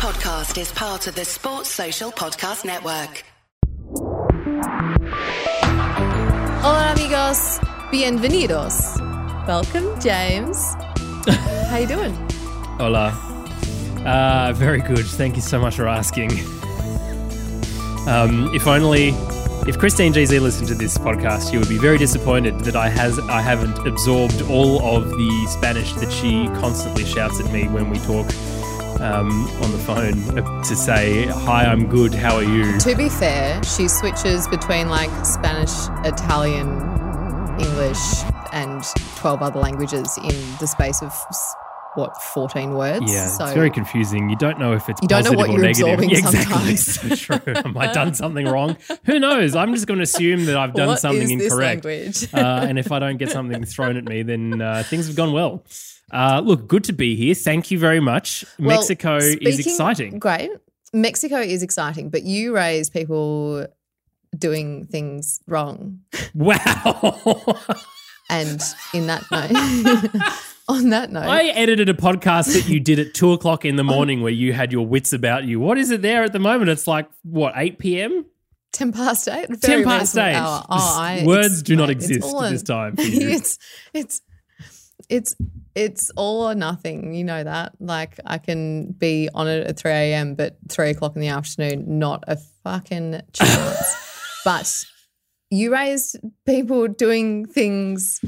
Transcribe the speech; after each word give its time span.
podcast 0.00 0.58
is 0.58 0.72
part 0.72 1.06
of 1.08 1.14
the 1.14 1.26
Sports 1.26 1.68
Social 1.68 2.10
Podcast 2.10 2.64
Network. 2.64 3.22
Hola 6.62 6.94
amigos, 6.96 7.58
bienvenidos. 7.92 8.96
Welcome, 9.46 10.00
James. 10.00 10.56
How 11.68 11.76
you 11.76 11.86
doing? 11.86 12.14
Hola. 12.78 13.08
Uh, 14.06 14.54
very 14.54 14.80
good. 14.80 15.04
Thank 15.04 15.36
you 15.36 15.42
so 15.42 15.60
much 15.60 15.76
for 15.76 15.86
asking. 15.86 16.30
Um, 18.08 18.50
if 18.54 18.66
only, 18.66 19.10
if 19.68 19.78
Christine 19.78 20.14
GZ 20.14 20.40
listened 20.40 20.68
to 20.68 20.74
this 20.74 20.96
podcast, 20.96 21.50
she 21.50 21.58
would 21.58 21.68
be 21.68 21.76
very 21.76 21.98
disappointed 21.98 22.58
that 22.60 22.74
I 22.74 22.88
has 22.88 23.18
I 23.18 23.42
haven't 23.42 23.86
absorbed 23.86 24.40
all 24.48 24.80
of 24.80 25.10
the 25.10 25.46
Spanish 25.50 25.92
that 25.92 26.10
she 26.10 26.46
constantly 26.58 27.04
shouts 27.04 27.38
at 27.38 27.52
me 27.52 27.68
when 27.68 27.90
we 27.90 27.98
talk 27.98 28.26
um, 29.02 29.30
on 29.62 29.72
the 29.72 29.78
phone 29.78 30.62
to 30.64 30.76
say, 30.76 31.26
"Hi, 31.26 31.64
I'm 31.64 31.86
good. 31.86 32.14
How 32.14 32.36
are 32.36 32.42
you?" 32.42 32.78
To 32.80 32.94
be 32.94 33.08
fair, 33.08 33.62
she 33.64 33.88
switches 33.88 34.46
between 34.48 34.88
like 34.88 35.10
Spanish, 35.24 35.72
Italian, 36.04 36.68
English, 37.58 37.98
and 38.52 38.82
12 39.16 39.42
other 39.42 39.60
languages 39.60 40.16
in 40.18 40.34
the 40.58 40.66
space 40.66 41.02
of 41.02 41.12
what 41.96 42.16
14 42.22 42.74
words. 42.74 43.12
Yeah, 43.12 43.26
so 43.26 43.44
it's 43.46 43.54
very 43.54 43.70
confusing. 43.70 44.30
You 44.30 44.36
don't 44.36 44.58
know 44.60 44.74
if 44.74 44.88
it's 44.88 45.02
You 45.02 45.08
don't 45.08 45.24
know 45.24 45.32
positive 45.34 45.38
what 45.38 45.48
or 45.48 45.52
you're 45.54 45.62
negative. 45.62 45.86
absorbing 45.88 46.10
Yeah, 46.10 46.18
exactly. 46.28 46.76
sometimes. 46.76 47.18
so 47.20 47.38
true. 47.38 47.54
Have 47.54 47.76
I 47.76 47.92
done 47.92 48.14
something 48.14 48.46
wrong? 48.46 48.76
Who 49.06 49.18
knows? 49.18 49.56
I'm 49.56 49.74
just 49.74 49.86
going 49.88 49.98
to 49.98 50.04
assume 50.04 50.44
that 50.44 50.56
I've 50.56 50.72
done 50.72 50.86
What 50.88 51.00
something 51.00 51.28
incorrect. 51.28 51.84
uh, 51.84 52.36
and 52.68 52.78
if 52.78 52.92
I 52.92 53.00
don't 53.00 53.16
get 53.16 53.30
something 53.30 53.64
thrown 53.64 53.96
at 53.96 54.04
me, 54.04 54.22
then 54.22 54.62
uh, 54.62 54.84
things 54.86 55.08
have 55.08 55.16
gone 55.16 55.32
well. 55.32 55.64
Uh, 56.10 56.40
look, 56.44 56.66
good 56.68 56.84
to 56.84 56.92
be 56.92 57.16
here. 57.16 57.34
Thank 57.34 57.70
you 57.70 57.78
very 57.78 58.00
much. 58.00 58.44
Well, 58.58 58.78
Mexico 58.78 59.16
is 59.16 59.58
exciting. 59.58 60.18
Great. 60.18 60.50
Mexico 60.92 61.38
is 61.38 61.62
exciting, 61.62 62.10
but 62.10 62.22
you 62.24 62.54
raise 62.54 62.90
people 62.90 63.66
doing 64.36 64.86
things 64.86 65.40
wrong. 65.46 66.00
Wow. 66.34 67.58
And 68.28 68.60
in 68.94 69.08
that 69.08 69.24
note, 69.32 70.32
on 70.68 70.90
that 70.90 71.10
note, 71.10 71.24
I 71.24 71.46
edited 71.46 71.88
a 71.88 71.94
podcast 71.94 72.52
that 72.54 72.68
you 72.68 72.78
did 72.78 73.00
at 73.00 73.12
two 73.12 73.32
o'clock 73.32 73.64
in 73.64 73.74
the 73.74 73.82
morning 73.96 74.22
where 74.22 74.30
you 74.32 74.52
had 74.52 74.70
your 74.70 74.86
wits 74.86 75.12
about 75.12 75.44
you. 75.44 75.58
What 75.58 75.78
is 75.78 75.90
it 75.90 76.00
there 76.02 76.22
at 76.22 76.32
the 76.32 76.38
moment? 76.38 76.70
It's 76.70 76.86
like, 76.86 77.08
what, 77.22 77.54
8 77.56 77.78
p.m.? 77.80 78.24
10 78.72 78.92
past 78.92 79.26
8? 79.28 79.60
10 79.60 79.82
past 79.84 80.16
8. 80.16 80.34
hour. 80.34 80.64
Oh, 80.70 80.96
I- 81.00 81.24
Words 81.26 81.62
do 81.64 81.74
not 81.74 81.90
exist 81.90 82.32
at 82.32 82.50
this 82.50 82.62
time 82.62 82.94
it's 82.98 83.58
it's 83.92 84.20
it's 85.08 85.34
it's 85.74 86.10
all 86.16 86.48
or 86.48 86.54
nothing. 86.54 87.14
You 87.14 87.24
know 87.24 87.42
that. 87.44 87.72
Like 87.80 88.18
I 88.26 88.38
can 88.38 88.92
be 88.92 89.28
on 89.34 89.48
it 89.48 89.66
at 89.66 89.78
three 89.78 89.90
a.m., 89.92 90.34
but 90.34 90.56
three 90.68 90.90
o'clock 90.90 91.14
in 91.16 91.20
the 91.22 91.28
afternoon, 91.28 91.98
not 91.98 92.24
a 92.26 92.36
fucking 92.64 93.20
chance. 93.32 94.40
but 94.44 94.84
you 95.50 95.72
raised 95.72 96.16
people 96.46 96.86
doing 96.88 97.44
things 97.46 98.20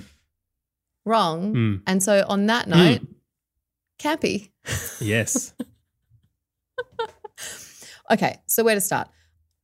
wrong, 1.05 1.55
Mm. 1.55 1.83
and 1.87 2.03
so 2.03 2.25
on 2.29 2.47
that 2.47 2.69
note, 2.69 3.01
campy. 4.01 4.51
Yes. 5.01 5.55
Okay, 8.11 8.37
so 8.47 8.63
where 8.63 8.75
to 8.75 8.81
start? 8.81 9.09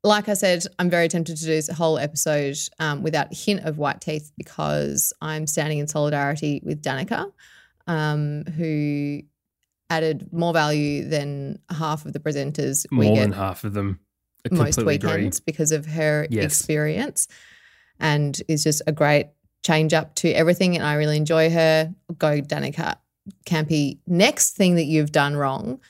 Like 0.05 0.29
I 0.29 0.35
said, 0.35 0.65
I'm 0.79 0.89
very 0.89 1.09
tempted 1.09 1.37
to 1.37 1.43
do 1.45 1.51
this 1.51 1.69
whole 1.69 1.99
episode 1.99 2.57
um, 2.79 3.03
without 3.03 3.31
a 3.33 3.35
hint 3.35 3.65
of 3.65 3.77
white 3.77 4.01
teeth 4.01 4.33
because 4.39 5.13
I'm 5.21 5.47
standing 5.47 5.79
in 5.81 5.87
solidarity 5.89 6.63
with 6.65 6.81
Danica, 6.83 7.31
um, 7.89 8.45
who 8.57 9.23
added 9.91 10.29
more 10.33 10.53
value 10.53 11.09
than 11.09 11.59
half 11.71 12.05
of 12.05 12.13
the 12.13 12.21
presenters 12.21 12.87
we 12.93 13.07
More 13.07 13.17
than 13.17 13.33
half 13.33 13.65
of 13.65 13.73
them. 13.73 13.99
I 14.51 14.55
most 14.55 14.77
completely 14.77 14.95
agree. 14.97 15.17
weekends 15.17 15.41
because 15.41 15.73
of 15.73 15.87
her 15.87 16.27
Yes. 16.31 16.45
experience 16.45 17.27
and 17.99 18.41
is 18.49 18.63
just 18.63 18.83
a 18.87 18.93
great 18.93 19.29
change 19.65 19.93
up 19.93 20.15
to 20.17 20.31
everything. 20.31 20.77
And 20.77 20.85
I 20.87 20.95
really 20.95 21.17
enjoy 21.17 21.51
her. 21.51 21.93
Go, 22.19 22.41
Danica 22.41 22.97
Campy. 23.47 23.99
Next 24.07 24.55
thing 24.57 24.77
that 24.77 24.85
you've 24.85 25.11
done 25.11 25.37
wrong, 25.37 25.81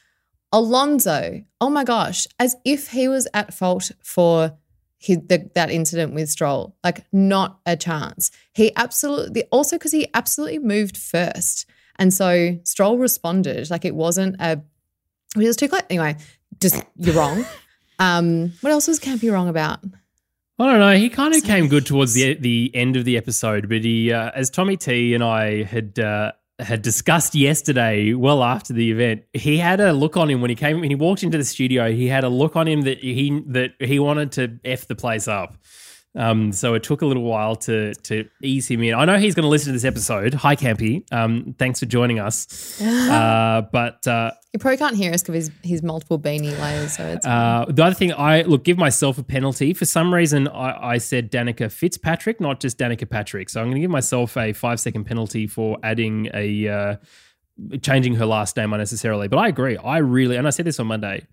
Alonso. 0.52 1.42
Oh 1.60 1.68
my 1.68 1.84
gosh, 1.84 2.26
as 2.38 2.56
if 2.64 2.88
he 2.92 3.08
was 3.08 3.28
at 3.34 3.52
fault 3.52 3.90
for 4.02 4.56
his, 4.96 5.18
the, 5.28 5.50
that 5.54 5.70
incident 5.70 6.14
with 6.14 6.30
Stroll. 6.30 6.76
Like, 6.82 7.04
not 7.12 7.60
a 7.66 7.76
chance. 7.76 8.30
He 8.52 8.72
absolutely, 8.76 9.44
also 9.52 9.76
because 9.76 9.92
he 9.92 10.08
absolutely 10.14 10.58
moved 10.60 10.96
first. 10.96 11.66
And 11.98 12.12
so 12.12 12.58
Stroll 12.64 12.98
responded. 12.98 13.70
Like, 13.70 13.84
it 13.84 13.94
wasn't 13.94 14.36
a, 14.40 14.60
it 15.36 15.46
was 15.46 15.56
too 15.56 15.68
close. 15.68 15.82
Anyway, 15.90 16.16
just, 16.60 16.82
you're 16.96 17.14
wrong. 17.14 17.44
Um, 18.00 18.52
what 18.60 18.72
else 18.72 18.86
was 18.86 19.00
Campy 19.00 19.32
wrong 19.32 19.48
about? 19.48 19.80
I 20.60 20.66
don't 20.66 20.80
know. 20.80 20.96
He 20.96 21.08
kind 21.08 21.34
of 21.34 21.44
came 21.44 21.68
good 21.68 21.86
towards 21.86 22.14
the 22.14 22.34
the 22.34 22.70
end 22.74 22.96
of 22.96 23.04
the 23.04 23.16
episode, 23.16 23.68
but 23.68 23.82
he, 23.84 24.12
uh, 24.12 24.30
as 24.34 24.50
Tommy 24.50 24.76
T 24.76 25.14
and 25.14 25.22
I 25.22 25.62
had 25.62 25.98
uh, 25.98 26.32
had 26.58 26.82
discussed 26.82 27.34
yesterday, 27.36 28.12
well 28.14 28.42
after 28.42 28.72
the 28.72 28.90
event, 28.90 29.22
he 29.32 29.58
had 29.58 29.80
a 29.80 29.92
look 29.92 30.16
on 30.16 30.28
him 30.28 30.40
when 30.40 30.50
he 30.50 30.56
came 30.56 30.80
when 30.80 30.90
he 30.90 30.96
walked 30.96 31.22
into 31.22 31.38
the 31.38 31.44
studio. 31.44 31.92
He 31.92 32.08
had 32.08 32.24
a 32.24 32.28
look 32.28 32.56
on 32.56 32.66
him 32.66 32.82
that 32.82 32.98
he 32.98 33.40
that 33.46 33.74
he 33.80 34.00
wanted 34.00 34.32
to 34.32 34.58
f 34.64 34.86
the 34.88 34.96
place 34.96 35.28
up. 35.28 35.56
Um, 36.14 36.52
so 36.52 36.74
it 36.74 36.82
took 36.82 37.02
a 37.02 37.06
little 37.06 37.22
while 37.22 37.54
to 37.56 37.94
to 37.94 38.28
ease 38.42 38.66
him 38.68 38.82
in. 38.82 38.94
I 38.94 39.04
know 39.04 39.18
he's 39.18 39.34
going 39.34 39.44
to 39.44 39.48
listen 39.48 39.68
to 39.68 39.72
this 39.72 39.84
episode. 39.84 40.34
Hi, 40.34 40.56
Campy. 40.56 41.04
Um, 41.12 41.54
thanks 41.58 41.80
for 41.80 41.86
joining 41.86 42.18
us. 42.18 42.80
Uh, 43.08 43.62
but 43.72 44.06
uh, 44.06 44.30
He 44.52 44.58
probably 44.58 44.76
can't 44.76 44.96
hear 44.96 45.12
us 45.12 45.22
because 45.22 45.46
he's, 45.48 45.56
he's 45.62 45.82
multiple 45.82 46.18
beanie 46.18 46.58
layers. 46.60 46.96
So 46.96 47.04
it's 47.06 47.26
uh, 47.26 47.64
the 47.68 47.82
other 47.84 47.94
thing, 47.94 48.12
I 48.12 48.42
look, 48.42 48.64
give 48.64 48.76
myself 48.78 49.18
a 49.18 49.22
penalty. 49.22 49.72
For 49.74 49.84
some 49.84 50.12
reason, 50.12 50.46
I, 50.48 50.92
I 50.94 50.98
said 50.98 51.30
Danica 51.30 51.70
Fitzpatrick, 51.72 52.40
not 52.40 52.60
just 52.60 52.78
Danica 52.78 53.08
Patrick. 53.08 53.48
So 53.48 53.60
I'm 53.60 53.66
going 53.66 53.76
to 53.76 53.80
give 53.80 53.90
myself 53.90 54.36
a 54.36 54.52
five 54.52 54.78
second 54.80 55.04
penalty 55.04 55.46
for 55.46 55.78
adding 55.82 56.28
a, 56.34 56.68
uh, 56.68 56.96
changing 57.82 58.14
her 58.16 58.26
last 58.26 58.56
name 58.56 58.72
unnecessarily. 58.72 59.28
But 59.28 59.38
I 59.38 59.48
agree. 59.48 59.76
I 59.76 59.98
really, 59.98 60.36
and 60.36 60.46
I 60.46 60.50
said 60.50 60.66
this 60.66 60.78
on 60.78 60.86
Monday, 60.86 61.26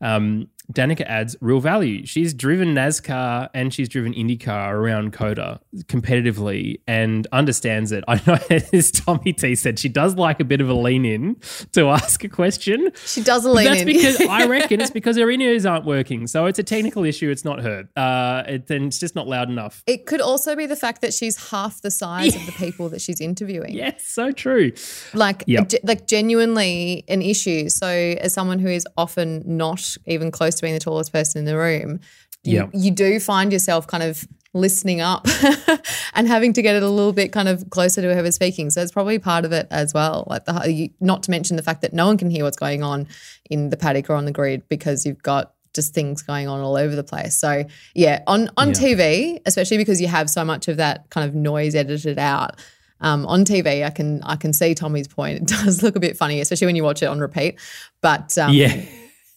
um, 0.00 0.48
Danica 0.72 1.02
adds 1.06 1.36
real 1.40 1.60
value. 1.60 2.04
She's 2.06 2.34
driven 2.34 2.74
NASCAR 2.74 3.48
and 3.54 3.72
she's 3.72 3.88
driven 3.88 4.12
IndyCar 4.14 4.72
around 4.72 5.12
COTA 5.12 5.60
competitively 5.84 6.80
and 6.86 7.26
understands 7.32 7.92
it. 7.92 8.04
I 8.08 8.20
know, 8.26 8.38
as 8.72 8.90
Tommy 8.90 9.32
T 9.32 9.54
said, 9.54 9.78
she 9.78 9.88
does 9.88 10.16
like 10.16 10.40
a 10.40 10.44
bit 10.44 10.60
of 10.60 10.68
a 10.68 10.74
lean 10.74 11.04
in 11.04 11.36
to 11.72 11.88
ask 11.88 12.22
a 12.24 12.28
question. 12.28 12.90
she 13.04 13.22
does 13.22 13.44
a 13.44 13.50
lean 13.50 13.66
that's 13.66 13.80
in. 13.82 13.86
because 13.86 14.20
I 14.22 14.46
reckon 14.56 14.80
it's 14.80 14.90
because 14.90 15.16
her 15.16 15.30
in 15.30 15.40
ears 15.40 15.64
aren't 15.66 15.84
working. 15.84 16.26
So 16.26 16.46
it's 16.46 16.58
a 16.58 16.62
technical 16.62 17.04
issue. 17.04 17.30
It's 17.30 17.44
not 17.44 17.62
her. 17.62 17.88
Uh, 17.96 18.42
it, 18.46 18.70
and 18.70 18.86
it's 18.86 18.98
just 18.98 19.14
not 19.14 19.26
loud 19.28 19.48
enough. 19.48 19.82
it 19.86 20.06
could 20.06 20.20
also 20.20 20.54
be 20.56 20.66
the 20.66 20.76
fact 20.76 21.00
that 21.02 21.14
she's 21.14 21.50
half 21.50 21.80
the 21.82 21.90
size 21.90 22.34
of 22.34 22.44
the 22.46 22.52
people 22.56 22.88
that 22.90 23.00
she's 23.00 23.20
interviewing. 23.20 23.74
Yes, 23.74 24.04
so 24.06 24.30
true. 24.32 24.72
like 25.14 25.44
Yep. 25.46 25.72
like 25.84 26.06
genuinely 26.06 27.04
an 27.08 27.22
issue. 27.22 27.68
So 27.68 27.86
as 27.88 28.32
someone 28.32 28.58
who 28.58 28.68
is 28.68 28.86
often 28.96 29.42
not 29.44 29.96
even 30.06 30.30
close 30.30 30.51
to 30.56 30.62
being 30.62 30.74
the 30.74 30.80
tallest 30.80 31.12
person 31.12 31.38
in 31.40 31.44
the 31.44 31.56
room, 31.56 32.00
you, 32.44 32.54
Yep. 32.58 32.70
you 32.74 32.90
do 32.90 33.20
find 33.20 33.52
yourself 33.52 33.86
kind 33.86 34.02
of 34.02 34.26
listening 34.54 35.00
up 35.00 35.26
and 36.14 36.28
having 36.28 36.52
to 36.52 36.60
get 36.62 36.74
it 36.76 36.82
a 36.82 36.88
little 36.88 37.12
bit 37.12 37.32
kind 37.32 37.48
of 37.48 37.68
closer 37.70 38.02
to 38.02 38.12
whoever's 38.12 38.34
speaking. 38.34 38.68
So 38.70 38.82
it's 38.82 38.92
probably 38.92 39.18
part 39.18 39.44
of 39.44 39.52
it 39.52 39.66
as 39.70 39.94
well. 39.94 40.24
Like 40.28 40.44
the 40.44 40.70
you, 40.72 40.90
not 41.00 41.22
to 41.24 41.30
mention 41.30 41.56
the 41.56 41.62
fact 41.62 41.80
that 41.82 41.92
no 41.94 42.06
one 42.06 42.18
can 42.18 42.28
hear 42.30 42.44
what's 42.44 42.58
going 42.58 42.82
on 42.82 43.06
in 43.48 43.70
the 43.70 43.76
paddock 43.76 44.10
or 44.10 44.14
on 44.14 44.24
the 44.26 44.32
grid 44.32 44.68
because 44.68 45.06
you've 45.06 45.22
got 45.22 45.54
just 45.72 45.94
things 45.94 46.20
going 46.20 46.48
on 46.48 46.60
all 46.60 46.76
over 46.76 46.94
the 46.94 47.04
place. 47.04 47.34
So 47.34 47.64
yeah, 47.94 48.22
on 48.26 48.50
on 48.58 48.68
Yeah. 48.68 48.74
TV, 48.74 49.40
especially 49.46 49.78
because 49.78 50.02
you 50.02 50.08
have 50.08 50.28
so 50.28 50.44
much 50.44 50.68
of 50.68 50.76
that 50.76 51.08
kind 51.08 51.26
of 51.26 51.34
noise 51.34 51.74
edited 51.74 52.18
out. 52.18 52.60
Um, 53.00 53.26
on 53.26 53.44
TV, 53.46 53.84
I 53.84 53.90
can 53.90 54.22
I 54.22 54.36
can 54.36 54.52
see 54.52 54.74
Tommy's 54.74 55.08
point. 55.08 55.38
It 55.42 55.46
does 55.46 55.82
look 55.82 55.96
a 55.96 56.00
bit 56.00 56.16
funny, 56.18 56.40
especially 56.40 56.66
when 56.66 56.76
you 56.76 56.84
watch 56.84 57.02
it 57.02 57.06
on 57.06 57.20
repeat. 57.20 57.58
But 58.02 58.36
um, 58.36 58.52
Yeah. 58.52 58.84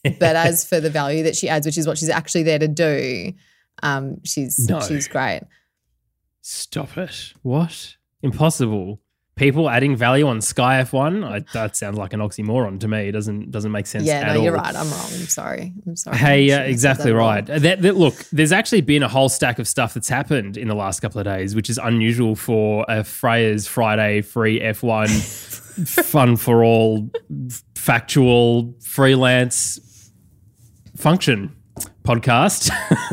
but 0.19 0.35
as 0.35 0.63
for 0.67 0.79
the 0.79 0.89
value 0.89 1.23
that 1.23 1.35
she 1.35 1.49
adds, 1.49 1.65
which 1.65 1.77
is 1.77 1.87
what 1.87 1.97
she's 1.97 2.09
actually 2.09 2.43
there 2.43 2.59
to 2.59 2.67
do, 2.67 3.33
um, 3.83 4.17
she's 4.23 4.67
No. 4.69 4.79
she's 4.81 5.07
great. 5.07 5.41
Stop 6.41 6.97
it. 6.97 7.33
What? 7.41 7.95
Impossible. 8.21 9.01
People 9.35 9.69
adding 9.69 9.97
value 9.97 10.27
on 10.27 10.39
Sky 10.39 10.81
F1? 10.81 11.29
I, 11.29 11.43
that 11.51 11.75
sounds 11.75 11.97
like 11.97 12.13
an 12.13 12.21
oxymoron 12.21 12.79
to 12.79 12.87
me. 12.87 13.09
It 13.09 13.11
doesn't 13.11 13.51
doesn't 13.51 13.71
make 13.71 13.85
sense 13.85 14.05
Yeah, 14.05 14.19
at 14.21 14.27
no, 14.27 14.37
all. 14.37 14.43
you're 14.45 14.53
right. 14.53 14.73
I'm 14.73 14.89
wrong. 14.89 15.05
I'm 15.11 15.27
sorry. 15.27 15.73
I'm 15.85 15.97
sorry. 15.97 16.17
Hey, 16.17 16.23
uh, 16.25 16.29
shouldn't 16.29 16.51
have 16.51 16.59
said 16.65 16.69
exactly 16.69 17.03
that 17.11 17.17
at 17.17 17.21
all. 17.21 17.27
right. 17.27 17.45
That, 17.45 17.81
that- 17.81 17.95
look, 17.97 18.13
there's 18.31 18.53
actually 18.53 18.79
been 18.81 19.03
a 19.03 19.09
whole 19.09 19.27
stack 19.27 19.59
of 19.59 19.67
stuff 19.67 19.93
that's 19.93 20.07
happened 20.07 20.55
in 20.55 20.69
the 20.69 20.75
last 20.75 21.01
couple 21.01 21.19
of 21.19 21.25
days, 21.25 21.53
which 21.53 21.69
is 21.69 21.77
unusual 21.77 22.35
for 22.37 22.85
a 22.87 23.03
Freya's 23.03 23.67
Friday 23.67 24.21
free 24.21 24.61
F1 24.61 25.09
fun 26.05 26.37
for 26.37 26.63
all 26.63 27.09
factual 27.75 28.73
freelance 28.81 29.79
function 30.95 31.55
podcast. 32.03 32.69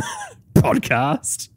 podcast. 0.55 1.49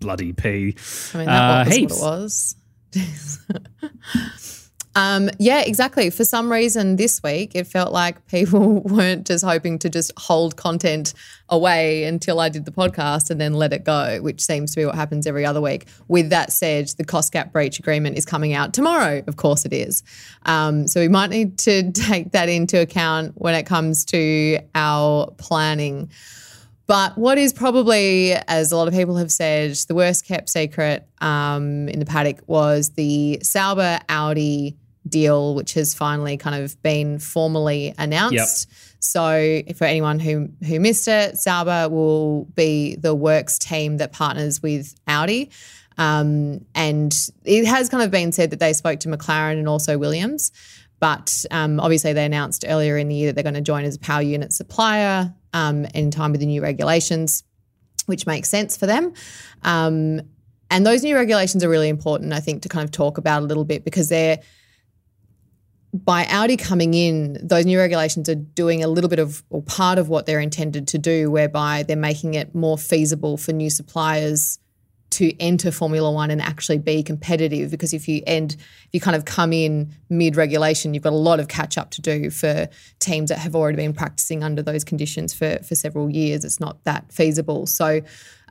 Bloody 0.00 0.32
P. 0.32 0.76
I 1.14 1.16
mean, 1.18 1.26
that 1.26 1.60
Uh, 1.60 1.64
was 1.66 1.76
heaps. 1.76 2.00
what 2.00 2.12
it 2.14 2.20
was. 2.20 2.56
Um, 4.94 5.30
yeah, 5.38 5.60
exactly. 5.60 6.10
For 6.10 6.24
some 6.24 6.52
reason 6.52 6.96
this 6.96 7.22
week, 7.22 7.52
it 7.54 7.66
felt 7.66 7.92
like 7.92 8.26
people 8.26 8.80
weren't 8.84 9.26
just 9.26 9.44
hoping 9.44 9.78
to 9.80 9.88
just 9.88 10.12
hold 10.18 10.56
content 10.56 11.14
away 11.48 12.04
until 12.04 12.40
I 12.40 12.48
did 12.48 12.64
the 12.64 12.72
podcast 12.72 13.30
and 13.30 13.40
then 13.40 13.54
let 13.54 13.72
it 13.72 13.84
go, 13.84 14.18
which 14.20 14.42
seems 14.42 14.72
to 14.72 14.80
be 14.80 14.86
what 14.86 14.94
happens 14.94 15.26
every 15.26 15.46
other 15.46 15.60
week. 15.60 15.86
With 16.08 16.30
that 16.30 16.52
said, 16.52 16.88
the 16.98 17.04
cost 17.04 17.32
gap 17.32 17.52
breach 17.52 17.78
agreement 17.78 18.18
is 18.18 18.24
coming 18.24 18.52
out 18.52 18.74
tomorrow. 18.74 19.22
Of 19.26 19.36
course, 19.36 19.64
it 19.64 19.72
is. 19.72 20.02
Um, 20.44 20.86
so 20.86 21.00
we 21.00 21.08
might 21.08 21.30
need 21.30 21.58
to 21.60 21.90
take 21.92 22.32
that 22.32 22.48
into 22.48 22.80
account 22.80 23.32
when 23.36 23.54
it 23.54 23.64
comes 23.64 24.04
to 24.06 24.58
our 24.74 25.30
planning. 25.38 26.10
But 26.86 27.16
what 27.16 27.38
is 27.38 27.52
probably, 27.52 28.32
as 28.48 28.72
a 28.72 28.76
lot 28.76 28.88
of 28.88 28.92
people 28.92 29.16
have 29.16 29.32
said, 29.32 29.74
the 29.88 29.94
worst 29.94 30.26
kept 30.26 30.50
secret 30.50 31.06
um, 31.20 31.88
in 31.88 32.00
the 32.00 32.04
paddock 32.04 32.40
was 32.46 32.90
the 32.90 33.38
Sauber 33.42 34.00
Audi 34.08 34.76
deal, 35.12 35.54
which 35.54 35.74
has 35.74 35.94
finally 35.94 36.36
kind 36.36 36.60
of 36.60 36.80
been 36.82 37.20
formally 37.20 37.94
announced. 37.98 38.68
Yep. 38.68 38.78
So, 38.98 39.62
for 39.76 39.84
anyone 39.84 40.18
who 40.18 40.48
who 40.66 40.80
missed 40.80 41.06
it, 41.06 41.36
Sauber 41.36 41.88
will 41.88 42.46
be 42.54 42.96
the 42.96 43.14
works 43.14 43.58
team 43.58 43.98
that 43.98 44.12
partners 44.12 44.62
with 44.62 44.94
Audi. 45.06 45.50
Um, 45.98 46.64
and 46.74 47.14
it 47.44 47.66
has 47.66 47.88
kind 47.88 48.02
of 48.02 48.10
been 48.10 48.32
said 48.32 48.50
that 48.50 48.60
they 48.60 48.72
spoke 48.72 49.00
to 49.00 49.08
McLaren 49.08 49.58
and 49.58 49.68
also 49.68 49.98
Williams. 49.98 50.50
But 51.00 51.44
um, 51.50 51.80
obviously, 51.80 52.12
they 52.12 52.24
announced 52.24 52.64
earlier 52.66 52.96
in 52.96 53.08
the 53.08 53.14
year 53.14 53.26
that 53.28 53.34
they're 53.34 53.42
going 53.42 53.54
to 53.54 53.60
join 53.60 53.84
as 53.84 53.96
a 53.96 53.98
power 53.98 54.22
unit 54.22 54.52
supplier 54.52 55.34
um, 55.52 55.84
in 55.86 56.10
time 56.10 56.30
with 56.30 56.40
the 56.40 56.46
new 56.46 56.62
regulations, 56.62 57.42
which 58.06 58.26
makes 58.26 58.48
sense 58.48 58.76
for 58.76 58.86
them. 58.86 59.12
Um, 59.62 60.20
and 60.70 60.86
those 60.86 61.02
new 61.02 61.16
regulations 61.16 61.64
are 61.64 61.68
really 61.68 61.88
important, 61.88 62.32
I 62.32 62.40
think, 62.40 62.62
to 62.62 62.68
kind 62.68 62.84
of 62.84 62.92
talk 62.92 63.18
about 63.18 63.42
a 63.42 63.46
little 63.46 63.64
bit 63.64 63.84
because 63.84 64.08
they're 64.08 64.38
by 65.92 66.24
Audi 66.26 66.56
coming 66.56 66.94
in, 66.94 67.38
those 67.42 67.66
new 67.66 67.78
regulations 67.78 68.28
are 68.28 68.34
doing 68.34 68.82
a 68.82 68.88
little 68.88 69.10
bit 69.10 69.18
of, 69.18 69.42
or 69.50 69.62
part 69.62 69.98
of 69.98 70.08
what 70.08 70.24
they're 70.24 70.40
intended 70.40 70.88
to 70.88 70.98
do, 70.98 71.30
whereby 71.30 71.82
they're 71.82 71.96
making 71.96 72.34
it 72.34 72.54
more 72.54 72.78
feasible 72.78 73.36
for 73.36 73.52
new 73.52 73.68
suppliers 73.68 74.58
to 75.10 75.38
enter 75.38 75.70
Formula 75.70 76.10
One 76.10 76.30
and 76.30 76.40
actually 76.40 76.78
be 76.78 77.02
competitive. 77.02 77.70
Because 77.70 77.92
if 77.92 78.08
you 78.08 78.22
end, 78.26 78.54
if 78.54 78.88
you 78.92 79.00
kind 79.00 79.14
of 79.14 79.26
come 79.26 79.52
in 79.52 79.94
mid 80.08 80.36
regulation, 80.36 80.94
you've 80.94 81.02
got 81.02 81.12
a 81.12 81.16
lot 81.16 81.38
of 81.38 81.48
catch 81.48 81.76
up 81.76 81.90
to 81.90 82.00
do 82.00 82.30
for 82.30 82.68
teams 82.98 83.28
that 83.28 83.38
have 83.38 83.54
already 83.54 83.76
been 83.76 83.92
practicing 83.92 84.42
under 84.42 84.62
those 84.62 84.84
conditions 84.84 85.34
for 85.34 85.58
for 85.58 85.74
several 85.74 86.08
years. 86.08 86.44
It's 86.46 86.60
not 86.60 86.82
that 86.84 87.12
feasible. 87.12 87.66
So 87.66 88.00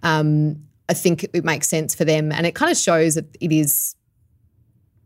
um, 0.04 0.58
I 0.88 0.94
think 0.94 1.24
it 1.34 1.44
makes 1.44 1.68
sense 1.68 1.96
for 1.96 2.06
them, 2.06 2.32
and 2.32 2.46
it 2.46 2.54
kind 2.54 2.72
of 2.72 2.78
shows 2.78 3.16
that 3.16 3.26
it 3.40 3.52
is 3.52 3.96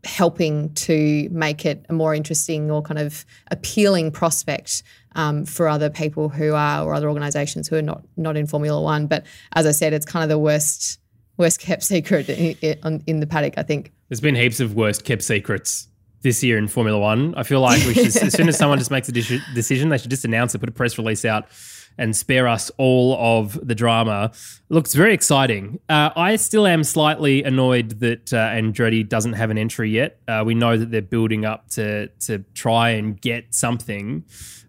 helping 0.06 0.72
to 0.74 1.28
make 1.30 1.66
it 1.66 1.84
a 1.88 1.92
more 1.92 2.14
interesting 2.14 2.70
or 2.70 2.80
kind 2.80 2.98
of 2.98 3.24
appealing 3.50 4.10
prospect 4.10 4.82
um, 5.14 5.44
for 5.44 5.68
other 5.68 5.90
people 5.90 6.28
who 6.28 6.54
are 6.54 6.84
or 6.84 6.94
other 6.94 7.08
organisations 7.08 7.68
who 7.68 7.76
are 7.76 7.82
not 7.82 8.02
not 8.16 8.36
in 8.36 8.46
Formula 8.46 8.80
One. 8.80 9.06
But 9.06 9.26
as 9.54 9.66
I 9.66 9.72
said, 9.72 9.92
it's 9.92 10.06
kind 10.06 10.22
of 10.22 10.28
the 10.28 10.38
worst 10.38 10.98
worst 11.36 11.60
kept 11.60 11.82
secret 11.82 12.28
in, 12.28 13.02
in 13.06 13.20
the 13.20 13.26
paddock. 13.26 13.54
I 13.58 13.62
think 13.62 13.92
there's 14.08 14.20
been 14.20 14.36
heaps 14.36 14.60
of 14.60 14.74
worst 14.74 15.04
kept 15.04 15.22
secrets 15.22 15.88
this 16.22 16.42
year 16.42 16.56
in 16.58 16.68
Formula 16.68 16.98
One. 16.98 17.34
I 17.34 17.42
feel 17.42 17.60
like 17.60 17.80
should, 17.80 17.98
as 17.98 18.32
soon 18.32 18.48
as 18.48 18.56
someone 18.56 18.78
just 18.78 18.90
makes 18.90 19.08
a 19.08 19.12
decision, 19.12 19.88
they 19.88 19.98
should 19.98 20.10
just 20.10 20.24
announce 20.24 20.54
it, 20.54 20.58
put 20.58 20.68
a 20.68 20.72
press 20.72 20.96
release 20.98 21.24
out 21.24 21.50
and 21.98 22.16
spare 22.16 22.48
us 22.48 22.70
all 22.78 23.16
of 23.18 23.58
the 23.66 23.74
drama. 23.74 24.32
Looks 24.68 24.94
very 24.94 25.14
exciting. 25.14 25.80
Uh, 25.88 26.10
I 26.16 26.36
still 26.36 26.66
am 26.66 26.84
slightly 26.84 27.42
annoyed 27.42 28.00
that 28.00 28.32
uh, 28.32 28.48
Andretti 28.48 29.08
doesn't 29.08 29.34
have 29.34 29.50
an 29.50 29.58
entry 29.58 29.90
yet. 29.90 30.20
Uh, 30.28 30.42
we 30.44 30.54
know 30.54 30.76
that 30.76 30.90
they're 30.90 31.02
building 31.02 31.44
up 31.44 31.68
to 31.70 32.08
to 32.26 32.44
try 32.54 32.90
and 32.90 33.20
get 33.20 33.54
something. 33.54 34.24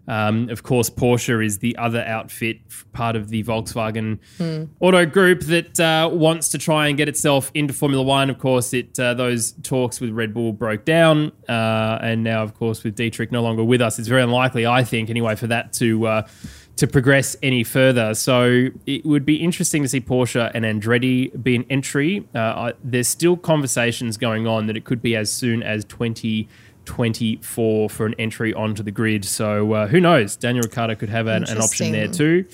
Um, 0.08 0.48
of 0.48 0.62
course, 0.62 0.88
Porsche 0.88 1.44
is 1.44 1.58
the 1.58 1.76
other 1.76 2.00
outfit, 2.00 2.60
part 2.94 3.14
of 3.14 3.28
the 3.28 3.44
Volkswagen 3.44 4.18
mm. 4.38 4.68
Auto 4.80 5.04
Group 5.04 5.40
that 5.42 5.78
uh, 5.78 6.08
wants 6.10 6.48
to 6.48 6.58
try 6.58 6.88
and 6.88 6.96
get 6.96 7.10
itself 7.10 7.50
into 7.52 7.74
Formula 7.74 8.02
One. 8.02 8.30
Of 8.30 8.38
course, 8.38 8.72
it 8.72 8.98
uh, 8.98 9.12
those 9.12 9.52
talks 9.62 10.00
with 10.00 10.10
Red 10.10 10.32
Bull 10.32 10.54
broke 10.54 10.86
down, 10.86 11.32
uh, 11.46 11.98
and 12.00 12.24
now, 12.24 12.42
of 12.42 12.54
course, 12.54 12.82
with 12.84 12.94
Dietrich 12.94 13.30
no 13.30 13.42
longer 13.42 13.62
with 13.62 13.82
us, 13.82 13.98
it's 13.98 14.08
very 14.08 14.22
unlikely, 14.22 14.66
I 14.66 14.82
think, 14.82 15.10
anyway, 15.10 15.34
for 15.34 15.48
that 15.48 15.74
to 15.74 16.06
uh, 16.06 16.28
to 16.78 16.86
progress 16.86 17.36
any 17.42 17.62
further. 17.64 18.14
So 18.14 18.68
it 18.86 19.04
would 19.04 19.26
be 19.26 19.36
interesting 19.36 19.82
to 19.82 19.88
see 19.88 20.00
Porsche 20.00 20.50
and 20.54 20.64
Andretti 20.64 21.42
be 21.42 21.56
an 21.56 21.66
entry. 21.68 22.26
Uh, 22.34 22.72
there's 22.84 23.08
still 23.08 23.36
conversations 23.36 24.16
going 24.16 24.46
on 24.46 24.66
that 24.66 24.76
it 24.76 24.84
could 24.84 25.02
be 25.02 25.16
as 25.16 25.32
soon 25.32 25.64
as 25.64 25.84
2024 25.86 27.90
for 27.90 28.06
an 28.06 28.14
entry 28.18 28.54
onto 28.54 28.84
the 28.84 28.92
grid. 28.92 29.24
So 29.24 29.72
uh, 29.72 29.88
who 29.88 30.00
knows? 30.00 30.36
Daniel 30.36 30.62
Ricciardo 30.62 30.94
could 30.94 31.08
have 31.08 31.26
an, 31.26 31.42
an 31.48 31.58
option 31.58 31.90
there 31.90 32.06
too. 32.06 32.44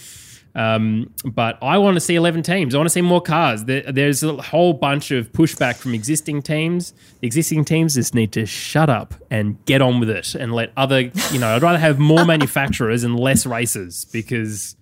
Um, 0.55 1.12
but 1.25 1.59
I 1.62 1.79
want 1.79 1.97
to 1.97 2.01
see 2.01 2.15
11 2.15 2.43
teams. 2.43 2.75
I 2.75 2.79
want 2.79 2.87
to 2.87 2.93
see 2.93 3.03
more 3.03 3.21
cars. 3.21 3.65
There, 3.65 3.83
there's 3.83 4.23
a 4.23 4.35
whole 4.41 4.73
bunch 4.73 5.11
of 5.11 5.33
pushback 5.33 5.77
from 5.77 5.95
existing 5.95 6.43
teams. 6.43 6.93
The 7.21 7.27
existing 7.27 7.65
teams 7.65 7.95
just 7.95 8.15
need 8.15 8.33
to 8.33 8.47
shut 8.47 8.89
up 8.89 9.15
and 9.31 9.62
get 9.65 9.83
on 9.83 9.99
with 9.99 10.11
it 10.11 10.35
and 10.35 10.53
let 10.53 10.73
other, 10.77 11.01
you 11.01 11.39
know, 11.39 11.56
I'd 11.56 11.62
rather 11.62 11.79
have 11.79 11.99
more 11.99 12.25
manufacturers 12.27 13.03
and 13.03 13.19
less 13.19 13.47
races 13.47 14.05
because 14.12 14.77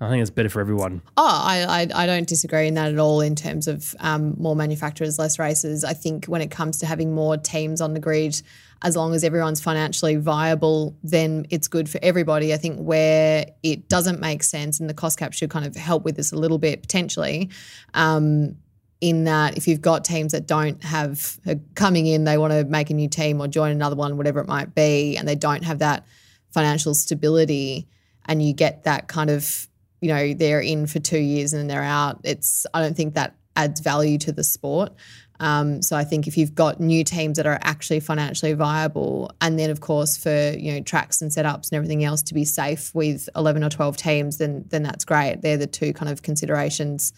I 0.00 0.08
think 0.08 0.20
it's 0.20 0.30
better 0.30 0.48
for 0.48 0.60
everyone. 0.60 1.02
Oh, 1.16 1.26
I, 1.26 1.64
I, 1.64 2.02
I 2.02 2.06
don't 2.06 2.28
disagree 2.28 2.68
in 2.68 2.74
that 2.74 2.92
at 2.92 2.98
all 2.98 3.20
in 3.20 3.34
terms 3.34 3.66
of 3.66 3.94
um, 4.00 4.34
more 4.38 4.54
manufacturers, 4.54 5.18
less 5.18 5.38
races. 5.38 5.82
I 5.82 5.94
think 5.94 6.26
when 6.26 6.40
it 6.40 6.50
comes 6.50 6.78
to 6.78 6.86
having 6.86 7.14
more 7.14 7.36
teams 7.36 7.80
on 7.80 7.94
the 7.94 8.00
grid, 8.00 8.40
as 8.82 8.96
long 8.96 9.14
as 9.14 9.24
everyone's 9.24 9.60
financially 9.60 10.16
viable, 10.16 10.96
then 11.02 11.46
it's 11.50 11.68
good 11.68 11.88
for 11.88 11.98
everybody. 12.02 12.52
I 12.52 12.56
think 12.56 12.78
where 12.78 13.46
it 13.62 13.88
doesn't 13.88 14.20
make 14.20 14.42
sense, 14.42 14.80
and 14.80 14.88
the 14.88 14.94
cost 14.94 15.18
cap 15.18 15.32
should 15.32 15.50
kind 15.50 15.66
of 15.66 15.74
help 15.76 16.04
with 16.04 16.16
this 16.16 16.32
a 16.32 16.36
little 16.36 16.58
bit 16.58 16.82
potentially. 16.82 17.50
Um, 17.94 18.56
in 19.00 19.24
that, 19.24 19.56
if 19.56 19.68
you've 19.68 19.82
got 19.82 20.04
teams 20.04 20.32
that 20.32 20.46
don't 20.46 20.82
have 20.82 21.38
uh, 21.46 21.54
coming 21.74 22.06
in, 22.06 22.24
they 22.24 22.38
want 22.38 22.52
to 22.52 22.64
make 22.64 22.90
a 22.90 22.94
new 22.94 23.08
team 23.08 23.40
or 23.40 23.48
join 23.48 23.70
another 23.70 23.96
one, 23.96 24.16
whatever 24.16 24.40
it 24.40 24.48
might 24.48 24.74
be, 24.74 25.16
and 25.16 25.28
they 25.28 25.34
don't 25.34 25.64
have 25.64 25.80
that 25.80 26.06
financial 26.50 26.94
stability 26.94 27.86
and 28.26 28.42
you 28.42 28.52
get 28.52 28.84
that 28.84 29.08
kind 29.08 29.30
of, 29.30 29.68
you 30.00 30.08
know, 30.08 30.34
they're 30.34 30.60
in 30.60 30.86
for 30.86 30.98
two 30.98 31.18
years 31.18 31.52
and 31.52 31.60
then 31.60 31.68
they're 31.68 31.82
out. 31.82 32.20
It's 32.24 32.66
I 32.74 32.80
don't 32.80 32.96
think 32.96 33.14
that 33.14 33.36
adds 33.56 33.80
value 33.80 34.18
to 34.18 34.32
the 34.32 34.44
sport. 34.44 34.92
Um, 35.40 35.82
so 35.82 35.96
I 35.96 36.04
think 36.04 36.26
if 36.26 36.36
you've 36.36 36.54
got 36.54 36.80
new 36.80 37.04
teams 37.04 37.36
that 37.36 37.46
are 37.46 37.58
actually 37.62 38.00
financially 38.00 38.52
viable, 38.54 39.30
and 39.40 39.58
then 39.58 39.70
of 39.70 39.80
course 39.80 40.16
for 40.16 40.50
you 40.56 40.72
know 40.72 40.80
tracks 40.80 41.20
and 41.22 41.30
setups 41.30 41.70
and 41.70 41.74
everything 41.74 42.04
else 42.04 42.22
to 42.22 42.34
be 42.34 42.44
safe 42.44 42.94
with 42.94 43.28
eleven 43.36 43.62
or 43.62 43.70
twelve 43.70 43.96
teams, 43.96 44.38
then 44.38 44.64
then 44.68 44.82
that's 44.82 45.04
great. 45.04 45.42
They're 45.42 45.56
the 45.56 45.66
two 45.66 45.92
kind 45.92 46.10
of 46.10 46.22
considerations 46.22 47.12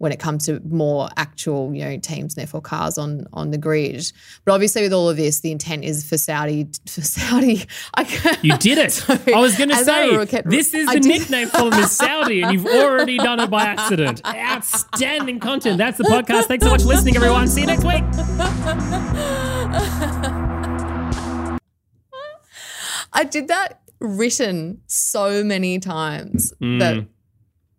when 0.00 0.12
it 0.12 0.18
comes 0.18 0.46
to 0.46 0.60
more 0.60 1.10
actual, 1.18 1.74
you 1.74 1.84
know, 1.84 1.98
teams 1.98 2.32
and 2.32 2.40
therefore 2.40 2.62
cars 2.62 2.96
on 2.96 3.26
on 3.34 3.50
the 3.50 3.58
grid. 3.58 4.10
But 4.46 4.54
obviously, 4.54 4.80
with 4.80 4.94
all 4.94 5.10
of 5.10 5.18
this, 5.18 5.40
the 5.40 5.52
intent 5.52 5.84
is 5.84 6.08
for 6.08 6.16
Saudi 6.16 6.68
for 6.88 7.02
Saudi. 7.02 7.66
I, 7.94 8.38
you 8.40 8.56
did 8.56 8.78
it. 8.78 8.92
Sorry, 8.92 9.34
I 9.34 9.40
was 9.40 9.58
going 9.58 9.68
to 9.68 9.76
say 9.76 10.26
kept, 10.26 10.48
this 10.48 10.72
is 10.72 10.88
the 10.88 11.00
nickname 11.00 11.48
for 11.48 11.68
them 11.68 11.80
is 11.80 11.90
Saudi, 11.90 12.40
and 12.40 12.50
you've 12.50 12.64
already 12.64 13.18
done 13.18 13.40
it 13.40 13.50
by 13.50 13.64
accident. 13.64 14.22
Outstanding 14.24 15.38
content. 15.38 15.76
That's 15.76 15.98
the 15.98 16.04
podcast. 16.04 16.44
Thanks 16.44 16.64
so 16.64 16.70
much 16.70 16.80
for 16.80 16.88
listening, 16.88 17.16
everyone. 17.16 17.46
See 17.46 17.60
you 17.60 17.66
next 17.66 17.84
week. 17.84 18.02
I 23.12 23.24
did 23.24 23.48
that 23.48 23.82
written 24.00 24.80
so 24.86 25.44
many 25.44 25.78
times 25.78 26.54
mm. 26.58 26.78
that 26.78 27.04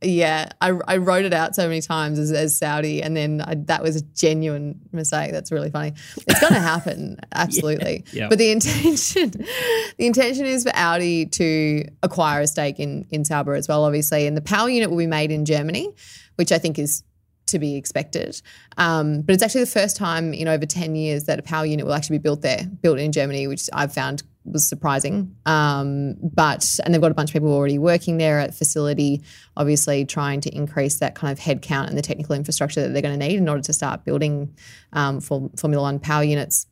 yeah, 0.01 0.49
I, 0.59 0.73
I 0.87 0.97
wrote 0.97 1.25
it 1.25 1.33
out 1.33 1.55
so 1.55 1.67
many 1.67 1.81
times 1.81 2.17
as, 2.17 2.31
as 2.31 2.57
Saudi, 2.57 3.03
and 3.03 3.15
then 3.15 3.41
I, 3.41 3.55
that 3.65 3.83
was 3.83 3.95
a 3.95 4.01
genuine 4.01 4.79
mistake. 4.91 5.31
That's 5.31 5.51
really 5.51 5.69
funny. 5.69 5.93
It's 6.27 6.39
going 6.39 6.53
to 6.55 6.59
happen, 6.59 7.19
absolutely. 7.33 8.05
yeah, 8.11 8.27
But 8.27 8.39
the 8.39 8.51
intention, 8.51 9.29
the 9.97 10.05
intention 10.05 10.45
is 10.45 10.63
for 10.63 10.71
Audi 10.75 11.27
to 11.27 11.85
acquire 12.01 12.41
a 12.41 12.47
stake 12.47 12.79
in 12.79 13.05
in 13.11 13.25
Sauber 13.25 13.53
as 13.53 13.67
well, 13.67 13.83
obviously, 13.83 14.25
and 14.25 14.35
the 14.35 14.41
power 14.41 14.69
unit 14.69 14.89
will 14.89 14.97
be 14.97 15.07
made 15.07 15.31
in 15.31 15.45
Germany, 15.45 15.89
which 16.35 16.51
I 16.51 16.57
think 16.57 16.79
is 16.79 17.03
to 17.47 17.59
be 17.59 17.75
expected. 17.75 18.41
Um, 18.77 19.21
but 19.21 19.33
it's 19.33 19.43
actually 19.43 19.61
the 19.61 19.71
first 19.71 19.97
time 19.97 20.33
in 20.33 20.47
over 20.47 20.65
10 20.65 20.95
years 20.95 21.25
that 21.25 21.37
a 21.37 21.43
power 21.43 21.65
unit 21.65 21.85
will 21.85 21.93
actually 21.93 22.17
be 22.17 22.23
built 22.23 22.41
there, 22.41 22.65
built 22.81 22.97
in 22.97 23.11
Germany, 23.11 23.47
which 23.47 23.69
I've 23.73 23.93
found 23.93 24.23
was 24.45 24.67
surprising. 24.67 25.35
Um, 25.45 26.15
but 26.21 26.79
and 26.83 26.93
they've 26.93 27.01
got 27.01 27.11
a 27.11 27.15
bunch 27.15 27.29
of 27.29 27.33
people 27.33 27.53
already 27.53 27.77
working 27.77 28.17
there 28.17 28.39
at 28.39 28.51
the 28.51 28.55
facility, 28.55 29.21
obviously 29.55 30.05
trying 30.05 30.41
to 30.41 30.55
increase 30.55 30.99
that 30.99 31.15
kind 31.15 31.31
of 31.31 31.39
headcount 31.43 31.87
and 31.87 31.97
the 31.97 32.01
technical 32.01 32.35
infrastructure 32.35 32.81
that 32.81 32.93
they're 32.93 33.01
going 33.01 33.17
to 33.17 33.27
need 33.27 33.37
in 33.37 33.47
order 33.47 33.61
to 33.61 33.73
start 33.73 34.03
building 34.03 34.55
um, 34.93 35.21
for 35.21 35.49
Formula 35.57 35.83
One 35.83 35.99
power 35.99 36.23
units. 36.23 36.67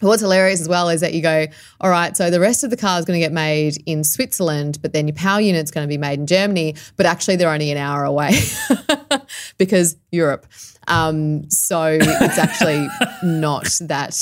What's 0.00 0.20
hilarious 0.20 0.60
as 0.60 0.68
well 0.68 0.88
is 0.88 1.00
that 1.00 1.14
you 1.14 1.22
go, 1.22 1.46
all 1.80 1.90
right, 1.90 2.16
so 2.16 2.30
the 2.30 2.40
rest 2.40 2.64
of 2.64 2.70
the 2.70 2.76
car 2.76 2.98
is 2.98 3.04
going 3.04 3.18
to 3.18 3.24
get 3.24 3.32
made 3.32 3.82
in 3.86 4.04
Switzerland, 4.04 4.78
but 4.82 4.92
then 4.92 5.08
your 5.08 5.14
power 5.14 5.40
unit's 5.40 5.70
going 5.70 5.86
to 5.86 5.88
be 5.88 5.96
made 5.96 6.18
in 6.18 6.26
Germany, 6.26 6.74
but 6.96 7.06
actually 7.06 7.36
they're 7.36 7.50
only 7.50 7.70
an 7.70 7.78
hour 7.78 8.04
away 8.04 8.38
because 9.58 9.96
Europe. 10.10 10.46
Um, 10.88 11.50
so 11.50 11.98
it's 12.00 12.38
actually 12.38 12.88
not 13.22 13.64
that 13.82 14.14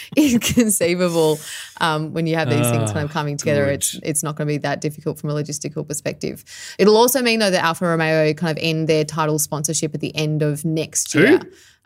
inconceivable 0.16 1.38
um, 1.80 2.12
when 2.12 2.26
you 2.26 2.36
have 2.36 2.48
these 2.48 2.68
things 2.70 2.92
kind 2.92 3.04
of 3.04 3.10
coming 3.10 3.36
together. 3.36 3.64
good. 3.66 3.74
It's 3.74 4.00
it's 4.02 4.22
not 4.22 4.36
going 4.36 4.48
to 4.48 4.54
be 4.54 4.58
that 4.58 4.80
difficult 4.80 5.18
from 5.18 5.30
a 5.30 5.34
logistical 5.34 5.86
perspective. 5.86 6.44
It'll 6.78 6.96
also 6.96 7.20
mean 7.20 7.40
though 7.40 7.50
that 7.50 7.62
Alfa 7.62 7.86
Romeo 7.86 8.32
kind 8.32 8.56
of 8.56 8.62
end 8.62 8.88
their 8.88 9.04
title 9.04 9.38
sponsorship 9.38 9.94
at 9.94 10.00
the 10.00 10.14
end 10.16 10.42
of 10.42 10.64
next 10.64 11.14
year. 11.14 11.40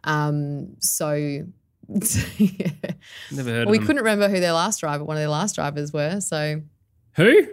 Um, 0.04 0.76
so. 0.80 1.46
Never 3.32 3.50
heard 3.50 3.68
we 3.68 3.76
of 3.76 3.80
them. 3.80 3.86
couldn't 3.86 3.96
remember 4.04 4.28
who 4.28 4.40
their 4.40 4.52
last 4.52 4.80
driver, 4.80 5.04
one 5.04 5.16
of 5.16 5.20
their 5.20 5.28
last 5.28 5.56
drivers 5.56 5.92
were. 5.92 6.20
So 6.20 6.62
Who? 7.16 7.46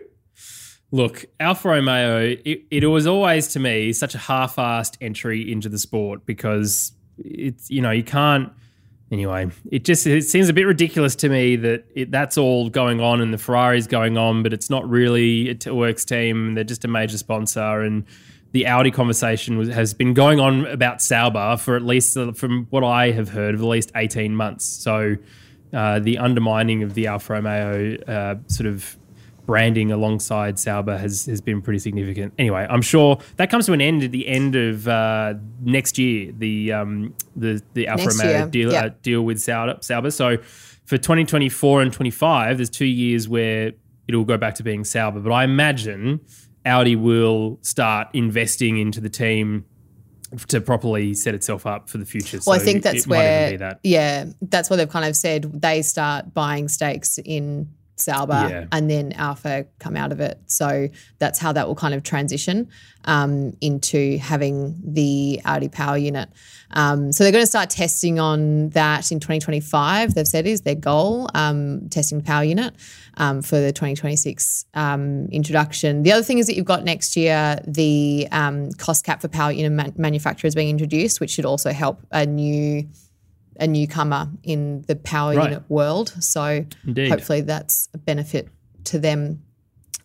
Look, 0.92 1.26
Alfa 1.40 1.68
Romeo, 1.70 2.38
it, 2.46 2.62
it 2.72 2.86
was 2.86 3.08
always 3.08 3.48
to 3.50 3.60
me 3.60 3.92
such 3.92 4.16
a 4.16 4.20
half 4.20 4.56
assed 4.56 4.96
entry 5.02 5.52
into 5.52 5.68
the 5.68 5.78
sport 5.78 6.26
because 6.26 6.94
it's, 7.18 7.70
you 7.70 7.82
know, 7.82 7.92
you 7.92 8.04
can't. 8.04 8.52
Anyway, 9.10 9.50
it 9.72 9.86
just 9.86 10.06
it 10.06 10.24
seems 10.26 10.50
a 10.50 10.54
bit 10.54 10.66
ridiculous 10.66 11.16
to 11.16 11.30
me 11.30 11.56
that 11.56 11.86
it, 11.96 12.12
that's 12.12 12.38
all 12.38 12.70
going 12.70 13.00
on 13.00 13.22
and 13.22 13.34
the 13.34 13.38
Ferrari's 13.38 13.88
going 13.88 14.18
on, 14.18 14.44
but 14.44 14.52
it's 14.52 14.70
not 14.70 14.88
really 14.90 15.58
a 15.66 15.74
works 15.74 16.04
team. 16.04 16.56
They're 16.56 16.66
just 16.66 16.84
a 16.84 16.90
major 16.90 17.18
sponsor. 17.18 17.82
And 17.82 18.06
the 18.52 18.66
Audi 18.68 18.92
conversation 18.92 19.58
was, 19.58 19.70
has 19.70 19.94
been 19.94 20.14
going 20.14 20.40
on 20.40 20.66
about 20.68 21.02
Sauber 21.02 21.58
for 21.58 21.76
at 21.76 21.84
least, 21.84 22.18
uh, 22.18 22.32
from 22.32 22.68
what 22.70 22.84
I 22.84 23.12
have 23.12 23.30
heard, 23.30 23.56
of 23.56 23.62
at 23.62 23.68
least 23.68 23.92
18 23.96 24.36
months. 24.36 24.66
So 24.66 25.16
uh, 25.74 26.00
the 26.00 26.18
undermining 26.18 26.84
of 26.84 26.94
the 26.94 27.08
Alfa 27.08 27.34
Romeo 27.34 27.98
uh, 28.04 28.36
sort 28.48 28.68
of 28.68 28.98
branding 29.48 29.92
alongside 29.92 30.60
Sauber 30.60 30.98
has 30.98 31.26
has 31.26 31.42
been 31.42 31.62
pretty 31.62 31.80
significant. 31.80 32.34
Anyway, 32.38 32.68
I'm 32.70 32.82
sure 32.82 33.20
that 33.38 33.50
comes 33.50 33.66
to 33.66 33.74
an 33.74 33.82
end 33.82 34.04
at 34.04 34.12
the 34.12 34.28
end 34.28 34.56
of 34.56 34.88
uh, 34.88 35.36
next 35.62 35.98
year. 35.98 36.32
The 36.38 36.74
um, 36.74 37.16
the 37.36 37.62
the 37.74 37.88
Alfa 37.88 38.04
Next 38.04 38.20
Romeo 38.20 38.38
year, 38.38 38.48
deal 38.48 38.72
yeah. 38.72 38.86
uh, 38.86 38.90
deal 39.02 39.24
with 39.24 39.40
Sauber. 39.40 39.78
Sauber. 39.82 40.12
So 40.12 40.38
for 40.86 40.98
2024 40.98 41.82
and 41.82 41.92
25, 41.92 42.58
there's 42.58 42.70
two 42.70 42.86
years 42.86 43.28
where 43.28 43.74
it'll 44.08 44.26
go 44.26 44.38
back 44.38 44.56
to 44.56 44.64
being 44.64 44.84
Sauber. 44.84 45.20
But 45.20 45.32
I 45.32 45.44
imagine 45.44 46.22
Audi 46.68 46.96
will 46.96 47.60
start 47.62 48.10
investing 48.14 48.78
into 48.78 49.02
the 49.02 49.10
team 49.10 49.66
to 50.50 50.60
properly 50.60 51.14
set 51.14 51.34
itself 51.34 51.66
up 51.66 51.90
for 51.90 51.98
the 51.98 52.06
future. 52.06 52.40
Well, 52.46 52.60
I 52.60 52.64
think 52.64 52.84
that's 52.84 53.06
it 53.06 53.08
might 53.08 53.16
even 53.16 53.28
where, 53.28 53.52
be 53.52 53.58
that. 53.58 53.80
yeah, 53.84 54.26
that's 54.42 54.70
what 54.70 54.76
they've 54.76 54.90
kind 54.90 55.06
of 55.06 55.16
said. 55.16 55.62
They 55.62 55.82
start 55.82 56.34
buying 56.34 56.68
stakes 56.68 57.18
in 57.24 57.70
Sauber, 58.00 58.48
Yeah. 58.50 58.66
and 58.72 58.90
then 58.90 59.12
Alfa 59.14 59.66
come 59.80 59.96
out 59.96 60.12
of 60.12 60.20
it. 60.20 60.40
So 60.48 60.88
that's 61.20 61.40
how 61.40 61.52
that 61.54 61.68
will 61.68 61.76
kind 61.76 61.94
of 61.94 62.04
transition 62.04 62.70
um, 63.06 63.56
into 63.62 64.18
having 64.18 64.80
the 64.84 65.42
Audi 65.46 65.70
power 65.70 65.98
unit. 65.98 66.30
Um, 66.72 67.12
so 67.14 67.24
they're 67.24 67.32
going 67.32 67.44
to 67.44 67.48
start 67.48 67.70
testing 67.70 68.20
on 68.20 68.70
that 68.70 69.12
in 69.12 69.20
2025. 69.20 70.14
They've 70.14 70.28
said 70.28 70.46
is 70.46 70.62
their 70.62 70.76
goal, 70.76 71.30
um, 71.34 71.88
testing 71.90 72.18
the 72.18 72.24
power 72.26 72.44
unit 72.44 72.74
um, 73.16 73.42
for 73.42 73.60
the 73.60 73.72
2026 73.72 74.66
um, 74.74 75.28
introduction. 75.32 76.04
The 76.04 76.12
other 76.12 76.24
thing 76.24 76.40
is 76.40 76.48
that 76.48 76.56
you've 76.56 76.66
got 76.66 76.84
next 76.84 77.16
year 77.16 77.60
the 77.66 78.28
um, 78.32 78.72
cost 78.74 79.06
cap 79.06 79.22
for 79.22 79.30
power 79.30 79.52
unit 79.52 79.72
man- 79.72 79.94
manufacturers 79.98 80.54
being 80.56 80.70
introduced, 80.70 81.20
which 81.22 81.32
should 81.32 81.46
also 81.46 81.72
help 81.72 82.06
a 82.12 82.26
new 82.26 82.88
a 83.60 83.68
newcomer 83.68 84.30
in 84.44 84.84
the 84.88 84.96
power 84.96 85.36
Right. 85.36 85.50
unit 85.52 85.64
world. 85.70 86.14
So 86.24 86.66
Indeed. 86.86 87.10
hopefully 87.10 87.42
that's 87.42 87.90
a 87.94 87.98
benefit 87.98 88.48
to 88.86 89.00
them. 89.00 89.44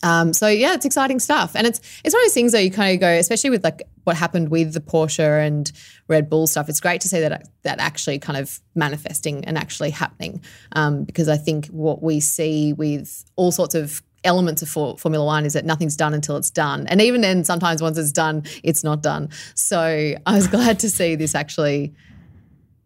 Um, 0.04 0.32
so 0.32 0.48
yeah, 0.48 0.74
it's 0.74 0.84
exciting 0.84 1.20
stuff, 1.20 1.54
and 1.54 1.64
it's 1.64 1.78
it's 2.02 2.12
one 2.12 2.20
of 2.22 2.26
those 2.26 2.34
things 2.34 2.50
that 2.52 2.64
you 2.64 2.72
kind 2.72 2.92
of 2.92 3.00
go, 3.00 3.08
especially 3.08 3.50
with 3.50 3.62
like 3.62 3.82
what 4.02 4.16
happened 4.16 4.48
with 4.48 4.72
the 4.74 4.80
Porsche 4.80 5.46
and 5.46 5.70
Red 6.08 6.28
Bull 6.28 6.48
stuff. 6.48 6.68
It's 6.68 6.80
great 6.80 7.00
to 7.02 7.08
see 7.08 7.20
that 7.20 7.48
that 7.62 7.78
actually 7.78 8.18
kind 8.18 8.36
of 8.36 8.58
manifesting 8.74 9.44
and 9.44 9.56
actually 9.56 9.90
happening, 9.90 10.42
um, 10.72 11.04
because 11.04 11.28
I 11.28 11.36
think 11.36 11.66
what 11.68 12.02
we 12.02 12.18
see 12.18 12.72
with 12.72 13.24
all 13.36 13.52
sorts 13.52 13.76
of 13.76 14.02
elements 14.24 14.60
of 14.62 14.68
for, 14.68 14.98
Formula 14.98 15.24
One 15.24 15.44
is 15.44 15.52
that 15.52 15.64
nothing's 15.64 15.96
done 15.96 16.14
until 16.14 16.36
it's 16.36 16.50
done, 16.50 16.88
and 16.88 17.00
even 17.00 17.20
then, 17.20 17.44
sometimes 17.44 17.80
once 17.80 17.96
it's 17.96 18.10
done, 18.10 18.42
it's 18.64 18.82
not 18.82 19.02
done. 19.04 19.28
So 19.54 19.78
I 20.26 20.34
was 20.34 20.46
glad 20.56 20.80
to 20.80 20.90
see 20.90 21.14
this 21.14 21.36
actually 21.36 21.94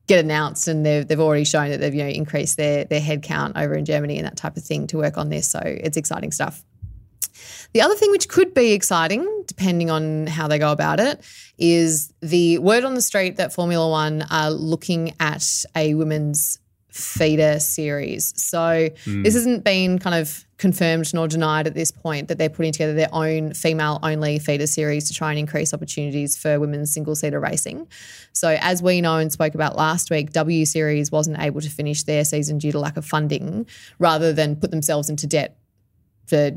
get 0.06 0.24
announced 0.24 0.68
and 0.68 0.86
they've, 0.86 1.06
they've 1.06 1.20
already 1.20 1.44
shown 1.44 1.70
that 1.70 1.80
they've 1.80 1.94
you 1.94 2.02
know 2.02 2.08
increased 2.08 2.56
their 2.56 2.84
their 2.84 3.00
head 3.00 3.22
count 3.22 3.56
over 3.56 3.74
in 3.74 3.84
Germany 3.84 4.18
and 4.18 4.26
that 4.26 4.36
type 4.36 4.56
of 4.56 4.64
thing 4.64 4.86
to 4.88 4.98
work 4.98 5.18
on 5.18 5.28
this. 5.28 5.48
So 5.48 5.60
it's 5.64 5.96
exciting 5.96 6.32
stuff. 6.32 6.64
The 7.72 7.82
other 7.82 7.94
thing 7.94 8.10
which 8.10 8.28
could 8.28 8.54
be 8.54 8.72
exciting, 8.72 9.44
depending 9.46 9.90
on 9.90 10.26
how 10.26 10.48
they 10.48 10.58
go 10.58 10.72
about 10.72 11.00
it, 11.00 11.22
is 11.58 12.12
the 12.20 12.58
word 12.58 12.84
on 12.84 12.94
the 12.94 13.02
street 13.02 13.36
that 13.36 13.52
Formula 13.52 13.90
One 13.90 14.22
are 14.30 14.50
looking 14.50 15.14
at 15.20 15.64
a 15.74 15.94
women's 15.94 16.58
feeder 16.96 17.60
series. 17.60 18.32
So 18.36 18.88
hmm. 19.04 19.22
this 19.22 19.34
hasn't 19.34 19.64
been 19.64 19.98
kind 19.98 20.16
of 20.16 20.44
confirmed 20.58 21.12
nor 21.12 21.28
denied 21.28 21.66
at 21.66 21.74
this 21.74 21.90
point 21.90 22.28
that 22.28 22.38
they're 22.38 22.48
putting 22.48 22.72
together 22.72 22.94
their 22.94 23.12
own 23.12 23.52
female 23.52 23.98
only 24.02 24.38
feeder 24.38 24.66
series 24.66 25.06
to 25.08 25.14
try 25.14 25.30
and 25.30 25.38
increase 25.38 25.74
opportunities 25.74 26.36
for 26.36 26.58
women's 26.58 26.92
single 26.92 27.14
seater 27.14 27.38
racing. 27.38 27.86
So 28.32 28.56
as 28.60 28.82
we 28.82 29.00
know 29.00 29.18
and 29.18 29.30
spoke 29.30 29.54
about 29.54 29.76
last 29.76 30.10
week, 30.10 30.32
W 30.32 30.64
Series 30.64 31.12
wasn't 31.12 31.38
able 31.40 31.60
to 31.60 31.68
finish 31.68 32.04
their 32.04 32.24
season 32.24 32.58
due 32.58 32.72
to 32.72 32.78
lack 32.78 32.96
of 32.96 33.04
funding 33.04 33.66
rather 33.98 34.32
than 34.32 34.56
put 34.56 34.70
themselves 34.70 35.10
into 35.10 35.26
debt 35.26 35.58
for 36.26 36.50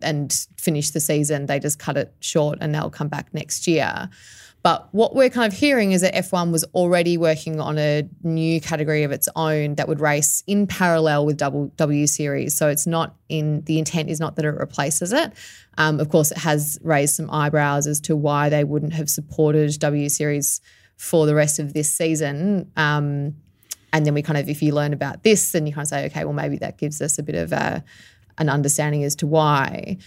and 0.00 0.46
finish 0.56 0.90
the 0.90 1.00
season. 1.00 1.46
They 1.46 1.60
just 1.60 1.78
cut 1.78 1.96
it 1.96 2.14
short 2.20 2.58
and 2.60 2.74
they'll 2.74 2.90
come 2.90 3.08
back 3.08 3.32
next 3.34 3.66
year. 3.66 4.08
But 4.62 4.88
what 4.92 5.16
we're 5.16 5.30
kind 5.30 5.52
of 5.52 5.58
hearing 5.58 5.90
is 5.90 6.02
that 6.02 6.14
F1 6.14 6.52
was 6.52 6.62
already 6.72 7.16
working 7.16 7.60
on 7.60 7.78
a 7.78 8.08
new 8.22 8.60
category 8.60 9.02
of 9.02 9.10
its 9.10 9.28
own 9.34 9.74
that 9.74 9.88
would 9.88 9.98
race 9.98 10.44
in 10.46 10.68
parallel 10.68 11.26
with 11.26 11.36
W, 11.36 12.06
Series. 12.06 12.56
So 12.56 12.68
it's 12.68 12.86
not 12.86 13.16
in 13.28 13.62
the 13.62 13.78
intent 13.78 14.08
is 14.08 14.20
not 14.20 14.36
that 14.36 14.44
it 14.44 14.50
replaces 14.50 15.12
it. 15.12 15.32
Um, 15.78 15.98
of 15.98 16.10
course, 16.10 16.30
it 16.30 16.38
has 16.38 16.78
raised 16.82 17.16
some 17.16 17.28
eyebrows 17.30 17.88
as 17.88 18.00
to 18.02 18.14
why 18.14 18.48
they 18.48 18.62
wouldn't 18.62 18.92
have 18.92 19.10
supported 19.10 19.78
W 19.80 20.08
Series 20.08 20.60
for 20.96 21.26
the 21.26 21.34
rest 21.34 21.58
of 21.58 21.74
this 21.74 21.90
season. 21.90 22.70
Um, 22.76 23.34
and 23.92 24.06
then 24.06 24.14
we 24.14 24.22
kind 24.22 24.38
of, 24.38 24.48
if 24.48 24.62
you 24.62 24.72
learn 24.72 24.92
about 24.92 25.24
this, 25.24 25.52
then 25.52 25.66
you 25.66 25.72
kind 25.72 25.84
of 25.84 25.88
say, 25.88 26.06
okay, 26.06 26.24
well, 26.24 26.32
maybe 26.32 26.56
that 26.58 26.78
gives 26.78 27.02
us 27.02 27.18
a 27.18 27.22
bit 27.22 27.34
of 27.34 27.52
a, 27.52 27.84
an 28.38 28.48
understanding 28.48 29.02
as 29.02 29.16
to 29.16 29.26
why. 29.26 29.98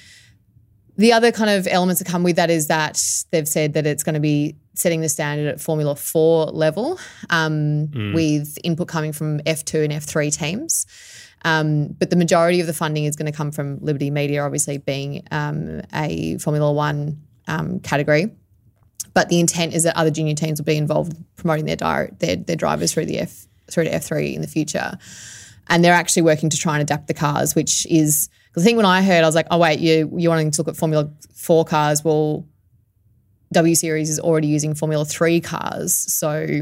The 0.98 1.12
other 1.12 1.32
kind 1.32 1.50
of 1.50 1.68
elements 1.68 2.00
that 2.00 2.08
come 2.08 2.24
with 2.24 2.38
that 2.38 2.50
is 2.50 2.68
that 2.68 3.02
they've 3.32 3.48
said 3.48 3.74
that 3.74 3.86
it's 3.86 4.04
going 4.04 4.14
to 4.14 4.22
be 4.22 4.56
setting 4.76 5.02
the 5.02 5.10
standard 5.10 5.48
at 5.48 5.60
Formula 5.60 5.96
4 5.96 6.48
level 6.48 7.00
um, 7.30 7.92
with 8.14 8.58
input 8.64 8.88
coming 8.88 9.12
from 9.12 9.40
F2 9.40 9.84
and 9.84 9.94
F3 9.94 10.38
teams. 10.38 10.86
Um, 11.44 11.90
but 12.00 12.10
the 12.10 12.16
majority 12.16 12.60
of 12.60 12.68
the 12.68 12.74
funding 12.74 13.06
is 13.06 13.16
going 13.16 13.32
to 13.32 13.36
come 13.36 13.52
from 13.52 13.78
Liberty 13.80 14.10
Media, 14.10 14.44
obviously 14.44 14.78
being 14.78 15.28
um, 15.32 15.82
a 15.94 16.38
Formula 16.40 16.72
One 16.72 17.22
um, 17.48 17.80
category. 17.82 18.32
But 19.14 19.30
the 19.30 19.40
intent 19.40 19.74
is 19.74 19.84
that 19.84 19.96
other 19.96 20.12
junior 20.12 20.34
teams 20.34 20.60
will 20.60 20.66
be 20.66 20.76
involved 20.76 21.14
promoting 21.36 21.66
their, 21.66 21.76
di- 21.76 22.10
their 22.20 22.36
their 22.36 22.56
drivers 22.56 22.94
through 22.94 23.06
the 23.06 23.20
F 23.20 23.46
through 23.70 23.86
to 23.86 23.94
F 23.94 24.04
three 24.04 24.36
in 24.36 24.42
the 24.42 24.48
future, 24.48 24.98
and 25.68 25.86
they're 25.86 25.94
actually 25.94 26.24
working 26.24 26.50
to 26.50 26.58
try 26.58 26.74
and 26.74 26.82
adapt 26.82 27.08
the 27.08 27.14
cars, 27.14 27.56
which 27.56 27.86
is 27.86 28.28
because 28.56 28.64
I 28.64 28.68
think 28.68 28.78
when 28.78 28.86
I 28.86 29.02
heard, 29.02 29.22
I 29.22 29.28
was 29.28 29.36
like, 29.36 29.48
oh 29.52 29.58
wait, 29.58 29.80
you 29.82 30.10
you 30.16 30.30
wanting 30.30 30.50
to 30.50 30.62
look 30.62 30.70
at 30.70 30.78
Formula 30.78 31.12
Four 31.34 31.66
cars? 31.66 32.06
Well, 32.06 32.48
W 33.52 33.76
Series 33.76 34.10
is 34.10 34.18
already 34.18 34.48
using 34.48 34.74
Formula 34.74 35.04
Three 35.04 35.42
cars, 35.42 35.94
so 35.94 36.62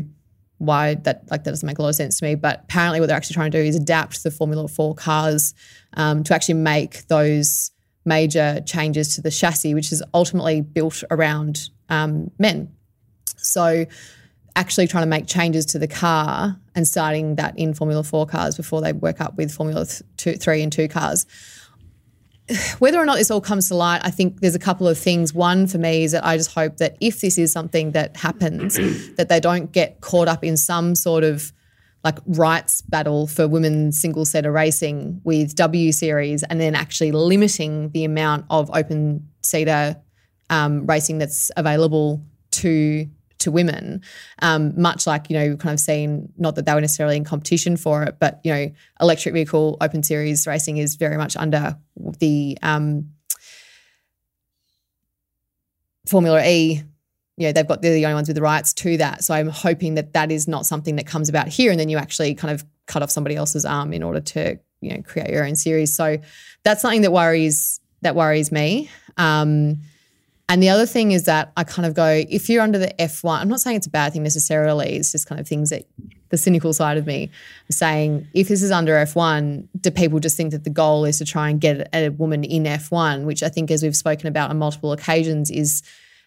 why 0.57 0.95
that 0.95 1.29
like 1.29 1.43
that 1.43 1.51
doesn't 1.51 1.67
make 1.67 1.77
a 1.77 1.83
lot 1.83 1.89
of 1.89 1.95
sense 1.95 2.17
to 2.17 2.25
me. 2.25 2.33
But 2.33 2.61
apparently, 2.63 2.99
what 2.99 3.07
they're 3.07 3.15
actually 3.15 3.35
trying 3.35 3.51
to 3.51 3.61
do 3.61 3.63
is 3.63 3.75
adapt 3.75 4.23
the 4.23 4.31
Formula 4.31 4.67
Four 4.67 4.95
cars 4.95 5.53
um, 5.93 6.23
to 6.23 6.33
actually 6.33 6.55
make 6.55 7.05
those 7.09 7.69
major 8.05 8.59
changes 8.65 9.13
to 9.15 9.21
the 9.21 9.29
chassis, 9.29 9.75
which 9.75 9.91
is 9.91 10.01
ultimately 10.15 10.61
built 10.61 11.03
around 11.11 11.69
um, 11.89 12.31
men. 12.39 12.75
So, 13.37 13.85
actually 14.55 14.87
trying 14.87 15.03
to 15.03 15.09
make 15.09 15.27
changes 15.27 15.67
to 15.67 15.77
the 15.77 15.87
car 15.87 16.59
and 16.73 16.87
starting 16.87 17.35
that 17.35 17.55
in 17.59 17.75
Formula 17.75 18.03
Four 18.03 18.25
cars 18.25 18.57
before 18.57 18.81
they 18.81 18.93
work 18.93 19.21
up 19.21 19.37
with 19.37 19.51
Formula 19.51 19.85
two, 20.17 20.33
Three 20.33 20.63
and 20.63 20.73
Two 20.73 20.87
cars. 20.87 21.27
Whether 22.79 22.99
or 22.99 23.05
not 23.05 23.17
this 23.17 23.31
all 23.31 23.41
comes 23.41 23.67
to 23.69 23.75
light, 23.75 24.01
I 24.03 24.09
think 24.09 24.41
there's 24.41 24.55
a 24.55 24.59
couple 24.59 24.87
of 24.87 24.97
things. 24.97 25.33
One 25.33 25.67
for 25.67 25.77
me 25.77 26.03
is 26.03 26.11
that 26.11 26.25
I 26.25 26.37
just 26.37 26.53
hope 26.53 26.77
that 26.77 26.97
if 26.99 27.21
this 27.21 27.37
is 27.37 27.51
something 27.51 27.91
that 27.91 28.17
happens, 28.17 28.75
that 29.17 29.29
they 29.29 29.39
don't 29.39 29.71
get 29.71 30.01
caught 30.01 30.27
up 30.27 30.43
in 30.43 30.57
some 30.57 30.95
sort 30.95 31.23
of 31.23 31.51
like 32.03 32.19
rights 32.25 32.81
battle 32.81 33.27
for 33.27 33.47
women 33.47 33.93
single 33.93 34.25
seater 34.25 34.51
racing 34.51 35.21
with 35.23 35.55
W 35.55 35.91
Series 35.93 36.43
and 36.43 36.59
then 36.59 36.75
actually 36.75 37.13
limiting 37.13 37.91
the 37.91 38.03
amount 38.03 38.45
of 38.49 38.69
open 38.73 39.29
seater 39.41 39.95
um, 40.49 40.85
racing 40.85 41.17
that's 41.17 41.49
available 41.55 42.21
to 42.51 43.07
to 43.43 43.51
women. 43.51 44.01
Um, 44.41 44.79
much 44.79 45.07
like 45.07 45.29
you 45.29 45.37
know, 45.37 45.49
we've 45.49 45.59
kind 45.59 45.73
of 45.73 45.79
seen 45.79 46.31
not 46.37 46.55
that 46.55 46.65
they 46.65 46.73
were 46.73 46.81
necessarily 46.81 47.15
in 47.15 47.23
competition 47.23 47.77
for 47.77 48.03
it, 48.03 48.17
but 48.19 48.41
you 48.43 48.53
know, 48.53 48.71
electric 48.99 49.33
vehicle 49.33 49.77
open 49.81 50.03
series 50.03 50.47
racing 50.47 50.77
is 50.77 50.95
very 50.95 51.17
much 51.17 51.37
under 51.37 51.77
the 52.19 52.57
um, 52.61 53.09
Formula 56.07 56.43
E. 56.45 56.83
You 57.37 57.47
know 57.47 57.51
they've 57.51 57.67
got 57.67 57.81
they're 57.81 57.93
the 57.93 58.05
only 58.05 58.15
ones 58.15 58.27
with 58.27 58.35
the 58.35 58.41
rights 58.41 58.73
to 58.73 58.97
that. 58.97 59.23
So 59.23 59.33
i'm 59.33 59.47
hoping 59.47 59.95
that 59.95 60.13
that 60.13 60.31
is 60.31 60.47
not 60.47 60.67
something 60.67 60.97
that 60.97 61.07
comes 61.07 61.29
about 61.29 61.47
here 61.47 61.71
and 61.71 61.79
then 61.79 61.89
you 61.89 61.97
actually 61.97 62.35
kind 62.35 62.53
of 62.53 62.63
cut 62.85 63.01
off 63.01 63.09
somebody 63.09 63.35
else's 63.35 63.65
arm 63.65 63.91
in 63.91 64.03
order 64.03 64.19
to 64.19 64.59
you 64.81 64.93
know 64.93 65.01
create 65.01 65.31
your 65.31 65.45
own 65.45 65.55
series. 65.55 65.93
So 65.93 66.17
that's 66.63 66.81
something 66.81 67.01
that 67.01 67.11
worries 67.11 67.79
that 68.01 68.15
worries 68.15 68.51
me. 68.51 68.89
Um, 69.17 69.79
and 70.49 70.61
the 70.61 70.69
other 70.69 70.85
thing 70.85 71.11
is 71.11 71.23
that 71.23 71.51
I 71.55 71.63
kind 71.63 71.85
of 71.85 71.93
go, 71.93 72.23
if 72.29 72.49
you're 72.49 72.61
under 72.61 72.77
the 72.77 72.93
F1, 72.99 73.39
I'm 73.39 73.47
not 73.47 73.61
saying 73.61 73.77
it's 73.77 73.87
a 73.87 73.91
bad 73.91 74.13
thing 74.13 74.23
necessarily. 74.23 74.95
It's 74.95 75.11
just 75.11 75.27
kind 75.27 75.39
of 75.39 75.47
things 75.47 75.69
that 75.69 75.83
the 76.29 76.37
cynical 76.37 76.73
side 76.73 76.97
of 76.97 77.05
me 77.05 77.29
saying, 77.69 78.27
if 78.33 78.47
this 78.47 78.61
is 78.63 78.71
under 78.71 78.93
F1, 78.93 79.67
do 79.79 79.91
people 79.91 80.19
just 80.19 80.35
think 80.35 80.51
that 80.51 80.63
the 80.63 80.69
goal 80.69 81.05
is 81.05 81.19
to 81.19 81.25
try 81.25 81.49
and 81.49 81.61
get 81.61 81.87
a 81.93 82.09
woman 82.09 82.43
in 82.43 82.63
F1, 82.63 83.23
which 83.23 83.43
I 83.43 83.49
think, 83.49 83.71
as 83.71 83.83
we've 83.83 83.95
spoken 83.95 84.27
about 84.27 84.49
on 84.49 84.57
multiple 84.57 84.91
occasions, 84.91 85.51
is 85.51 85.83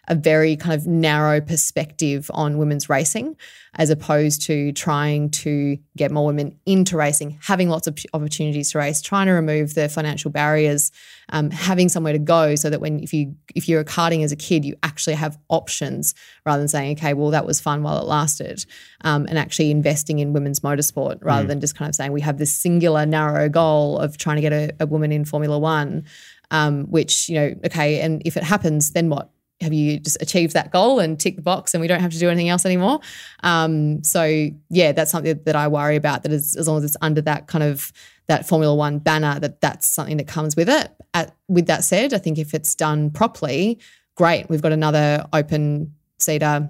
a 0.07 0.15
very 0.15 0.55
kind 0.55 0.73
of 0.73 0.87
narrow 0.87 1.41
perspective 1.41 2.31
on 2.33 2.57
women's 2.57 2.89
racing 2.89 3.35
as 3.75 3.89
opposed 3.89 4.41
to 4.41 4.71
trying 4.71 5.29
to 5.29 5.77
get 5.95 6.11
more 6.11 6.25
women 6.25 6.57
into 6.65 6.97
racing, 6.97 7.37
having 7.43 7.69
lots 7.69 7.85
of 7.85 7.97
opportunities 8.13 8.71
to 8.71 8.79
race, 8.79 9.01
trying 9.01 9.27
to 9.27 9.33
remove 9.33 9.75
the 9.75 9.87
financial 9.87 10.31
barriers, 10.31 10.91
um, 11.29 11.51
having 11.51 11.87
somewhere 11.87 12.13
to 12.13 12.19
go 12.19 12.55
so 12.55 12.69
that 12.69 12.81
when 12.81 12.99
if 13.01 13.13
you 13.13 13.35
if 13.53 13.69
you're 13.69 13.83
karting 13.83 14.23
as 14.23 14.31
a 14.31 14.35
kid, 14.35 14.65
you 14.65 14.75
actually 14.81 15.15
have 15.15 15.37
options 15.49 16.15
rather 16.45 16.59
than 16.59 16.67
saying, 16.67 16.97
okay, 16.97 17.13
well 17.13 17.29
that 17.31 17.45
was 17.45 17.59
fun 17.59 17.83
while 17.83 17.99
it 17.99 18.05
lasted, 18.05 18.65
um, 19.01 19.25
and 19.27 19.37
actually 19.37 19.69
investing 19.69 20.19
in 20.19 20.33
women's 20.33 20.61
motorsport 20.61 21.19
rather 21.21 21.45
mm. 21.45 21.49
than 21.49 21.61
just 21.61 21.75
kind 21.75 21.89
of 21.89 21.95
saying 21.95 22.11
we 22.11 22.21
have 22.21 22.37
this 22.37 22.53
singular 22.53 23.05
narrow 23.05 23.47
goal 23.49 23.99
of 23.99 24.17
trying 24.17 24.37
to 24.37 24.41
get 24.41 24.53
a, 24.53 24.71
a 24.79 24.85
woman 24.87 25.11
in 25.11 25.25
Formula 25.25 25.57
One. 25.59 26.05
Um, 26.49 26.85
which 26.85 27.27
you 27.27 27.35
know, 27.35 27.55
okay, 27.65 27.99
and 27.99 28.21
if 28.23 28.37
it 28.37 28.43
happens, 28.43 28.91
then 28.91 29.09
what? 29.09 29.29
Have 29.61 29.73
you 29.73 29.99
just 29.99 30.21
achieved 30.21 30.53
that 30.53 30.71
goal 30.71 30.99
and 30.99 31.19
tick 31.19 31.35
the 31.35 31.41
box 31.41 31.73
and 31.73 31.81
we 31.81 31.87
don't 31.87 31.99
have 31.99 32.11
to 32.11 32.19
do 32.19 32.29
anything 32.29 32.49
else 32.49 32.65
anymore? 32.65 32.99
Um, 33.43 34.03
so 34.03 34.49
yeah 34.69 34.91
that's 34.91 35.11
something 35.11 35.39
that 35.45 35.55
i 35.55 35.67
worry 35.67 35.95
about 35.95 36.23
that 36.23 36.31
is, 36.31 36.55
as 36.55 36.67
long 36.67 36.77
as 36.77 36.83
it's 36.83 36.97
under 37.01 37.21
that 37.21 37.47
kind 37.47 37.63
of 37.63 37.91
that 38.27 38.47
formula 38.47 38.75
one 38.75 38.99
banner 38.99 39.39
that 39.39 39.61
that's 39.61 39.87
something 39.87 40.17
that 40.17 40.27
comes 40.27 40.55
with 40.55 40.69
it. 40.69 40.91
At, 41.13 41.35
with 41.47 41.67
that 41.67 41.83
said 41.83 42.13
i 42.13 42.17
think 42.17 42.37
if 42.37 42.53
it's 42.53 42.75
done 42.75 43.09
properly 43.09 43.79
great. 44.17 44.49
We've 44.49 44.61
got 44.61 44.73
another 44.73 45.25
open 45.31 45.93
seater 46.19 46.69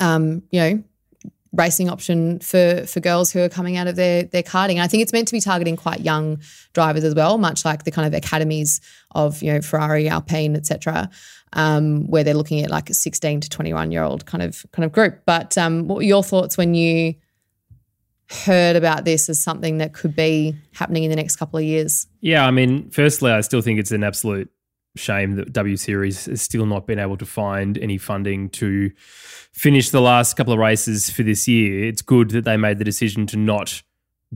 um, 0.00 0.42
you 0.50 0.60
know 0.60 0.84
racing 1.54 1.90
option 1.90 2.38
for 2.38 2.86
for 2.86 3.00
girls 3.00 3.30
who 3.30 3.40
are 3.40 3.48
coming 3.48 3.76
out 3.76 3.86
of 3.86 3.96
their 3.96 4.22
their 4.22 4.42
karting. 4.42 4.74
And 4.74 4.80
I 4.80 4.86
think 4.86 5.02
it's 5.02 5.12
meant 5.12 5.28
to 5.28 5.32
be 5.32 5.40
targeting 5.40 5.76
quite 5.76 6.00
young 6.00 6.40
drivers 6.72 7.04
as 7.04 7.14
well, 7.14 7.36
much 7.36 7.64
like 7.66 7.84
the 7.84 7.90
kind 7.90 8.06
of 8.06 8.14
academies 8.14 8.80
of 9.10 9.42
you 9.42 9.52
know 9.52 9.60
Ferrari, 9.60 10.08
Alpine, 10.08 10.56
etc 10.56 11.10
um, 11.52 12.06
where 12.08 12.24
they're 12.24 12.34
looking 12.34 12.62
at 12.62 12.70
like 12.70 12.90
a 12.90 12.94
16 12.94 13.42
to 13.42 13.48
21 13.48 13.90
year 13.92 14.02
old 14.02 14.26
kind 14.26 14.42
of 14.42 14.64
kind 14.72 14.84
of 14.84 14.92
group. 14.92 15.20
But 15.26 15.56
um, 15.58 15.88
what 15.88 15.96
were 15.96 16.02
your 16.02 16.22
thoughts 16.22 16.56
when 16.56 16.74
you 16.74 17.14
heard 18.30 18.76
about 18.76 19.04
this 19.04 19.28
as 19.28 19.42
something 19.42 19.78
that 19.78 19.92
could 19.92 20.16
be 20.16 20.56
happening 20.72 21.04
in 21.04 21.10
the 21.10 21.16
next 21.16 21.36
couple 21.36 21.58
of 21.58 21.64
years? 21.64 22.06
Yeah, 22.20 22.46
I 22.46 22.50
mean, 22.50 22.90
firstly, 22.90 23.30
I 23.30 23.40
still 23.42 23.60
think 23.60 23.78
it's 23.78 23.92
an 23.92 24.04
absolute 24.04 24.50
shame 24.96 25.36
that 25.36 25.52
W 25.52 25.76
Series 25.76 26.26
has 26.26 26.42
still 26.42 26.66
not 26.66 26.86
been 26.86 26.98
able 26.98 27.16
to 27.16 27.26
find 27.26 27.78
any 27.78 27.98
funding 27.98 28.50
to 28.50 28.90
finish 29.52 29.90
the 29.90 30.00
last 30.00 30.36
couple 30.36 30.52
of 30.52 30.58
races 30.58 31.10
for 31.10 31.22
this 31.22 31.48
year. 31.48 31.88
It's 31.88 32.02
good 32.02 32.30
that 32.30 32.44
they 32.44 32.56
made 32.56 32.78
the 32.78 32.84
decision 32.84 33.26
to 33.28 33.36
not 33.36 33.82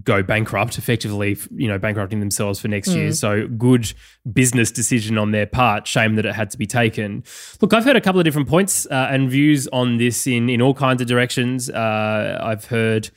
go 0.03 0.23
bankrupt, 0.23 0.79
effectively, 0.79 1.37
you 1.55 1.69
know, 1.69 1.79
bankrupting 1.79 2.21
themselves 2.21 2.61
for 2.61 2.69
next 2.69 2.91
mm. 2.91 2.97
year. 2.97 3.13
So 3.13 3.47
good 3.49 3.93
business 4.31 4.71
decision 4.71 5.19
on 5.19 5.31
their 5.31 5.47
part. 5.47 5.87
Shame 5.87 6.17
that 6.17 6.27
it 6.27 6.35
had 6.35 6.51
to 6.51 6.59
be 6.59 6.67
taken. 6.67 7.25
Look, 7.61 7.73
I've 7.73 7.85
heard 7.85 7.97
a 7.97 8.01
couple 8.01 8.21
of 8.21 8.25
different 8.25 8.49
points 8.49 8.87
uh, 8.87 9.09
and 9.11 9.31
views 9.31 9.67
on 9.69 9.97
this 9.97 10.27
in 10.27 10.49
in 10.49 10.61
all 10.61 10.75
kinds 10.75 11.01
of 11.01 11.09
directions. 11.09 11.71
Uh, 11.71 12.39
I've 12.43 12.67
heard 12.67 13.11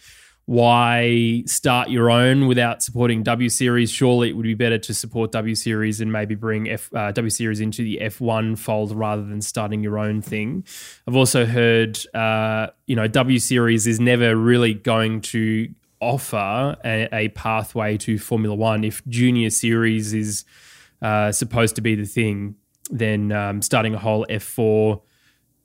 why 0.49 1.43
start 1.45 1.91
your 1.91 2.09
own 2.09 2.47
without 2.47 2.81
supporting 2.81 3.21
W 3.21 3.49
Series? 3.49 3.91
Surely 3.91 4.29
it 4.29 4.33
would 4.35 4.41
be 4.41 4.55
better 4.55 4.79
to 4.79 4.95
support 4.95 5.31
W 5.31 5.53
Series 5.53 6.01
and 6.01 6.11
maybe 6.11 6.33
bring 6.33 6.67
F, 6.67 6.89
uh, 6.95 7.11
W 7.11 7.29
Series 7.29 7.59
into 7.59 7.83
the 7.83 7.99
F1 8.01 8.57
fold 8.57 8.91
rather 8.91 9.23
than 9.23 9.41
starting 9.41 9.83
your 9.83 9.99
own 9.99 10.23
thing. 10.23 10.63
I've 11.07 11.15
also 11.15 11.45
heard, 11.45 11.99
uh, 12.15 12.69
you 12.87 12.95
know, 12.95 13.07
W 13.07 13.37
Series 13.37 13.85
is 13.85 13.99
never 13.99 14.35
really 14.35 14.73
going 14.73 15.21
to 15.21 15.67
offer 16.01 16.77
a, 16.85 17.07
a, 17.13 17.27
pathway 17.29 17.97
to 17.97 18.17
Formula 18.17 18.55
One. 18.55 18.83
If 18.83 19.05
Junior 19.07 19.49
Series 19.49 20.13
is 20.13 20.45
uh, 21.01 21.31
supposed 21.31 21.75
to 21.75 21.81
be 21.81 21.95
the 21.95 22.05
thing, 22.05 22.55
then 22.89 23.31
um, 23.31 23.61
starting 23.61 23.93
a 23.93 23.99
whole 23.99 24.25
F4 24.29 25.01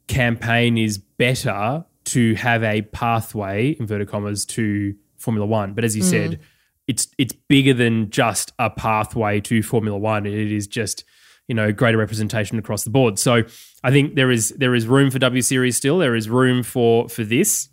campaign 0.06 0.76
is 0.76 0.98
better 0.98 1.84
to 2.04 2.34
have 2.34 2.62
a 2.62 2.82
pathway, 2.82 3.76
inverted 3.78 4.08
commas, 4.08 4.44
to 4.44 4.94
Formula 5.16 5.46
One. 5.46 5.72
But 5.74 5.84
as 5.84 5.96
you 5.96 6.02
mm. 6.02 6.10
said, 6.10 6.40
it's 6.86 7.08
it's 7.16 7.32
bigger 7.32 7.72
than 7.72 8.10
just 8.10 8.52
a 8.58 8.70
pathway 8.70 9.40
to 9.42 9.62
Formula 9.62 9.98
One. 9.98 10.26
It 10.26 10.52
is 10.52 10.66
just 10.66 11.04
you 11.48 11.54
know 11.54 11.72
greater 11.72 11.98
representation 11.98 12.58
across 12.58 12.84
the 12.84 12.90
board. 12.90 13.18
So 13.18 13.42
I 13.82 13.90
think 13.90 14.16
there 14.16 14.30
is 14.30 14.50
there 14.50 14.74
is 14.74 14.86
room 14.86 15.10
for 15.10 15.18
W 15.18 15.42
Series 15.42 15.76
still. 15.76 15.98
There 15.98 16.14
is 16.14 16.28
room 16.28 16.62
for 16.62 17.08
for 17.08 17.24
this 17.24 17.68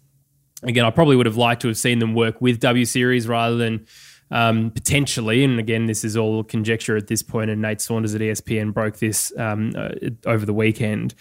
again, 0.64 0.86
I 0.86 0.92
probably 0.92 1.16
would 1.16 1.26
have 1.26 1.38
liked 1.38 1.62
to 1.64 1.68
have 1.68 1.78
seen 1.78 2.00
them 2.00 2.14
work 2.14 2.42
with 2.42 2.60
W 2.60 2.86
Series 2.86 3.28
rather 3.28 3.56
than 3.56 3.86
um, 4.32 4.72
potentially. 4.72 5.44
And 5.44 5.60
again, 5.60 5.86
this 5.86 6.04
is 6.04 6.16
all 6.16 6.44
conjecture 6.44 6.98
at 6.98 7.08
this 7.08 7.22
point. 7.22 7.50
And 7.50 7.62
Nate 7.62 7.82
Saunders 7.82 8.16
at 8.16 8.22
ESPN 8.22 8.74
broke 8.74 8.98
this 8.98 9.32
um, 9.38 9.74
uh, 9.76 9.90
over 10.26 10.46
the 10.46 10.54
weekend. 10.54 11.14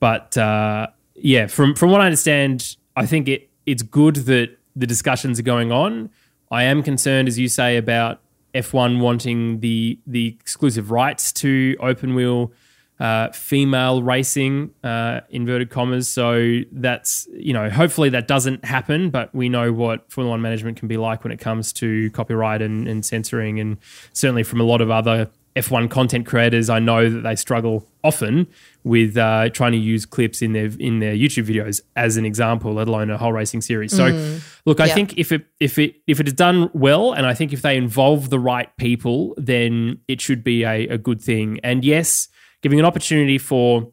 But 0.00 0.36
uh, 0.36 0.88
yeah, 1.14 1.46
from 1.46 1.74
from 1.74 1.90
what 1.90 2.00
I 2.00 2.04
understand, 2.04 2.76
I 2.96 3.06
think 3.06 3.28
it 3.28 3.48
it's 3.66 3.82
good 3.82 4.16
that 4.16 4.56
the 4.76 4.86
discussions 4.86 5.38
are 5.38 5.44
going 5.44 5.72
on. 5.72 6.10
I 6.50 6.64
am 6.64 6.82
concerned, 6.82 7.28
as 7.28 7.38
you 7.38 7.48
say, 7.48 7.76
about 7.76 8.20
F1 8.54 9.00
wanting 9.00 9.60
the 9.60 9.98
the 10.06 10.26
exclusive 10.26 10.90
rights 10.90 11.32
to 11.32 11.76
open 11.80 12.14
wheel 12.14 12.52
uh, 13.00 13.30
female 13.30 14.02
racing, 14.02 14.70
uh, 14.82 15.20
inverted 15.30 15.70
commas. 15.70 16.08
So 16.08 16.60
that's, 16.72 17.28
you 17.32 17.52
know, 17.52 17.70
hopefully 17.70 18.08
that 18.10 18.26
doesn't 18.26 18.64
happen, 18.64 19.10
but 19.10 19.32
we 19.34 19.48
know 19.48 19.72
what 19.72 20.10
Formula 20.10 20.30
One 20.30 20.42
management 20.42 20.78
can 20.78 20.88
be 20.88 20.96
like 20.96 21.22
when 21.22 21.32
it 21.32 21.38
comes 21.38 21.72
to 21.74 22.10
copyright 22.10 22.60
and, 22.60 22.88
and 22.88 23.04
censoring. 23.04 23.60
And 23.60 23.78
certainly 24.12 24.42
from 24.42 24.60
a 24.60 24.64
lot 24.64 24.80
of 24.80 24.90
other 24.90 25.30
F1 25.58 25.90
content 25.90 26.26
creators, 26.26 26.70
I 26.70 26.78
know 26.78 27.08
that 27.08 27.20
they 27.20 27.34
struggle 27.36 27.86
often 28.04 28.46
with 28.84 29.16
uh, 29.16 29.48
trying 29.50 29.72
to 29.72 29.78
use 29.78 30.06
clips 30.06 30.40
in 30.40 30.52
their 30.52 30.70
in 30.78 31.00
their 31.00 31.14
YouTube 31.14 31.46
videos 31.46 31.80
as 31.96 32.16
an 32.16 32.24
example, 32.24 32.74
let 32.74 32.88
alone 32.88 33.10
a 33.10 33.18
whole 33.18 33.32
racing 33.32 33.60
series. 33.60 33.94
So, 33.94 34.10
mm, 34.12 34.60
look, 34.64 34.80
I 34.80 34.86
yeah. 34.86 34.94
think 34.94 35.18
if 35.18 35.32
it 35.32 35.46
if 35.58 35.78
it 35.78 35.96
if 36.06 36.20
it 36.20 36.28
is 36.28 36.34
done 36.34 36.70
well, 36.74 37.12
and 37.12 37.26
I 37.26 37.34
think 37.34 37.52
if 37.52 37.62
they 37.62 37.76
involve 37.76 38.30
the 38.30 38.38
right 38.38 38.74
people, 38.76 39.34
then 39.36 40.00
it 40.06 40.20
should 40.20 40.44
be 40.44 40.64
a, 40.64 40.86
a 40.88 40.98
good 40.98 41.20
thing. 41.20 41.58
And 41.64 41.84
yes, 41.84 42.28
giving 42.62 42.78
an 42.78 42.84
opportunity 42.84 43.38
for 43.38 43.92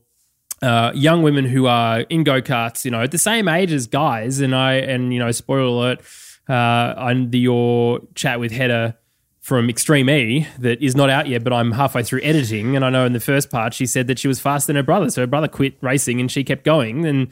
uh, 0.62 0.92
young 0.96 1.22
women 1.22 1.46
who 1.46 1.68
are 1.68 2.02
in 2.02 2.24
go 2.24 2.42
karts, 2.42 2.86
you 2.86 2.92
know, 2.92 3.02
at 3.02 3.12
the 3.12 3.18
same 3.18 3.48
age 3.48 3.72
as 3.72 3.88
guys. 3.88 4.40
And 4.40 4.56
I, 4.56 4.74
and 4.76 5.14
you 5.14 5.20
know, 5.20 5.32
spoiler 5.32 5.62
alert, 5.62 6.02
uh, 6.50 6.94
on 6.98 7.32
your 7.34 8.02
chat 8.16 8.40
with 8.40 8.52
Hedda 8.52 8.98
from 9.42 9.70
Extreme 9.70 10.10
E 10.10 10.48
that 10.60 10.82
is 10.82 10.96
not 10.96 11.10
out 11.10 11.28
yet, 11.28 11.44
but 11.44 11.54
I'm 11.54 11.72
halfway 11.74 12.04
through 12.04 12.22
editing. 12.24 12.76
And 12.76 12.84
I 12.84 12.90
know 12.90 13.06
in 13.06 13.14
the 13.14 13.20
first 13.20 13.52
part 13.52 13.74
she 13.74 13.86
said 13.86 14.08
that 14.08 14.18
she 14.18 14.28
was 14.28 14.40
faster 14.40 14.68
than 14.68 14.76
her 14.76 14.84
brother, 14.84 15.10
so 15.10 15.22
her 15.22 15.28
brother 15.28 15.48
quit 15.48 15.78
racing 15.82 16.20
and 16.20 16.32
she 16.32 16.44
kept 16.44 16.64
going. 16.64 17.06
And 17.06 17.28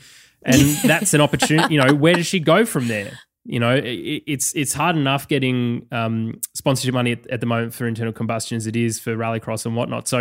and 0.45 0.61
that's 0.83 1.13
an 1.13 1.21
opportunity. 1.21 1.73
You 1.73 1.83
know, 1.83 1.93
where 1.93 2.13
does 2.13 2.27
she 2.27 2.39
go 2.39 2.65
from 2.65 2.87
there? 2.87 3.19
You 3.45 3.59
know, 3.59 3.75
it, 3.75 4.23
it's 4.25 4.53
it's 4.53 4.73
hard 4.73 4.95
enough 4.95 5.27
getting 5.27 5.87
um, 5.91 6.39
sponsorship 6.53 6.93
money 6.93 7.11
at, 7.11 7.27
at, 7.27 7.39
the 7.41 7.45
moment 7.45 7.73
for 7.73 7.87
internal 7.87 8.13
combustion 8.13 8.55
as 8.55 8.67
it 8.67 8.75
is 8.75 8.99
for 8.99 9.15
rallycross 9.15 9.65
and 9.65 9.75
whatnot. 9.75 10.07
So 10.07 10.19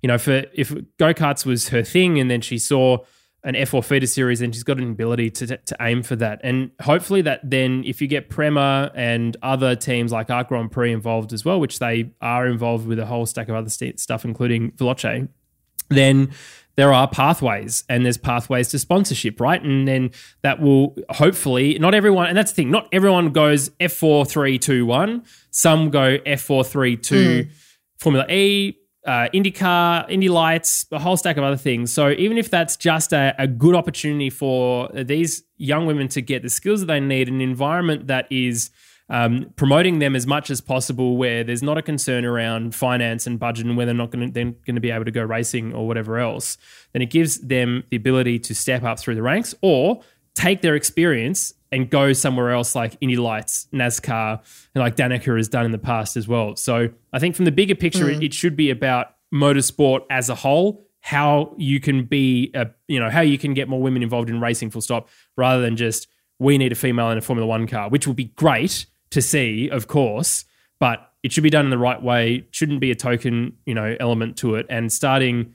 you 0.00 0.08
know, 0.08 0.18
for 0.18 0.44
if 0.54 0.70
go 0.98 1.12
karts 1.12 1.44
was 1.44 1.68
her 1.68 1.82
thing, 1.82 2.18
and 2.18 2.30
then 2.30 2.40
she 2.40 2.58
saw 2.58 2.98
an 3.44 3.54
F4 3.54 3.84
feeder 3.84 4.06
series, 4.06 4.40
and 4.40 4.54
she's 4.54 4.62
got 4.62 4.78
an 4.78 4.90
ability 4.90 5.30
to, 5.30 5.56
to 5.56 5.76
aim 5.80 6.02
for 6.02 6.16
that. 6.16 6.40
And 6.44 6.70
hopefully, 6.80 7.22
that 7.22 7.40
then, 7.42 7.82
if 7.84 8.00
you 8.00 8.08
get 8.08 8.30
Prema 8.30 8.90
and 8.94 9.36
other 9.42 9.74
teams 9.74 10.12
like 10.12 10.30
ART 10.30 10.48
Grand 10.48 10.70
Prix 10.70 10.92
involved 10.92 11.32
as 11.32 11.44
well, 11.44 11.58
which 11.58 11.78
they 11.78 12.12
are 12.20 12.46
involved 12.46 12.86
with 12.86 12.98
a 12.98 13.06
whole 13.06 13.26
stack 13.26 13.48
of 13.48 13.56
other 13.56 13.70
st- 13.70 13.98
stuff, 13.98 14.24
including 14.24 14.72
Veloce, 14.72 15.28
then 15.88 16.30
there 16.76 16.92
are 16.92 17.08
pathways 17.08 17.84
and 17.88 18.04
there's 18.04 18.16
pathways 18.16 18.68
to 18.68 18.78
sponsorship, 18.78 19.40
right? 19.40 19.62
And 19.62 19.86
then 19.86 20.10
that 20.42 20.60
will 20.60 20.96
hopefully, 21.10 21.78
not 21.78 21.94
everyone, 21.94 22.28
and 22.28 22.36
that's 22.36 22.52
the 22.52 22.56
thing, 22.56 22.70
not 22.70 22.88
everyone 22.92 23.30
goes 23.30 23.68
F4, 23.80 24.28
3, 24.28 24.58
2, 24.58 24.86
1. 24.86 25.22
Some 25.50 25.90
go 25.90 26.18
F4, 26.18 26.66
3, 26.66 26.96
2, 26.96 27.14
mm. 27.14 27.50
Formula 27.98 28.26
E, 28.30 28.76
uh, 29.06 29.28
IndyCar, 29.34 30.08
Indy 30.10 30.28
Lights, 30.28 30.86
a 30.92 30.98
whole 30.98 31.16
stack 31.16 31.36
of 31.36 31.44
other 31.44 31.56
things. 31.56 31.92
So 31.92 32.10
even 32.10 32.38
if 32.38 32.50
that's 32.50 32.76
just 32.76 33.12
a, 33.12 33.34
a 33.38 33.46
good 33.46 33.74
opportunity 33.74 34.30
for 34.30 34.88
these 34.92 35.42
young 35.56 35.86
women 35.86 36.08
to 36.08 36.22
get 36.22 36.42
the 36.42 36.50
skills 36.50 36.80
that 36.80 36.86
they 36.86 37.00
need, 37.00 37.28
an 37.28 37.40
environment 37.40 38.06
that 38.06 38.26
is 38.30 38.70
um, 39.12 39.52
promoting 39.56 39.98
them 39.98 40.16
as 40.16 40.26
much 40.26 40.50
as 40.50 40.62
possible, 40.62 41.18
where 41.18 41.44
there's 41.44 41.62
not 41.62 41.76
a 41.76 41.82
concern 41.82 42.24
around 42.24 42.74
finance 42.74 43.26
and 43.26 43.38
budget 43.38 43.66
and 43.66 43.76
whether 43.76 43.90
they're 43.90 43.94
not 43.94 44.10
going 44.10 44.32
to 44.32 44.42
going 44.42 44.74
to 44.74 44.80
be 44.80 44.90
able 44.90 45.04
to 45.04 45.10
go 45.10 45.22
racing 45.22 45.74
or 45.74 45.86
whatever 45.86 46.18
else, 46.18 46.56
then 46.92 47.02
it 47.02 47.10
gives 47.10 47.38
them 47.40 47.84
the 47.90 47.98
ability 47.98 48.38
to 48.38 48.54
step 48.54 48.82
up 48.82 48.98
through 48.98 49.14
the 49.14 49.22
ranks 49.22 49.54
or 49.60 50.02
take 50.34 50.62
their 50.62 50.74
experience 50.74 51.52
and 51.70 51.90
go 51.90 52.14
somewhere 52.14 52.52
else 52.52 52.74
like 52.74 52.96
Indy 53.02 53.16
Lights, 53.16 53.68
NASCAR, 53.70 54.40
and 54.74 54.82
like 54.82 54.96
Danica 54.96 55.36
has 55.36 55.48
done 55.48 55.66
in 55.66 55.72
the 55.72 55.78
past 55.78 56.16
as 56.16 56.26
well. 56.26 56.56
So 56.56 56.88
I 57.12 57.18
think 57.18 57.36
from 57.36 57.44
the 57.44 57.52
bigger 57.52 57.74
picture, 57.74 58.06
mm. 58.06 58.16
it, 58.16 58.22
it 58.22 58.34
should 58.34 58.56
be 58.56 58.70
about 58.70 59.14
motorsport 59.32 60.06
as 60.08 60.30
a 60.30 60.34
whole 60.34 60.86
how 61.00 61.52
you 61.58 61.80
can 61.80 62.04
be 62.04 62.50
a, 62.54 62.68
you 62.88 62.98
know 62.98 63.10
how 63.10 63.20
you 63.20 63.36
can 63.36 63.52
get 63.52 63.68
more 63.68 63.82
women 63.82 64.02
involved 64.02 64.30
in 64.30 64.40
racing 64.40 64.70
full 64.70 64.80
stop 64.80 65.08
rather 65.36 65.60
than 65.60 65.76
just 65.76 66.06
we 66.38 66.56
need 66.56 66.72
a 66.72 66.76
female 66.76 67.10
in 67.10 67.18
a 67.18 67.20
formula 67.20 67.46
1 67.46 67.66
car 67.66 67.90
which 67.90 68.06
will 68.06 68.14
be 68.14 68.26
great 68.36 68.86
to 69.12 69.22
see 69.22 69.68
of 69.70 69.86
course 69.86 70.44
but 70.78 71.12
it 71.22 71.32
should 71.32 71.44
be 71.44 71.50
done 71.50 71.64
in 71.64 71.70
the 71.70 71.78
right 71.78 72.02
way 72.02 72.44
shouldn't 72.50 72.80
be 72.80 72.90
a 72.90 72.94
token 72.94 73.56
you 73.64 73.74
know 73.74 73.96
element 74.00 74.36
to 74.36 74.56
it 74.56 74.66
and 74.68 74.92
starting 74.92 75.54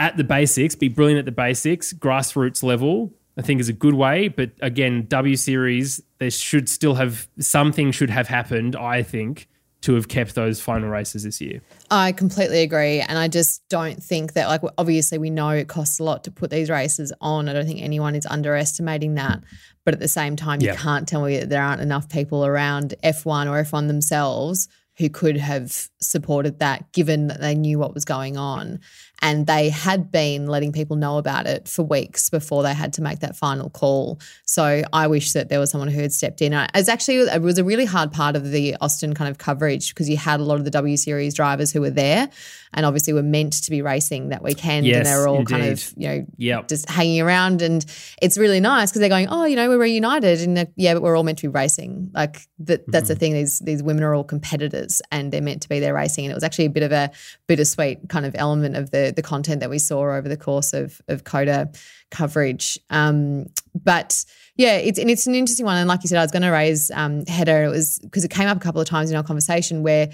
at 0.00 0.16
the 0.16 0.24
basics 0.24 0.74
be 0.74 0.88
brilliant 0.88 1.18
at 1.18 1.24
the 1.24 1.32
basics 1.32 1.92
grassroots 1.92 2.62
level 2.62 3.12
I 3.36 3.42
think 3.42 3.60
is 3.60 3.68
a 3.68 3.72
good 3.72 3.94
way. 3.94 4.28
But 4.28 4.52
again, 4.60 5.06
W 5.08 5.36
Series, 5.36 6.00
there 6.18 6.30
should 6.30 6.68
still 6.68 6.94
have 6.94 7.28
something 7.38 7.90
should 7.90 8.10
have 8.10 8.28
happened, 8.28 8.76
I 8.76 9.02
think, 9.02 9.48
to 9.84 9.94
have 9.94 10.08
kept 10.08 10.34
those 10.34 10.62
final 10.62 10.88
races 10.88 11.24
this 11.24 11.42
year. 11.42 11.60
I 11.90 12.12
completely 12.12 12.62
agree. 12.62 13.00
And 13.00 13.18
I 13.18 13.28
just 13.28 13.62
don't 13.68 14.02
think 14.02 14.32
that, 14.32 14.48
like, 14.48 14.62
obviously, 14.78 15.18
we 15.18 15.28
know 15.28 15.50
it 15.50 15.68
costs 15.68 16.00
a 16.00 16.04
lot 16.04 16.24
to 16.24 16.30
put 16.30 16.50
these 16.50 16.70
races 16.70 17.12
on. 17.20 17.50
I 17.50 17.52
don't 17.52 17.66
think 17.66 17.82
anyone 17.82 18.14
is 18.14 18.24
underestimating 18.24 19.14
that. 19.16 19.42
But 19.84 19.92
at 19.92 20.00
the 20.00 20.08
same 20.08 20.36
time, 20.36 20.62
you 20.62 20.72
can't 20.72 21.06
tell 21.06 21.22
me 21.22 21.38
that 21.38 21.50
there 21.50 21.62
aren't 21.62 21.82
enough 21.82 22.08
people 22.08 22.46
around 22.46 22.94
F1 23.04 23.46
or 23.46 23.62
F1 23.62 23.86
themselves 23.86 24.68
who 24.96 25.10
could 25.10 25.36
have 25.36 25.90
supported 26.00 26.60
that 26.60 26.90
given 26.92 27.26
that 27.26 27.40
they 27.40 27.54
knew 27.54 27.78
what 27.78 27.92
was 27.92 28.06
going 28.06 28.38
on. 28.38 28.80
And 29.22 29.46
they 29.46 29.70
had 29.70 30.12
been 30.12 30.46
letting 30.46 30.72
people 30.72 30.96
know 30.96 31.16
about 31.18 31.46
it 31.46 31.66
for 31.66 31.82
weeks 31.82 32.28
before 32.28 32.62
they 32.62 32.74
had 32.74 32.92
to 32.94 33.02
make 33.02 33.20
that 33.20 33.36
final 33.36 33.70
call. 33.70 34.20
So 34.44 34.82
I 34.92 35.06
wish 35.06 35.32
that 35.32 35.48
there 35.48 35.58
was 35.58 35.70
someone 35.70 35.88
who 35.88 36.00
had 36.00 36.12
stepped 36.12 36.42
in. 36.42 36.52
It's 36.52 36.88
actually 36.88 37.20
it 37.20 37.40
was 37.40 37.56
a 37.56 37.64
really 37.64 37.86
hard 37.86 38.12
part 38.12 38.36
of 38.36 38.50
the 38.50 38.76
Austin 38.80 39.14
kind 39.14 39.30
of 39.30 39.38
coverage 39.38 39.94
because 39.94 40.10
you 40.10 40.16
had 40.16 40.40
a 40.40 40.42
lot 40.42 40.58
of 40.58 40.64
the 40.64 40.70
W 40.70 40.96
Series 40.96 41.34
drivers 41.34 41.72
who 41.72 41.80
were 41.80 41.90
there 41.90 42.28
and 42.74 42.84
obviously 42.84 43.12
were 43.12 43.22
meant 43.22 43.52
to 43.64 43.70
be 43.70 43.82
racing 43.82 44.30
that 44.30 44.42
weekend 44.42 44.84
yes, 44.84 44.96
and 44.96 45.06
they're 45.06 45.28
all 45.28 45.38
indeed. 45.38 45.48
kind 45.48 45.64
of, 45.66 45.94
you 45.96 46.08
know, 46.08 46.26
yep. 46.36 46.68
just 46.68 46.88
hanging 46.90 47.20
around. 47.20 47.62
And 47.62 47.84
it's 48.20 48.36
really 48.36 48.60
nice 48.60 48.90
because 48.90 49.00
they're 49.00 49.08
going, 49.08 49.28
oh, 49.28 49.44
you 49.44 49.56
know, 49.56 49.68
we're 49.68 49.78
reunited. 49.78 50.40
And 50.40 50.68
yeah, 50.76 50.94
but 50.94 51.02
we're 51.02 51.16
all 51.16 51.22
meant 51.22 51.38
to 51.38 51.48
be 51.48 51.52
racing. 51.52 52.10
Like 52.12 52.42
that, 52.60 52.84
that's 52.88 53.04
mm-hmm. 53.04 53.14
the 53.14 53.14
thing. 53.14 53.32
These, 53.32 53.60
these 53.60 53.82
women 53.82 54.02
are 54.02 54.14
all 54.14 54.24
competitors 54.24 55.00
and 55.12 55.32
they're 55.32 55.40
meant 55.40 55.62
to 55.62 55.68
be 55.68 55.78
there 55.78 55.94
racing. 55.94 56.24
And 56.24 56.32
it 56.32 56.34
was 56.34 56.44
actually 56.44 56.66
a 56.66 56.70
bit 56.70 56.82
of 56.82 56.90
a 56.92 57.10
bittersweet 57.46 58.08
kind 58.08 58.26
of 58.26 58.34
element 58.36 58.76
of 58.76 58.90
the, 58.90 59.03
the 59.12 59.22
content 59.22 59.60
that 59.60 59.70
we 59.70 59.78
saw 59.78 60.14
over 60.14 60.28
the 60.28 60.36
course 60.36 60.72
of, 60.72 61.00
of 61.08 61.24
COTA 61.24 61.70
coverage. 62.10 62.78
Um, 62.90 63.46
but 63.74 64.24
yeah, 64.56 64.76
it's 64.76 64.98
and 64.98 65.10
it's 65.10 65.26
an 65.26 65.34
interesting 65.34 65.66
one. 65.66 65.76
And 65.76 65.88
like 65.88 66.02
you 66.02 66.08
said, 66.08 66.18
I 66.18 66.22
was 66.22 66.30
going 66.30 66.42
to 66.42 66.50
raise 66.50 66.90
um, 66.92 67.26
Hedda. 67.26 67.64
It 67.64 67.68
was 67.68 67.98
because 67.98 68.24
it 68.24 68.30
came 68.30 68.48
up 68.48 68.56
a 68.56 68.60
couple 68.60 68.80
of 68.80 68.86
times 68.86 69.10
in 69.10 69.16
our 69.16 69.22
conversation 69.22 69.82
where 69.82 70.10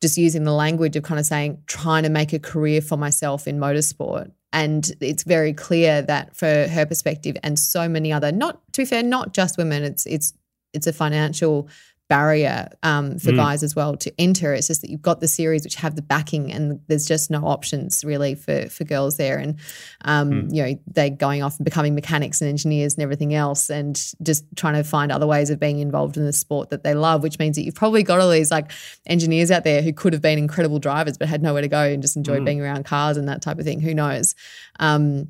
just 0.00 0.18
using 0.18 0.44
the 0.44 0.52
language 0.52 0.96
of 0.96 1.02
kind 1.02 1.18
of 1.18 1.26
saying 1.26 1.62
trying 1.66 2.02
to 2.02 2.08
make 2.08 2.32
a 2.32 2.38
career 2.38 2.80
for 2.80 2.96
myself 2.96 3.46
in 3.46 3.58
motorsport. 3.58 4.30
And 4.52 4.90
it's 5.00 5.24
very 5.24 5.52
clear 5.52 6.02
that 6.02 6.36
for 6.36 6.46
her 6.46 6.86
perspective 6.86 7.36
and 7.42 7.58
so 7.58 7.88
many 7.88 8.12
other, 8.12 8.30
not 8.30 8.60
to 8.72 8.82
be 8.82 8.84
fair, 8.84 9.02
not 9.02 9.34
just 9.34 9.58
women, 9.58 9.82
it's 9.82 10.06
it's 10.06 10.32
it's 10.72 10.86
a 10.86 10.92
financial 10.92 11.68
barrier 12.08 12.68
um, 12.82 13.18
for 13.18 13.32
mm. 13.32 13.36
guys 13.36 13.62
as 13.62 13.74
well 13.74 13.96
to 13.96 14.12
enter. 14.18 14.52
It's 14.52 14.66
just 14.66 14.82
that 14.82 14.90
you've 14.90 15.02
got 15.02 15.20
the 15.20 15.28
series 15.28 15.64
which 15.64 15.76
have 15.76 15.96
the 15.96 16.02
backing, 16.02 16.52
and 16.52 16.80
there's 16.86 17.06
just 17.06 17.30
no 17.30 17.46
options 17.46 18.04
really 18.04 18.34
for 18.34 18.68
for 18.68 18.84
girls 18.84 19.16
there. 19.16 19.38
And 19.38 19.58
um, 20.04 20.30
mm. 20.30 20.54
you 20.54 20.62
know 20.62 20.80
they're 20.86 21.10
going 21.10 21.42
off 21.42 21.56
and 21.58 21.64
becoming 21.64 21.94
mechanics 21.94 22.40
and 22.40 22.48
engineers 22.48 22.94
and 22.94 23.02
everything 23.02 23.34
else, 23.34 23.70
and 23.70 24.00
just 24.22 24.44
trying 24.56 24.74
to 24.74 24.84
find 24.84 25.10
other 25.10 25.26
ways 25.26 25.50
of 25.50 25.58
being 25.58 25.78
involved 25.78 26.16
in 26.16 26.24
the 26.24 26.32
sport 26.32 26.70
that 26.70 26.84
they 26.84 26.94
love. 26.94 27.22
Which 27.22 27.38
means 27.38 27.56
that 27.56 27.62
you've 27.62 27.74
probably 27.74 28.02
got 28.02 28.20
all 28.20 28.30
these 28.30 28.50
like 28.50 28.70
engineers 29.06 29.50
out 29.50 29.64
there 29.64 29.82
who 29.82 29.92
could 29.92 30.12
have 30.12 30.22
been 30.22 30.38
incredible 30.38 30.78
drivers 30.78 31.18
but 31.18 31.28
had 31.28 31.42
nowhere 31.42 31.62
to 31.62 31.68
go 31.68 31.82
and 31.82 32.02
just 32.02 32.16
enjoyed 32.16 32.42
mm. 32.42 32.46
being 32.46 32.60
around 32.60 32.84
cars 32.84 33.16
and 33.16 33.28
that 33.28 33.42
type 33.42 33.58
of 33.58 33.64
thing. 33.64 33.80
Who 33.80 33.94
knows? 33.94 34.34
Um, 34.78 35.28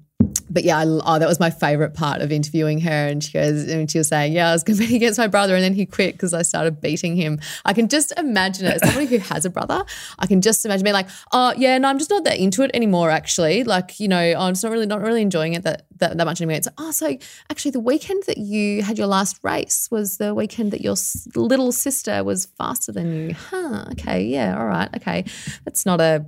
but 0.51 0.65
yeah, 0.65 0.79
I, 0.79 0.85
oh, 0.85 1.19
that 1.19 1.29
was 1.29 1.41
my 1.41 1.51
favorite 1.51 1.95
part 1.95 2.21
of 2.21 2.31
interviewing 2.31 2.81
her. 2.81 2.91
And 2.91 3.23
she 3.23 3.33
goes, 3.33 3.69
and 3.69 3.91
she 3.91 3.99
was 3.99 4.09
saying, 4.09 4.33
yeah, 4.33 4.51
I 4.51 4.53
was 4.53 4.63
competing 4.63 4.97
against 5.03 5.19
my 5.19 5.27
brother, 5.27 5.55
and 5.55 5.63
then 5.63 5.75
he 5.75 5.87
quit 5.87 6.15
because 6.15 6.35
I 6.35 6.43
started 6.43 6.81
beating 6.81 7.17
him. 7.17 7.41
I 7.65 7.73
can 7.73 7.89
just 7.89 8.13
imagine 8.19 8.67
it. 8.67 8.75
As 8.75 8.83
somebody 8.83 9.07
who 9.07 9.19
has 9.19 9.45
a 9.45 9.51
brother, 9.51 9.85
I 10.19 10.27
can 10.27 10.41
just 10.41 10.65
imagine 10.65 10.85
being 10.85 10.95
like, 10.95 11.09
oh 11.33 11.55
yeah, 11.57 11.79
no, 11.79 11.89
I'm 11.89 11.99
just 11.99 12.11
not 12.11 12.25
that 12.25 12.39
into 12.39 12.63
it 12.63 12.71
anymore. 12.75 13.11
Actually, 13.11 13.65
like 13.65 14.01
you 14.01 14.09
know, 14.09 14.33
oh, 14.37 14.41
I'm 14.41 14.53
just 14.53 14.65
not 14.65 14.73
really 14.73 14.87
not 14.87 15.01
really 15.01 15.23
enjoying 15.23 15.55
it 15.55 15.63
that 15.65 15.87
that, 15.99 16.17
that 16.17 16.25
much 16.25 16.41
anymore. 16.41 16.57
It's 16.57 16.67
like, 16.67 16.75
oh, 16.79 16.91
so 16.91 17.17
actually, 17.51 17.71
the 17.73 17.81
weekend 17.81 18.25
that 18.27 18.39
you 18.39 18.83
had 18.83 18.99
your 18.99 19.07
last 19.07 19.39
race 19.43 19.89
was 19.91 20.19
the 20.19 20.35
weekend 20.35 20.73
that 20.73 20.81
your 20.81 20.97
little 21.35 21.73
sister 21.73 22.23
was 22.25 22.47
faster 22.47 22.93
than 22.93 23.15
you. 23.15 23.35
Huh? 23.35 23.87
Okay, 23.93 24.25
yeah, 24.25 24.59
all 24.59 24.67
right, 24.67 24.89
okay. 24.97 25.25
That's 25.65 25.85
not 25.87 26.01
a 26.01 26.25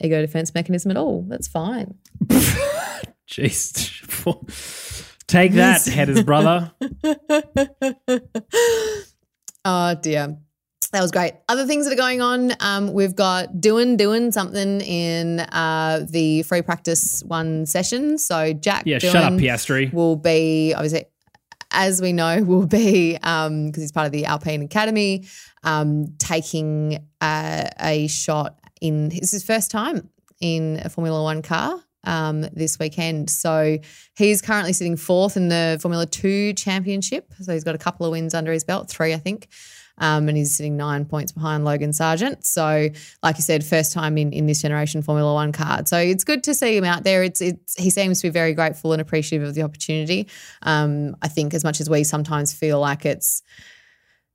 ego 0.00 0.20
defense 0.20 0.54
mechanism 0.54 0.90
at 0.90 0.96
all. 0.96 1.22
That's 1.28 1.48
fine. 1.48 1.94
Jeez. 3.28 4.24
Take 5.26 5.52
that, 5.52 5.82
Hedda's 5.82 6.22
brother. 6.22 6.72
oh 9.64 9.94
dear. 9.96 10.38
That 10.92 11.02
was 11.02 11.10
great. 11.10 11.32
Other 11.48 11.66
things 11.66 11.86
that 11.86 11.92
are 11.92 11.96
going 11.96 12.20
on, 12.20 12.52
um, 12.60 12.92
we've 12.92 13.16
got 13.16 13.60
doing 13.60 13.96
doing 13.96 14.30
something 14.30 14.80
in 14.80 15.40
uh, 15.40 16.06
the 16.08 16.44
free 16.44 16.62
practice 16.62 17.24
one 17.26 17.66
session. 17.66 18.16
So 18.16 18.52
Jack, 18.52 18.84
yeah, 18.86 19.00
shut 19.00 19.16
up, 19.16 19.32
Piastri. 19.32 19.92
Will 19.92 20.14
be 20.14 20.72
obviously, 20.72 21.06
as 21.72 22.00
we 22.00 22.12
know, 22.12 22.42
will 22.44 22.66
be 22.66 23.14
because 23.14 23.46
um, 23.48 23.72
he's 23.74 23.90
part 23.90 24.06
of 24.06 24.12
the 24.12 24.26
Alpine 24.26 24.62
Academy, 24.62 25.26
um, 25.64 26.14
taking 26.18 27.04
uh, 27.20 27.64
a 27.80 28.06
shot 28.06 28.60
in. 28.80 29.10
It's 29.10 29.32
his 29.32 29.42
first 29.42 29.72
time 29.72 30.08
in 30.40 30.80
a 30.84 30.90
Formula 30.90 31.24
One 31.24 31.42
car 31.42 31.82
um, 32.04 32.42
this 32.52 32.78
weekend. 32.78 33.30
So 33.30 33.78
he's 34.16 34.40
currently 34.42 34.72
sitting 34.72 34.96
fourth 34.96 35.36
in 35.36 35.48
the 35.48 35.78
Formula 35.80 36.06
Two 36.06 36.52
Championship. 36.54 37.32
So 37.40 37.52
he's 37.52 37.64
got 37.64 37.74
a 37.74 37.78
couple 37.78 38.06
of 38.06 38.12
wins 38.12 38.34
under 38.34 38.52
his 38.52 38.64
belt, 38.64 38.88
three, 38.88 39.12
I 39.12 39.18
think. 39.18 39.48
Um, 39.98 40.28
and 40.28 40.36
he's 40.36 40.56
sitting 40.56 40.76
nine 40.76 41.04
points 41.04 41.30
behind 41.30 41.64
Logan 41.64 41.92
Sargent. 41.92 42.44
So, 42.44 42.88
like 43.22 43.36
you 43.36 43.42
said, 43.42 43.64
first 43.64 43.92
time 43.92 44.18
in, 44.18 44.32
in 44.32 44.46
this 44.46 44.60
generation 44.60 45.02
Formula 45.02 45.32
One 45.32 45.52
card. 45.52 45.86
So 45.86 45.98
it's 45.98 46.24
good 46.24 46.42
to 46.44 46.54
see 46.54 46.76
him 46.76 46.84
out 46.84 47.04
there. 47.04 47.22
It's 47.22 47.40
it's 47.40 47.74
he 47.76 47.90
seems 47.90 48.20
to 48.20 48.26
be 48.26 48.30
very 48.32 48.54
grateful 48.54 48.92
and 48.92 49.00
appreciative 49.00 49.46
of 49.46 49.54
the 49.54 49.62
opportunity. 49.62 50.26
Um, 50.62 51.16
I 51.22 51.28
think 51.28 51.54
as 51.54 51.62
much 51.62 51.80
as 51.80 51.88
we 51.88 52.02
sometimes 52.02 52.52
feel 52.52 52.80
like 52.80 53.06
it's 53.06 53.42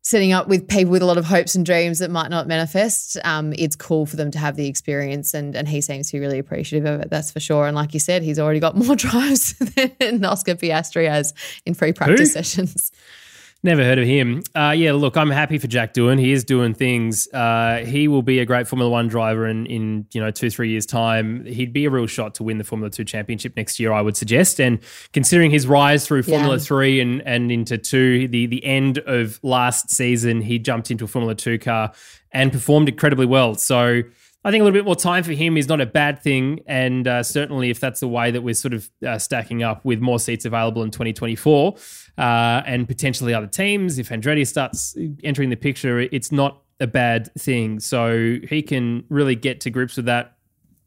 setting 0.10 0.34
up 0.34 0.48
with 0.48 0.68
people 0.68 0.92
with 0.92 1.04
a 1.04 1.06
lot 1.06 1.20
of 1.20 1.26
hopes 1.26 1.54
and 1.54 1.64
dreams 1.64 2.00
that 2.00 2.10
might 2.10 2.30
not 2.30 2.48
manifest, 2.48 3.16
um, 3.24 3.54
it's 3.56 3.76
cool 3.76 4.08
for 4.08 4.16
them 4.16 4.32
to 4.32 4.40
have 4.40 4.56
the 4.56 4.68
experience. 4.68 5.36
And, 5.36 5.56
and 5.56 5.68
he 5.68 5.82
seems 5.82 6.08
to 6.08 6.14
be 6.14 6.20
really 6.20 6.40
appreciative 6.40 6.92
of 6.92 7.02
it, 7.02 7.12
that's 7.12 7.30
for 7.30 7.40
sure. 7.40 7.68
And 7.68 7.76
like 7.76 7.94
you 7.94 8.00
said, 8.00 8.24
he's 8.24 8.40
already 8.40 8.60
got 8.60 8.76
more 8.76 8.96
drives 8.96 9.54
than 9.54 10.26
Oscar 10.26 10.56
Piastri 10.56 11.08
has 11.08 11.36
in 11.68 11.76
free 11.76 11.94
practice 11.94 12.34
Who? 12.34 12.44
sessions. 12.44 12.92
Never 13.62 13.84
heard 13.84 14.00
of 14.00 14.06
him. 14.06 14.42
Uh, 14.56 14.74
yeah, 14.76 14.94
look, 14.94 15.18
I'm 15.18 15.30
happy 15.30 15.58
for 15.58 15.68
Jack 15.68 15.94
Doohan. 15.94 16.18
He 16.18 16.32
is 16.32 16.46
doing 16.46 16.74
things. 16.74 17.28
Uh, 17.34 17.84
he 17.86 18.08
will 18.08 18.22
be 18.22 18.40
a 18.40 18.46
great 18.46 18.70
Formula 18.70 18.90
One 18.90 19.10
driver 19.10 19.46
in, 19.46 19.66
in 19.66 20.06
you 20.14 20.22
know 20.22 20.32
two 20.32 20.50
three 20.50 20.70
years 20.70 20.86
time. 20.86 21.44
He'd 21.44 21.74
be 21.74 21.84
a 21.84 21.90
real 21.90 22.08
shot 22.08 22.36
to 22.36 22.44
win 22.44 22.58
the 22.58 22.64
Formula 22.64 22.90
Two 22.90 23.04
championship 23.04 23.58
next 23.58 23.78
year, 23.78 23.92
I 23.92 24.02
would 24.02 24.16
suggest. 24.16 24.62
And 24.62 24.80
considering 25.12 25.52
his 25.52 25.68
rise 25.68 26.08
through 26.08 26.24
Formula 26.24 26.56
yeah. 26.56 26.60
Three 26.60 27.02
and 27.02 27.22
and 27.24 27.52
into 27.52 27.78
two, 27.78 28.30
the 28.30 28.46
the 28.46 28.64
end 28.64 29.00
of 29.00 29.42
last 29.44 29.90
season, 29.90 30.40
he 30.40 30.58
jumped 30.58 30.90
into 30.90 31.04
a 31.04 31.08
Formula 31.08 31.36
Two 31.36 31.60
car 31.60 31.92
and 32.32 32.54
performed 32.54 32.88
incredibly 32.88 33.26
well. 33.26 33.56
So. 33.56 34.04
I 34.46 34.52
think 34.52 34.62
a 34.62 34.64
little 34.64 34.78
bit 34.78 34.86
more 34.86 34.96
time 34.96 35.24
for 35.24 35.34
him 35.34 35.58
is 35.58 35.68
not 35.68 35.82
a 35.82 35.86
bad 35.86 36.22
thing. 36.22 36.62
And 36.66 37.08
uh, 37.08 37.24
certainly, 37.24 37.70
if 37.70 37.80
that's 37.80 38.00
the 38.00 38.08
way 38.08 38.32
that 38.32 38.42
we're 38.42 38.54
sort 38.54 38.74
of 38.74 38.90
uh, 39.06 39.18
stacking 39.18 39.64
up 39.64 39.84
with 39.84 40.00
more 40.00 40.20
seats 40.20 40.46
available 40.46 40.82
in 40.82 40.92
2024 40.92 41.76
uh, 42.18 42.22
and 42.66 42.88
potentially 42.88 43.34
other 43.34 43.48
teams, 43.48 44.00
if 44.00 44.10
Andretti 44.10 44.48
starts 44.48 44.96
entering 45.24 45.50
the 45.50 45.58
picture, 45.58 46.00
it's 46.00 46.32
not 46.32 46.62
a 46.80 46.88
bad 46.88 47.30
thing. 47.38 47.82
So 47.82 48.38
he 48.48 48.62
can 48.62 49.04
really 49.10 49.36
get 49.36 49.60
to 49.62 49.70
grips 49.70 49.98
with 49.98 50.06
that. 50.06 50.38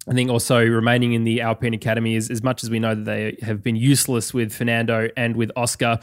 I 0.09 0.15
think 0.15 0.31
also 0.31 0.65
remaining 0.65 1.13
in 1.13 1.25
the 1.25 1.43
Alpine 1.43 1.75
Academy 1.75 2.17
is 2.17 2.31
as 2.31 2.43
much 2.43 2.65
as 2.65 2.71
we 2.71 2.81
know 2.81 2.95
that 2.95 3.05
they 3.05 3.37
have 3.43 3.63
been 3.63 3.77
useless 3.77 4.33
with 4.33 4.53
Fernando 4.53 5.09
and 5.17 5.37
with 5.37 5.53
Oscar. 5.57 6.01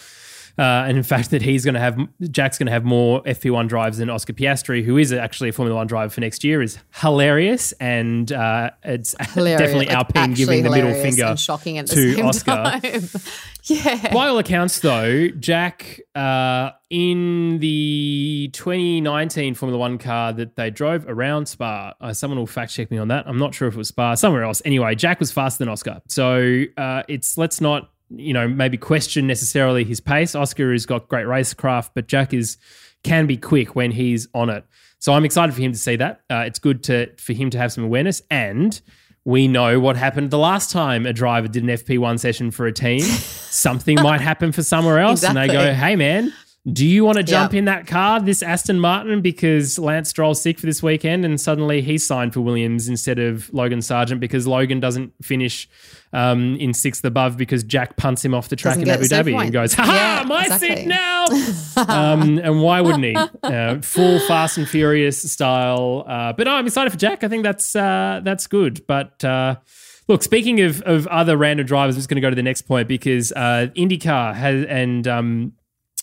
Uh, 0.60 0.84
and 0.90 0.98
in 0.98 1.04
fact, 1.04 1.30
that 1.32 1.42
he's 1.42 1.64
going 1.64 1.74
to 1.74 1.80
have 1.80 1.98
Jack's 2.32 2.58
going 2.58 2.66
to 2.66 2.72
have 2.74 2.84
more 2.84 3.24
FP1 3.24 3.70
drives 3.70 4.00
than 4.00 4.10
Oscar 4.10 4.34
Piastri, 4.34 4.84
who 4.84 4.98
is 4.98 5.14
actually 5.14 5.48
a 5.48 5.54
Formula 5.54 5.78
One 5.78 5.88
driver 5.88 6.10
for 6.10 6.20
next 6.20 6.44
year, 6.44 6.62
is 6.62 6.78
hilarious, 6.96 7.72
and 7.74 8.30
uh, 8.30 8.72
it's 8.84 9.16
Hilarious. 9.34 9.62
definitely 9.62 9.86
Like, 9.86 9.96
Alpine 9.96 10.34
giving 10.34 10.64
the 10.64 10.70
middle 10.70 10.94
finger 10.94 11.24
and 11.24 11.40
shocking 11.40 11.78
at 11.78 11.88
the 11.88 12.14
to 12.14 12.22
Oscar. 12.24 12.82
yeah. 13.64 14.14
By 14.14 14.28
all 14.28 14.38
accounts, 14.38 14.82
though, 14.82 15.30
Jack 15.30 16.02
uh, 16.14 16.72
in 16.90 17.60
the 17.60 18.50
2019 18.52 19.54
Formula 19.54 19.80
One 19.80 19.98
car 19.98 20.34
that 20.34 20.58
they 20.58 20.70
drove 20.70 21.06
around 21.08 21.46
Spa, 21.46 21.94
uh, 22.02 22.12
someone 22.12 22.38
will 22.38 22.46
fact 22.48 22.74
check 22.74 22.92
me 22.92 22.98
on 22.98 23.08
that. 23.08 23.26
I'm 23.30 23.40
not 23.40 23.56
sure 23.56 23.70
if 23.70 23.76
it 23.76 23.78
was 23.78 23.88
Spa, 23.88 24.16
somewhere 24.16 24.44
else. 24.44 24.62
Anyway, 24.66 24.94
Jack 24.96 25.22
was 25.22 25.32
faster 25.32 25.60
than 25.60 25.70
Oscar, 25.70 26.02
so 26.10 26.66
uh, 26.76 27.04
it's 27.08 27.38
let's 27.38 27.62
not 27.62 27.92
you 28.10 28.34
know 28.34 28.48
maybe 28.48 28.78
question 28.78 29.28
necessarily 29.28 29.84
his 29.84 30.00
pace. 30.00 30.36
Oscar 30.36 30.72
has 30.72 30.86
got 30.86 31.08
great 31.08 31.26
racecraft, 31.26 31.92
but 31.94 32.08
Jack 32.08 32.34
is 32.34 32.58
can 33.04 33.28
be 33.28 33.38
quick 33.38 33.76
when 33.76 33.92
he's 33.92 34.28
on 34.34 34.50
it. 34.50 34.66
So 35.00 35.14
I'm 35.14 35.24
excited 35.26 35.54
for 35.54 35.62
him 35.62 35.72
to 35.72 35.78
see 35.78 35.96
that. 35.96 36.22
Uh, 36.30 36.44
it's 36.46 36.60
good 36.60 36.84
to 36.84 37.16
for 37.18 37.34
him 37.34 37.50
to 37.52 37.58
have 37.58 37.72
some 37.72 37.84
awareness 37.84 38.22
and. 38.30 38.80
We 39.26 39.48
know 39.50 39.80
what 39.80 39.96
happened 39.98 40.32
the 40.32 40.40
last 40.40 40.72
time 40.72 41.06
a 41.06 41.14
driver 41.14 41.48
did 41.48 41.62
an 41.62 41.70
FP1 41.70 42.20
session 42.20 42.50
for 42.52 42.66
a 42.66 42.72
team. 42.72 43.02
Something 43.02 44.02
might 44.02 44.22
happen 44.22 44.52
for 44.54 44.64
somewhere 44.64 44.98
else. 44.98 45.24
And 45.24 45.38
they 45.38 45.48
go, 45.48 45.74
hey, 45.74 45.98
man, 45.98 46.34
do 46.72 46.86
you 46.86 47.06
want 47.06 47.18
to 47.18 47.24
jump 47.24 47.54
Yeah. 47.54 47.60
in 47.60 47.66
that 47.66 47.88
car, 47.88 48.20
this 48.20 48.44
Aston 48.44 48.80
Martin, 48.80 49.22
because 49.22 49.80
Lance 49.80 50.10
Stroll's 50.10 50.42
sick 50.42 50.60
for 50.60 50.66
this 50.66 50.84
weekend 50.84 51.24
and 51.26 51.40
suddenly 51.40 51.82
he's 51.82 52.06
signed 52.06 52.34
for 52.34 52.42
Williams 52.42 52.88
instead 52.90 53.18
of 53.18 53.52
Logan 53.54 53.82
Sargent 53.82 54.20
because 54.20 54.46
Logan 54.46 54.80
doesn't 54.80 55.14
finish 55.24 55.70
um, 56.12 56.56
in 56.58 56.74
sixth 56.74 57.06
above 57.06 57.38
because 57.38 57.64
Jack 57.64 57.96
punts 57.98 58.24
him 58.26 58.34
off 58.34 58.50
the 58.50 58.56
track 58.58 58.76
Doesn't 58.76 58.90
in 58.90 58.94
Abu 58.94 59.06
Dhabi 59.06 59.32
point. 59.34 59.46
and 59.46 59.54
goes, 59.54 59.74
ha 59.74 59.84
ha, 59.84 59.94
Yeah, 60.22 60.28
my 60.28 60.42
exactly. 60.44 60.76
seat 60.76 60.88
now. 60.88 61.26
um, 61.88 62.38
and 62.40 62.62
why 62.62 62.82
wouldn't 62.82 63.06
he? 63.06 63.16
Uh, 63.44 63.80
full 63.82 64.20
Fast 64.28 64.58
and 64.58 64.68
Furious 64.68 65.32
style. 65.32 66.04
Uh, 66.08 66.34
but 66.34 66.44
no, 66.46 66.54
I'm 66.56 66.66
excited 66.66 66.90
for 66.92 66.98
Jack. 66.98 67.24
I 67.24 67.30
think 67.30 67.44
that's 67.44 67.76
uh, 67.76 68.20
that's 68.24 68.48
good. 68.48 68.86
But 68.88 69.24
uh, 69.24 69.56
look, 70.08 70.24
speaking 70.24 70.60
of 70.62 70.82
of 70.82 71.08
other 71.08 71.38
random 71.38 71.66
drivers, 71.66 71.96
I'm 71.96 72.00
just 72.00 72.10
going 72.10 72.16
to 72.18 72.22
go 72.22 72.30
to 72.30 72.36
the 72.36 72.44
next 72.44 72.64
point 72.64 72.88
because 72.88 73.32
uh, 73.32 73.68
IndyCar 73.78 74.34
has 74.36 74.66
and 74.66 75.08
um, 75.08 75.54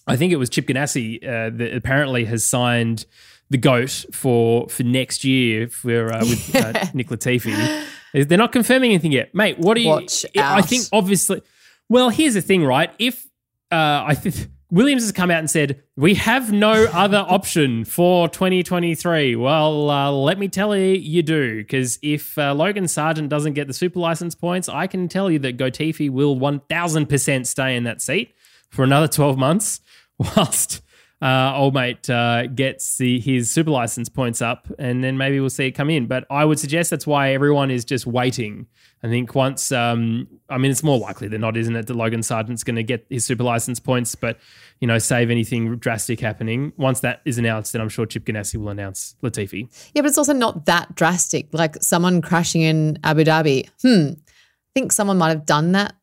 I 0.06 0.16
think 0.16 0.32
it 0.32 0.36
was 0.36 0.48
Chip 0.48 0.66
Ganassi 0.66 1.22
uh, 1.22 1.50
that 1.56 1.74
apparently 1.74 2.24
has 2.26 2.44
signed 2.44 3.06
the 3.50 3.58
goat 3.58 4.04
for 4.12 4.68
for 4.68 4.82
next 4.82 5.24
year 5.24 5.68
for 5.68 6.12
uh, 6.12 6.20
with 6.20 6.54
uh, 6.56 6.86
Nick 6.94 7.08
Latifi. 7.08 7.84
They're 8.12 8.38
not 8.38 8.52
confirming 8.52 8.90
anything 8.92 9.12
yet, 9.12 9.34
mate. 9.34 9.58
What 9.58 9.74
do 9.74 9.82
you? 9.82 9.88
Watch 9.88 10.24
I 10.36 10.58
out. 10.58 10.68
think 10.68 10.84
obviously. 10.92 11.42
Well, 11.88 12.08
here's 12.08 12.34
the 12.34 12.42
thing, 12.42 12.64
right? 12.64 12.92
If 12.98 13.26
uh, 13.70 14.04
I 14.06 14.14
think 14.14 14.50
Williams 14.70 15.02
has 15.02 15.12
come 15.12 15.30
out 15.30 15.38
and 15.38 15.48
said 15.50 15.82
we 15.96 16.14
have 16.14 16.52
no 16.52 16.86
other 16.92 17.18
option 17.28 17.84
for 17.84 18.28
2023. 18.28 19.36
Well, 19.36 19.90
uh, 19.90 20.10
let 20.10 20.38
me 20.38 20.48
tell 20.48 20.76
you, 20.76 20.94
you 20.94 21.22
do 21.22 21.58
because 21.58 21.98
if 22.02 22.36
uh, 22.36 22.52
Logan 22.54 22.88
Sargent 22.88 23.28
doesn't 23.28 23.52
get 23.52 23.68
the 23.68 23.74
super 23.74 24.00
license 24.00 24.34
points, 24.34 24.68
I 24.68 24.86
can 24.88 25.08
tell 25.08 25.30
you 25.30 25.38
that 25.40 25.56
Latifi 25.56 26.10
will 26.10 26.36
1000% 26.36 27.46
stay 27.46 27.76
in 27.76 27.84
that 27.84 28.02
seat 28.02 28.34
for 28.70 28.82
another 28.82 29.06
12 29.06 29.38
months, 29.38 29.80
whilst 30.36 30.82
uh, 31.22 31.52
old 31.54 31.74
mate 31.74 32.10
uh, 32.10 32.46
gets 32.46 32.98
the, 32.98 33.18
his 33.18 33.50
super 33.50 33.70
license 33.70 34.08
points 34.08 34.42
up, 34.42 34.68
and 34.78 35.02
then 35.02 35.16
maybe 35.16 35.40
we'll 35.40 35.48
see 35.48 35.66
it 35.66 35.72
come 35.72 35.88
in. 35.88 36.06
But 36.06 36.26
I 36.30 36.44
would 36.44 36.58
suggest 36.58 36.90
that's 36.90 37.06
why 37.06 37.32
everyone 37.32 37.70
is 37.70 37.84
just 37.84 38.06
waiting. 38.06 38.66
I 39.02 39.08
think 39.08 39.34
once, 39.34 39.72
um, 39.72 40.28
I 40.48 40.58
mean, 40.58 40.70
it's 40.70 40.82
more 40.82 40.98
likely 40.98 41.28
than 41.28 41.40
not, 41.40 41.56
isn't 41.56 41.74
it, 41.74 41.86
that 41.86 41.94
Logan 41.94 42.22
Sargent's 42.22 42.64
going 42.64 42.76
to 42.76 42.82
get 42.82 43.06
his 43.08 43.24
super 43.24 43.44
license 43.44 43.80
points, 43.80 44.14
but 44.14 44.38
you 44.80 44.86
know, 44.86 44.98
save 44.98 45.30
anything 45.30 45.76
drastic 45.76 46.20
happening. 46.20 46.72
Once 46.76 47.00
that 47.00 47.22
is 47.24 47.38
announced, 47.38 47.72
then 47.72 47.80
I'm 47.80 47.88
sure 47.88 48.04
Chip 48.04 48.24
Ganassi 48.24 48.56
will 48.56 48.68
announce 48.68 49.14
Latifi. 49.22 49.68
Yeah, 49.94 50.02
but 50.02 50.08
it's 50.08 50.18
also 50.18 50.32
not 50.32 50.66
that 50.66 50.94
drastic. 50.94 51.48
Like 51.52 51.76
someone 51.82 52.20
crashing 52.20 52.62
in 52.62 52.98
Abu 53.04 53.24
Dhabi. 53.24 53.68
Hmm. 53.80 54.14
I 54.18 54.72
think 54.74 54.92
someone 54.92 55.16
might 55.16 55.30
have 55.30 55.46
done 55.46 55.72
that 55.72 55.94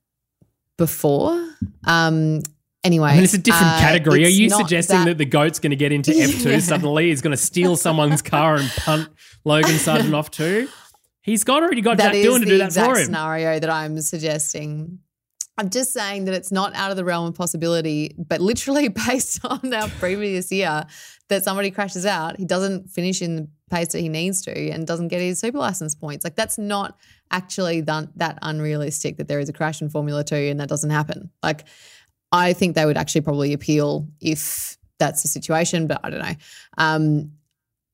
before. 0.77 1.49
Um. 1.85 2.41
Anyway, 2.83 3.09
I 3.11 3.15
mean, 3.15 3.23
it's 3.23 3.33
a 3.33 3.37
different 3.37 3.73
uh, 3.73 3.79
category. 3.79 4.25
Are 4.25 4.29
you 4.29 4.49
suggesting 4.49 5.05
that, 5.05 5.17
the 5.17 5.25
goat's 5.25 5.59
going 5.59 5.69
to 5.69 5.77
get 5.77 5.91
into 5.93 6.11
F2 6.13 6.45
Yeah. 6.45 6.59
suddenly? 6.59 7.09
He's 7.09 7.21
going 7.21 7.31
to 7.31 7.37
steal 7.41 7.77
someone's 7.77 8.21
car 8.21 8.55
and 8.55 8.69
punt 8.69 9.09
Logan 9.45 9.77
Sargent 9.77 10.13
off 10.13 10.29
too? 10.31 10.67
He's 11.21 11.45
got 11.45 11.63
already 11.63 11.81
got 11.81 11.97
that 11.97 12.11
Jack 12.13 12.25
Doohan 12.25 12.39
to 12.41 12.45
do 12.45 12.57
that 12.57 12.73
for 12.73 12.97
him. 12.97 13.05
scenario 13.05 13.57
that 13.59 13.69
I'm 13.69 13.99
suggesting. 14.01 14.99
I'm 15.57 15.69
just 15.69 15.93
saying 15.93 16.25
that 16.25 16.33
it's 16.33 16.51
not 16.51 16.73
out 16.75 16.91
of 16.91 16.97
the 16.97 17.05
realm 17.05 17.27
of 17.27 17.35
possibility, 17.35 18.13
but 18.17 18.41
literally 18.41 18.87
based 19.07 19.39
on 19.45 19.73
our 19.73 19.87
previous 19.87 20.51
year, 20.51 20.85
that 21.29 21.43
somebody 21.43 21.71
crashes 21.71 22.05
out, 22.05 22.37
he 22.37 22.43
doesn't 22.45 22.89
finish 22.89 23.21
in 23.21 23.35
the 23.37 23.47
pace 23.71 23.89
that 23.93 24.01
he 24.01 24.09
needs 24.09 24.41
to, 24.41 24.69
and 24.71 24.85
doesn't 24.85 25.07
get 25.07 25.21
his 25.21 25.39
super 25.39 25.59
license 25.59 25.95
points. 25.95 26.25
Like 26.25 26.35
that's 26.35 26.57
not 26.57 26.97
actually 27.31 27.81
done, 27.81 28.11
that 28.17 28.37
unrealistic 28.41 29.17
that 29.17 29.27
there 29.29 29.39
is 29.39 29.47
a 29.47 29.53
crash 29.53 29.81
in 29.81 29.89
Formula 29.89 30.23
Two 30.23 30.35
and 30.35 30.59
that 30.59 30.67
doesn't 30.69 30.89
happen. 30.89 31.29
Like 31.41 31.65
I 32.33 32.51
think 32.53 32.75
they 32.75 32.85
would 32.85 32.97
actually 32.97 33.21
probably 33.21 33.53
appeal 33.53 34.07
if 34.19 34.77
that's 34.97 35.21
the 35.21 35.27
situation, 35.29 35.87
but 35.87 36.01
I 36.03 36.09
don't 36.09 36.19
know. 36.19 36.35
Um, 36.77 37.31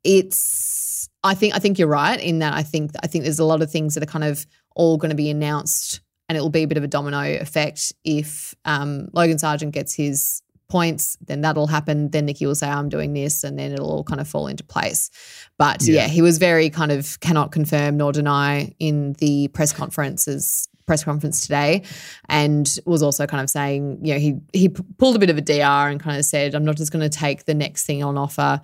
it's 0.04 1.10
I 1.24 1.36
think 1.36 1.54
I 1.54 1.60
think 1.60 1.78
you're 1.78 1.90
right 1.90 2.20
in 2.20 2.40
that 2.40 2.54
I 2.54 2.64
think 2.64 2.92
I 3.04 3.08
think 3.08 3.26
there's 3.26 3.40
a 3.40 3.46
lot 3.46 3.62
of 3.62 3.70
things 3.70 3.94
that 3.94 4.04
are 4.04 4.08
kind 4.08 4.24
of 4.24 4.48
all 4.76 4.98
going 4.98 5.10
to 5.10 5.16
be 5.16 5.30
announced 5.30 6.00
and 6.30 6.38
it 6.38 6.42
will 6.42 6.50
be 6.50 6.64
a 6.64 6.68
bit 6.68 6.78
of 6.78 6.84
a 6.86 6.88
domino 6.88 7.20
effect 7.20 7.92
if 8.06 8.56
um, 8.64 9.10
Logan 9.14 9.38
Sargent 9.40 9.74
gets 9.74 9.94
his 9.94 10.42
points 10.70 11.18
then 11.26 11.42
that'll 11.42 11.68
happen 11.68 12.10
then 12.10 12.26
Nikki 12.26 12.46
will 12.46 12.56
say 12.56 12.70
I'm 12.70 12.90
doing 12.90 13.14
this 13.14 13.44
and 13.44 13.58
then 13.60 13.72
it'll 13.72 13.90
all 13.90 14.04
kind 14.04 14.22
of 14.22 14.28
fall 14.28 14.48
into 14.48 14.64
place 14.64 15.10
but 15.58 15.82
yeah, 15.82 16.02
Yeah. 16.04 16.08
he 16.08 16.22
was 16.22 16.38
very 16.38 16.70
kind 16.70 16.92
of 16.92 17.20
cannot 17.20 17.52
confirm 17.52 17.98
nor 17.98 18.12
deny 18.12 18.74
in 18.80 19.14
the 19.14 19.48
press 19.50 19.74
conferences 19.74 20.68
press 20.86 21.04
conference 21.04 21.42
today 21.42 21.84
and 22.30 22.78
was 22.86 23.04
also 23.04 23.28
kind 23.28 23.44
of 23.44 23.50
saying 23.50 24.00
you 24.02 24.14
know 24.14 24.20
he 24.20 24.36
he 24.54 24.70
pulled 24.70 25.16
a 25.16 25.20
bit 25.20 25.30
of 25.30 25.38
a 25.38 25.42
DR 25.42 25.90
and 25.90 26.00
kind 26.00 26.18
of 26.18 26.26
said 26.26 26.56
I'm 26.56 26.66
not 26.66 26.78
just 26.78 26.92
going 26.92 27.08
to 27.08 27.16
take 27.16 27.46
the 27.46 27.54
next 27.54 27.86
thing 27.86 28.04
on 28.04 28.18
offer 28.18 28.60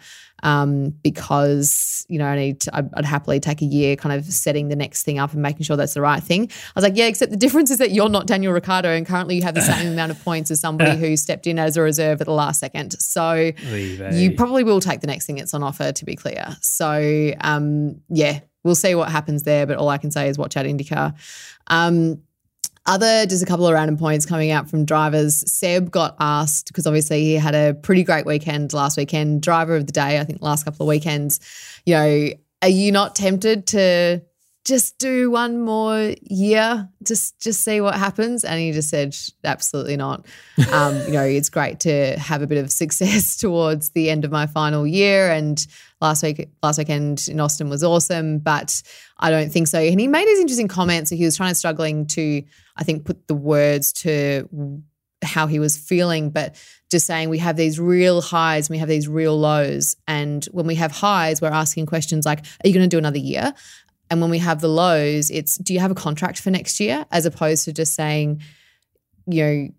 um, 0.45 0.91
because 1.01 2.05
you 2.07 2.19
know 2.19 2.27
I 2.27 2.35
need 2.35 2.61
to, 2.61 2.77
I'd, 2.77 2.93
I'd 2.93 3.05
happily 3.05 3.39
take 3.39 3.63
a 3.63 3.65
year 3.65 3.95
kind 3.95 4.17
of 4.17 4.25
setting 4.25 4.67
the 4.67 4.75
next 4.75 5.03
thing 5.03 5.17
up 5.17 5.33
and 5.33 5.41
making 5.41 5.63
sure 5.63 5.75
that's 5.75 5.95
the 5.95 6.01
right 6.01 6.21
thing. 6.21 6.43
I 6.43 6.71
was 6.75 6.83
like, 6.83 6.95
yeah, 6.95 7.07
except 7.07 7.31
the 7.31 7.37
difference 7.37 7.71
is 7.71 7.79
that 7.79 7.91
you're 7.91 8.09
not 8.09 8.27
Daniel 8.27 8.53
Ricciardo 8.53 8.89
and 8.89 9.07
currently 9.07 9.35
you 9.35 9.41
have 9.41 9.55
the 9.55 9.61
same 9.73 9.91
amount 9.91 10.11
of 10.11 10.23
points 10.23 10.51
as 10.51 10.59
somebody 10.59 10.97
who 10.97 11.17
stepped 11.17 11.47
in 11.47 11.57
as 11.57 11.77
a 11.77 11.81
reserve 11.81 12.21
at 12.21 12.27
the 12.27 12.33
last 12.33 12.59
second. 12.59 12.93
So 13.01 13.51
you 14.13 14.35
probably 14.35 14.63
will 14.63 14.79
take 14.79 15.01
the 15.01 15.07
next 15.07 15.25
thing 15.25 15.37
that's 15.37 15.53
on 15.55 15.63
offer 15.63 15.91
to 15.91 16.05
be 16.05 16.15
clear. 16.15 16.55
So 16.61 17.33
um, 17.41 18.01
yeah, 18.09 18.41
we'll 18.63 18.75
see 18.75 18.93
what 18.93 19.09
happens 19.09 19.43
there. 19.43 19.65
But 19.65 19.77
all 19.77 19.89
I 19.89 19.97
can 19.97 20.11
say 20.11 20.29
is 20.29 20.37
watch 20.37 20.55
out 20.55 20.65
IndyCar. 20.65 21.15
Um, 21.67 22.21
other, 22.85 23.25
just 23.25 23.43
a 23.43 23.45
couple 23.45 23.67
of 23.67 23.73
random 23.73 23.97
points 23.97 24.25
coming 24.25 24.51
out 24.51 24.69
from 24.69 24.85
drivers. 24.85 25.43
Seb 25.51 25.91
got 25.91 26.15
asked 26.19 26.67
because 26.67 26.85
obviously 26.85 27.23
he 27.23 27.33
had 27.33 27.55
a 27.55 27.73
pretty 27.73 28.03
great 28.03 28.25
weekend 28.25 28.73
last 28.73 28.97
weekend. 28.97 29.41
Driver 29.41 29.75
of 29.75 29.87
the 29.87 29.91
day, 29.91 30.19
I 30.19 30.23
think, 30.23 30.41
last 30.41 30.63
couple 30.65 30.85
of 30.85 30.89
weekends. 30.89 31.39
You 31.85 31.93
know, 31.95 32.29
are 32.61 32.69
you 32.69 32.91
not 32.91 33.15
tempted 33.15 33.67
to 33.67 34.21
just 34.65 34.97
do 34.97 35.29
one 35.29 35.61
more 35.61 36.15
year, 36.23 36.89
just 37.03 37.39
just 37.39 37.63
see 37.63 37.79
what 37.81 37.93
happens? 37.95 38.43
And 38.43 38.59
he 38.59 38.71
just 38.71 38.89
said, 38.89 39.15
absolutely 39.43 39.95
not. 39.95 40.25
Um, 40.71 40.95
you 41.05 41.11
know, 41.11 41.23
it's 41.23 41.49
great 41.49 41.79
to 41.81 42.17
have 42.17 42.41
a 42.41 42.47
bit 42.47 42.57
of 42.57 42.71
success 42.71 43.37
towards 43.39 43.91
the 43.91 44.09
end 44.09 44.25
of 44.25 44.31
my 44.31 44.47
final 44.47 44.87
year. 44.87 45.31
And 45.31 45.65
last 46.01 46.23
week, 46.23 46.49
last 46.63 46.79
weekend 46.79 47.27
in 47.29 47.39
Austin 47.39 47.69
was 47.69 47.83
awesome, 47.83 48.39
but 48.39 48.81
I 49.19 49.29
don't 49.29 49.51
think 49.51 49.67
so. 49.67 49.79
And 49.79 49.99
he 49.99 50.07
made 50.07 50.27
his 50.27 50.39
interesting 50.39 50.67
comments. 50.67 51.11
He 51.11 51.23
was 51.23 51.37
trying 51.37 51.51
to 51.51 51.55
struggling 51.55 52.07
to, 52.07 52.43
I 52.75 52.83
think, 52.83 53.05
put 53.05 53.27
the 53.27 53.35
words 53.35 53.93
to 53.93 54.81
how 55.23 55.47
he 55.47 55.59
was 55.59 55.77
feeling, 55.77 56.29
but 56.29 56.55
just 56.91 57.07
saying 57.07 57.29
we 57.29 57.39
have 57.39 57.57
these 57.57 57.79
real 57.79 58.21
highs 58.21 58.67
and 58.67 58.75
we 58.75 58.79
have 58.79 58.87
these 58.87 59.07
real 59.07 59.37
lows. 59.37 59.95
And 60.07 60.45
when 60.51 60.67
we 60.67 60.75
have 60.75 60.91
highs, 60.91 61.41
we're 61.41 61.49
asking 61.49 61.87
questions 61.87 62.25
like, 62.25 62.39
Are 62.39 62.67
you 62.67 62.73
going 62.73 62.87
to 62.87 62.93
do 62.93 62.97
another 62.97 63.17
year? 63.17 63.53
And 64.09 64.21
when 64.21 64.29
we 64.29 64.39
have 64.39 64.61
the 64.61 64.67
lows, 64.67 65.29
it's 65.31 65.57
do 65.57 65.73
you 65.73 65.79
have 65.79 65.91
a 65.91 65.95
contract 65.95 66.39
for 66.39 66.51
next 66.51 66.79
year? 66.79 67.05
As 67.11 67.25
opposed 67.25 67.65
to 67.65 67.73
just 67.73 67.95
saying, 67.95 68.41
you 69.27 69.43
know, 69.43 69.69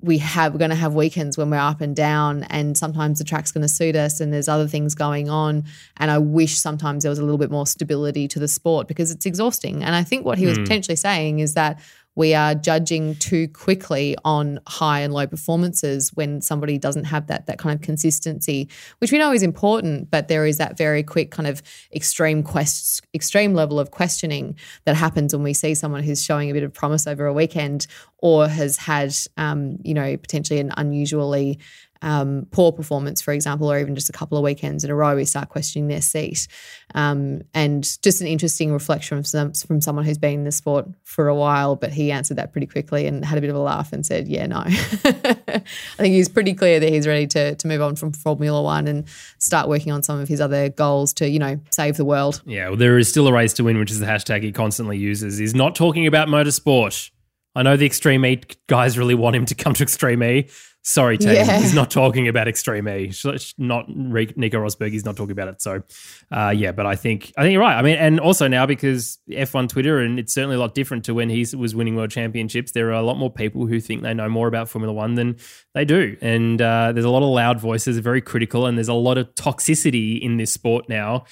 we 0.00 0.18
have 0.18 0.52
we're 0.52 0.58
going 0.58 0.70
to 0.70 0.76
have 0.76 0.94
weekends 0.94 1.38
when 1.38 1.48
we're 1.50 1.56
up 1.56 1.80
and 1.80 1.96
down 1.96 2.42
and 2.44 2.76
sometimes 2.76 3.18
the 3.18 3.24
track's 3.24 3.52
going 3.52 3.62
to 3.62 3.68
suit 3.68 3.96
us 3.96 4.20
and 4.20 4.32
there's 4.32 4.48
other 4.48 4.68
things 4.68 4.94
going 4.94 5.30
on. 5.30 5.64
And 5.96 6.10
i 6.10 6.18
wish 6.18 6.58
sometimes 6.58 7.04
there 7.04 7.10
was 7.10 7.18
a 7.18 7.22
little 7.22 7.38
bit 7.38 7.50
more 7.50 7.66
stability 7.66 8.28
to 8.28 8.38
the 8.38 8.48
sport 8.48 8.86
because 8.86 9.10
it's 9.10 9.24
exhausting. 9.24 9.82
And 9.82 9.94
i 9.94 10.02
think 10.02 10.24
what 10.24 10.38
he 10.38 10.46
was 10.46 10.58
hmm. 10.58 10.64
potentially 10.64 10.96
saying 10.96 11.38
is 11.38 11.54
that 11.54 11.80
we 12.16 12.34
are 12.34 12.54
judging 12.54 13.16
too 13.16 13.48
quickly 13.48 14.16
on 14.24 14.60
high 14.66 15.00
and 15.00 15.12
low 15.12 15.26
performances 15.26 16.12
when 16.14 16.40
somebody 16.40 16.78
doesn't 16.78 17.04
have 17.04 17.26
that 17.26 17.46
that 17.46 17.58
kind 17.58 17.74
of 17.74 17.80
consistency 17.80 18.68
which 18.98 19.12
we 19.12 19.18
know 19.18 19.32
is 19.32 19.42
important 19.42 20.10
but 20.10 20.28
there 20.28 20.46
is 20.46 20.58
that 20.58 20.76
very 20.76 21.02
quick 21.02 21.30
kind 21.30 21.46
of 21.46 21.62
extreme 21.94 22.42
quest 22.42 23.04
extreme 23.14 23.54
level 23.54 23.78
of 23.78 23.90
questioning 23.90 24.56
that 24.84 24.94
happens 24.94 25.34
when 25.34 25.42
we 25.42 25.52
see 25.52 25.74
someone 25.74 26.02
who's 26.02 26.22
showing 26.22 26.50
a 26.50 26.52
bit 26.52 26.62
of 26.62 26.72
promise 26.72 27.06
over 27.06 27.26
a 27.26 27.32
weekend 27.32 27.86
or 28.24 28.48
has 28.48 28.78
had, 28.78 29.14
um, 29.36 29.76
you 29.82 29.92
know, 29.92 30.16
potentially 30.16 30.58
an 30.58 30.72
unusually 30.78 31.58
um, 32.02 32.46
poor 32.50 32.72
performance, 32.72 33.22
for 33.22 33.32
example, 33.32 33.70
or 33.70 33.78
even 33.78 33.94
just 33.94 34.08
a 34.08 34.12
couple 34.12 34.36
of 34.36 34.44
weekends 34.44 34.84
in 34.84 34.90
a 34.90 34.94
row, 34.94 35.16
we 35.16 35.24
start 35.24 35.48
questioning 35.48 35.88
their 35.88 36.02
seat. 36.02 36.46
Um, 36.94 37.42
and 37.54 37.82
just 38.02 38.20
an 38.20 38.26
interesting 38.26 38.72
reflection 38.72 39.16
from, 39.16 39.24
some, 39.24 39.52
from 39.52 39.80
someone 39.80 40.04
who's 40.04 40.18
been 40.18 40.34
in 40.34 40.44
the 40.44 40.52
sport 40.52 40.86
for 41.02 41.28
a 41.28 41.34
while, 41.34 41.76
but 41.76 41.92
he 41.92 42.12
answered 42.12 42.36
that 42.36 42.52
pretty 42.52 42.66
quickly 42.66 43.06
and 43.06 43.24
had 43.24 43.38
a 43.38 43.40
bit 43.40 43.50
of 43.50 43.56
a 43.56 43.60
laugh 43.60 43.92
and 43.92 44.04
said, 44.04 44.28
"Yeah, 44.28 44.46
no." 44.46 44.58
I 44.66 45.62
think 45.96 46.14
he's 46.14 46.28
pretty 46.28 46.54
clear 46.54 46.78
that 46.80 46.88
he's 46.88 47.06
ready 47.06 47.26
to 47.28 47.54
to 47.54 47.66
move 47.66 47.80
on 47.80 47.96
from 47.96 48.12
Formula 48.12 48.62
One 48.62 48.86
and 48.86 49.08
start 49.38 49.68
working 49.68 49.92
on 49.92 50.02
some 50.02 50.20
of 50.20 50.28
his 50.28 50.40
other 50.40 50.68
goals 50.68 51.12
to, 51.14 51.28
you 51.28 51.38
know, 51.38 51.58
save 51.70 51.96
the 51.96 52.04
world. 52.04 52.42
Yeah, 52.44 52.68
well, 52.68 52.76
there 52.76 52.98
is 52.98 53.08
still 53.08 53.28
a 53.28 53.32
race 53.32 53.52
to 53.54 53.64
win, 53.64 53.78
which 53.78 53.90
is 53.90 54.00
the 54.00 54.06
hashtag 54.06 54.42
he 54.42 54.52
constantly 54.52 54.98
uses. 54.98 55.38
He's 55.38 55.54
not 55.54 55.74
talking 55.74 56.06
about 56.06 56.28
motorsport. 56.28 57.10
I 57.56 57.62
know 57.62 57.76
the 57.76 57.86
Extreme 57.86 58.24
E 58.26 58.42
guys 58.66 58.98
really 58.98 59.14
want 59.14 59.36
him 59.36 59.46
to 59.46 59.54
come 59.54 59.74
to 59.74 59.82
Extreme 59.82 60.22
E. 60.22 60.48
Sorry, 60.86 61.16
team. 61.16 61.32
Yeah. 61.32 61.60
He's 61.60 61.72
not 61.72 61.90
talking 61.90 62.28
about 62.28 62.46
Extreme 62.46 62.86
E. 62.88 63.12
Not 63.56 63.88
Nico 63.88 64.58
Rosberg. 64.58 64.90
He's 64.90 65.06
not 65.06 65.16
talking 65.16 65.32
about 65.32 65.48
it. 65.48 65.62
So, 65.62 65.82
uh, 66.30 66.52
yeah. 66.54 66.72
But 66.72 66.84
I 66.84 66.94
think 66.94 67.32
I 67.38 67.42
think 67.42 67.54
you're 67.54 67.62
right. 67.62 67.76
I 67.76 67.80
mean, 67.80 67.96
and 67.96 68.20
also 68.20 68.48
now 68.48 68.66
because 68.66 69.18
F1 69.30 69.70
Twitter, 69.70 69.98
and 70.00 70.18
it's 70.18 70.34
certainly 70.34 70.56
a 70.56 70.58
lot 70.58 70.74
different 70.74 71.06
to 71.06 71.14
when 71.14 71.30
he 71.30 71.46
was 71.56 71.74
winning 71.74 71.96
world 71.96 72.10
championships. 72.10 72.72
There 72.72 72.88
are 72.88 72.92
a 72.92 73.02
lot 73.02 73.16
more 73.16 73.32
people 73.32 73.66
who 73.66 73.80
think 73.80 74.02
they 74.02 74.12
know 74.12 74.28
more 74.28 74.46
about 74.46 74.68
Formula 74.68 74.92
One 74.92 75.14
than 75.14 75.36
they 75.72 75.86
do, 75.86 76.18
and 76.20 76.60
uh, 76.60 76.92
there's 76.92 77.06
a 77.06 77.10
lot 77.10 77.22
of 77.22 77.30
loud 77.30 77.58
voices, 77.58 77.96
very 77.98 78.20
critical, 78.20 78.66
and 78.66 78.76
there's 78.76 78.88
a 78.88 78.94
lot 78.94 79.16
of 79.16 79.34
toxicity 79.36 80.20
in 80.20 80.36
this 80.36 80.52
sport 80.52 80.90
now 80.90 81.24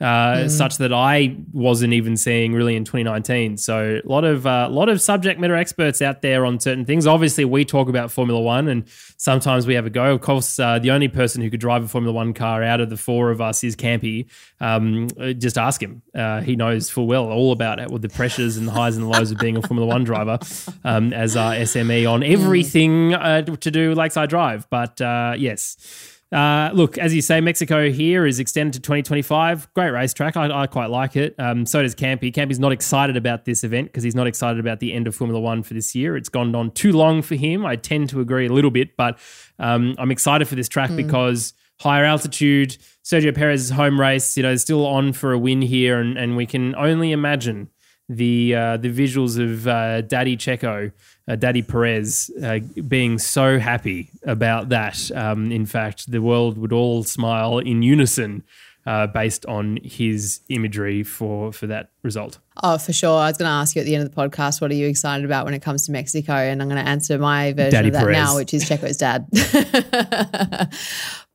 uh, 0.00 0.46
such 0.48 0.76
that 0.78 0.92
I 0.92 1.36
wasn't 1.52 1.94
even 1.94 2.16
seeing 2.18 2.52
really 2.52 2.76
in 2.76 2.84
2019. 2.84 3.56
So 3.56 4.00
a 4.04 4.08
lot 4.08 4.24
of 4.24 4.44
a 4.44 4.68
lot 4.68 4.90
of 4.90 5.00
subject 5.00 5.40
matter 5.40 5.56
experts 5.56 6.02
out 6.02 6.20
there 6.20 6.44
on 6.44 6.60
certain 6.60 6.84
things. 6.84 7.06
Obviously, 7.06 7.46
we 7.46 7.64
talk 7.64 7.88
about 7.88 8.10
Formula 8.10 8.40
One, 8.40 8.68
and 8.68 8.84
sometimes 9.16 9.66
we 9.66 9.74
have 9.74 9.86
a 9.86 9.90
go. 9.90 10.12
Of 10.12 10.20
course, 10.20 10.58
uh, 10.58 10.78
the 10.78 10.90
only 10.90 11.08
person 11.08 11.40
who 11.40 11.48
could 11.48 11.60
drive 11.60 11.82
a 11.82 11.88
Formula 11.88 12.14
One 12.14 12.34
car 12.34 12.62
out 12.62 12.80
of 12.80 12.90
the 12.90 12.98
four 12.98 13.30
of 13.30 13.40
us 13.40 13.64
is 13.64 13.74
Campy. 13.74 14.26
Um, 14.60 15.08
uh, 15.18 15.32
just 15.32 15.56
ask 15.56 15.82
him; 15.82 16.02
uh, 16.14 16.42
he 16.42 16.56
knows 16.56 16.90
full 16.90 17.06
well 17.06 17.26
all 17.30 17.52
about 17.52 17.78
it 17.78 17.90
with 17.90 18.02
the 18.02 18.10
pressures 18.10 18.58
and 18.58 18.68
the 18.68 18.72
highs 18.72 18.96
and 18.96 19.06
the 19.06 19.10
lows 19.10 19.30
of 19.30 19.38
being 19.38 19.56
a 19.56 19.62
Formula 19.62 19.86
One 19.86 20.04
driver 20.04 20.38
um, 20.84 21.14
as 21.14 21.36
our 21.36 21.54
SME 21.54 22.10
on 22.10 22.22
everything 22.22 23.14
uh, 23.14 23.42
to 23.42 23.70
do 23.70 23.90
with 23.90 23.98
Lakeside 23.98 24.28
Drive. 24.28 24.68
But 24.68 25.00
uh, 25.00 25.34
yes. 25.38 26.12
Uh, 26.32 26.70
look, 26.74 26.98
as 26.98 27.14
you 27.14 27.22
say, 27.22 27.40
Mexico 27.40 27.90
here 27.90 28.26
is 28.26 28.40
extended 28.40 28.72
to 28.74 28.80
2025. 28.80 29.72
Great 29.74 29.90
racetrack. 29.90 30.36
I, 30.36 30.62
I 30.62 30.66
quite 30.66 30.90
like 30.90 31.14
it. 31.14 31.34
Um, 31.38 31.64
so 31.64 31.82
does 31.82 31.94
Campy. 31.94 32.34
Campy's 32.34 32.58
not 32.58 32.72
excited 32.72 33.16
about 33.16 33.44
this 33.44 33.62
event 33.62 33.88
because 33.88 34.02
he's 34.02 34.14
not 34.14 34.26
excited 34.26 34.58
about 34.58 34.80
the 34.80 34.92
end 34.92 35.06
of 35.06 35.14
Formula 35.14 35.40
One 35.40 35.62
for 35.62 35.74
this 35.74 35.94
year. 35.94 36.16
It's 36.16 36.28
gone 36.28 36.54
on 36.54 36.72
too 36.72 36.92
long 36.92 37.22
for 37.22 37.36
him. 37.36 37.64
I 37.64 37.76
tend 37.76 38.10
to 38.10 38.20
agree 38.20 38.46
a 38.46 38.52
little 38.52 38.72
bit, 38.72 38.96
but 38.96 39.18
um, 39.58 39.94
I'm 39.98 40.10
excited 40.10 40.48
for 40.48 40.56
this 40.56 40.68
track 40.68 40.94
because 40.96 41.54
higher 41.80 42.04
altitude, 42.04 42.76
Sergio 43.04 43.34
Perez's 43.34 43.70
home 43.70 44.00
race, 44.00 44.36
you 44.36 44.42
know, 44.42 44.50
is 44.50 44.62
still 44.62 44.84
on 44.84 45.12
for 45.12 45.32
a 45.32 45.38
win 45.38 45.62
here, 45.62 46.00
and, 46.00 46.18
and 46.18 46.36
we 46.36 46.46
can 46.46 46.74
only 46.74 47.12
imagine 47.12 47.68
the 48.08 48.54
uh, 48.54 48.76
the 48.76 48.88
visuals 48.88 49.38
of 49.38 49.66
uh, 49.66 50.00
Daddy 50.02 50.36
Checo, 50.36 50.92
uh, 51.28 51.36
Daddy 51.36 51.62
Perez, 51.62 52.30
uh, 52.42 52.60
being 52.86 53.18
so 53.18 53.58
happy 53.58 54.10
about 54.24 54.68
that. 54.68 55.10
Um, 55.12 55.50
in 55.50 55.66
fact, 55.66 56.10
the 56.10 56.22
world 56.22 56.58
would 56.58 56.72
all 56.72 57.02
smile 57.02 57.58
in 57.58 57.82
unison 57.82 58.44
uh, 58.86 59.08
based 59.08 59.44
on 59.46 59.78
his 59.82 60.40
imagery 60.48 61.02
for 61.02 61.52
for 61.52 61.66
that 61.66 61.90
result. 62.02 62.38
Oh, 62.62 62.78
for 62.78 62.92
sure. 62.92 63.18
I 63.18 63.28
was 63.28 63.36
going 63.36 63.48
to 63.48 63.52
ask 63.52 63.74
you 63.74 63.80
at 63.80 63.86
the 63.86 63.94
end 63.96 64.04
of 64.04 64.14
the 64.14 64.16
podcast, 64.16 64.60
what 64.60 64.70
are 64.70 64.74
you 64.74 64.86
excited 64.86 65.24
about 65.24 65.44
when 65.44 65.54
it 65.54 65.60
comes 65.60 65.86
to 65.86 65.92
Mexico? 65.92 66.32
And 66.32 66.62
I'm 66.62 66.68
going 66.68 66.82
to 66.82 66.88
answer 66.88 67.18
my 67.18 67.52
version 67.52 67.72
Daddy 67.72 67.88
of 67.88 67.94
that 67.94 68.00
Perez. 68.00 68.16
now, 68.16 68.36
which 68.36 68.54
is 68.54 68.66
Checo's 68.66 68.96
dad. 68.96 69.26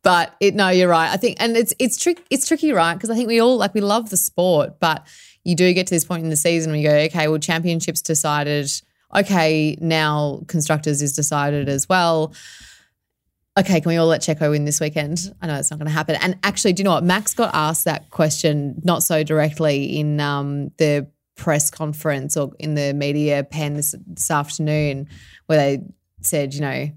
but 0.03 0.33
it, 0.39 0.55
no, 0.55 0.69
you're 0.69 0.87
right. 0.87 1.11
I 1.11 1.17
think, 1.17 1.37
and 1.39 1.57
it's 1.57 1.73
it's 1.77 1.97
trick, 1.97 2.23
it's 2.29 2.47
tricky, 2.47 2.71
right? 2.71 2.93
Because 2.93 3.09
I 3.09 3.15
think 3.15 3.27
we 3.27 3.41
all 3.41 3.57
like 3.57 3.73
we 3.73 3.81
love 3.81 4.09
the 4.09 4.17
sport, 4.17 4.79
but 4.79 5.05
you 5.43 5.55
do 5.55 5.73
get 5.73 5.87
to 5.87 5.93
this 5.93 6.05
point 6.05 6.23
in 6.23 6.29
the 6.29 6.37
season 6.37 6.71
where 6.71 6.79
you 6.79 6.87
go, 6.87 6.95
okay, 6.95 7.27
well, 7.27 7.39
championships 7.39 8.01
decided. 8.01 8.71
Okay, 9.15 9.77
now 9.81 10.41
constructors 10.47 11.01
is 11.01 11.13
decided 11.13 11.69
as 11.69 11.87
well. 11.89 12.33
Okay, 13.59 13.81
can 13.81 13.89
we 13.89 13.97
all 13.97 14.07
let 14.07 14.21
Checo 14.21 14.51
win 14.51 14.63
this 14.63 14.79
weekend? 14.79 15.33
I 15.41 15.47
know 15.47 15.55
it's 15.55 15.71
not 15.71 15.77
going 15.77 15.87
to 15.87 15.93
happen. 15.93 16.15
And 16.21 16.37
actually, 16.43 16.71
do 16.73 16.81
you 16.81 16.83
know 16.85 16.91
what? 16.91 17.03
Max 17.03 17.33
got 17.33 17.53
asked 17.53 17.83
that 17.83 18.09
question 18.09 18.81
not 18.83 19.03
so 19.03 19.23
directly 19.23 19.99
in 19.99 20.21
um, 20.21 20.71
the 20.77 21.07
press 21.35 21.69
conference 21.69 22.37
or 22.37 22.53
in 22.59 22.75
the 22.75 22.93
media 22.93 23.43
pen 23.43 23.73
this, 23.73 23.93
this 24.07 24.31
afternoon, 24.31 25.09
where 25.47 25.57
they 25.57 25.83
said, 26.21 26.53
you 26.53 26.61
know, 26.61 26.89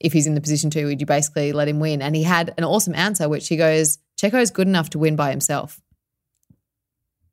if 0.00 0.12
he's 0.12 0.26
in 0.26 0.34
the 0.34 0.40
position 0.40 0.70
to, 0.70 0.84
would 0.86 1.00
you 1.00 1.06
basically 1.06 1.52
let 1.52 1.68
him 1.68 1.78
win? 1.78 2.02
And 2.02 2.16
he 2.16 2.24
had 2.24 2.54
an 2.58 2.64
awesome 2.64 2.94
answer, 2.96 3.28
which 3.28 3.46
he 3.46 3.56
goes, 3.56 3.98
Checo 4.20 4.40
is 4.40 4.50
good 4.50 4.66
enough 4.66 4.90
to 4.90 4.98
win 4.98 5.14
by 5.14 5.30
himself. 5.30 5.80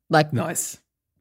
Like, 0.08 0.32
Nice. 0.32 0.78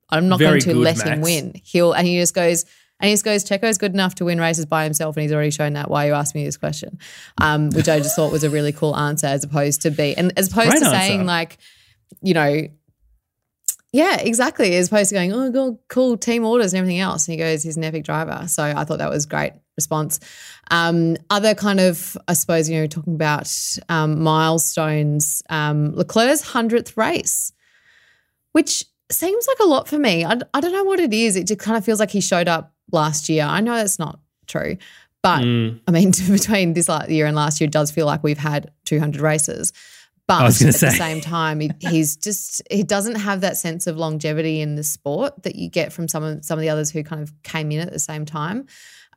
I'm 0.10 0.30
not 0.30 0.40
Very 0.40 0.60
going 0.60 0.62
to 0.62 0.76
let 0.76 1.02
him 1.02 1.22
win. 1.22 1.60
He'll 1.64 1.92
and 1.92 2.08
he 2.08 2.20
just 2.20 2.34
goes 2.34 2.66
and 3.00 3.10
he 3.10 3.14
just 3.14 3.26
goes, 3.26 3.44
Checo's 3.44 3.78
good 3.78 3.94
enough 3.94 4.16
to 4.16 4.26
win 4.26 4.40
races 4.40 4.66
by 4.66 4.84
himself, 4.84 5.16
and 5.16 5.24
he's 5.24 5.32
already 5.32 5.52
shown 5.52 5.74
that. 5.74 5.90
Why 5.90 6.08
you 6.08 6.14
asked 6.14 6.36
me 6.36 6.44
this 6.44 6.58
question, 6.58 6.98
um, 7.40 7.70
which 7.72 7.90
I 7.90 8.00
just 8.00 8.16
thought 8.16 8.32
was 8.32 8.44
a 8.44 8.50
really 8.50 8.72
cool 8.72 8.96
answer, 8.96 9.28
as 9.28 9.44
opposed 9.44 9.82
to 9.84 9.92
be 9.92 10.16
and 10.16 10.34
as 10.38 10.52
opposed 10.52 10.72
Great 10.72 10.80
to 10.80 10.86
answer. 10.88 10.98
saying 10.98 11.26
like, 11.26 11.58
you 12.22 12.34
know, 12.34 12.68
yeah, 13.94 14.18
exactly, 14.18 14.76
as 14.76 14.88
opposed 14.88 15.10
to 15.10 15.16
going, 15.16 15.34
oh, 15.34 15.50
God, 15.52 15.78
cool 15.88 16.18
team 16.18 16.46
orders 16.46 16.74
and 16.74 16.80
everything 16.80 17.00
else. 17.00 17.28
And 17.28 17.34
he 17.34 17.38
goes, 17.38 17.64
he's 17.64 17.78
an 17.78 17.84
epic 17.84 18.04
driver. 18.04 18.46
So 18.48 18.64
I 18.64 18.84
thought 18.84 19.00
that 19.00 19.10
was 19.10 19.26
great 19.26 19.54
response. 19.76 20.20
Um, 20.72 21.18
other 21.30 21.56
kind 21.56 21.80
of, 21.80 22.18
I 22.28 22.34
suppose, 22.34 22.70
you 22.70 22.80
know, 22.80 22.88
talking 22.88 23.16
about 23.16 23.50
um, 23.90 24.22
milestones, 24.22 25.42
um, 25.50 25.96
Leclerc's 25.96 26.42
hundredth 26.42 26.98
race 26.98 27.54
which 28.58 28.86
seems 29.12 29.48
like 29.48 29.60
a 29.60 29.66
lot 29.66 29.88
for 29.88 30.00
me. 30.00 30.26
I, 30.26 30.40
I 30.52 30.62
don't 30.62 30.72
know 30.72 30.84
what 30.84 31.00
it 31.00 31.14
is. 31.14 31.36
It 31.36 31.46
just 31.46 31.60
kind 31.60 31.78
of 31.78 31.86
feels 31.86 32.00
like 32.00 32.10
he 32.10 32.22
showed 32.22 32.48
up 32.48 32.74
last 32.92 33.30
year. 33.30 33.44
I 33.44 33.62
know 33.62 33.76
that's 33.76 34.00
not 34.00 34.20
true, 34.48 34.78
but 35.22 35.42
Mm. 35.42 35.80
I 35.88 35.92
mean, 35.92 36.12
between 36.30 36.74
this 36.74 36.90
year 37.10 37.26
and 37.26 37.36
last 37.36 37.60
year, 37.60 37.68
it 37.68 37.72
does 37.72 37.92
feel 37.92 38.06
like 38.06 38.24
we've 38.24 38.38
had 38.38 38.72
200 38.86 39.22
races. 39.22 39.74
But 40.28 40.42
I 40.42 40.44
was 40.44 40.60
gonna 40.60 40.70
at 40.70 40.80
the 40.80 40.92
same 40.92 41.22
time, 41.22 41.62
he, 41.62 41.72
he's 41.80 42.18
just 42.18 42.62
he 42.70 42.84
doesn't 42.84 43.16
have 43.16 43.42
that 43.42 43.56
sense 43.56 43.88
of 43.88 43.96
longevity 43.96 44.60
in 44.60 44.76
the 44.76 44.84
sport 44.84 45.44
that 45.44 45.56
you 45.56 45.70
get 45.70 45.94
from 45.94 46.10
some 46.10 46.22
of 46.22 46.44
some 46.44 46.60
of 46.60 46.62
the 46.62 46.70
others 46.70 46.92
who 46.92 47.02
kind 47.02 47.22
of 47.22 47.32
came 47.44 47.72
in 47.72 47.80
at 47.80 47.94
the 47.94 48.00
same 48.00 48.26
time. 48.26 48.68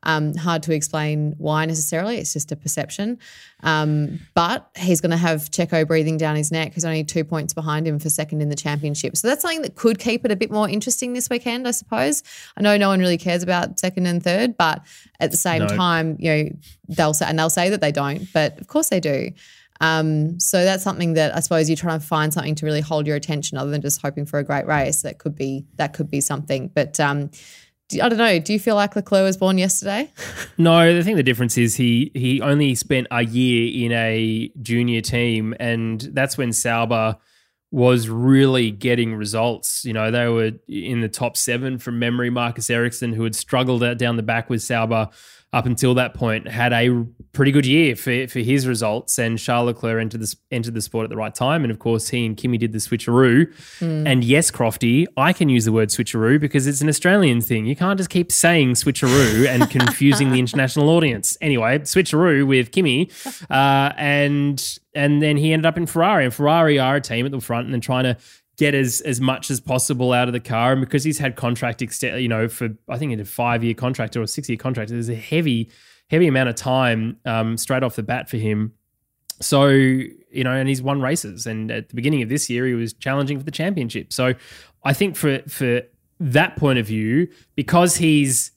Um, 0.02 0.34
hard 0.34 0.62
to 0.62 0.72
explain 0.72 1.34
why 1.36 1.66
necessarily. 1.66 2.16
It's 2.16 2.32
just 2.32 2.50
a 2.52 2.56
perception. 2.56 3.18
Um, 3.62 4.20
but 4.34 4.70
he's 4.76 5.02
going 5.02 5.10
to 5.10 5.18
have 5.18 5.50
Checo 5.50 5.86
breathing 5.86 6.16
down 6.16 6.36
his 6.36 6.50
neck. 6.50 6.72
He's 6.72 6.86
only 6.86 7.04
two 7.04 7.22
points 7.22 7.52
behind 7.52 7.86
him 7.86 7.98
for 7.98 8.08
second 8.08 8.40
in 8.40 8.48
the 8.48 8.56
championship. 8.56 9.16
So 9.16 9.28
that's 9.28 9.42
something 9.42 9.60
that 9.62 9.74
could 9.74 9.98
keep 9.98 10.24
it 10.24 10.32
a 10.32 10.36
bit 10.36 10.50
more 10.50 10.68
interesting 10.68 11.12
this 11.12 11.28
weekend, 11.28 11.68
I 11.68 11.72
suppose. 11.72 12.22
I 12.56 12.62
know 12.62 12.78
no 12.78 12.88
one 12.88 13.00
really 13.00 13.18
cares 13.18 13.42
about 13.42 13.78
second 13.78 14.06
and 14.06 14.22
third, 14.22 14.56
but 14.56 14.82
at 15.20 15.30
the 15.30 15.36
same 15.36 15.60
No. 15.60 15.68
time, 15.68 16.16
you 16.18 16.30
know, 16.32 16.50
they'll 16.88 17.12
say, 17.14 17.26
and 17.26 17.38
they'll 17.38 17.50
say 17.50 17.68
that 17.68 17.82
they 17.82 17.92
don't, 17.92 18.26
but 18.32 18.58
of 18.58 18.68
course 18.68 18.88
they 18.88 19.00
do. 19.00 19.32
Um, 19.82 20.38
so 20.40 20.64
that's 20.64 20.82
something 20.82 21.14
that 21.14 21.34
I 21.34 21.40
suppose 21.40 21.68
you're 21.68 21.76
trying 21.76 22.00
to 22.00 22.06
find 22.06 22.32
something 22.34 22.54
to 22.56 22.66
really 22.66 22.82
hold 22.82 23.06
your 23.06 23.16
attention, 23.16 23.56
other 23.56 23.70
than 23.70 23.80
just 23.80 24.00
hoping 24.02 24.26
for 24.26 24.38
a 24.38 24.44
great 24.44 24.66
race. 24.66 25.02
That 25.02 25.18
could 25.18 25.34
be 25.34 25.64
that 25.76 25.94
could 25.94 26.10
be 26.10 26.20
something. 26.20 26.70
But 26.74 27.00
um, 27.00 27.30
I 27.94 28.08
don't 28.08 28.18
know. 28.18 28.38
Do 28.38 28.52
you 28.52 28.60
feel 28.60 28.74
like 28.74 28.94
Leclerc 28.96 29.24
was 29.24 29.36
born 29.36 29.58
yesterday? 29.58 30.10
No, 30.58 30.74
I 30.76 31.02
think 31.02 31.16
the 31.16 31.22
difference 31.22 31.56
is 31.56 31.76
he 31.76 32.10
he 32.14 32.42
only 32.42 32.74
spent 32.74 33.06
a 33.10 33.24
year 33.24 33.86
in 33.86 33.92
a 33.92 34.52
junior 34.60 35.00
team, 35.00 35.54
and 35.58 35.98
that's 36.12 36.36
when 36.36 36.52
Sauber 36.52 37.16
was 37.70 38.10
really 38.10 38.70
getting 38.70 39.14
results. 39.14 39.86
You 39.86 39.94
know, 39.94 40.10
they 40.10 40.28
were 40.28 40.52
in 40.68 41.00
the 41.00 41.08
top 41.08 41.38
seven 41.38 41.78
from 41.78 41.98
memory. 41.98 42.28
Marcus 42.28 42.68
Ericsson, 42.68 43.14
who 43.14 43.24
had 43.24 43.34
struggled 43.34 43.96
down 43.96 44.16
the 44.16 44.22
back 44.22 44.50
with 44.50 44.60
Sauber 44.60 45.08
up 45.52 45.66
until 45.66 45.94
that 45.94 46.14
point, 46.14 46.46
had 46.46 46.72
a 46.72 47.04
pretty 47.32 47.50
good 47.50 47.66
year 47.66 47.96
for, 47.96 48.28
for 48.28 48.38
his 48.38 48.66
results. 48.66 49.18
And 49.18 49.38
Charles 49.38 49.66
Leclerc 49.66 50.00
entered 50.00 50.20
the, 50.20 50.36
entered 50.52 50.74
the 50.74 50.80
sport 50.80 51.04
at 51.04 51.10
the 51.10 51.16
right 51.16 51.34
time. 51.34 51.64
And 51.64 51.70
of 51.70 51.78
course, 51.78 52.08
he 52.08 52.24
and 52.24 52.36
Kimi 52.36 52.58
did 52.58 52.72
the 52.72 52.78
switcheroo. 52.78 53.52
And 54.06 54.22
yes, 54.22 54.50
Crofty, 54.50 55.06
I 55.16 55.32
can 55.32 55.48
use 55.48 55.64
the 55.64 55.72
word 55.72 55.88
switcheroo 55.88 56.40
because 56.40 56.66
it's 56.66 56.80
an 56.80 56.88
Australian 56.88 57.40
thing. 57.40 57.66
You 57.66 57.74
can't 57.74 57.98
just 57.98 58.10
keep 58.10 58.30
saying 58.30 58.74
switcheroo 58.74 59.46
and 59.46 59.68
confusing 59.70 60.30
the 60.30 60.38
international 60.38 60.88
audience. 60.88 61.36
Anyway, 61.40 61.80
switcheroo 61.80 62.46
with 62.46 62.70
Kimi, 62.70 63.10
uh, 63.50 63.92
and 63.96 64.78
and 64.94 65.22
then 65.22 65.36
he 65.36 65.52
ended 65.52 65.66
up 65.66 65.76
in 65.76 65.86
Ferrari. 65.86 66.24
And 66.24 66.34
Ferrari 66.34 66.78
are 66.78 66.96
a 66.96 67.00
team 67.00 67.26
at 67.26 67.32
the 67.32 67.40
front 67.40 67.66
and 67.66 67.74
then 67.74 67.80
trying 67.80 68.04
to 68.04 68.16
get 68.60 68.74
as 68.74 69.00
as 69.00 69.22
much 69.22 69.50
as 69.50 69.58
possible 69.58 70.12
out 70.12 70.28
of 70.28 70.34
the 70.34 70.40
car. 70.40 70.72
And 70.72 70.82
because 70.82 71.02
he's 71.02 71.18
had 71.18 71.34
contract 71.34 71.80
extent, 71.80 72.20
you 72.20 72.28
know, 72.28 72.46
for 72.46 72.68
I 72.90 72.98
think 72.98 73.12
it's 73.12 73.22
a 73.22 73.24
five 73.24 73.64
year 73.64 73.72
contract 73.72 74.16
or 74.16 74.22
a 74.22 74.28
six 74.28 74.50
year 74.50 74.58
contract, 74.58 74.90
there's 74.90 75.08
a 75.08 75.14
heavy 75.14 75.70
heavy 76.10 76.26
amount 76.26 76.50
of 76.50 76.56
time 76.56 77.16
um, 77.24 77.56
straight 77.56 77.82
off 77.82 77.96
the 77.96 78.02
bat 78.02 78.28
for 78.28 78.36
him. 78.36 78.74
So, 79.40 79.68
you 79.68 80.44
know, 80.44 80.52
and 80.52 80.68
he's 80.68 80.82
won 80.82 81.00
races. 81.00 81.46
And 81.46 81.70
at 81.70 81.88
the 81.88 81.94
beginning 81.94 82.20
of 82.22 82.28
this 82.28 82.50
year, 82.50 82.66
he 82.66 82.74
was 82.74 82.92
challenging 82.92 83.38
for 83.38 83.44
the 83.44 83.50
championship. 83.50 84.12
So 84.12 84.34
I 84.84 84.92
think 84.92 85.16
for 85.16 85.38
for 85.48 85.80
that 86.20 86.56
point 86.56 86.78
of 86.78 86.86
view, 86.86 87.28
because 87.56 87.96
he's 87.96 88.52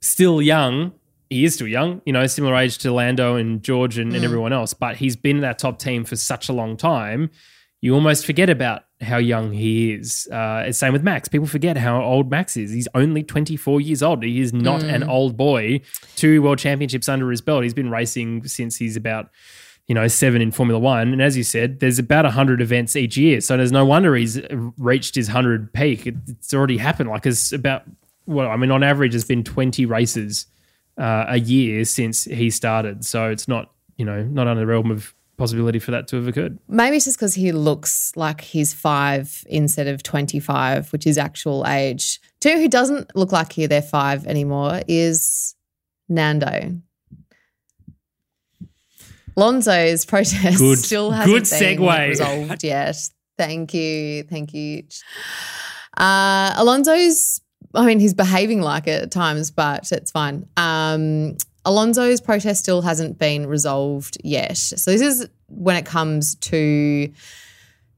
still 0.00 0.42
young. 0.42 0.92
He 1.30 1.44
is 1.44 1.54
still 1.54 1.68
young, 1.68 2.00
you 2.06 2.12
know, 2.12 2.26
similar 2.26 2.54
age 2.56 2.78
to 2.78 2.92
Lando 2.92 3.36
and 3.36 3.62
George 3.62 3.98
and, 3.98 4.14
and 4.14 4.24
everyone 4.24 4.52
else, 4.52 4.72
but 4.72 4.96
he's 4.96 5.14
been 5.14 5.36
in 5.36 5.42
that 5.42 5.58
top 5.58 5.78
team 5.78 6.04
for 6.04 6.16
such 6.16 6.48
a 6.48 6.54
long 6.54 6.74
time. 6.74 7.30
You 7.80 7.94
almost 7.94 8.26
forget 8.26 8.50
about 8.50 8.82
how 9.00 9.18
young 9.18 9.52
he 9.52 9.92
is. 9.92 10.26
Uh, 10.32 10.72
same 10.72 10.92
with 10.92 11.02
Max. 11.04 11.28
People 11.28 11.46
forget 11.46 11.76
how 11.76 12.02
old 12.02 12.28
Max 12.30 12.56
is. 12.56 12.72
He's 12.72 12.88
only 12.94 13.22
24 13.22 13.80
years 13.80 14.02
old. 14.02 14.24
He 14.24 14.40
is 14.40 14.52
not 14.52 14.82
an 14.82 15.04
old 15.04 15.36
boy. 15.36 15.80
Two 16.16 16.42
world 16.42 16.58
championships 16.58 17.08
under 17.08 17.30
his 17.30 17.40
belt. 17.40 17.62
He's 17.62 17.74
been 17.74 17.90
racing 17.90 18.46
since 18.48 18.76
he's 18.76 18.96
about 18.96 19.30
you 19.86 19.94
know, 19.94 20.06
seven 20.06 20.42
in 20.42 20.50
Formula 20.50 20.78
One. 20.78 21.14
And 21.14 21.22
as 21.22 21.34
you 21.34 21.42
said, 21.42 21.80
there's 21.80 21.98
about 21.98 22.26
100 22.26 22.60
events 22.60 22.94
each 22.94 23.16
year. 23.16 23.40
So 23.40 23.56
there's 23.56 23.72
no 23.72 23.86
wonder 23.86 24.14
he's 24.16 24.38
reached 24.76 25.14
his 25.14 25.28
100 25.28 25.72
peak. 25.72 26.06
It- 26.06 26.16
It's 26.28 26.52
already 26.52 26.76
happened. 26.76 27.08
Like, 27.08 27.24
it's 27.24 27.52
about, 27.52 27.84
well, 28.26 28.50
I 28.50 28.56
mean, 28.56 28.70
on 28.70 28.82
average, 28.82 29.14
it's 29.14 29.24
been 29.24 29.42
20 29.44 29.86
races 29.86 30.44
uh, 30.98 31.24
a 31.28 31.38
year 31.38 31.86
since 31.86 32.24
he 32.24 32.50
started. 32.50 33.06
So 33.06 33.30
it's 33.30 33.48
not, 33.48 33.70
you 33.96 34.04
know, 34.04 34.22
not 34.24 34.46
on 34.46 34.58
the 34.58 34.66
realm 34.66 34.90
of 34.90 35.14
possibility 35.38 35.78
for 35.78 35.92
that 35.92 36.06
to 36.08 36.16
have 36.16 36.28
occurred. 36.28 36.58
Maybe 36.68 36.96
it's 36.96 37.06
just 37.06 37.16
because 37.16 37.34
he 37.34 37.52
looks 37.52 38.12
like 38.16 38.42
he's 38.42 38.74
five 38.74 39.42
instead 39.48 39.86
of 39.86 40.02
25, 40.02 40.92
which 40.92 41.06
is 41.06 41.16
actual 41.16 41.64
age. 41.66 42.20
Two 42.40 42.52
who 42.58 42.68
doesn't 42.68 43.14
look 43.16 43.32
like 43.32 43.52
he 43.52 43.64
they're 43.66 43.80
five 43.80 44.26
anymore 44.26 44.82
is 44.86 45.54
Nando. 46.08 46.80
Lonzo's 49.36 50.04
protest 50.04 50.58
Good- 50.58 50.78
still 50.78 51.10
hasn't 51.12 51.32
good 51.32 51.48
been 51.48 51.78
segue. 51.78 52.08
resolved 52.08 52.64
yet. 52.64 52.96
Thank 53.36 53.72
you. 53.72 54.24
Thank 54.24 54.52
you. 54.52 54.82
Uh, 55.96 56.54
Alonso's, 56.56 57.40
I 57.74 57.86
mean, 57.86 58.00
he's 58.00 58.14
behaving 58.14 58.60
like 58.62 58.88
it 58.88 59.02
at 59.04 59.10
times, 59.12 59.52
but 59.52 59.92
it's 59.92 60.10
fine. 60.10 60.48
Um, 60.56 61.36
Alonso's 61.64 62.20
protest 62.20 62.62
still 62.62 62.82
hasn't 62.82 63.18
been 63.18 63.46
resolved 63.46 64.18
yet. 64.22 64.56
So 64.56 64.90
this 64.90 65.00
is 65.00 65.28
when 65.48 65.76
it 65.76 65.84
comes 65.84 66.34
to 66.36 67.12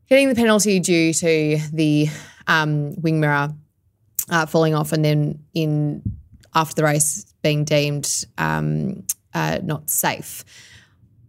getting 0.08 0.28
the 0.28 0.34
penalty 0.34 0.80
due 0.80 1.12
to 1.12 1.58
the 1.72 2.08
um, 2.46 2.94
wing 3.00 3.20
mirror 3.20 3.54
uh, 4.28 4.46
falling 4.46 4.74
off, 4.74 4.92
and 4.92 5.04
then 5.04 5.38
in 5.54 6.02
after 6.54 6.74
the 6.74 6.84
race 6.84 7.32
being 7.42 7.64
deemed 7.64 8.24
um, 8.38 9.04
uh, 9.34 9.58
not 9.62 9.88
safe. 9.90 10.44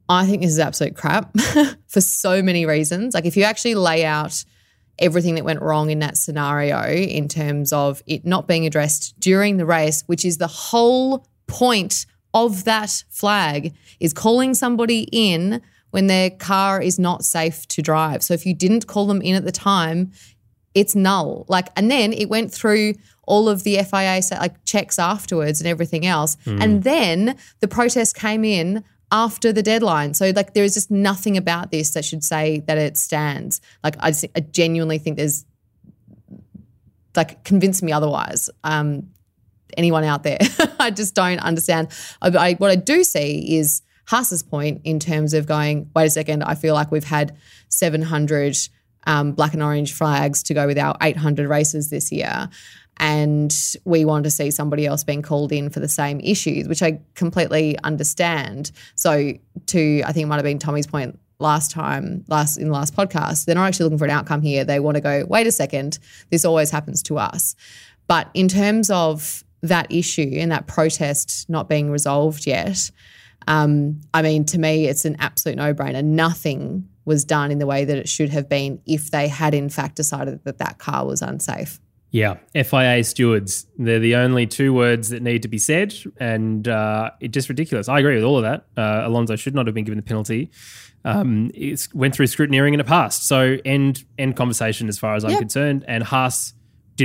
I 0.09 0.25
think 0.25 0.41
this 0.41 0.51
is 0.51 0.59
absolute 0.59 0.95
crap 0.95 1.33
for 1.87 2.01
so 2.01 2.41
many 2.41 2.65
reasons. 2.65 3.13
Like 3.13 3.25
if 3.25 3.37
you 3.37 3.43
actually 3.43 3.75
lay 3.75 4.03
out 4.03 4.43
everything 4.99 5.35
that 5.35 5.45
went 5.45 5.61
wrong 5.61 5.89
in 5.89 5.99
that 5.99 6.17
scenario 6.17 6.83
in 6.85 7.27
terms 7.27 7.71
of 7.71 8.03
it 8.05 8.25
not 8.25 8.47
being 8.47 8.65
addressed 8.65 9.17
during 9.19 9.57
the 9.57 9.65
race, 9.65 10.03
which 10.07 10.25
is 10.25 10.37
the 10.37 10.47
whole 10.47 11.25
point 11.47 12.05
of 12.33 12.63
that 12.63 13.03
flag, 13.09 13.73
is 13.99 14.13
calling 14.13 14.53
somebody 14.53 15.07
in 15.11 15.61
when 15.91 16.07
their 16.07 16.29
car 16.29 16.81
is 16.81 16.97
not 16.97 17.25
safe 17.25 17.67
to 17.67 17.81
drive. 17.81 18.23
So 18.23 18.33
if 18.33 18.45
you 18.45 18.53
didn't 18.53 18.87
call 18.87 19.07
them 19.07 19.21
in 19.21 19.35
at 19.35 19.45
the 19.45 19.51
time, 19.51 20.11
it's 20.73 20.95
null. 20.95 21.45
Like, 21.49 21.67
and 21.75 21.91
then 21.91 22.13
it 22.13 22.29
went 22.29 22.51
through 22.51 22.93
all 23.23 23.49
of 23.49 23.63
the 23.63 23.77
FIA 23.83 24.21
like 24.39 24.63
checks 24.65 24.97
afterwards 24.97 25.61
and 25.61 25.67
everything 25.67 26.05
else, 26.05 26.37
and 26.45 26.83
then 26.83 27.37
the 27.59 27.67
protest 27.67 28.15
came 28.15 28.43
in 28.43 28.83
after 29.11 29.51
the 29.51 29.61
deadline. 29.61 30.13
So 30.13 30.31
like, 30.33 30.53
there 30.53 30.63
is 30.63 30.73
just 30.73 30.89
nothing 30.89 31.35
about 31.35 31.71
this 31.71 31.91
that 31.91 32.05
should 32.05 32.23
say 32.23 32.61
that 32.67 32.77
it 32.77 32.97
stands. 32.97 33.59
Like, 33.83 33.95
I, 33.99 34.11
just, 34.11 34.25
I 34.35 34.39
genuinely 34.39 34.97
think 34.97 35.17
there's 35.17 35.45
like 37.15 37.43
convince 37.43 37.81
me 37.83 37.91
otherwise. 37.91 38.49
Um, 38.63 39.09
anyone 39.77 40.03
out 40.03 40.23
there, 40.23 40.39
I 40.79 40.91
just 40.91 41.15
don't 41.15 41.39
understand. 41.39 41.89
I, 42.21 42.29
I, 42.29 42.53
what 42.55 42.71
I 42.71 42.75
do 42.75 43.03
see 43.03 43.57
is 43.57 43.81
Haas's 44.07 44.43
point 44.43 44.81
in 44.83 44.99
terms 44.99 45.33
of 45.33 45.45
going. 45.45 45.89
Wait 45.95 46.05
a 46.05 46.09
second. 46.09 46.43
I 46.43 46.55
feel 46.55 46.73
like 46.73 46.91
we've 46.91 47.03
had 47.03 47.37
700 47.69 48.57
um, 49.07 49.31
black 49.31 49.53
and 49.53 49.63
orange 49.63 49.93
flags 49.93 50.43
to 50.43 50.53
go 50.53 50.67
with 50.67 50.77
our 50.77 50.95
800 51.01 51.47
races 51.47 51.89
this 51.89 52.11
year. 52.11 52.49
And 52.97 53.55
we 53.83 54.05
want 54.05 54.25
to 54.25 54.29
see 54.29 54.51
somebody 54.51 54.85
else 54.85 55.03
being 55.03 55.21
called 55.21 55.51
in 55.51 55.69
for 55.69 55.79
the 55.79 55.87
same 55.87 56.19
issues, 56.19 56.67
which 56.67 56.83
I 56.83 56.99
completely 57.15 57.77
understand. 57.83 58.71
So, 58.95 59.33
to 59.67 60.03
I 60.05 60.11
think 60.11 60.25
it 60.25 60.27
might 60.27 60.35
have 60.35 60.43
been 60.43 60.59
Tommy's 60.59 60.85
point 60.85 61.17
last 61.39 61.71
time, 61.71 62.23
last 62.27 62.57
in 62.57 62.67
the 62.67 62.73
last 62.73 62.95
podcast, 62.95 63.45
they're 63.45 63.55
not 63.55 63.67
actually 63.67 63.85
looking 63.85 63.97
for 63.97 64.05
an 64.05 64.11
outcome 64.11 64.41
here. 64.41 64.63
They 64.63 64.79
want 64.79 64.95
to 64.95 65.01
go, 65.01 65.25
wait 65.27 65.47
a 65.47 65.51
second, 65.51 65.97
this 66.29 66.45
always 66.45 66.69
happens 66.69 67.01
to 67.03 67.17
us. 67.17 67.55
But 68.07 68.29
in 68.35 68.47
terms 68.47 68.91
of 68.91 69.43
that 69.61 69.91
issue 69.91 70.31
and 70.35 70.51
that 70.51 70.67
protest 70.67 71.49
not 71.49 71.69
being 71.69 71.91
resolved 71.91 72.45
yet, 72.47 72.91
um, 73.47 74.01
I 74.13 74.21
mean, 74.21 74.45
to 74.45 74.59
me, 74.59 74.87
it's 74.87 75.05
an 75.05 75.15
absolute 75.19 75.57
no 75.57 75.73
brainer. 75.73 76.03
Nothing 76.03 76.87
was 77.05 77.25
done 77.25 77.51
in 77.51 77.57
the 77.57 77.65
way 77.65 77.85
that 77.85 77.97
it 77.97 78.07
should 78.07 78.29
have 78.29 78.47
been 78.47 78.81
if 78.85 79.11
they 79.11 79.27
had, 79.27 79.53
in 79.53 79.69
fact, 79.69 79.95
decided 79.95 80.43
that 80.43 80.59
that 80.59 80.77
car 80.77 81.05
was 81.05 81.21
unsafe. 81.21 81.79
Yeah, 82.11 82.37
FIA 82.53 83.03
stewards. 83.05 83.67
They're 83.77 83.99
the 83.99 84.15
only 84.15 84.45
two 84.45 84.73
words 84.73 85.09
that 85.09 85.23
need 85.23 85.43
to 85.43 85.47
be 85.47 85.57
said, 85.57 85.95
and 86.17 86.67
uh, 86.67 87.11
it's 87.21 87.33
just 87.33 87.47
ridiculous. 87.47 87.87
I 87.87 87.99
agree 87.99 88.15
with 88.15 88.25
all 88.25 88.37
of 88.37 88.43
that. 88.43 88.65
Uh, 88.75 89.07
Alonso 89.07 89.37
should 89.37 89.55
not 89.55 89.65
have 89.65 89.73
been 89.73 89.85
given 89.85 89.97
the 89.97 90.03
penalty. 90.03 90.51
Um, 91.05 91.51
it 91.53 91.87
went 91.93 92.13
through 92.13 92.27
scrutineering 92.27 92.73
and 92.73 92.81
it 92.81 92.87
passed. 92.87 93.25
So 93.27 93.57
end 93.65 94.03
end 94.19 94.35
conversation 94.35 94.87
as 94.87 94.99
far 94.99 95.15
as 95.15 95.25
I'm 95.25 95.37
concerned. 95.37 95.85
And 95.87 96.03
Haas 96.03 96.53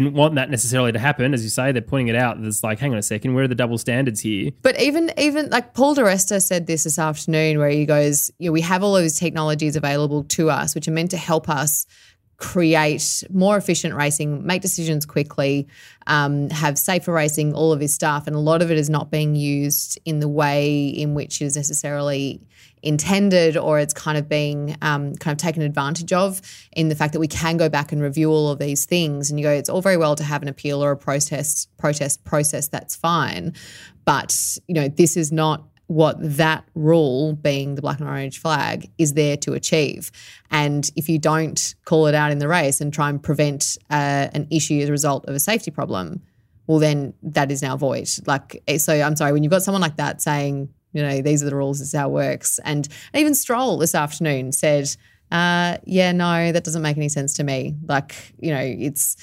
didn't 0.01 0.15
want 0.15 0.35
that 0.35 0.51
necessarily 0.51 0.93
to 0.93 0.99
happen, 0.99 1.33
as 1.33 1.43
you 1.43 1.49
say. 1.49 1.73
They're 1.73 1.81
pointing 1.81 2.09
it 2.09 2.17
out. 2.17 2.41
There's 2.41 2.63
like, 2.63 2.79
hang 2.79 2.93
on 2.93 2.99
a 2.99 3.03
second, 3.03 3.35
where 3.35 3.45
are 3.45 3.49
the 3.49 3.55
double 3.55 3.79
standards 3.79 4.21
here? 4.21 4.51
But 4.63 4.79
even 4.81 5.11
even 5.17 5.49
like 5.49 5.73
Paul 5.75 5.95
di 5.95 6.03
Resta 6.03 6.43
said 6.43 6.67
this 6.67 6.85
this 6.85 6.99
afternoon, 6.99 7.59
where 7.59 7.71
he 7.71 7.87
goes, 7.87 8.31
you 8.39 8.49
know, 8.49 8.53
we 8.53 8.61
have 8.61 8.83
all 8.83 8.93
those 8.93 9.19
technologies 9.19 9.75
available 9.75 10.25
to 10.25 10.51
us, 10.51 10.75
which 10.75 10.87
are 10.87 10.93
meant 10.93 11.11
to 11.13 11.17
help 11.17 11.49
us 11.49 11.87
create 12.39 13.25
more 13.31 13.57
efficient 13.57 13.95
racing, 13.95 14.47
make 14.47 14.63
decisions 14.63 15.07
quickly, 15.07 15.67
um, 16.07 16.51
have 16.51 16.79
safer 16.79 17.13
racing, 17.13 17.55
all 17.55 17.73
of 17.73 17.81
his 17.81 17.95
stuff, 17.95 18.27
and 18.27 18.37
a 18.37 18.41
lot 18.41 18.63
of 18.63 18.71
it 18.71 18.79
is 18.79 18.91
not 18.91 19.11
being 19.11 19.35
used 19.35 19.99
in 20.05 20.21
the 20.21 20.29
way 20.29 20.87
in 20.87 21.15
which 21.15 21.41
it 21.41 21.47
is 21.47 21.57
necessarily 21.57 22.41
intended 22.83 23.57
or 23.57 23.81
it's 23.81 23.95
kind 23.95 24.17
of 24.17 24.29
being 24.29 24.77
um, 24.83 25.15
kind 25.17 25.33
of 25.33 25.39
taken 25.39 25.63
advantage 25.63 26.13
of 26.13 26.41
in 26.73 26.89
the 26.89 26.95
fact 26.95 27.13
that 27.15 27.19
we 27.19 27.27
can 27.27 27.57
go 27.57 27.69
back 27.69 27.91
and 27.91 28.01
review 28.01 28.31
all 28.31 28.51
of 28.51 28.59
these 28.59 28.85
things 28.85 29.29
and 29.29 29.41
you 29.41 29.45
go 29.45 29.51
it's 29.51 29.69
all 29.69 29.81
very 29.81 29.97
well 29.97 30.15
to 30.15 30.23
have 30.23 30.41
an 30.43 30.47
appeal 30.47 30.85
or 30.85 30.93
a 30.93 30.97
protest 30.97 31.69
protest 31.79 32.23
process 32.25 32.69
that's 32.69 32.95
fine. 32.95 33.53
But 34.05 34.59
you 34.69 34.75
know 34.75 34.89
this 34.89 35.17
is 35.17 35.33
not 35.33 35.65
what 35.89 36.17
that 36.19 36.65
rule 36.75 37.35
being 37.35 37.77
the 37.77 37.83
black 37.83 38.01
and 38.01 38.09
orange 38.09 38.41
flag 38.41 38.91
is 38.99 39.15
there 39.15 39.37
to 39.37 39.53
achieve. 39.53 40.11
And 40.51 40.91
if 40.97 41.09
you 41.09 41.19
don't 41.19 41.75
call 41.85 42.07
it 42.07 42.15
out 42.15 42.33
in 42.33 42.39
the 42.39 42.49
race 42.49 42.81
and 42.81 42.93
try 42.93 43.09
and 43.09 43.23
prevent 43.23 43.79
uh, 43.91 44.29
an 44.33 44.49
issue 44.51 44.81
as 44.81 44.89
a 44.89 44.93
result 44.93 45.25
of 45.27 45.35
a 45.35 45.41
safety 45.41 45.71
problem 45.71 46.23
well 46.67 46.79
then 46.79 47.15
that 47.23 47.51
is 47.51 47.63
now 47.63 47.77
void. 47.77 48.09
Like 48.27 48.63
eh, 48.69 48.79
so 48.79 48.93
i'm 48.93 49.17
sorry 49.17 49.33
when 49.33 49.43
you've 49.43 49.51
got 49.51 49.63
someone 49.63 49.83
like 49.83 49.97
that 49.97 50.21
saying 50.21 50.69
you 50.93 51.03
know 51.03 51.21
these 51.21 51.43
are 51.43 51.47
the 51.47 51.55
rules 51.55 51.79
this 51.79 51.89
is 51.89 51.95
how 51.95 52.09
it 52.09 52.13
works. 52.13 52.59
And 52.65 52.89
even 53.15 53.35
stroll 53.35 53.79
this 53.79 53.95
afternoon 53.95 54.53
said 54.53 54.95
uh, 55.31 55.79
yeah 55.85 56.13
no 56.13 56.53
that 56.53 56.65
doesn't 56.65 56.83
make 56.83 56.97
any 56.97 57.09
sense 57.09 57.35
to 57.35 57.45
me. 57.45 57.77
Like 57.87 58.15
you 58.39 58.53
know 58.53 58.63
it's 58.63 59.17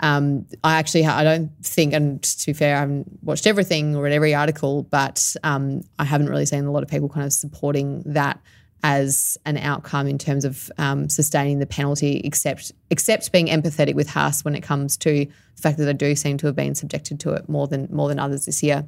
um, 0.00 0.46
I 0.64 0.78
actually 0.78 1.06
I 1.06 1.24
don't 1.24 1.50
think, 1.62 1.92
and 1.92 2.22
to 2.22 2.46
be 2.46 2.52
fair, 2.52 2.76
I 2.76 2.80
haven't 2.80 3.18
watched 3.22 3.46
everything 3.46 3.96
or 3.96 4.02
read 4.02 4.12
every 4.12 4.34
article, 4.34 4.84
but 4.84 5.34
um, 5.42 5.82
I 5.98 6.04
haven't 6.04 6.28
really 6.28 6.46
seen 6.46 6.64
a 6.64 6.72
lot 6.72 6.82
of 6.82 6.88
people 6.88 7.08
kind 7.08 7.26
of 7.26 7.32
supporting 7.32 8.02
that 8.06 8.40
as 8.84 9.36
an 9.44 9.56
outcome 9.56 10.06
in 10.06 10.18
terms 10.18 10.44
of 10.44 10.70
um, 10.78 11.08
sustaining 11.08 11.58
the 11.58 11.66
penalty, 11.66 12.20
except 12.24 12.72
except 12.90 13.32
being 13.32 13.46
empathetic 13.46 13.94
with 13.94 14.08
Haas 14.08 14.44
when 14.44 14.54
it 14.54 14.62
comes 14.62 14.96
to 14.98 15.24
the 15.24 15.62
fact 15.62 15.78
that 15.78 15.84
they 15.84 15.92
do 15.92 16.14
seem 16.14 16.38
to 16.38 16.46
have 16.46 16.56
been 16.56 16.74
subjected 16.74 17.18
to 17.20 17.32
it 17.32 17.48
more 17.48 17.66
than 17.66 17.88
more 17.90 18.08
than 18.08 18.18
others 18.18 18.46
this 18.46 18.62
year. 18.62 18.86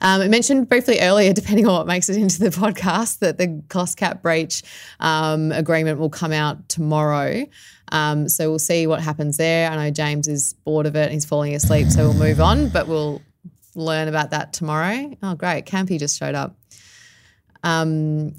Um, 0.00 0.22
I 0.22 0.28
mentioned 0.28 0.68
briefly 0.68 1.00
earlier, 1.00 1.32
depending 1.34 1.66
on 1.66 1.74
what 1.74 1.86
makes 1.86 2.08
it 2.08 2.16
into 2.16 2.40
the 2.40 2.50
podcast, 2.50 3.18
that 3.18 3.38
the 3.38 3.62
cost 3.68 3.98
cap 3.98 4.22
breach 4.22 4.62
um, 5.00 5.52
agreement 5.52 5.98
will 5.98 6.10
come 6.10 6.32
out 6.32 6.68
tomorrow. 6.68 7.46
Um, 7.92 8.28
so 8.28 8.48
we'll 8.50 8.58
see 8.58 8.86
what 8.86 9.00
happens 9.00 9.36
there. 9.36 9.70
I 9.70 9.76
know 9.76 9.90
James 9.90 10.28
is 10.28 10.54
bored 10.64 10.86
of 10.86 10.96
it; 10.96 11.10
he's 11.10 11.24
falling 11.24 11.54
asleep, 11.54 11.88
so 11.88 12.08
we'll 12.08 12.14
move 12.14 12.40
on. 12.40 12.68
But 12.68 12.88
we'll 12.88 13.22
learn 13.74 14.08
about 14.08 14.30
that 14.30 14.52
tomorrow. 14.52 15.16
Oh, 15.22 15.34
great! 15.34 15.66
Campy 15.66 15.98
just 15.98 16.18
showed 16.18 16.34
up. 16.34 16.56
Um, 17.62 18.34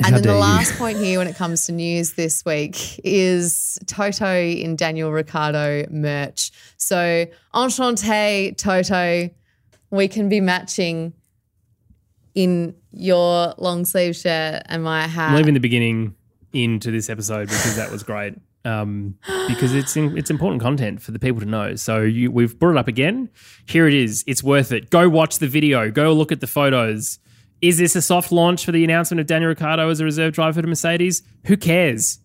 and 0.00 0.14
How 0.14 0.20
then 0.20 0.22
the 0.22 0.34
you. 0.34 0.38
last 0.38 0.78
point 0.78 0.98
here, 0.98 1.18
when 1.18 1.26
it 1.26 1.34
comes 1.34 1.66
to 1.66 1.72
news 1.72 2.12
this 2.12 2.44
week, 2.44 3.00
is 3.02 3.78
Toto 3.86 4.32
in 4.32 4.76
Daniel 4.76 5.10
Ricciardo 5.10 5.86
merch. 5.90 6.52
So, 6.76 7.26
enchanté, 7.52 8.56
Toto. 8.56 9.30
We 9.90 10.06
can 10.06 10.28
be 10.28 10.40
matching 10.40 11.14
in 12.34 12.76
your 12.92 13.54
long 13.58 13.84
sleeve 13.84 14.14
shirt 14.14 14.62
and 14.66 14.84
my 14.84 15.06
hat. 15.08 15.30
I'm 15.30 15.36
leaving 15.36 15.54
the 15.54 15.60
beginning 15.60 16.14
into 16.52 16.90
this 16.90 17.10
episode 17.10 17.48
because 17.48 17.76
that 17.76 17.90
was 17.90 18.02
great. 18.02 18.34
Um, 18.64 19.16
because 19.46 19.74
it's 19.74 19.96
in, 19.96 20.16
it's 20.16 20.30
important 20.30 20.62
content 20.62 21.00
for 21.00 21.12
the 21.12 21.18
people 21.18 21.40
to 21.40 21.46
know. 21.46 21.74
So 21.76 22.00
you, 22.00 22.30
we've 22.30 22.58
brought 22.58 22.72
it 22.72 22.76
up 22.76 22.88
again. 22.88 23.30
Here 23.66 23.86
it 23.86 23.94
is. 23.94 24.24
It's 24.26 24.42
worth 24.42 24.72
it. 24.72 24.90
Go 24.90 25.08
watch 25.08 25.38
the 25.38 25.48
video. 25.48 25.90
Go 25.90 26.12
look 26.12 26.32
at 26.32 26.40
the 26.40 26.46
photos. 26.46 27.18
Is 27.60 27.78
this 27.78 27.96
a 27.96 28.02
soft 28.02 28.30
launch 28.30 28.64
for 28.64 28.72
the 28.72 28.84
announcement 28.84 29.20
of 29.20 29.26
Daniel 29.26 29.48
Ricciardo 29.48 29.88
as 29.88 30.00
a 30.00 30.04
reserve 30.04 30.34
driver 30.34 30.60
for 30.60 30.66
Mercedes? 30.66 31.22
Who 31.46 31.56
cares? 31.56 32.20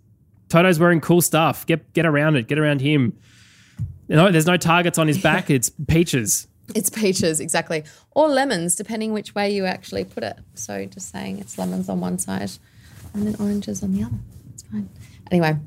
Toto's 0.49 0.79
wearing 0.79 1.01
cool 1.01 1.21
stuff. 1.21 1.65
Get 1.65 1.93
get 1.93 2.05
around 2.05 2.36
it. 2.36 2.47
Get 2.47 2.59
around 2.59 2.81
him. 2.81 3.17
You 4.07 4.15
know, 4.15 4.31
there's 4.31 4.45
no 4.45 4.57
targets 4.57 4.99
on 4.99 5.07
his 5.07 5.17
back. 5.17 5.49
It's 5.49 5.71
peaches. 5.88 6.47
It's 6.75 6.89
peaches, 6.89 7.39
exactly. 7.39 7.84
Or 8.11 8.27
lemons, 8.27 8.75
depending 8.75 9.13
which 9.13 9.36
way 9.36 9.53
you 9.53 9.65
actually 9.65 10.05
put 10.05 10.23
it. 10.23 10.38
So 10.53 10.86
just 10.86 11.11
saying 11.11 11.39
it's 11.39 11.57
lemons 11.57 11.89
on 11.89 11.99
one 11.99 12.19
side 12.19 12.51
and 13.13 13.27
then 13.27 13.36
oranges 13.39 13.84
on 13.84 13.93
the 13.93 14.03
other. 14.03 14.17
It's 14.53 14.63
fine. 14.63 14.89
Anyway, 15.32 15.57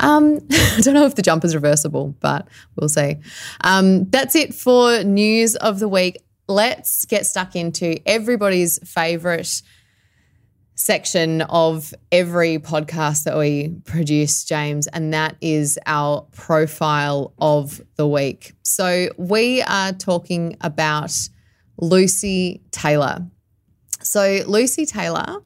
um, 0.00 0.40
I 0.50 0.80
don't 0.82 0.94
know 0.94 1.06
if 1.06 1.14
the 1.14 1.22
jump 1.22 1.44
is 1.44 1.54
reversible, 1.54 2.14
but 2.20 2.48
we'll 2.76 2.88
see. 2.88 3.16
Um, 3.62 4.04
that's 4.10 4.34
it 4.34 4.54
for 4.54 5.02
news 5.04 5.56
of 5.56 5.78
the 5.78 5.88
week. 5.88 6.18
Let's 6.48 7.04
get 7.06 7.26
stuck 7.26 7.56
into 7.56 7.96
everybody's 8.06 8.78
favorite 8.88 9.62
section 10.76 11.40
of 11.42 11.94
every 12.12 12.58
podcast 12.58 13.24
that 13.24 13.36
we 13.36 13.70
produce, 13.84 14.44
James, 14.44 14.86
and 14.86 15.12
that 15.14 15.36
is 15.40 15.78
our 15.86 16.26
profile 16.32 17.32
of 17.38 17.80
the 17.96 18.06
week. 18.06 18.52
So 18.62 19.08
we 19.16 19.62
are 19.62 19.92
talking 19.92 20.56
about 20.60 21.12
Lucy 21.78 22.62
Taylor. 22.70 23.26
So, 24.02 24.42
Lucy 24.46 24.86
Taylor 24.86 25.42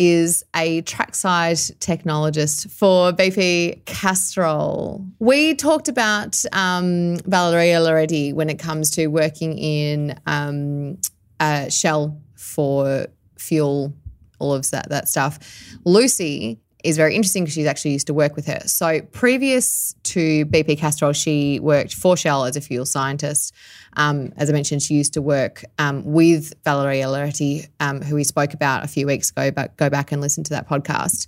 is 0.00 0.42
a 0.56 0.80
trackside 0.82 1.58
technologist 1.58 2.70
for 2.70 3.12
BP 3.12 3.84
Castrol. 3.84 5.06
We 5.18 5.54
talked 5.54 5.88
about 5.88 6.42
um, 6.52 7.18
Valeria 7.26 7.80
Loretti 7.80 8.32
when 8.32 8.48
it 8.48 8.58
comes 8.58 8.90
to 8.92 9.08
working 9.08 9.58
in 9.58 10.18
um, 10.24 10.96
uh, 11.38 11.68
Shell 11.68 12.18
for 12.34 13.08
fuel, 13.36 13.92
all 14.38 14.54
of 14.54 14.70
that, 14.70 14.88
that 14.88 15.06
stuff. 15.06 15.38
Lucy 15.84 16.58
is 16.82 16.96
very 16.96 17.14
interesting 17.14 17.44
because 17.44 17.52
she's 17.52 17.66
actually 17.66 17.90
used 17.90 18.06
to 18.06 18.14
work 18.14 18.36
with 18.36 18.46
her. 18.46 18.60
So 18.64 19.02
previous 19.02 19.94
to 20.04 20.46
BP 20.46 20.78
Castrol, 20.78 21.12
she 21.12 21.60
worked 21.60 21.92
for 21.92 22.16
Shell 22.16 22.46
as 22.46 22.56
a 22.56 22.62
fuel 22.62 22.86
scientist. 22.86 23.54
Um, 23.96 24.32
as 24.36 24.48
I 24.48 24.52
mentioned, 24.52 24.82
she 24.82 24.94
used 24.94 25.14
to 25.14 25.22
work 25.22 25.64
um, 25.78 26.04
with 26.04 26.52
Valeria 26.64 27.06
Loretti, 27.06 27.68
um, 27.80 28.00
who 28.00 28.14
we 28.14 28.24
spoke 28.24 28.54
about 28.54 28.84
a 28.84 28.88
few 28.88 29.06
weeks 29.06 29.30
ago, 29.30 29.50
but 29.50 29.76
go 29.76 29.90
back 29.90 30.12
and 30.12 30.20
listen 30.20 30.44
to 30.44 30.50
that 30.50 30.68
podcast. 30.68 31.26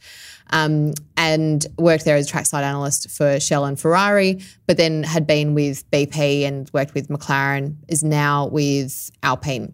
Um, 0.51 0.93
and 1.17 1.67
worked 1.79 2.05
there 2.05 2.17
as 2.17 2.27
a 2.27 2.31
trackside 2.31 2.63
analyst 2.63 3.11
for 3.11 3.41
Shell 3.41 3.65
and 3.65 3.81
Ferrari, 3.81 4.41
but 4.67 4.77
then 4.77 5.03
had 5.03 5.27
been 5.27 5.55
with 5.55 5.91
BP 5.91 6.43
and 6.43 6.71
worked 6.73 6.95
with 6.95 7.09
McLaren, 7.09 7.77
is 7.89 8.05
now 8.05 8.47
with 8.49 9.11
Alpine. 9.23 9.73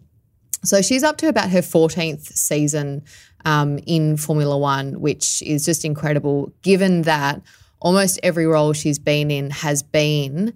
So 0.63 0.81
she's 0.81 1.03
up 1.03 1.17
to 1.17 1.27
about 1.27 1.49
her 1.49 1.59
14th 1.59 2.27
season 2.33 3.03
um, 3.45 3.79
in 3.85 4.17
Formula 4.17 4.57
One, 4.57 4.99
which 4.99 5.41
is 5.41 5.65
just 5.65 5.85
incredible, 5.85 6.53
given 6.61 7.03
that 7.03 7.41
almost 7.79 8.19
every 8.23 8.45
role 8.45 8.73
she's 8.73 8.99
been 8.99 9.31
in 9.31 9.49
has 9.49 9.83
been 9.83 10.53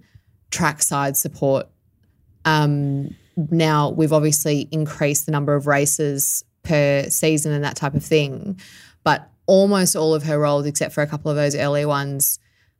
trackside 0.50 1.16
support. 1.16 1.68
Um, 2.44 3.14
now, 3.36 3.90
we've 3.90 4.12
obviously 4.12 4.68
increased 4.70 5.26
the 5.26 5.32
number 5.32 5.54
of 5.54 5.66
races 5.66 6.44
per 6.62 7.08
season 7.08 7.52
and 7.52 7.64
that 7.64 7.76
type 7.76 7.94
of 7.94 8.04
thing, 8.04 8.60
but 9.02 9.28
almost 9.46 9.96
all 9.96 10.14
of 10.14 10.22
her 10.24 10.38
roles, 10.38 10.66
except 10.66 10.94
for 10.94 11.02
a 11.02 11.06
couple 11.06 11.30
of 11.30 11.36
those 11.36 11.54
early 11.54 11.84
ones, 11.84 12.38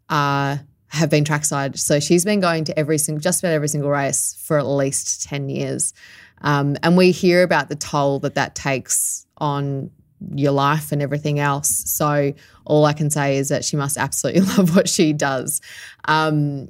uh, 0.09 0.59
have 0.89 1.11
been 1.11 1.25
trackside. 1.25 1.79
So 1.79 2.01
she's 2.01 2.25
been 2.25 2.41
going 2.41 2.65
to 2.65 2.79
every 2.79 2.99
single, 2.99 3.21
just 3.21 3.43
about 3.43 3.53
every 3.53 3.69
single 3.69 3.91
race 3.91 4.41
for 4.45 4.59
at 4.59 4.67
least 4.67 5.25
10 5.29 5.49
years. 5.49 5.93
Um, 6.41 6.77
and 6.83 6.97
we 6.97 7.11
hear 7.11 7.43
about 7.43 7.69
the 7.69 7.75
toll 7.75 8.21
that 8.21 8.35
that 8.35 8.55
takes 8.55 9.27
on 9.39 9.91
your 10.35 10.53
life 10.53 10.93
and 10.93 11.03
everything 11.03 11.39
else. 11.39 11.69
So 11.91 12.33
all 12.65 12.85
I 12.85 12.93
can 12.93 13.11
say 13.11 13.37
is 13.37 13.49
that 13.49 13.65
she 13.65 13.77
must 13.77 13.97
absolutely 13.97 14.43
love 14.57 14.75
what 14.75 14.89
she 14.89 15.13
does. 15.13 15.61
Um, 16.07 16.69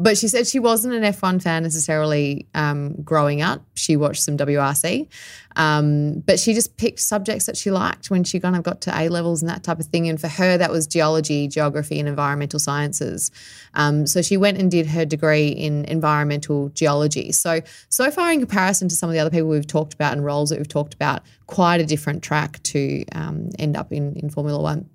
but 0.00 0.16
she 0.16 0.28
said 0.28 0.46
she 0.46 0.60
wasn't 0.60 0.94
an 0.94 1.02
F1 1.02 1.42
fan 1.42 1.64
necessarily 1.64 2.46
um, 2.54 2.94
growing 3.02 3.42
up. 3.42 3.62
She 3.74 3.96
watched 3.96 4.22
some 4.22 4.36
WRC, 4.36 5.08
um, 5.56 6.20
but 6.20 6.38
she 6.38 6.54
just 6.54 6.76
picked 6.76 7.00
subjects 7.00 7.46
that 7.46 7.56
she 7.56 7.72
liked 7.72 8.08
when 8.08 8.22
she 8.22 8.38
kind 8.38 8.54
of 8.54 8.62
got 8.62 8.80
to 8.82 8.96
A 8.96 9.08
levels 9.08 9.42
and 9.42 9.50
that 9.50 9.64
type 9.64 9.80
of 9.80 9.86
thing. 9.86 10.08
And 10.08 10.20
for 10.20 10.28
her, 10.28 10.56
that 10.56 10.70
was 10.70 10.86
geology, 10.86 11.48
geography, 11.48 11.98
and 11.98 12.08
environmental 12.08 12.60
sciences. 12.60 13.32
Um, 13.74 14.06
so 14.06 14.22
she 14.22 14.36
went 14.36 14.58
and 14.58 14.70
did 14.70 14.86
her 14.86 15.04
degree 15.04 15.48
in 15.48 15.84
environmental 15.86 16.68
geology. 16.70 17.32
So, 17.32 17.60
so 17.88 18.10
far, 18.12 18.32
in 18.32 18.38
comparison 18.38 18.88
to 18.88 18.94
some 18.94 19.08
of 19.08 19.14
the 19.14 19.18
other 19.18 19.30
people 19.30 19.48
we've 19.48 19.66
talked 19.66 19.94
about 19.94 20.12
and 20.12 20.24
roles 20.24 20.50
that 20.50 20.58
we've 20.58 20.68
talked 20.68 20.94
about, 20.94 21.22
quite 21.48 21.80
a 21.80 21.86
different 21.86 22.22
track 22.22 22.62
to 22.64 23.04
um, 23.12 23.50
end 23.58 23.76
up 23.76 23.92
in, 23.92 24.14
in 24.14 24.30
Formula 24.30 24.60
One. 24.62 24.88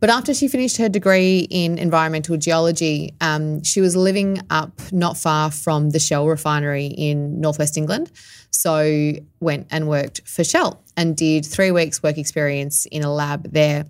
But 0.00 0.08
after 0.08 0.32
she 0.32 0.48
finished 0.48 0.78
her 0.78 0.88
degree 0.88 1.46
in 1.50 1.76
environmental 1.76 2.38
geology, 2.38 3.14
um, 3.20 3.62
she 3.62 3.82
was 3.82 3.94
living 3.94 4.40
up 4.48 4.72
not 4.92 5.18
far 5.18 5.50
from 5.50 5.90
the 5.90 5.98
Shell 5.98 6.26
refinery 6.26 6.86
in 6.86 7.38
northwest 7.38 7.76
England. 7.76 8.10
So 8.50 9.12
went 9.40 9.66
and 9.70 9.88
worked 9.88 10.26
for 10.26 10.42
Shell 10.42 10.82
and 10.96 11.14
did 11.14 11.44
three 11.44 11.70
weeks 11.70 12.02
work 12.02 12.16
experience 12.16 12.86
in 12.86 13.02
a 13.04 13.12
lab 13.12 13.52
there. 13.52 13.84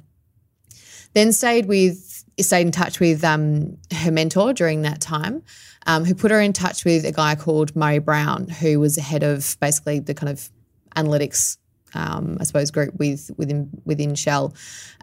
Then 1.14 1.32
stayed 1.32 1.66
with 1.66 2.24
stayed 2.40 2.66
in 2.66 2.72
touch 2.72 3.00
with 3.00 3.22
um, 3.22 3.76
her 3.92 4.10
mentor 4.10 4.52
during 4.54 4.82
that 4.82 5.00
time, 5.00 5.42
um, 5.86 6.04
who 6.04 6.14
put 6.14 6.30
her 6.30 6.40
in 6.40 6.52
touch 6.52 6.84
with 6.84 7.04
a 7.04 7.12
guy 7.12 7.34
called 7.34 7.76
Murray 7.76 7.98
Brown, 7.98 8.48
who 8.48 8.80
was 8.80 8.96
the 8.96 9.02
head 9.02 9.22
of 9.22 9.56
basically 9.60 10.00
the 10.00 10.14
kind 10.14 10.30
of 10.30 10.50
analytics 10.96 11.58
um, 11.94 12.36
I 12.40 12.44
suppose, 12.44 12.70
group 12.70 12.98
with 12.98 13.30
within 13.36 13.70
within 13.84 14.14
Shell, 14.14 14.54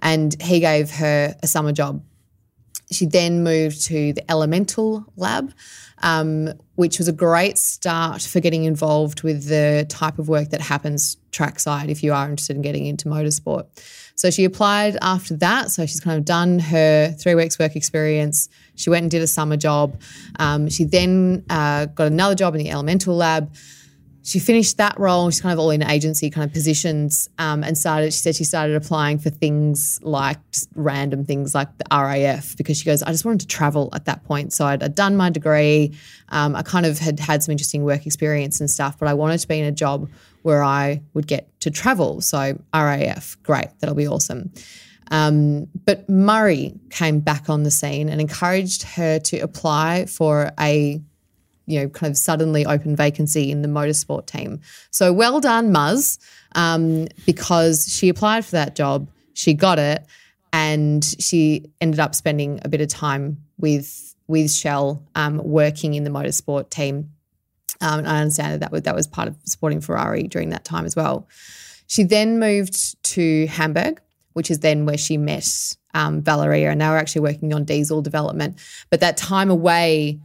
and 0.01 0.39
he 0.41 0.59
gave 0.59 0.89
her 0.91 1.35
a 1.41 1.47
summer 1.47 1.71
job. 1.71 2.03
She 2.91 3.05
then 3.05 3.43
moved 3.43 3.83
to 3.87 4.13
the 4.13 4.31
Elemental 4.31 5.05
Lab, 5.17 5.53
um, 6.03 6.53
which 6.75 6.99
was 6.99 7.09
a 7.09 7.11
great 7.11 7.57
start 7.57 8.21
for 8.21 8.39
getting 8.39 8.63
involved 8.63 9.23
with 9.23 9.47
the 9.47 9.85
type 9.89 10.19
of 10.19 10.29
work 10.29 10.51
that 10.51 10.61
happens 10.61 11.17
trackside 11.31 11.89
if 11.89 12.01
you 12.01 12.13
are 12.13 12.29
interested 12.29 12.55
in 12.55 12.61
getting 12.61 12.85
into 12.85 13.09
motorsport. 13.09 13.65
So 14.15 14.31
she 14.31 14.45
applied 14.45 14.97
after 15.01 15.35
that. 15.37 15.69
So 15.69 15.85
she's 15.85 15.99
kind 15.99 16.17
of 16.17 16.25
done 16.25 16.59
her 16.59 17.11
three 17.11 17.35
weeks 17.35 17.59
work 17.59 17.75
experience. 17.75 18.49
She 18.75 18.89
went 18.89 19.03
and 19.03 19.11
did 19.11 19.21
a 19.21 19.27
summer 19.27 19.57
job. 19.57 20.01
Um, 20.39 20.69
she 20.69 20.85
then 20.85 21.45
uh, 21.49 21.85
got 21.87 22.07
another 22.07 22.35
job 22.35 22.55
in 22.55 22.59
the 22.59 22.69
Elemental 22.69 23.15
Lab 23.15 23.53
she 24.27 24.39
finished 24.39 24.75
that 24.75 24.99
role. 24.99 25.29
She's 25.29 25.39
kind 25.39 25.53
of 25.53 25.59
all 25.59 25.69
in 25.69 25.81
agency 25.81 26.29
kind 26.29 26.43
of 26.43 26.51
positions 26.51 27.29
um, 27.39 27.63
and 27.63 27.77
started, 27.77 28.11
she 28.11 28.19
said 28.19 28.35
she 28.35 28.43
started 28.43 28.75
applying 28.75 29.19
for 29.19 29.29
things 29.29 30.01
like 30.03 30.37
random 30.75 31.23
things 31.23 31.55
like 31.55 31.69
the 31.77 31.85
RAF 31.89 32.57
because 32.57 32.77
she 32.77 32.83
goes, 32.83 33.01
I 33.01 33.11
just 33.11 33.23
wanted 33.23 33.39
to 33.39 33.47
travel 33.47 33.89
at 33.93 34.03
that 34.03 34.25
point. 34.25 34.51
So 34.51 34.65
I'd, 34.65 34.83
I'd 34.83 34.95
done 34.95 35.15
my 35.15 35.29
degree. 35.29 35.97
Um, 36.27 36.57
I 36.57 36.61
kind 36.61 36.85
of 36.85 36.99
had 36.99 37.21
had 37.21 37.41
some 37.41 37.53
interesting 37.53 37.85
work 37.85 38.05
experience 38.05 38.59
and 38.59 38.69
stuff, 38.69 38.99
but 38.99 39.07
I 39.07 39.13
wanted 39.13 39.37
to 39.37 39.47
be 39.47 39.61
in 39.61 39.65
a 39.65 39.71
job 39.71 40.09
where 40.41 40.61
I 40.61 41.01
would 41.13 41.27
get 41.27 41.47
to 41.61 41.71
travel. 41.71 42.19
So 42.19 42.61
RAF, 42.73 43.37
great, 43.43 43.67
that'll 43.79 43.95
be 43.95 44.09
awesome. 44.09 44.51
Um, 45.09 45.69
but 45.85 46.09
Murray 46.09 46.73
came 46.89 47.21
back 47.21 47.49
on 47.49 47.63
the 47.63 47.71
scene 47.71 48.09
and 48.09 48.19
encouraged 48.19 48.83
her 48.83 49.19
to 49.19 49.37
apply 49.37 50.05
for 50.07 50.51
a 50.59 51.01
you 51.67 51.79
know, 51.79 51.89
kind 51.89 52.09
of 52.09 52.17
suddenly 52.17 52.65
open 52.65 52.95
vacancy 52.95 53.51
in 53.51 53.61
the 53.61 53.67
motorsport 53.67 54.25
team. 54.25 54.61
So 54.89 55.13
well 55.13 55.39
done, 55.39 55.71
Muzz, 55.71 56.17
um, 56.55 57.07
because 57.25 57.93
she 57.93 58.09
applied 58.09 58.45
for 58.45 58.51
that 58.51 58.75
job, 58.75 59.09
she 59.33 59.53
got 59.53 59.77
it, 59.77 60.05
and 60.51 61.03
she 61.19 61.65
ended 61.79 61.99
up 61.99 62.15
spending 62.15 62.59
a 62.63 62.69
bit 62.69 62.81
of 62.81 62.87
time 62.87 63.37
with 63.59 64.15
with 64.27 64.51
Shell 64.51 65.03
um, 65.15 65.37
working 65.43 65.93
in 65.93 66.03
the 66.03 66.09
motorsport 66.09 66.69
team. 66.69 67.11
Um, 67.79 68.05
I 68.05 68.21
understand 68.21 68.53
that 68.53 68.59
that 68.61 68.71
was, 68.71 68.81
that 68.81 68.95
was 68.95 69.07
part 69.07 69.27
of 69.27 69.37
supporting 69.45 69.79
Ferrari 69.79 70.23
during 70.23 70.49
that 70.49 70.65
time 70.65 70.85
as 70.85 70.95
well. 70.95 71.27
She 71.87 72.03
then 72.03 72.39
moved 72.39 73.01
to 73.13 73.45
Hamburg, 73.47 74.01
which 74.33 74.51
is 74.51 74.59
then 74.59 74.85
where 74.85 74.97
she 74.97 75.17
met 75.17 75.47
um, 75.93 76.21
Valeria, 76.21 76.71
and 76.71 76.81
they 76.81 76.87
were 76.87 76.97
actually 76.97 77.21
working 77.21 77.53
on 77.53 77.63
diesel 77.63 78.01
development. 78.01 78.57
But 78.89 78.99
that 78.99 79.15
time 79.15 79.49
away 79.49 80.19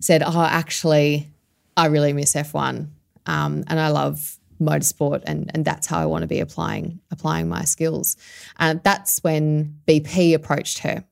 said, 0.00 0.22
"Oh, 0.24 0.40
actually, 0.40 1.30
I 1.76 1.86
really 1.86 2.12
miss 2.12 2.34
F1, 2.34 2.88
um, 3.26 3.64
and 3.66 3.80
I 3.80 3.88
love 3.88 4.38
motorsport, 4.60 5.22
and 5.26 5.50
and 5.54 5.64
that's 5.64 5.86
how 5.86 5.98
I 5.98 6.06
want 6.06 6.22
to 6.22 6.28
be 6.28 6.40
applying 6.40 7.00
applying 7.10 7.48
my 7.48 7.64
skills." 7.64 8.16
And 8.58 8.82
that's 8.82 9.22
when 9.22 9.78
BP 9.86 10.34
approached 10.34 10.78
her 10.78 11.04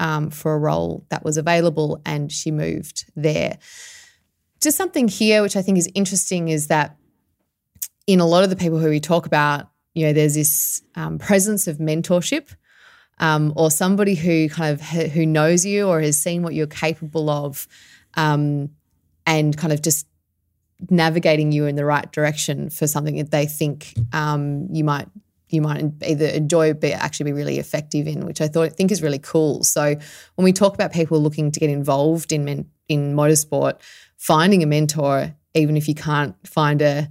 um, 0.00 0.30
for 0.30 0.54
a 0.54 0.58
role 0.58 1.04
that 1.10 1.24
was 1.24 1.36
available, 1.36 2.00
and 2.04 2.30
she 2.30 2.50
moved 2.50 3.10
there. 3.16 3.58
Just 4.60 4.76
something 4.76 5.08
here, 5.08 5.42
which 5.42 5.56
I 5.56 5.62
think 5.62 5.78
is 5.78 5.90
interesting, 5.94 6.48
is 6.48 6.68
that 6.68 6.96
in 8.06 8.20
a 8.20 8.26
lot 8.26 8.44
of 8.44 8.50
the 8.50 8.56
people 8.56 8.78
who 8.78 8.88
we 8.88 9.00
talk 9.00 9.26
about, 9.26 9.70
you 9.94 10.06
know, 10.06 10.12
there's 10.12 10.34
this 10.34 10.82
um, 10.94 11.18
presence 11.18 11.66
of 11.66 11.78
mentorship 11.78 12.54
um, 13.18 13.52
or 13.56 13.70
somebody 13.70 14.14
who 14.14 14.48
kind 14.48 14.72
of 14.72 14.80
who 14.80 15.24
knows 15.24 15.64
you 15.64 15.86
or 15.86 16.00
has 16.00 16.20
seen 16.20 16.42
what 16.42 16.54
you're 16.54 16.66
capable 16.66 17.30
of, 17.30 17.68
um, 18.14 18.70
and 19.26 19.56
kind 19.56 19.72
of 19.72 19.82
just 19.82 20.06
navigating 20.90 21.52
you 21.52 21.66
in 21.66 21.76
the 21.76 21.84
right 21.84 22.10
direction 22.12 22.70
for 22.70 22.86
something 22.86 23.16
that 23.16 23.30
they 23.30 23.46
think 23.46 23.94
um, 24.12 24.66
you 24.72 24.84
might 24.84 25.08
you 25.52 25.60
might 25.60 25.84
either 26.06 26.26
enjoy 26.26 26.72
but 26.72 26.92
actually 26.92 27.24
be 27.24 27.32
really 27.34 27.58
effective 27.58 28.06
in, 28.06 28.24
which 28.24 28.40
I 28.40 28.48
thought 28.48 28.72
think 28.72 28.90
is 28.90 29.02
really 29.02 29.18
cool. 29.18 29.62
So 29.62 29.94
when 30.36 30.44
we 30.44 30.52
talk 30.52 30.74
about 30.74 30.92
people 30.92 31.20
looking 31.20 31.52
to 31.52 31.60
get 31.60 31.68
involved 31.68 32.32
in 32.32 32.44
men, 32.46 32.70
in 32.88 33.14
motorsport, 33.14 33.74
finding 34.16 34.62
a 34.62 34.66
mentor, 34.66 35.34
even 35.54 35.76
if 35.76 35.88
you 35.88 35.94
can't 35.94 36.34
find 36.46 36.80
a 36.80 37.08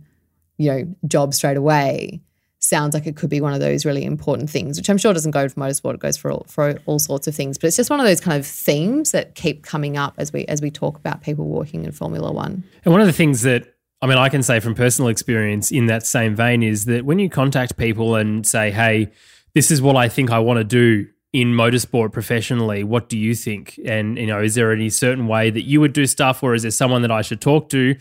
you 0.58 0.72
know 0.72 0.96
job 1.08 1.34
straight 1.34 1.58
away, 1.58 2.22
sounds 2.62 2.94
like 2.94 3.08
it 3.08 3.16
could 3.16 3.30
be 3.30 3.42
one 3.42 3.54
of 3.54 3.60
those 3.60 3.86
really 3.86 4.06
important 4.06 4.50
things, 4.50 4.78
which 4.78 4.90
I'm 4.90 4.98
sure 4.98 5.14
doesn't 5.14 5.32
go 5.32 5.50
for 5.50 5.60
motorsport. 5.60 5.96
It 5.96 6.00
goes 6.00 6.16
for 6.16 6.32
all, 6.32 6.46
for 6.48 6.80
all 6.86 7.00
sorts 7.00 7.28
of 7.28 7.36
things, 7.36 7.58
but 7.58 7.68
it's 7.68 7.76
just 7.76 7.90
one 7.90 8.00
of 8.00 8.06
those 8.06 8.22
kind 8.22 8.40
of 8.40 8.46
themes 8.46 9.12
that 9.12 9.36
keep 9.36 9.64
coming 9.64 9.98
up 9.98 10.14
as 10.18 10.32
we 10.32 10.46
as 10.46 10.62
we 10.62 10.72
talk 10.72 10.98
about 10.98 11.22
people 11.22 11.46
walking 11.46 11.84
in 11.84 11.92
Formula 11.92 12.32
One. 12.32 12.64
And 12.86 12.92
one 12.92 13.02
of 13.02 13.08
the 13.08 13.14
things 13.14 13.42
that 13.42 13.74
I 14.02 14.08
mean, 14.08 14.18
I 14.18 14.30
can 14.30 14.42
say 14.42 14.60
from 14.60 14.74
personal 14.74 15.10
experience 15.10 15.72
in 15.72 15.88
that 15.88 16.06
same 16.06 16.36
vein 16.36 16.64
is 16.64 16.86
that 16.86 17.06
when 17.06 17.20
you 17.20 17.30
contact 17.30 17.78
people 17.78 18.16
and 18.16 18.46
say, 18.46 18.72
"Hey, 18.72 19.12
this 19.54 19.72
is 19.72 19.82
what 19.82 19.96
I 19.96 20.08
think 20.08 20.32
I 20.32 20.40
want 20.40 20.58
to 20.58 20.64
do." 20.64 21.08
In 21.34 21.54
motorsport 21.54 22.12
professionally, 22.12 22.84
what 22.84 23.08
do 23.08 23.18
you 23.18 23.36
think? 23.36 23.80
And 23.86 24.18
you 24.18 24.28
know, 24.28 24.42
is 24.42 24.56
there 24.56 24.74
any 24.74 24.90
certain 24.90 25.28
way 25.28 25.50
that 25.50 25.62
you 25.62 25.80
would 25.80 25.94
do 25.94 26.06
stuff, 26.06 26.44
or 26.44 26.54
is 26.54 26.64
there 26.64 26.72
someone 26.72 27.04
that 27.04 27.12
I 27.12 27.22
should 27.22 27.40
talk 27.40 27.70
to? 27.70 27.96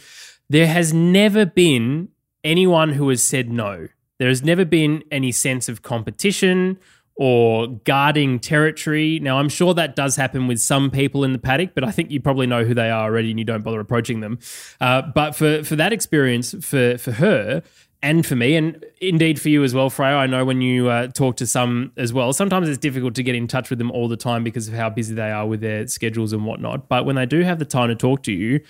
There 0.49 0.67
has 0.67 0.93
never 0.93 1.47
been 1.47 2.09
anyone 2.43 2.95
who 2.95 3.09
has 3.09 3.23
said 3.23 3.49
no 3.49 3.87
there 4.21 4.29
has 4.29 4.43
never 4.43 4.67
been 4.67 5.03
any 5.11 5.33
sense 5.33 5.67
of 5.67 5.81
competition 5.81 6.79
or 7.17 7.69
guarding 7.85 8.39
territory. 8.39 9.19
Now, 9.19 9.39
I'm 9.39 9.49
sure 9.49 9.73
that 9.73 9.97
does 9.97 10.15
happen 10.15 10.47
with 10.47 10.61
some 10.61 10.91
people 10.91 11.25
in 11.25 11.33
the 11.33 11.39
paddock, 11.39 11.71
but 11.75 11.85
I 11.85 11.91
think 11.91 12.11
you 12.11 12.21
probably 12.21 12.47
know 12.47 12.63
who 12.63 12.75
they 12.75 12.91
are 12.91 13.05
already 13.05 13.31
and 13.31 13.39
you 13.39 13.47
don't 13.47 13.63
bother 13.63 13.81
approaching 13.81 14.21
them. 14.21 14.39
Uh, 14.79 15.01
but 15.15 15.35
for, 15.35 15.65
for 15.65 15.75
that 15.77 15.95
experience, 15.95 16.55
for, 16.61 16.99
for 16.99 17.13
her, 17.13 17.63
and 18.03 18.27
for 18.27 18.37
me, 18.37 18.57
and 18.57 18.85
indeed 19.01 19.41
for 19.41 19.49
you 19.49 19.65
as 19.65 19.75
well, 19.75 19.89
Freya. 19.89 20.17
I 20.17 20.27
know 20.27 20.45
when 20.45 20.61
you 20.61 20.91
uh, 20.91 21.07
talk 21.09 21.37
to 21.39 21.47
some 21.47 21.93
as 21.97 22.13
well, 22.13 22.35
sometimes 22.35 22.69
it's 22.69 22.79
difficult 22.79 23.15
to 23.15 23.23
get 23.23 23.35
in 23.35 23.47
touch 23.47 23.71
with 23.71 23.79
them 23.79 23.91
all 23.91 24.07
the 24.07 24.19
time 24.19 24.45
because 24.45 24.69
of 24.69 24.75
how 24.75 24.91
busy 24.91 25.15
they 25.15 25.31
are 25.31 25.47
with 25.47 25.63
their 25.63 25.87
schedules 25.87 26.35
and 26.35 26.45
whatnot. 26.45 26.89
But 26.89 27.07
when 27.07 27.17
they 27.17 27.27
do 27.27 27.41
have 27.41 27.59
the 27.59 27.65
time 27.65 27.89
to 27.89 27.95
talk 27.95 28.23
to 28.25 28.33
you, 28.33 28.61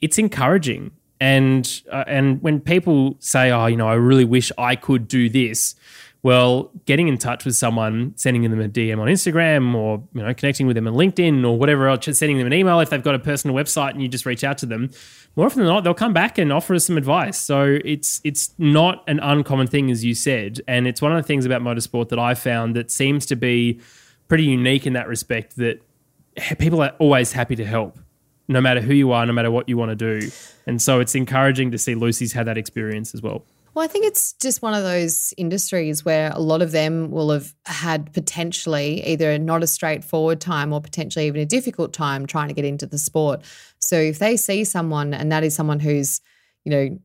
it's 0.00 0.18
encouraging 0.18 0.92
and 1.20 1.82
uh, 1.90 2.04
and 2.06 2.42
when 2.42 2.60
people 2.60 3.16
say, 3.20 3.50
"Oh, 3.50 3.66
you 3.66 3.76
know, 3.76 3.88
I 3.88 3.94
really 3.94 4.24
wish 4.24 4.50
I 4.58 4.76
could 4.76 5.08
do 5.08 5.28
this," 5.28 5.74
well, 6.24 6.70
getting 6.86 7.06
in 7.06 7.18
touch 7.18 7.44
with 7.44 7.54
someone, 7.54 8.14
sending 8.16 8.42
them 8.50 8.58
a 8.58 8.66
DM 8.66 8.98
on 8.98 9.08
Instagram, 9.08 9.74
or 9.74 10.02
you 10.14 10.22
know, 10.22 10.32
connecting 10.32 10.66
with 10.66 10.74
them 10.74 10.88
on 10.88 10.94
LinkedIn 10.94 11.46
or 11.46 11.58
whatever 11.58 11.86
else, 11.86 12.06
sending 12.16 12.38
them 12.38 12.46
an 12.46 12.54
email 12.54 12.80
if 12.80 12.88
they've 12.88 13.02
got 13.02 13.14
a 13.14 13.18
personal 13.18 13.54
website 13.54 13.90
and 13.90 14.00
you 14.00 14.08
just 14.08 14.24
reach 14.24 14.42
out 14.42 14.56
to 14.58 14.66
them. 14.66 14.90
More 15.36 15.44
often 15.44 15.58
than 15.58 15.68
not, 15.68 15.84
they'll 15.84 15.92
come 15.92 16.14
back 16.14 16.38
and 16.38 16.50
offer 16.50 16.74
us 16.74 16.86
some 16.86 16.96
advice. 16.96 17.36
So 17.36 17.78
it's 17.84 18.22
it's 18.24 18.54
not 18.56 19.04
an 19.06 19.20
uncommon 19.20 19.66
thing, 19.66 19.90
as 19.90 20.02
you 20.02 20.14
said, 20.14 20.62
and 20.66 20.86
it's 20.86 21.02
one 21.02 21.12
of 21.12 21.22
the 21.22 21.26
things 21.26 21.44
about 21.44 21.60
motorsport 21.60 22.08
that 22.08 22.18
I 22.18 22.34
found 22.34 22.74
that 22.74 22.90
seems 22.90 23.26
to 23.26 23.36
be 23.36 23.80
pretty 24.26 24.44
unique 24.44 24.86
in 24.86 24.94
that 24.94 25.08
respect. 25.08 25.56
That 25.56 25.82
people 26.58 26.82
are 26.82 26.94
always 26.98 27.32
happy 27.32 27.54
to 27.56 27.66
help 27.66 27.98
no 28.48 28.60
matter 28.60 28.80
who 28.80 28.94
you 28.94 29.12
are, 29.12 29.24
no 29.24 29.32
matter 29.32 29.50
what 29.50 29.68
you 29.68 29.76
want 29.76 29.90
to 29.90 30.20
do. 30.20 30.30
And 30.66 30.80
so 30.80 31.00
it's 31.00 31.14
encouraging 31.14 31.70
to 31.70 31.78
see 31.78 31.94
Lucy's 31.94 32.32
had 32.32 32.46
that 32.46 32.58
experience 32.58 33.14
as 33.14 33.22
well. 33.22 33.44
Well, 33.74 33.84
I 33.84 33.88
think 33.88 34.06
it's 34.06 34.34
just 34.34 34.62
one 34.62 34.72
of 34.72 34.84
those 34.84 35.34
industries 35.36 36.04
where 36.04 36.30
a 36.32 36.38
lot 36.38 36.62
of 36.62 36.70
them 36.70 37.10
will 37.10 37.30
have 37.30 37.52
had 37.66 38.12
potentially 38.12 39.04
either 39.04 39.36
not 39.36 39.64
a 39.64 39.66
straightforward 39.66 40.40
time 40.40 40.72
or 40.72 40.80
potentially 40.80 41.26
even 41.26 41.40
a 41.40 41.46
difficult 41.46 41.92
time 41.92 42.24
trying 42.24 42.46
to 42.48 42.54
get 42.54 42.64
into 42.64 42.86
the 42.86 42.98
sport. 42.98 43.42
So 43.80 43.96
if 43.96 44.20
they 44.20 44.36
see 44.36 44.62
someone 44.62 45.12
and 45.12 45.32
that 45.32 45.42
is 45.42 45.56
someone 45.56 45.80
who's, 45.80 46.20
you 46.64 46.70
know, 46.70 46.98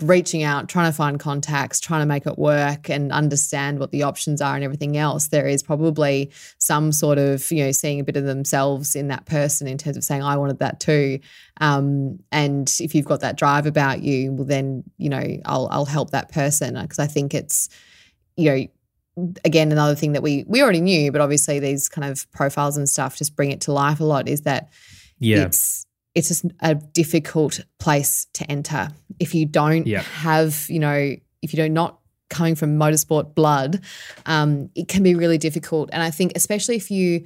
reaching 0.00 0.42
out, 0.42 0.68
trying 0.68 0.90
to 0.90 0.96
find 0.96 1.20
contacts, 1.20 1.78
trying 1.78 2.00
to 2.00 2.06
make 2.06 2.26
it 2.26 2.38
work 2.38 2.88
and 2.88 3.12
understand 3.12 3.78
what 3.78 3.90
the 3.90 4.02
options 4.02 4.40
are 4.40 4.54
and 4.54 4.64
everything 4.64 4.96
else, 4.96 5.28
there 5.28 5.46
is 5.46 5.62
probably 5.62 6.30
some 6.58 6.90
sort 6.90 7.18
of, 7.18 7.50
you 7.52 7.64
know, 7.64 7.70
seeing 7.70 8.00
a 8.00 8.04
bit 8.04 8.16
of 8.16 8.24
themselves 8.24 8.96
in 8.96 9.08
that 9.08 9.26
person 9.26 9.66
in 9.66 9.76
terms 9.76 9.96
of 9.96 10.04
saying, 10.04 10.22
I 10.22 10.38
wanted 10.38 10.58
that 10.60 10.80
too. 10.80 11.20
Um, 11.60 12.18
and 12.32 12.74
if 12.80 12.94
you've 12.94 13.04
got 13.04 13.20
that 13.20 13.36
drive 13.36 13.66
about 13.66 14.00
you, 14.00 14.32
well, 14.32 14.46
then, 14.46 14.84
you 14.96 15.10
know, 15.10 15.22
I'll, 15.44 15.68
I'll 15.70 15.84
help 15.84 16.10
that 16.10 16.32
person 16.32 16.80
because 16.80 16.98
I 16.98 17.06
think 17.06 17.34
it's, 17.34 17.68
you 18.36 18.50
know, 18.50 19.34
again, 19.44 19.70
another 19.70 19.94
thing 19.94 20.12
that 20.12 20.22
we, 20.22 20.44
we 20.46 20.62
already 20.62 20.80
knew, 20.80 21.12
but 21.12 21.20
obviously 21.20 21.58
these 21.58 21.90
kind 21.90 22.10
of 22.10 22.30
profiles 22.32 22.78
and 22.78 22.88
stuff 22.88 23.16
just 23.16 23.36
bring 23.36 23.50
it 23.50 23.60
to 23.62 23.72
life 23.72 24.00
a 24.00 24.04
lot 24.04 24.28
is 24.28 24.42
that 24.42 24.70
yeah. 25.18 25.44
it's, 25.44 25.86
it's 26.14 26.28
just 26.28 26.44
a 26.60 26.74
difficult 26.74 27.60
place 27.78 28.26
to 28.34 28.48
enter 28.50 28.88
if 29.18 29.34
you 29.34 29.46
don't 29.46 29.86
yep. 29.86 30.04
have 30.04 30.66
you 30.68 30.78
know 30.78 31.14
if 31.42 31.52
you 31.52 31.56
do 31.56 31.68
not 31.68 31.74
not 31.74 31.98
coming 32.30 32.54
from 32.54 32.78
motorsport 32.78 33.34
blood 33.34 33.80
um, 34.26 34.70
it 34.74 34.88
can 34.88 35.02
be 35.02 35.14
really 35.14 35.38
difficult 35.38 35.90
and 35.92 36.02
i 36.02 36.10
think 36.10 36.32
especially 36.34 36.74
if 36.74 36.90
you 36.90 37.24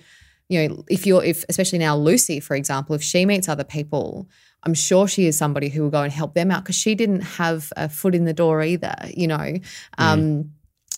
you 0.49 0.69
know 0.69 0.85
if 0.89 1.07
you're 1.07 1.25
if 1.25 1.45
especially 1.49 1.79
now 1.79 1.97
lucy 1.97 2.41
for 2.41 2.57
example 2.57 2.95
if 2.95 3.03
she 3.03 3.25
meets 3.25 3.49
other 3.49 3.65
people 3.65 4.29
i'm 4.65 4.75
sure 4.75 5.07
she 5.07 5.27
is 5.27 5.39
somebody 5.39 5.69
who 5.69 5.83
will 5.83 5.91
go 5.91 6.03
and 6.03 6.13
help 6.13 6.35
them 6.35 6.51
out 6.51 6.63
because 6.63 6.75
she 6.75 6.95
didn't 6.95 7.21
have 7.21 7.73
a 7.77 7.89
foot 7.89 8.15
in 8.15 8.25
the 8.25 8.35
door 8.35 8.63
either 8.63 8.95
you 9.15 9.27
know 9.27 9.55
mm. 9.99 10.49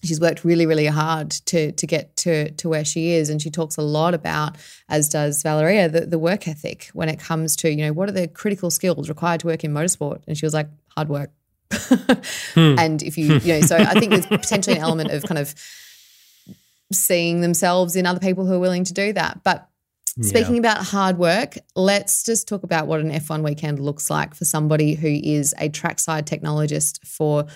She's 0.03 0.20
worked 0.20 0.44
really 0.44 0.66
really 0.66 0.86
hard 0.86 1.30
to 1.30 1.72
to 1.72 1.86
get 1.86 2.14
to 2.16 2.51
to 2.53 2.68
where 2.68 2.84
she 2.84 3.12
is 3.12 3.28
and 3.28 3.40
she 3.42 3.51
talks 3.51 3.76
a 3.76 3.82
lot 3.82 4.14
about 4.14 4.57
as 4.88 5.09
does 5.09 5.42
valeria 5.42 5.88
the, 5.88 6.07
the 6.07 6.18
work 6.18 6.48
ethic 6.48 6.90
when 6.92 7.09
it 7.09 7.18
comes 7.18 7.57
to 7.57 7.70
you 7.70 7.84
know 7.84 7.92
what 7.92 8.09
are 8.09 8.12
the 8.12 8.28
critical 8.28 8.70
skills 8.70 9.09
required 9.09 9.40
to 9.40 9.46
work 9.46 9.64
in 9.64 9.72
motorsport 9.72 10.22
and 10.26 10.36
she 10.36 10.46
was 10.46 10.55
like 10.55 10.68
hard 10.96 11.09
work 11.09 11.30
hmm. 11.72 12.14
and 12.78 13.03
if 13.03 13.16
you 13.18 13.34
you 13.38 13.55
know 13.55 13.61
so 13.61 13.76
i 13.76 13.94
think 13.94 14.11
there's 14.11 14.26
potentially 14.26 14.76
an 14.76 14.82
element 14.82 15.11
of 15.11 15.22
kind 15.24 15.38
of 15.38 15.55
seeing 16.92 17.40
themselves 17.40 17.94
in 17.94 18.07
other 18.07 18.20
people 18.20 18.46
who 18.46 18.55
are 18.55 18.59
willing 18.59 18.84
to 18.84 18.92
do 18.92 19.12
that 19.12 19.42
but 19.44 19.70
Speaking 20.22 20.55
yeah. 20.57 20.61
about 20.61 20.84
hard 20.84 21.18
work, 21.18 21.57
let's 21.76 22.24
just 22.24 22.48
talk 22.48 22.62
about 22.62 22.86
what 22.86 23.01
an 23.01 23.11
F1 23.11 23.44
weekend 23.44 23.78
looks 23.78 24.11
like 24.11 24.34
for 24.34 24.44
somebody 24.44 24.94
who 24.94 25.09
is 25.09 25.55
a 25.59 25.68
trackside 25.68 26.26
technologist 26.26 27.07
for 27.07 27.46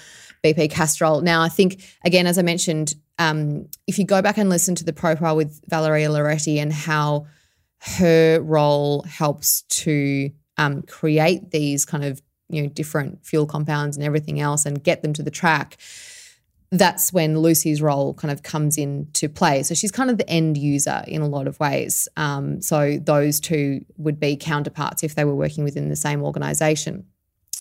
BP 0.45 0.70
Castrol. 0.70 1.22
Now, 1.22 1.42
I 1.42 1.49
think, 1.49 1.82
again, 2.05 2.26
as 2.26 2.38
I 2.38 2.42
mentioned, 2.42 2.95
um, 3.18 3.66
if 3.86 3.99
you 3.99 4.05
go 4.05 4.20
back 4.22 4.38
and 4.38 4.51
listen 4.51 4.74
to 4.76 4.84
the 4.84 4.92
profile 4.92 5.36
with 5.36 5.61
Valeria 5.68 6.09
Loretti 6.09 6.59
and 6.59 6.72
how 6.72 7.26
her 7.97 8.40
role 8.40 9.03
helps 9.03 9.62
to 9.62 10.30
um, 10.59 10.82
create 10.82 11.51
these 11.51 11.84
kind 11.84 12.05
of 12.05 12.22
you 12.49 12.62
know 12.62 12.68
different 12.68 13.24
fuel 13.24 13.47
compounds 13.47 13.97
and 13.97 14.05
everything 14.05 14.40
else 14.40 14.66
and 14.66 14.84
get 14.84 15.03
them 15.03 15.12
to 15.14 15.22
the 15.22 15.30
track 15.30 15.78
that's 16.78 17.12
when 17.12 17.38
Lucy's 17.38 17.80
role 17.80 18.14
kind 18.14 18.32
of 18.32 18.42
comes 18.42 18.76
into 18.76 19.28
play. 19.28 19.62
So 19.62 19.74
she's 19.74 19.92
kind 19.92 20.11
of 20.11 20.18
the 20.18 20.28
end 20.28 20.57
user 20.57 21.05
in 21.07 21.22
a 21.22 21.28
lot 21.28 21.47
of 21.47 21.59
ways. 21.61 22.09
Um, 22.16 22.61
so 22.61 22.99
those 22.99 23.38
two 23.40 23.84
would 23.97 24.18
be 24.18 24.36
counterparts 24.36 25.03
if 25.03 25.14
they 25.14 25.24
were 25.24 25.34
working 25.34 25.64
within 25.64 25.88
the 25.88 25.97
same 25.97 26.22
organization. 26.22 27.07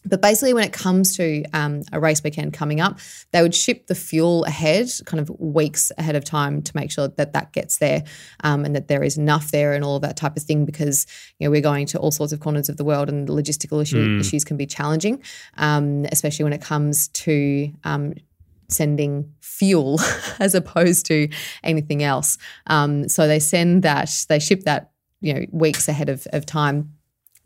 But 0.06 0.22
basically, 0.22 0.54
when 0.54 0.64
it 0.64 0.74
comes 0.74 1.16
to 1.18 1.44
um, 1.54 1.84
a 1.92 2.00
race 2.00 2.24
weekend 2.24 2.54
coming 2.54 2.82
up, 2.82 3.00
they 3.32 3.42
would 3.42 3.56
ship 3.56 3.88
the 3.88 3.96
fuel 3.96 4.44
ahead, 4.46 4.90
kind 5.06 5.20
of 5.20 5.30
weeks 5.40 5.92
ahead 5.98 6.16
of 6.16 6.24
time, 6.24 6.62
to 6.62 6.72
make 6.76 6.92
sure 6.92 7.08
that 7.08 7.34
that 7.34 7.54
gets 7.54 7.78
there 7.78 8.04
um, 8.44 8.66
and 8.66 8.76
that 8.76 8.88
there 8.88 9.04
is 9.04 9.18
enough 9.18 9.52
there 9.52 9.74
and 9.74 9.84
all 9.84 9.96
of 9.96 10.02
that 10.02 10.18
type 10.18 10.36
of 10.38 10.44
thing. 10.44 10.66
Because 10.66 11.06
you 11.40 11.48
know 11.48 11.52
we're 11.52 11.62
going 11.62 11.86
to 11.88 12.00
all 12.00 12.12
sorts 12.12 12.34
of 12.34 12.40
corners 12.40 12.70
of 12.70 12.78
the 12.78 12.84
world, 12.84 13.10
and 13.10 13.28
logistical 13.28 13.82
issue, 13.82 14.18
mm. 14.18 14.20
issues 14.20 14.44
can 14.44 14.58
be 14.58 14.66
challenging, 14.66 15.22
um, 15.58 16.06
especially 16.12 16.44
when 16.44 16.54
it 16.54 16.62
comes 16.62 17.08
to 17.10 17.72
um, 17.84 18.14
sending 18.74 19.32
fuel 19.42 20.00
as 20.40 20.56
opposed 20.56 21.06
to 21.08 21.30
anything 21.64 22.04
else. 22.04 22.38
Um, 22.68 23.08
so 23.08 23.28
they 23.28 23.40
send 23.40 23.84
that, 23.84 24.26
they 24.30 24.40
ship 24.40 24.64
that, 24.64 24.92
you 25.22 25.34
know, 25.34 25.46
weeks 25.52 25.88
ahead 25.88 26.10
of, 26.10 26.28
of 26.34 26.46
time. 26.46 26.94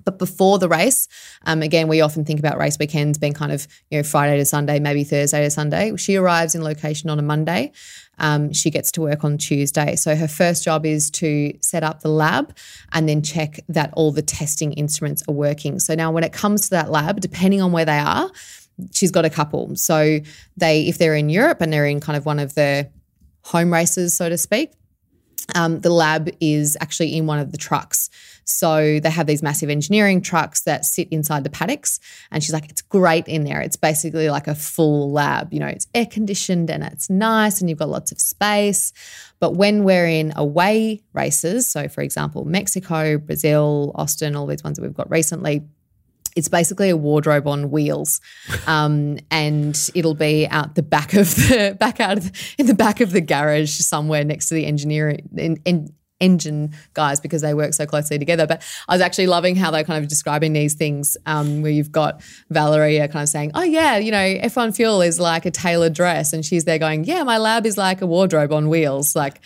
But 0.08 0.20
before 0.20 0.58
the 0.58 0.70
race, 0.70 1.10
um, 1.46 1.62
again, 1.62 1.90
we 1.90 2.00
often 2.00 2.24
think 2.24 2.40
about 2.40 2.58
race 2.58 2.80
weekends 2.80 3.18
being 3.18 3.34
kind 3.34 3.52
of, 3.52 3.68
you 3.92 3.98
know, 3.98 4.04
Friday 4.04 4.38
to 4.38 4.46
Sunday, 4.46 4.80
maybe 4.80 5.04
Thursday 5.04 5.44
to 5.44 5.50
Sunday. 5.50 5.94
She 5.98 6.16
arrives 6.16 6.56
in 6.56 6.64
location 6.64 7.10
on 7.10 7.20
a 7.20 7.22
Monday. 7.22 7.74
Um, 8.18 8.54
she 8.54 8.70
gets 8.70 8.90
to 8.94 9.02
work 9.02 9.26
on 9.26 9.38
Tuesday. 9.38 9.98
So 9.98 10.16
her 10.16 10.30
first 10.30 10.64
job 10.64 10.86
is 10.86 11.12
to 11.12 11.52
set 11.60 11.84
up 11.84 12.00
the 12.00 12.08
lab 12.08 12.56
and 12.94 13.10
then 13.10 13.22
check 13.22 13.60
that 13.68 13.90
all 13.98 14.14
the 14.14 14.22
testing 14.22 14.72
instruments 14.72 15.24
are 15.28 15.34
working. 15.34 15.78
So 15.78 15.94
now, 15.94 16.10
when 16.12 16.24
it 16.24 16.32
comes 16.32 16.62
to 16.62 16.70
that 16.70 16.90
lab, 16.90 17.20
depending 17.20 17.62
on 17.62 17.74
where 17.74 17.84
they 17.84 18.00
are, 18.00 18.32
she's 18.94 19.12
got 19.12 19.26
a 19.26 19.30
couple. 19.30 19.76
So 19.76 20.20
they, 20.56 20.88
if 20.88 21.00
they're 21.00 21.16
in 21.16 21.28
Europe 21.28 21.60
and 21.60 21.74
they're 21.74 21.86
in 21.86 22.00
kind 22.00 22.16
of 22.16 22.26
one 22.26 22.40
of 22.40 22.56
the 22.56 22.90
home 23.42 23.74
races, 23.74 24.16
so 24.16 24.30
to 24.30 24.38
speak, 24.38 24.72
um, 25.56 25.80
the 25.82 25.90
lab 25.90 26.30
is 26.40 26.78
actually 26.82 27.16
in 27.16 27.26
one 27.26 27.40
of 27.40 27.52
the 27.52 27.58
trucks. 27.58 28.10
So 28.50 29.02
they 29.02 29.10
have 29.10 29.28
these 29.28 29.44
massive 29.44 29.70
engineering 29.70 30.22
trucks 30.22 30.62
that 30.62 30.86
sit 30.86 31.10
inside 31.10 31.44
the 31.44 31.50
paddocks. 31.50 32.00
And 32.32 32.42
she's 32.42 32.54
like, 32.54 32.70
it's 32.70 32.82
great 32.82 33.28
in 33.28 33.44
there. 33.44 33.60
It's 33.60 33.76
basically 33.76 34.30
like 34.30 34.48
a 34.48 34.56
full 34.56 35.12
lab. 35.12 35.54
You 35.54 35.60
know, 35.60 35.68
it's 35.68 35.86
air 35.94 36.06
conditioned 36.06 36.70
and 36.70 36.82
it's 36.84 37.10
nice 37.10 37.60
and 37.60 37.70
you've 37.70 37.80
got 37.80 37.90
lots 37.90 38.14
of 38.14 38.22
space. 38.22 38.94
But 39.40 39.56
when 39.56 39.84
we're 39.84 40.08
in 40.08 40.32
away 40.36 41.04
races, 41.12 41.70
so 41.70 41.90
for 41.90 42.02
example, 42.02 42.46
Mexico, 42.46 43.18
Brazil, 43.18 43.92
Austin, 43.96 44.36
all 44.36 44.48
these 44.48 44.64
ones 44.64 44.78
that 44.78 44.82
we've 44.82 44.94
got 44.94 45.12
recently, 45.12 45.64
it's 46.38 46.48
basically 46.48 46.90
a 46.90 46.96
wardrobe 46.96 47.48
on 47.48 47.72
wheels, 47.72 48.22
um, 48.68 49.18
and 49.32 49.90
it'll 49.96 50.14
be 50.14 50.48
out 50.48 50.76
the 50.76 50.84
back 50.84 51.14
of 51.14 51.36
the 51.36 51.76
back 51.80 52.00
out 52.00 52.18
of 52.18 52.32
the, 52.32 52.56
in 52.60 52.68
the 52.68 52.76
back 52.76 53.02
of 53.02 53.12
the 53.12 53.22
garage 53.22 53.72
somewhere 53.72 54.24
next 54.24 54.50
to 54.50 54.56
the 54.56 54.66
engineering 54.66 55.28
in, 55.36 55.60
in, 55.66 55.94
engine 56.20 56.74
guys 56.94 57.20
because 57.20 57.42
they 57.42 57.54
work 57.54 57.74
so 57.74 57.86
closely 57.86 58.18
together. 58.18 58.48
But 58.48 58.64
I 58.88 58.94
was 58.94 59.02
actually 59.02 59.28
loving 59.28 59.56
how 59.56 59.72
they're 59.72 59.84
kind 59.84 60.04
of 60.04 60.10
describing 60.10 60.54
these 60.54 60.74
things 60.74 61.18
um, 61.26 61.62
where 61.62 61.72
you've 61.72 61.92
got 61.92 62.22
Valeria 62.50 63.08
kind 63.08 63.24
of 63.24 63.30
saying, 63.30 63.52
oh, 63.54 63.64
yeah, 63.64 63.98
you 63.98 64.12
know, 64.12 64.18
F1 64.18 64.76
Fuel 64.76 65.02
is 65.02 65.20
like 65.20 65.46
a 65.46 65.52
tailored 65.52 65.94
dress. 65.94 66.34
And 66.34 66.46
she's 66.46 66.66
there 66.66 66.80
going, 66.80 67.04
yeah, 67.04 67.24
my 67.24 67.38
lab 67.38 67.66
is 67.66 67.78
like 67.78 68.02
a 68.02 68.08
wardrobe 68.08 68.52
on 68.52 68.70
wheels. 68.70 69.16
Like, 69.16 69.42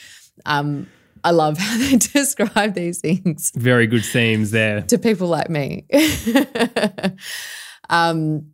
um, 0.46 0.88
I 1.24 1.32
love 1.32 1.58
how 1.58 1.78
they 1.78 1.98
describe 1.98 2.74
these 2.74 3.00
things. 3.00 3.52
Very 3.56 3.88
good 3.88 4.06
themes 4.06 4.52
there. 4.52 4.82
To 4.84 4.98
people 4.98 5.28
like 5.28 5.50
me. 5.50 5.86
um, 7.90 8.51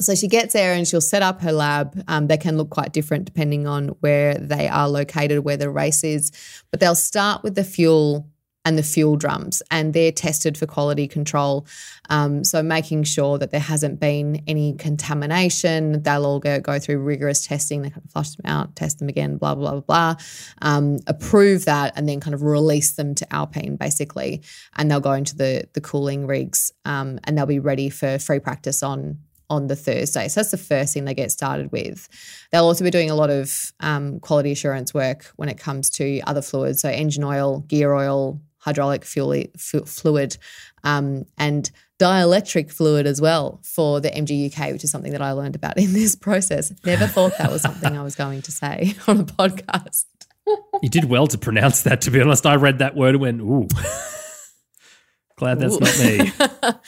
so 0.00 0.14
she 0.14 0.28
gets 0.28 0.52
there 0.52 0.74
and 0.74 0.86
she'll 0.86 1.00
set 1.00 1.22
up 1.22 1.40
her 1.42 1.52
lab. 1.52 2.02
Um, 2.08 2.26
they 2.26 2.36
can 2.36 2.56
look 2.56 2.70
quite 2.70 2.92
different 2.92 3.24
depending 3.24 3.66
on 3.66 3.88
where 4.00 4.34
they 4.34 4.68
are 4.68 4.88
located, 4.88 5.44
where 5.44 5.56
the 5.56 5.70
race 5.70 6.04
is. 6.04 6.30
But 6.70 6.80
they'll 6.80 6.94
start 6.94 7.42
with 7.42 7.54
the 7.54 7.64
fuel 7.64 8.28
and 8.64 8.76
the 8.76 8.82
fuel 8.82 9.16
drums, 9.16 9.62
and 9.70 9.94
they're 9.94 10.12
tested 10.12 10.58
for 10.58 10.66
quality 10.66 11.08
control. 11.08 11.66
Um, 12.10 12.44
so 12.44 12.62
making 12.62 13.04
sure 13.04 13.38
that 13.38 13.50
there 13.50 13.60
hasn't 13.60 13.98
been 13.98 14.42
any 14.46 14.74
contamination. 14.74 16.02
They'll 16.02 16.26
all 16.26 16.38
go, 16.38 16.60
go 16.60 16.78
through 16.78 16.98
rigorous 16.98 17.46
testing. 17.46 17.80
They 17.80 17.88
kind 17.88 18.04
of 18.04 18.10
flush 18.10 18.34
them 18.34 18.44
out, 18.44 18.76
test 18.76 18.98
them 18.98 19.08
again, 19.08 19.38
blah 19.38 19.54
blah 19.54 19.70
blah 19.70 19.80
blah. 19.80 20.14
Um, 20.60 20.98
approve 21.06 21.64
that, 21.64 21.94
and 21.96 22.06
then 22.06 22.20
kind 22.20 22.34
of 22.34 22.42
release 22.42 22.92
them 22.92 23.14
to 23.14 23.32
Alpine 23.32 23.76
basically, 23.76 24.42
and 24.76 24.90
they'll 24.90 25.00
go 25.00 25.12
into 25.12 25.34
the 25.34 25.66
the 25.72 25.80
cooling 25.80 26.26
rigs, 26.26 26.70
um, 26.84 27.20
and 27.24 27.38
they'll 27.38 27.46
be 27.46 27.60
ready 27.60 27.88
for 27.88 28.18
free 28.18 28.40
practice 28.40 28.82
on 28.82 29.18
on 29.50 29.66
the 29.66 29.76
Thursday. 29.76 30.28
So 30.28 30.40
that's 30.40 30.50
the 30.50 30.58
first 30.58 30.94
thing 30.94 31.04
they 31.04 31.14
get 31.14 31.32
started 31.32 31.72
with. 31.72 32.08
They'll 32.52 32.64
also 32.64 32.84
be 32.84 32.90
doing 32.90 33.10
a 33.10 33.14
lot 33.14 33.30
of 33.30 33.72
um, 33.80 34.20
quality 34.20 34.52
assurance 34.52 34.92
work 34.92 35.32
when 35.36 35.48
it 35.48 35.58
comes 35.58 35.90
to 35.90 36.20
other 36.26 36.42
fluids, 36.42 36.80
so 36.80 36.88
engine 36.88 37.24
oil, 37.24 37.60
gear 37.60 37.94
oil, 37.94 38.40
hydraulic 38.58 39.04
fuel, 39.04 39.44
fluid, 39.56 40.36
um, 40.84 41.24
and 41.38 41.70
dielectric 41.98 42.70
fluid 42.70 43.06
as 43.06 43.20
well 43.20 43.60
for 43.62 44.00
the 44.00 44.10
MGUK, 44.10 44.72
which 44.72 44.84
is 44.84 44.90
something 44.90 45.12
that 45.12 45.22
I 45.22 45.32
learned 45.32 45.56
about 45.56 45.78
in 45.78 45.92
this 45.92 46.14
process. 46.14 46.72
Never 46.84 47.06
thought 47.06 47.36
that 47.38 47.50
was 47.50 47.62
something 47.62 47.96
I 47.96 48.02
was 48.02 48.14
going 48.14 48.42
to 48.42 48.52
say 48.52 48.94
on 49.08 49.20
a 49.20 49.24
podcast. 49.24 50.04
you 50.82 50.88
did 50.88 51.06
well 51.06 51.26
to 51.26 51.38
pronounce 51.38 51.82
that, 51.82 52.02
to 52.02 52.10
be 52.10 52.20
honest. 52.20 52.46
I 52.46 52.56
read 52.56 52.78
that 52.78 52.94
word 52.94 53.14
and 53.14 53.20
went, 53.20 53.40
ooh. 53.40 53.68
Glad 55.36 55.60
that's 55.60 55.76
ooh. 55.76 55.80
not 55.80 55.98
me. 55.98 56.80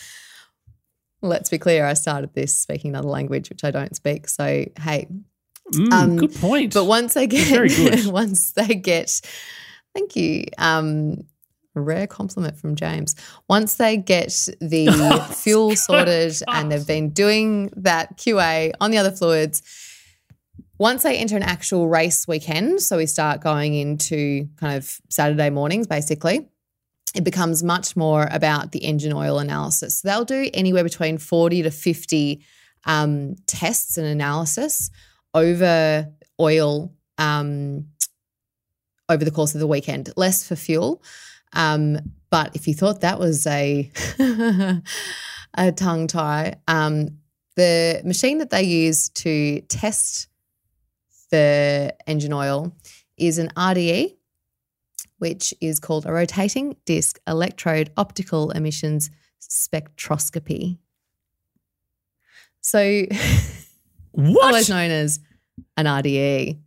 Let's 1.22 1.50
be 1.50 1.58
clear, 1.58 1.84
I 1.84 1.94
started 1.94 2.32
this 2.34 2.56
speaking 2.56 2.90
another 2.90 3.08
language, 3.08 3.50
which 3.50 3.64
I 3.64 3.70
don't 3.70 3.94
speak. 3.94 4.28
So, 4.28 4.64
hey. 4.80 5.06
Mm, 5.72 5.92
um, 5.92 6.16
good 6.16 6.34
point. 6.34 6.74
But 6.74 6.84
once 6.84 7.14
they 7.14 7.26
get, 7.26 7.48
Very 7.48 7.68
good. 7.68 8.06
once 8.12 8.52
they 8.52 8.74
get, 8.74 9.20
thank 9.94 10.16
you. 10.16 10.44
Um, 10.58 11.24
rare 11.74 12.06
compliment 12.06 12.56
from 12.56 12.74
James. 12.74 13.14
Once 13.48 13.76
they 13.76 13.96
get 13.96 14.48
the 14.60 14.88
oh, 14.90 15.20
fuel 15.32 15.76
sorted 15.76 16.36
and 16.48 16.72
they've 16.72 16.86
been 16.86 17.10
doing 17.10 17.70
that 17.76 18.16
QA 18.16 18.72
on 18.80 18.90
the 18.90 18.98
other 18.98 19.12
fluids, 19.12 19.62
once 20.78 21.02
they 21.02 21.18
enter 21.18 21.36
an 21.36 21.42
actual 21.42 21.88
race 21.88 22.26
weekend, 22.26 22.80
so 22.80 22.96
we 22.96 23.06
start 23.06 23.42
going 23.42 23.74
into 23.74 24.48
kind 24.56 24.76
of 24.76 25.00
Saturday 25.08 25.50
mornings 25.50 25.86
basically, 25.86 26.48
it 27.14 27.24
becomes 27.24 27.62
much 27.62 27.96
more 27.96 28.28
about 28.30 28.72
the 28.72 28.84
engine 28.84 29.12
oil 29.12 29.38
analysis. 29.38 29.98
So 29.98 30.08
they'll 30.08 30.24
do 30.24 30.48
anywhere 30.54 30.84
between 30.84 31.18
40 31.18 31.62
to 31.62 31.70
50 31.70 32.44
um, 32.84 33.36
tests 33.46 33.98
and 33.98 34.06
analysis 34.06 34.90
over 35.34 36.08
oil 36.40 36.92
um, 37.18 37.86
over 39.08 39.24
the 39.24 39.30
course 39.30 39.54
of 39.54 39.60
the 39.60 39.66
weekend, 39.66 40.10
less 40.16 40.46
for 40.46 40.56
fuel. 40.56 41.02
Um, 41.52 41.98
but 42.30 42.54
if 42.54 42.68
you 42.68 42.74
thought 42.74 43.00
that 43.00 43.18
was 43.18 43.46
a, 43.46 43.90
a 45.54 45.72
tongue 45.72 46.06
tie, 46.06 46.54
um, 46.68 47.18
the 47.56 48.00
machine 48.04 48.38
that 48.38 48.50
they 48.50 48.62
use 48.62 49.08
to 49.10 49.60
test 49.62 50.28
the 51.30 51.94
engine 52.06 52.32
oil 52.32 52.72
is 53.16 53.38
an 53.38 53.48
RDE, 53.56 54.16
which 55.20 55.54
is 55.60 55.78
called 55.78 56.06
a 56.06 56.12
rotating 56.12 56.76
disc 56.84 57.20
electrode 57.26 57.90
optical 57.96 58.50
emissions 58.50 59.10
spectroscopy. 59.40 60.78
So, 62.60 63.04
what? 64.12 64.44
otherwise 64.44 64.68
known 64.68 64.90
as 64.90 65.20
an 65.76 65.86
RDE. 65.86 66.58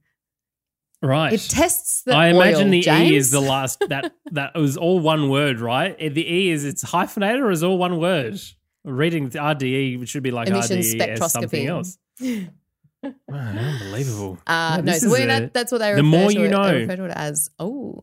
Right. 1.02 1.34
It 1.34 1.42
tests 1.50 2.04
the 2.04 2.14
I 2.16 2.32
oil, 2.32 2.42
imagine 2.42 2.70
the 2.70 2.82
James. 2.82 3.12
E 3.12 3.16
is 3.16 3.32
the 3.32 3.42
last 3.42 3.80
that 3.90 4.14
that 4.32 4.56
was 4.56 4.78
all 4.78 5.00
one 5.00 5.30
word, 5.30 5.60
right? 5.60 5.98
The 5.98 6.34
E 6.34 6.50
is 6.50 6.64
it's 6.64 6.82
hyphenated 6.82 7.42
or 7.42 7.52
is 7.52 7.64
all 7.64 7.78
one 7.78 8.00
word? 8.00 8.40
Reading 8.86 9.30
the 9.30 9.40
RDE 9.40 10.08
should 10.08 10.24
be 10.24 10.32
like 10.32 10.48
Emission 10.48 10.80
RDE 10.80 11.10
as 11.10 11.32
something 11.32 11.66
spectroscopy. 11.66 11.68
else. 11.68 11.98
Man, 12.22 13.58
unbelievable. 13.58 14.38
Uh, 14.48 14.76
Yeah, 14.78 14.82
no, 14.82 14.94
so 14.94 15.14
a- 15.16 15.26
not, 15.26 15.54
that's 15.54 15.72
what 15.72 15.80
they 15.80 15.90
refer 15.90 15.98
the 15.98 16.04
more 16.04 16.30
to 16.30 16.34
you 16.40 16.46
it, 16.46 16.50
know. 16.52 16.64
They 16.64 16.82
refer 16.82 16.96
to 16.96 17.06
it 17.06 17.12
as 17.14 17.50
oh, 17.60 18.00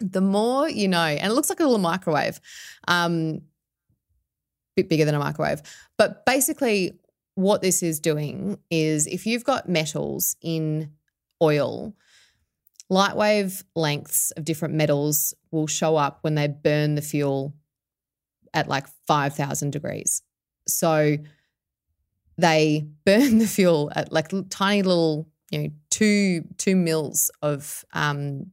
the 0.00 0.20
more 0.20 0.68
you 0.68 0.88
know, 0.88 0.98
and 0.98 1.30
it 1.30 1.34
looks 1.34 1.50
like 1.50 1.60
a 1.60 1.64
little 1.64 1.78
microwave, 1.78 2.40
um, 2.88 3.42
bit 4.76 4.88
bigger 4.88 5.04
than 5.04 5.14
a 5.14 5.18
microwave. 5.18 5.62
But 5.96 6.24
basically, 6.24 6.98
what 7.34 7.62
this 7.62 7.82
is 7.82 8.00
doing 8.00 8.58
is 8.70 9.06
if 9.06 9.26
you've 9.26 9.44
got 9.44 9.68
metals 9.68 10.36
in 10.42 10.90
oil, 11.42 11.94
light 12.88 13.16
wave 13.16 13.64
lengths 13.74 14.30
of 14.32 14.44
different 14.44 14.74
metals 14.74 15.34
will 15.50 15.66
show 15.66 15.96
up 15.96 16.18
when 16.22 16.34
they 16.34 16.48
burn 16.48 16.94
the 16.94 17.02
fuel 17.02 17.54
at 18.52 18.68
like 18.68 18.86
five 19.06 19.34
thousand 19.34 19.70
degrees. 19.70 20.22
So 20.66 21.16
they 22.38 22.86
burn 23.04 23.38
the 23.38 23.46
fuel 23.46 23.90
at 23.94 24.12
like 24.12 24.32
tiny 24.50 24.82
little, 24.82 25.28
you 25.50 25.58
know, 25.58 25.68
two 25.90 26.44
two 26.56 26.76
mils 26.76 27.30
of 27.42 27.84
um, 27.92 28.52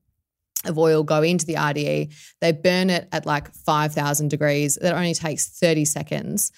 of 0.66 0.78
oil 0.78 1.04
go 1.04 1.22
into 1.22 1.46
the 1.46 1.56
RDE. 1.56 2.14
They 2.42 2.52
burn 2.52 2.90
it 2.90 3.08
at 3.12 3.26
like 3.26 3.54
five 3.54 3.94
thousand 3.94 4.30
degrees. 4.30 4.78
That 4.82 4.96
only 4.96 5.14
takes 5.14 5.48
thirty 5.48 5.86
seconds, 5.86 6.52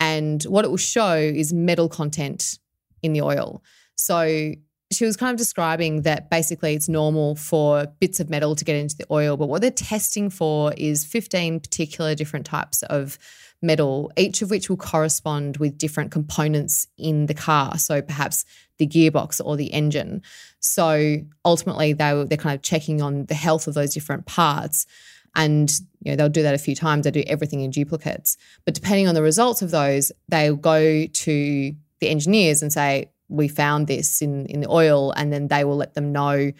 and 0.00 0.42
what 0.44 0.64
it 0.64 0.68
will 0.68 0.76
show 0.76 1.16
is 1.16 1.52
metal 1.52 1.88
content 1.88 2.58
in 3.02 3.12
the 3.12 3.22
oil. 3.22 3.62
So 3.94 4.52
she 4.92 5.04
was 5.04 5.16
kind 5.16 5.32
of 5.32 5.38
describing 5.38 6.02
that 6.02 6.30
basically 6.30 6.74
it's 6.74 6.88
normal 6.88 7.34
for 7.34 7.86
bits 7.98 8.20
of 8.20 8.30
metal 8.30 8.54
to 8.54 8.64
get 8.64 8.76
into 8.76 8.96
the 8.96 9.06
oil, 9.10 9.36
but 9.36 9.48
what 9.48 9.60
they're 9.60 9.70
testing 9.70 10.30
for 10.30 10.72
is 10.76 11.04
15 11.04 11.60
particular 11.60 12.14
different 12.14 12.46
types 12.46 12.82
of 12.84 13.18
metal, 13.62 14.10
each 14.16 14.42
of 14.42 14.50
which 14.50 14.68
will 14.68 14.76
correspond 14.76 15.56
with 15.56 15.78
different 15.78 16.10
components 16.10 16.86
in 16.98 17.26
the 17.26 17.34
car. 17.34 17.78
So 17.78 18.02
perhaps 18.02 18.44
the 18.78 18.86
gearbox 18.86 19.40
or 19.44 19.56
the 19.56 19.72
engine. 19.72 20.22
So 20.60 21.18
ultimately, 21.44 21.92
they 21.92 22.12
were, 22.12 22.24
they're 22.24 22.38
kind 22.38 22.54
of 22.54 22.62
checking 22.62 23.00
on 23.00 23.26
the 23.26 23.34
health 23.34 23.66
of 23.66 23.74
those 23.74 23.94
different 23.94 24.26
parts. 24.26 24.86
And 25.34 25.70
you 26.02 26.12
know 26.12 26.16
they'll 26.16 26.28
do 26.28 26.42
that 26.42 26.54
a 26.54 26.58
few 26.58 26.74
times. 26.74 27.04
They 27.04 27.10
do 27.10 27.24
everything 27.26 27.60
in 27.60 27.70
duplicates. 27.70 28.36
But 28.64 28.74
depending 28.74 29.06
on 29.06 29.14
the 29.14 29.22
results 29.22 29.60
of 29.60 29.70
those, 29.70 30.10
they'll 30.28 30.56
go 30.56 31.06
to 31.06 31.74
the 32.00 32.08
engineers 32.08 32.62
and 32.62 32.72
say, 32.72 33.10
"We 33.28 33.48
found 33.48 33.86
this 33.86 34.22
in 34.22 34.46
in 34.46 34.60
the 34.60 34.70
oil," 34.70 35.12
and 35.12 35.30
then 35.30 35.48
they 35.48 35.64
will 35.64 35.76
let 35.76 35.92
them 35.92 36.10
know 36.10 36.52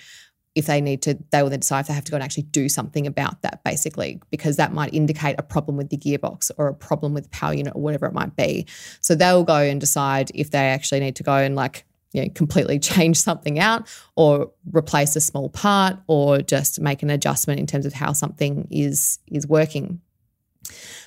if 0.57 0.65
they 0.65 0.81
need 0.81 1.03
to, 1.03 1.19
they 1.31 1.43
will 1.43 1.51
then 1.51 1.61
decide 1.61 1.81
if 1.81 1.89
they 1.89 1.93
have 1.93 2.05
to 2.05 2.11
go 2.11 2.17
and 2.17 2.25
actually 2.25 2.45
do 2.45 2.67
something 2.69 3.07
about 3.07 3.43
that, 3.43 3.63
basically, 3.63 4.23
because 4.31 4.57
that 4.57 4.73
might 4.73 4.93
indicate 4.95 5.37
a 5.39 5.43
problem 5.43 5.77
with 5.77 5.91
the 5.91 5.99
gearbox 5.99 6.51
or 6.57 6.67
a 6.67 6.75
problem 6.75 7.13
with 7.13 7.25
the 7.25 7.31
power 7.31 7.53
unit 7.53 7.75
or 7.77 7.83
whatever 7.83 8.07
it 8.07 8.15
might 8.15 8.35
be. 8.37 8.67
So 9.03 9.15
they'll 9.15 9.45
go 9.45 9.57
and 9.57 9.79
decide 9.79 10.31
if 10.35 10.51
they 10.51 10.71
actually 10.71 11.01
need 11.01 11.15
to 11.17 11.23
go 11.23 11.35
and 11.35 11.55
like, 11.55 11.85
you 12.13 12.23
know, 12.23 12.31
completely 12.35 12.79
change 12.95 13.19
something 13.19 13.59
out 13.59 13.87
or 14.17 14.51
replace 14.73 15.15
a 15.15 15.21
small 15.21 15.51
part 15.51 15.99
or 16.07 16.39
just 16.39 16.81
make 16.81 17.03
an 17.03 17.11
adjustment 17.11 17.61
in 17.61 17.67
terms 17.67 17.85
of 17.85 17.93
how 17.93 18.15
something 18.15 18.67
is 18.71 19.19
is 19.27 19.47
working. 19.47 20.01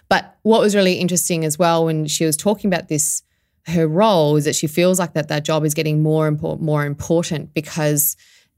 But 0.09 0.37
what 0.43 0.61
was 0.61 0.75
really 0.75 0.93
interesting 0.93 1.43
as 1.43 1.57
well 1.57 1.85
when 1.85 2.05
she 2.05 2.23
was 2.23 2.37
talking 2.37 2.71
about 2.71 2.87
this, 2.87 3.23
her 3.65 3.87
role 3.87 4.35
is 4.35 4.45
that 4.45 4.55
she 4.55 4.67
feels 4.67 4.99
like 4.99 5.13
that 5.13 5.27
that 5.29 5.43
job 5.43 5.65
is 5.65 5.73
getting 5.73 6.03
more 6.03 6.27
important, 6.27 6.61
more 6.61 6.85
important 6.85 7.53
because 7.55 8.15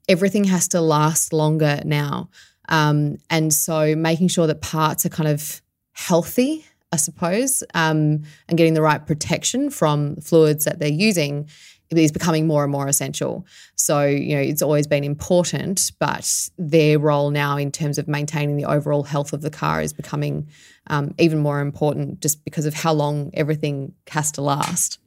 everything 0.08 0.44
has 0.46 0.68
to 0.70 0.82
last 0.82 1.34
longer 1.34 1.82
now. 1.86 2.30
Um, 2.70 3.18
and 3.30 3.54
so 3.54 3.96
making 3.96 4.30
sure 4.30 4.48
that 4.48 4.62
parts 4.62 5.06
are 5.06 5.10
kind 5.10 5.30
of 5.30 5.62
healthy, 5.94 6.66
I 6.92 6.98
suppose, 6.98 7.64
um, 7.74 8.24
and 8.48 8.58
getting 8.58 8.74
the 8.74 8.82
right 8.82 9.06
protection 9.06 9.70
from 9.70 10.16
fluids 10.18 10.66
that 10.66 10.80
they're 10.80 10.90
using 10.90 11.50
is 11.90 12.12
becoming 12.12 12.48
more 12.48 12.64
and 12.64 12.72
more 12.72 12.88
essential. 12.88 13.46
So, 13.76 14.06
you 14.06 14.36
know, 14.36 14.42
it's 14.42 14.62
always 14.62 14.88
been 14.88 15.04
important, 15.04 15.92
but 16.00 16.50
their 16.58 16.98
role 17.00 17.32
now 17.32 17.58
in 17.58 17.72
terms 17.72 17.98
of 17.98 18.08
maintaining 18.08 18.56
the 18.56 18.66
overall 18.66 19.04
health 19.04 19.34
of 19.34 19.42
the 19.42 19.50
car 19.50 19.82
is 19.82 19.92
becoming 19.92 20.48
um, 20.88 21.14
even 21.20 21.40
more 21.40 21.60
important 21.60 22.22
just 22.22 22.46
because 22.46 22.66
of 22.66 22.74
how 22.74 22.94
long 22.94 23.32
everything 23.34 23.94
has 24.10 24.32
to 24.34 24.42
last. 24.42 25.00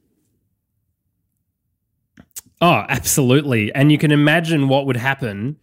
Oh, 2.65 2.83
absolutely. 2.89 3.71
And 3.75 3.91
you 3.91 3.99
can 3.99 4.11
imagine 4.11 4.67
what 4.69 4.87
would 4.87 4.97
happen 4.97 5.57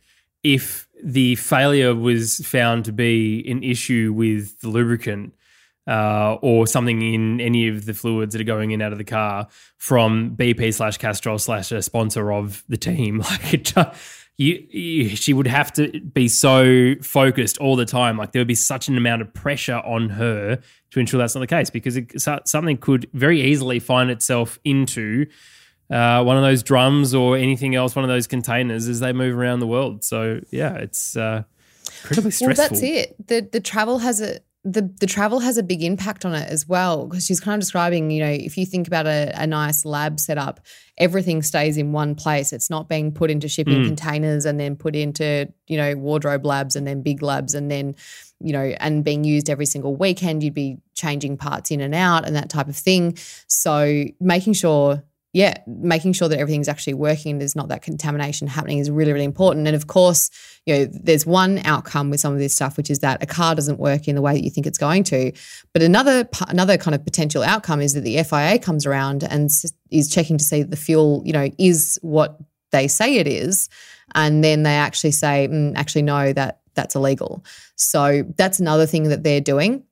if 0.45 0.87
the 1.03 1.35
failure 1.35 1.97
was 1.97 2.37
found 2.47 2.85
to 2.85 2.93
be 2.93 3.45
an 3.51 3.65
issue 3.65 4.13
with 4.15 4.61
the 4.61 4.69
lubricant 4.69 5.35
uh, 5.89 6.35
or 6.35 6.69
something 6.69 7.03
in 7.03 7.41
any 7.41 7.67
of 7.67 7.87
the 7.87 7.93
fluids 7.93 8.35
that 8.35 8.41
are 8.41 8.45
going 8.45 8.71
in 8.71 8.81
out 8.81 8.93
of 8.93 8.99
the 8.99 9.05
car 9.05 9.49
from 9.79 10.37
BP 10.37 10.73
slash 10.75 10.97
Castrol 10.99 11.41
slash 11.41 11.73
a 11.73 11.83
sponsor 11.83 12.33
of 12.33 12.63
the 12.69 12.77
team. 12.77 13.21
Like 13.31 13.53
it, 13.53 13.73
you, 14.39 14.65
you, 14.71 15.09
she 15.17 15.33
would 15.33 15.49
have 15.49 15.73
to 15.73 16.01
be 16.01 16.29
so 16.29 16.95
focused 17.03 17.59
all 17.59 17.75
the 17.75 17.85
time. 17.85 18.17
Like 18.17 18.31
there 18.31 18.39
would 18.39 18.47
be 18.47 18.55
such 18.55 18.87
an 18.87 18.97
amount 18.97 19.23
of 19.23 19.35
pressure 19.35 19.83
on 19.85 20.09
her 20.11 20.61
to 20.93 21.01
ensure 21.01 21.19
that's 21.19 21.35
not 21.35 21.41
the 21.41 21.49
case 21.49 21.69
because 21.69 21.97
it, 21.97 22.13
something 22.47 22.77
could 22.77 23.11
very 23.13 23.41
easily 23.43 23.81
find 23.81 24.09
itself 24.09 24.61
into 24.65 25.27
uh, 25.93 26.24
one 26.24 26.36
of 26.36 26.43
those 26.43 26.62
drums 26.62 27.14
or 27.14 27.36
anything 27.36 27.74
else, 27.74 27.95
one 27.95 28.05
of 28.05 28.09
those 28.09 28.26
containers 28.26 28.88
as 28.88 29.01
they 29.01 29.12
move 29.12 29.36
around 29.36 29.61
the 29.61 29.66
world. 29.66 30.03
So 30.05 30.40
yeah, 30.51 30.74
it's 30.74 31.16
uh, 31.16 31.43
incredibly 32.03 32.30
stressful. 32.30 32.64
Well, 32.64 32.68
that's 32.70 32.82
it. 32.82 33.26
The 33.26 33.49
the 33.53 33.61
travel 33.61 33.99
has 33.99 34.20
a 34.20 34.40
the 34.64 34.82
the 35.01 35.07
travel 35.07 35.40
has 35.40 35.59
a 35.59 35.62
big 35.62 35.82
impact 35.82 36.24
on 36.24 36.34
it 36.34 36.49
as 36.49 36.68
well 36.68 37.07
because 37.07 37.26
she's 37.26 37.40
kind 37.40 37.55
of 37.55 37.61
describing, 37.61 38.11
you 38.11 38.22
know, 38.22 38.30
if 38.30 38.57
you 38.57 38.64
think 38.64 38.86
about 38.86 39.07
a, 39.07 39.32
a, 39.34 39.47
nice 39.47 39.84
lab 39.84 40.20
setup, 40.20 40.61
everything 40.99 41.43
stays 41.43 41.76
in 41.76 41.90
one 41.90 42.14
place. 42.14 42.53
It's 42.53 42.70
not 42.70 42.88
being 42.88 43.11
put 43.11 43.28
into 43.28 43.49
shipping 43.49 43.82
mm. 43.82 43.86
containers 43.86 44.45
and 44.45 44.61
then 44.61 44.76
put 44.76 44.95
into, 44.95 45.53
you 45.66 45.76
know, 45.76 45.97
wardrobe 45.97 46.47
labs 46.47 46.76
and 46.76 46.86
then 46.86 47.03
big 47.03 47.22
labs 47.22 47.55
and 47.55 47.72
then, 47.72 47.97
you 48.38 48.53
know, 48.53 48.72
and 48.78 49.03
being 49.03 49.24
used 49.24 49.51
every 49.51 49.66
single 49.66 49.97
weekend. 49.97 50.45
You'd 50.45 50.55
be 50.55 50.78
changing 50.95 51.38
parts 51.38 51.72
in 51.72 51.80
and 51.80 51.95
out 51.95 52.24
and 52.24 52.36
that 52.36 52.49
type 52.49 52.68
of 52.68 52.76
thing. 52.76 53.18
So 53.49 54.05
making 54.20 54.53
sure 54.53 55.03
yeah, 55.35 55.57
making 55.66 56.12
sure 56.12 56.28
that 56.28 56.39
everything's 56.39 56.68
actually 56.68 56.93
working 56.93 57.33
and 57.33 57.41
there's 57.41 57.57
not 57.57 57.68
that 57.68 57.80
contamination 57.80 58.47
happening 58.47 58.78
is 58.78 58.91
really, 58.91 59.14
really 59.14 59.24
important. 59.24 59.66
And 59.66 59.74
of 59.74 59.87
course, 59.87 60.30
you 60.66 60.74
know, 60.74 60.85
there's 60.93 61.24
one 61.24 61.59
outcome 61.64 62.11
with 62.11 62.20
some 62.20 62.35
of 62.35 62.39
this 62.39 62.55
stuff, 62.55 62.76
which 62.76 62.91
is 62.91 62.99
that 62.99 63.22
a 63.22 63.26
car 63.26 63.55
doesn't 63.55 63.78
work 63.78 64.09
in 64.09 64.14
the 64.14 64.20
way 64.20 64.35
that 64.35 64.45
you 64.45 64.51
think 64.51 64.66
it's 64.66 64.76
going 64.76 65.05
to. 65.05 65.33
But 65.72 65.80
another 65.83 66.28
another 66.49 66.76
kind 66.76 66.95
of 66.95 67.03
potential 67.03 67.43
outcome 67.43 67.80
is 67.80 67.95
that 67.95 68.03
the 68.03 68.22
FIA 68.22 68.59
comes 68.59 68.85
around 68.85 69.24
and 69.24 69.51
is 69.91 70.11
checking 70.11 70.37
to 70.37 70.45
see 70.45 70.62
that 70.62 70.70
the 70.70 70.76
fuel, 70.76 71.22
you 71.24 71.33
know, 71.33 71.49
is 71.59 71.99
what 72.03 72.39
they 72.70 72.87
say 72.87 73.16
it 73.16 73.26
is, 73.26 73.70
and 74.14 74.45
then 74.45 74.64
they 74.64 74.74
actually 74.74 75.12
say, 75.12 75.49
mm, 75.51 75.72
actually, 75.76 76.03
no, 76.03 76.35
that 76.35 76.61
that's 76.74 76.95
illegal. 76.95 77.43
So 77.76 78.24
that's 78.37 78.61
another 78.61 78.85
thing 78.85 79.05
that 79.05 79.22
they're 79.22 79.41
doing 79.41 79.85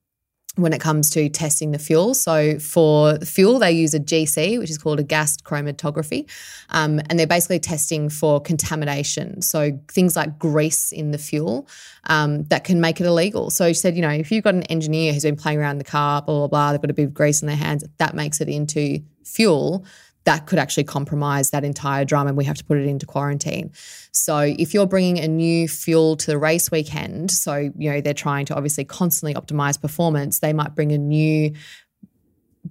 when 0.57 0.73
it 0.73 0.81
comes 0.81 1.11
to 1.11 1.29
testing 1.29 1.71
the 1.71 1.79
fuel. 1.79 2.15
So 2.15 2.59
for 2.59 3.19
fuel, 3.19 3.59
they 3.59 3.73
use 3.73 3.95
a 3.95 4.01
GC, 4.01 4.59
which 4.59 4.71
is 4.71 4.79
called 4.79 4.99
a 4.99 5.03
gas 5.03 5.37
chromatography, 5.37 6.29
um, 6.71 7.01
and 7.09 7.19
they're 7.19 7.27
basically 7.27 7.61
testing 7.61 8.09
for 8.09 8.41
contamination. 8.41 9.43
So 9.43 9.79
things 9.89 10.17
like 10.17 10.39
grease 10.39 10.93
in 10.93 11.13
the 11.13 11.19
fuel 11.19 11.69
um, 12.05 12.45
that 12.45 12.65
can 12.65 12.81
make 12.81 13.01
it 13.01 13.07
illegal. 13.07 13.51
So 13.51 13.69
she 13.69 13.75
said, 13.75 13.95
you 13.95 14.03
know, 14.03 14.11
if 14.11 14.33
you've 14.33 14.45
got 14.45 14.55
an 14.55 14.65
engineer 14.65 15.13
who's 15.13 15.23
been 15.23 15.37
playing 15.37 15.59
around 15.59 15.79
the 15.79 15.85
car, 15.85 16.23
blah 16.23 16.39
blah 16.39 16.49
blah, 16.49 16.73
they've 16.73 16.81
got 16.81 16.91
a 16.91 16.95
bit 16.95 17.07
of 17.07 17.15
grease 17.15 17.43
in 17.43 17.47
their 17.47 17.57
hands, 17.57 17.85
that 17.99 18.15
makes 18.15 18.41
it 18.41 18.49
into 18.49 19.01
fuel 19.25 19.85
that 20.31 20.47
could 20.47 20.61
actually 20.61 20.85
compromise 20.85 21.51
that 21.51 21.65
entire 21.65 22.05
drum 22.05 22.29
and 22.29 22.37
we 22.37 22.45
have 22.45 22.57
to 22.57 22.63
put 22.65 22.79
it 22.79 22.87
into 22.87 23.05
quarantine. 23.05 23.73
So 24.13 24.39
if 24.39 24.73
you're 24.73 24.87
bringing 24.87 25.19
a 25.19 25.27
new 25.27 25.67
fuel 25.67 26.17
to 26.19 26.27
the 26.29 26.39
race 26.39 26.71
weekend, 26.71 27.33
so 27.33 27.73
you 27.77 27.91
know 27.91 28.01
they're 28.01 28.15
trying 28.15 28.47
to 28.47 28.55
obviously 28.55 28.85
constantly 28.85 29.35
optimize 29.35 29.81
performance, 29.81 30.39
they 30.39 30.53
might 30.53 30.77
bring 30.77 30.93
a 30.93 30.99
new 30.99 31.53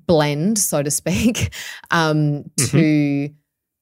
blend, 0.07 0.57
so 0.57 0.81
to 0.81 0.89
speak, 0.89 1.53
um, 1.91 2.45
mm-hmm. 2.45 2.77
to 2.77 3.29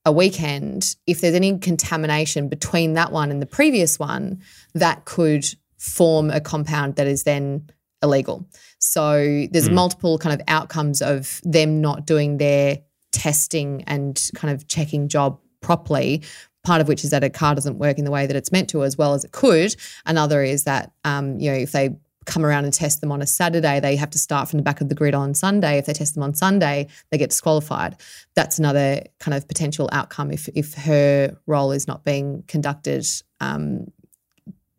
a 0.06 0.12
weekend. 0.12 0.96
If 1.06 1.22
there's 1.22 1.36
any 1.36 1.60
contamination 1.60 2.50
between 2.50 2.94
that 2.94 3.12
one 3.12 3.30
and 3.30 3.40
the 3.40 3.46
previous 3.46 4.00
one, 4.00 4.42
that 4.74 5.06
could 5.06 5.46
form 5.78 6.32
a 6.32 6.42
compound 6.42 6.96
that 6.96 7.06
is 7.06 7.24
then 7.24 7.70
illegal. 8.02 8.44
So 8.80 9.46
there's 9.52 9.70
mm. 9.70 9.74
multiple 9.74 10.18
kind 10.18 10.34
of 10.34 10.44
outcomes 10.48 11.04
of 11.04 11.42
them 11.44 11.80
not 11.80 12.08
doing 12.08 12.38
their 12.38 12.80
testing 13.18 13.84
and 13.88 14.30
kind 14.36 14.54
of 14.54 14.68
checking 14.68 15.08
job 15.08 15.40
properly. 15.62 16.24
Part 16.64 16.82
of 16.82 16.88
which 16.88 17.04
is 17.04 17.10
that 17.12 17.24
a 17.24 17.30
car 17.30 17.56
doesn't 17.56 17.80
work 17.80 17.98
in 17.98 18.06
the 18.06 18.12
way 18.12 18.28
that 18.28 18.36
it's 18.36 18.52
meant 18.52 18.70
to, 18.70 18.84
as 18.84 18.98
well 18.98 19.14
as 19.14 19.24
it 19.24 19.32
could. 19.32 19.76
Another 20.06 20.44
is 20.44 20.66
that 20.66 20.92
um, 21.04 21.40
you 21.40 21.50
know 21.52 21.58
if 21.58 21.72
they 21.72 21.96
come 22.26 22.46
around 22.46 22.66
and 22.66 22.74
test 22.74 23.00
them 23.00 23.12
on 23.12 23.22
a 23.22 23.26
Saturday, 23.26 23.80
they 23.80 23.96
have 23.96 24.10
to 24.12 24.20
start 24.20 24.50
from 24.50 24.58
the 24.58 24.64
back 24.64 24.82
of 24.82 24.90
the 24.90 24.96
grid 24.96 25.16
on 25.16 25.34
Sunday. 25.34 25.78
If 25.78 25.86
they 25.86 25.94
test 25.94 26.14
them 26.14 26.24
on 26.24 26.34
Sunday, 26.34 26.88
they 27.10 27.18
get 27.18 27.30
disqualified. 27.30 27.96
That's 28.36 28.60
another 28.60 29.02
kind 29.20 29.36
of 29.36 29.48
potential 29.48 29.90
outcome 29.92 30.32
if 30.32 30.48
if 30.54 30.74
her 30.76 31.36
role 31.48 31.72
is 31.72 31.88
not 31.88 32.04
being 32.04 32.44
conducted, 32.48 33.08
um, 33.40 33.92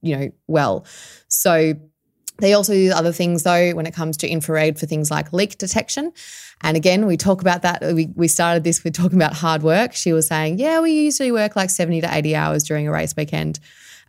you 0.03 0.17
know, 0.17 0.31
well. 0.47 0.87
So 1.29 1.75
they 2.39 2.55
also 2.55 2.73
use 2.73 2.93
other 2.93 3.13
things 3.13 3.43
though 3.43 3.73
when 3.73 3.87
it 3.87 3.95
comes 3.95 4.17
to 4.19 4.29
infrared 4.29 4.79
for 4.79 4.87
things 4.87 5.11
like 5.11 5.33
leak 5.33 5.59
detection. 5.59 6.13
And 6.61 6.77
again, 6.77 7.07
we 7.07 7.17
talk 7.17 7.41
about 7.41 7.63
that. 7.63 7.83
We, 7.95 8.09
we 8.15 8.29
started 8.29 8.65
this 8.65 8.83
with 8.83 8.95
talking 8.95 9.19
about 9.19 9.35
hard 9.35 9.63
work. 9.63 9.93
She 9.95 10.13
was 10.13 10.27
saying, 10.27 10.59
yeah, 10.59 10.81
we 10.81 10.93
usually 10.93 11.33
work 11.33 11.57
like 11.57 11.71
70 11.71 12.01
to 12.03 12.09
80 12.11 12.35
hours 12.35 12.65
during 12.65 12.89
a 12.89 12.93
race 12.93 13.15
weekend. 13.17 13.61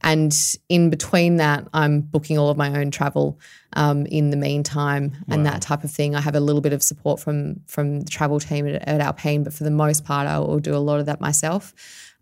And 0.02 0.34
in 0.70 0.90
between 0.90 1.38
that, 1.38 1.68
I'm 1.74 2.02
booking 2.02 2.38
all 2.38 2.50
of 2.50 2.58
my 2.58 2.80
own 2.80 2.90
travel 2.90 3.40
um, 3.74 4.06
in 4.06 4.30
the 4.30 4.38
meantime 4.38 5.12
wow. 5.12 5.36
and 5.36 5.46
that 5.46 5.62
type 5.62 5.84
of 5.84 5.92
thing. 5.92 6.16
I 6.16 6.22
have 6.22 6.36
a 6.36 6.40
little 6.40 6.62
bit 6.62 6.72
of 6.72 6.82
support 6.82 7.20
from 7.20 7.60
from 7.68 8.02
the 8.02 8.10
travel 8.10 8.40
team 8.40 8.68
at, 8.68 8.88
at 8.88 9.02
Alpine, 9.02 9.44
but 9.44 9.54
for 9.54 9.66
the 9.66 9.72
most 9.72 10.06
part, 10.06 10.28
I 10.28 10.40
will 10.40 10.60
do 10.60 10.74
a 10.74 10.78
lot 10.78 11.00
of 11.00 11.06
that 11.08 11.20
myself. 11.20 11.74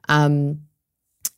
Um, 0.10 0.62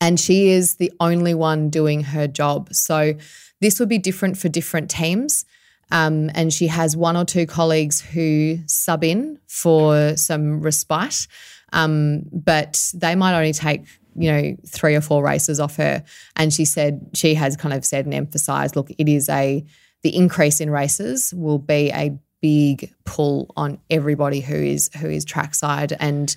and 0.00 0.18
she 0.18 0.48
is 0.48 0.76
the 0.76 0.90
only 0.98 1.34
one 1.34 1.68
doing 1.68 2.02
her 2.04 2.26
job. 2.26 2.72
So 2.72 3.16
this 3.60 3.78
would 3.78 3.88
be 3.88 3.98
different 3.98 4.38
for 4.38 4.48
different 4.48 4.90
teams. 4.90 5.44
Um, 5.92 6.30
and 6.34 6.52
she 6.52 6.68
has 6.68 6.96
one 6.96 7.16
or 7.16 7.24
two 7.24 7.46
colleagues 7.46 8.00
who 8.00 8.58
sub 8.66 9.02
in 9.02 9.38
for 9.48 10.16
some 10.16 10.60
respite, 10.60 11.26
um, 11.72 12.22
but 12.32 12.92
they 12.94 13.14
might 13.14 13.36
only 13.36 13.52
take 13.52 13.82
you 14.16 14.30
know 14.30 14.56
three 14.66 14.94
or 14.94 15.00
four 15.00 15.22
races 15.24 15.58
off 15.58 15.76
her. 15.76 16.04
And 16.36 16.52
she 16.52 16.64
said 16.64 17.10
she 17.14 17.34
has 17.34 17.56
kind 17.56 17.74
of 17.74 17.84
said 17.84 18.04
and 18.04 18.14
emphasized, 18.14 18.76
look, 18.76 18.90
it 18.98 19.08
is 19.08 19.28
a 19.28 19.64
the 20.02 20.14
increase 20.14 20.60
in 20.60 20.70
races 20.70 21.34
will 21.34 21.58
be 21.58 21.90
a 21.90 22.16
big 22.40 22.94
pull 23.04 23.52
on 23.56 23.78
everybody 23.90 24.40
who 24.40 24.54
is 24.54 24.90
who 25.00 25.08
is 25.08 25.24
trackside 25.24 25.96
and. 25.98 26.34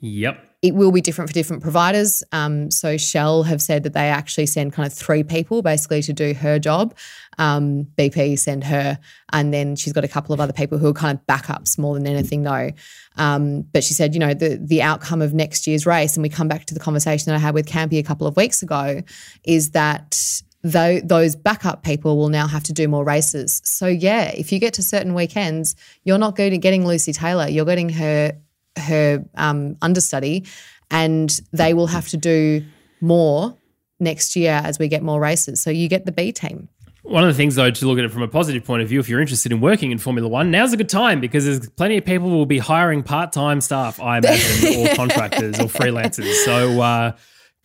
Yep 0.00 0.51
it 0.62 0.76
will 0.76 0.92
be 0.92 1.00
different 1.00 1.28
for 1.28 1.34
different 1.34 1.60
providers. 1.60 2.22
Um, 2.30 2.70
so 2.70 2.96
Shell 2.96 3.42
have 3.42 3.60
said 3.60 3.82
that 3.82 3.94
they 3.94 4.08
actually 4.08 4.46
send 4.46 4.72
kind 4.72 4.86
of 4.86 4.92
three 4.92 5.24
people 5.24 5.60
basically 5.60 6.02
to 6.02 6.12
do 6.12 6.34
her 6.34 6.60
job. 6.60 6.94
Um, 7.38 7.88
BP 7.98 8.38
send 8.38 8.62
her, 8.64 8.98
and 9.32 9.52
then 9.52 9.74
she's 9.74 9.92
got 9.92 10.04
a 10.04 10.08
couple 10.08 10.32
of 10.32 10.40
other 10.40 10.52
people 10.52 10.78
who 10.78 10.88
are 10.88 10.94
kind 10.94 11.18
of 11.18 11.26
backups 11.26 11.78
more 11.78 11.94
than 11.94 12.06
anything, 12.06 12.42
though. 12.42 12.70
Um, 13.16 13.62
but 13.72 13.82
she 13.82 13.92
said, 13.92 14.14
you 14.14 14.20
know, 14.20 14.34
the 14.34 14.56
the 14.62 14.82
outcome 14.82 15.20
of 15.20 15.34
next 15.34 15.66
year's 15.66 15.84
race, 15.84 16.16
and 16.16 16.22
we 16.22 16.28
come 16.28 16.46
back 16.46 16.66
to 16.66 16.74
the 16.74 16.80
conversation 16.80 17.26
that 17.26 17.36
I 17.36 17.38
had 17.40 17.54
with 17.54 17.66
Campy 17.66 17.98
a 17.98 18.02
couple 18.02 18.28
of 18.28 18.36
weeks 18.36 18.62
ago, 18.62 19.02
is 19.44 19.70
that 19.70 20.42
though 20.62 21.00
those 21.00 21.34
backup 21.34 21.82
people 21.82 22.16
will 22.16 22.28
now 22.28 22.46
have 22.46 22.62
to 22.64 22.72
do 22.72 22.86
more 22.86 23.04
races. 23.04 23.60
So 23.64 23.88
yeah, 23.88 24.30
if 24.30 24.52
you 24.52 24.60
get 24.60 24.74
to 24.74 24.82
certain 24.82 25.14
weekends, 25.14 25.74
you're 26.04 26.18
not 26.18 26.36
getting 26.36 26.86
Lucy 26.86 27.12
Taylor, 27.12 27.48
you're 27.48 27.64
getting 27.64 27.88
her 27.88 28.36
her 28.78 29.24
um, 29.36 29.76
understudy, 29.82 30.46
and 30.90 31.40
they 31.52 31.74
will 31.74 31.86
have 31.86 32.08
to 32.08 32.16
do 32.16 32.64
more 33.00 33.56
next 34.00 34.36
year 34.36 34.60
as 34.64 34.78
we 34.78 34.88
get 34.88 35.02
more 35.02 35.20
races. 35.20 35.62
So 35.62 35.70
you 35.70 35.88
get 35.88 36.06
the 36.06 36.12
B 36.12 36.32
team. 36.32 36.68
One 37.02 37.24
of 37.24 37.28
the 37.28 37.34
things, 37.34 37.56
though, 37.56 37.70
to 37.70 37.86
look 37.86 37.98
at 37.98 38.04
it 38.04 38.12
from 38.12 38.22
a 38.22 38.28
positive 38.28 38.64
point 38.64 38.80
of 38.82 38.88
view, 38.88 39.00
if 39.00 39.08
you're 39.08 39.20
interested 39.20 39.50
in 39.50 39.60
working 39.60 39.90
in 39.90 39.98
Formula 39.98 40.28
One, 40.28 40.52
now's 40.52 40.72
a 40.72 40.76
good 40.76 40.88
time 40.88 41.20
because 41.20 41.44
there's 41.44 41.68
plenty 41.70 41.98
of 41.98 42.04
people 42.04 42.28
who 42.28 42.36
will 42.36 42.46
be 42.46 42.58
hiring 42.58 43.02
part-time 43.02 43.60
staff, 43.60 43.98
I 44.00 44.18
imagine, 44.18 44.86
or 44.86 44.94
contractors 44.94 45.58
or 45.58 45.64
freelancers. 45.64 46.32
So 46.44 46.80
uh, 46.80 47.12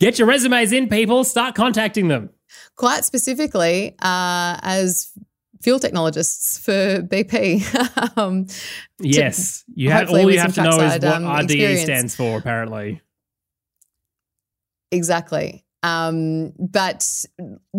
get 0.00 0.18
your 0.18 0.26
resumes 0.26 0.72
in, 0.72 0.88
people. 0.88 1.22
Start 1.22 1.54
contacting 1.54 2.08
them. 2.08 2.30
Quite 2.74 3.04
specifically, 3.04 3.94
uh, 4.02 4.58
as 4.62 5.12
fuel 5.60 5.78
technologists 5.78 6.58
for 6.58 7.02
BP. 7.02 8.16
um, 8.16 8.46
yes, 8.98 9.64
you 9.74 9.90
have 9.90 10.10
all 10.10 10.30
you 10.30 10.38
have 10.38 10.54
to 10.54 10.62
know 10.62 10.80
is 10.80 10.92
what 10.92 11.04
um, 11.04 11.24
RDE 11.24 11.44
experience. 11.44 11.82
stands 11.82 12.16
for. 12.16 12.38
Apparently, 12.38 13.00
exactly. 14.90 15.64
Um, 15.84 16.52
but 16.58 17.06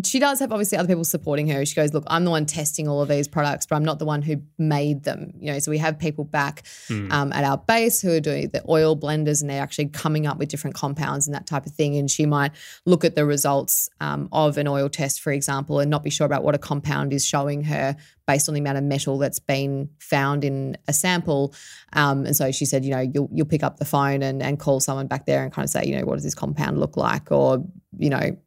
she 0.05 0.19
does 0.19 0.39
have 0.39 0.51
obviously 0.53 0.77
other 0.77 0.87
people 0.87 1.03
supporting 1.03 1.47
her. 1.49 1.65
She 1.65 1.75
goes, 1.75 1.93
Look, 1.93 2.05
I'm 2.07 2.23
the 2.23 2.31
one 2.31 2.45
testing 2.45 2.87
all 2.87 3.01
of 3.01 3.09
these 3.09 3.27
products, 3.27 3.65
but 3.65 3.75
I'm 3.75 3.83
not 3.83 3.99
the 3.99 4.05
one 4.05 4.21
who 4.21 4.37
made 4.57 5.03
them. 5.03 5.33
You 5.37 5.51
know, 5.51 5.59
so 5.59 5.69
we 5.69 5.77
have 5.79 5.99
people 5.99 6.23
back 6.23 6.65
Hmm. 6.87 7.11
um, 7.11 7.33
at 7.33 7.43
our 7.43 7.57
base 7.57 8.01
who 8.01 8.11
are 8.11 8.19
doing 8.21 8.49
the 8.49 8.63
oil 8.69 8.95
blenders 8.97 9.41
and 9.41 9.49
they're 9.49 9.61
actually 9.61 9.87
coming 9.87 10.25
up 10.25 10.37
with 10.37 10.49
different 10.49 10.75
compounds 10.75 11.27
and 11.27 11.35
that 11.35 11.45
type 11.45 11.65
of 11.65 11.73
thing. 11.73 11.97
And 11.97 12.09
she 12.09 12.25
might 12.25 12.51
look 12.85 13.03
at 13.03 13.15
the 13.15 13.25
results 13.25 13.89
um, 13.99 14.29
of 14.31 14.57
an 14.57 14.67
oil 14.67 14.87
test, 14.87 15.19
for 15.19 15.33
example, 15.33 15.79
and 15.79 15.91
not 15.91 16.03
be 16.03 16.09
sure 16.09 16.25
about 16.25 16.43
what 16.43 16.55
a 16.55 16.59
compound 16.59 17.11
is 17.11 17.25
showing 17.25 17.63
her 17.63 17.97
based 18.29 18.47
on 18.47 18.53
the 18.53 18.61
amount 18.61 18.77
of 18.77 18.83
metal 18.83 19.17
that's 19.17 19.39
been 19.39 19.89
found 19.99 20.43
in 20.43 20.77
a 20.87 20.93
sample. 20.93 21.51
Um, 21.93 22.27
and 22.27 22.35
so 22.35 22.51
she 22.51 22.63
said, 22.63 22.85
you 22.85 22.91
know, 22.91 22.99
you'll, 22.99 23.27
you'll 23.33 23.47
pick 23.47 23.63
up 23.63 23.77
the 23.77 23.85
phone 23.85 24.21
and, 24.21 24.43
and 24.43 24.59
call 24.59 24.79
someone 24.79 25.07
back 25.07 25.25
there 25.25 25.41
and 25.43 25.51
kind 25.51 25.65
of 25.65 25.71
say, 25.71 25.83
you 25.83 25.97
know, 25.97 26.05
what 26.05 26.13
does 26.13 26.23
this 26.23 26.35
compound 26.35 26.79
look 26.79 26.95
like? 26.95 27.31
Or, 27.31 27.65
you 27.97 28.11
know, 28.11 28.37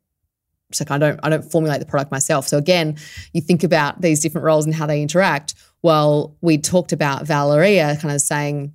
it's 0.68 0.80
like 0.80 0.93
I 0.93 0.99
don't 0.99 1.18
I 1.24 1.28
don't 1.30 1.45
formulate 1.51 1.80
the 1.80 1.87
product 1.87 2.12
myself. 2.12 2.47
So 2.47 2.59
again, 2.59 2.97
you 3.33 3.41
think 3.41 3.64
about 3.64 4.01
these 4.01 4.20
different 4.20 4.45
roles 4.45 4.66
and 4.66 4.74
how 4.74 4.87
they 4.87 5.03
interact. 5.03 5.55
Well, 5.83 6.37
we 6.41 6.59
talked 6.59 6.93
about 6.93 7.26
Valeria 7.26 7.99
kind 8.01 8.14
of 8.14 8.20
saying, 8.20 8.72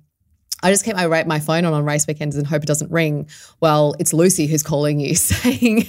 I 0.62 0.70
just 0.70 0.84
keep 0.84 0.96
my 0.96 1.24
my 1.24 1.38
phone 1.38 1.64
on 1.64 1.72
on 1.72 1.84
race 1.84 2.06
weekends 2.06 2.36
and 2.36 2.46
hope 2.46 2.62
it 2.62 2.66
doesn't 2.66 2.90
ring. 2.90 3.28
Well, 3.60 3.94
it's 3.98 4.12
Lucy 4.12 4.46
who's 4.46 4.62
calling 4.62 4.98
you 5.00 5.14
saying 5.14 5.84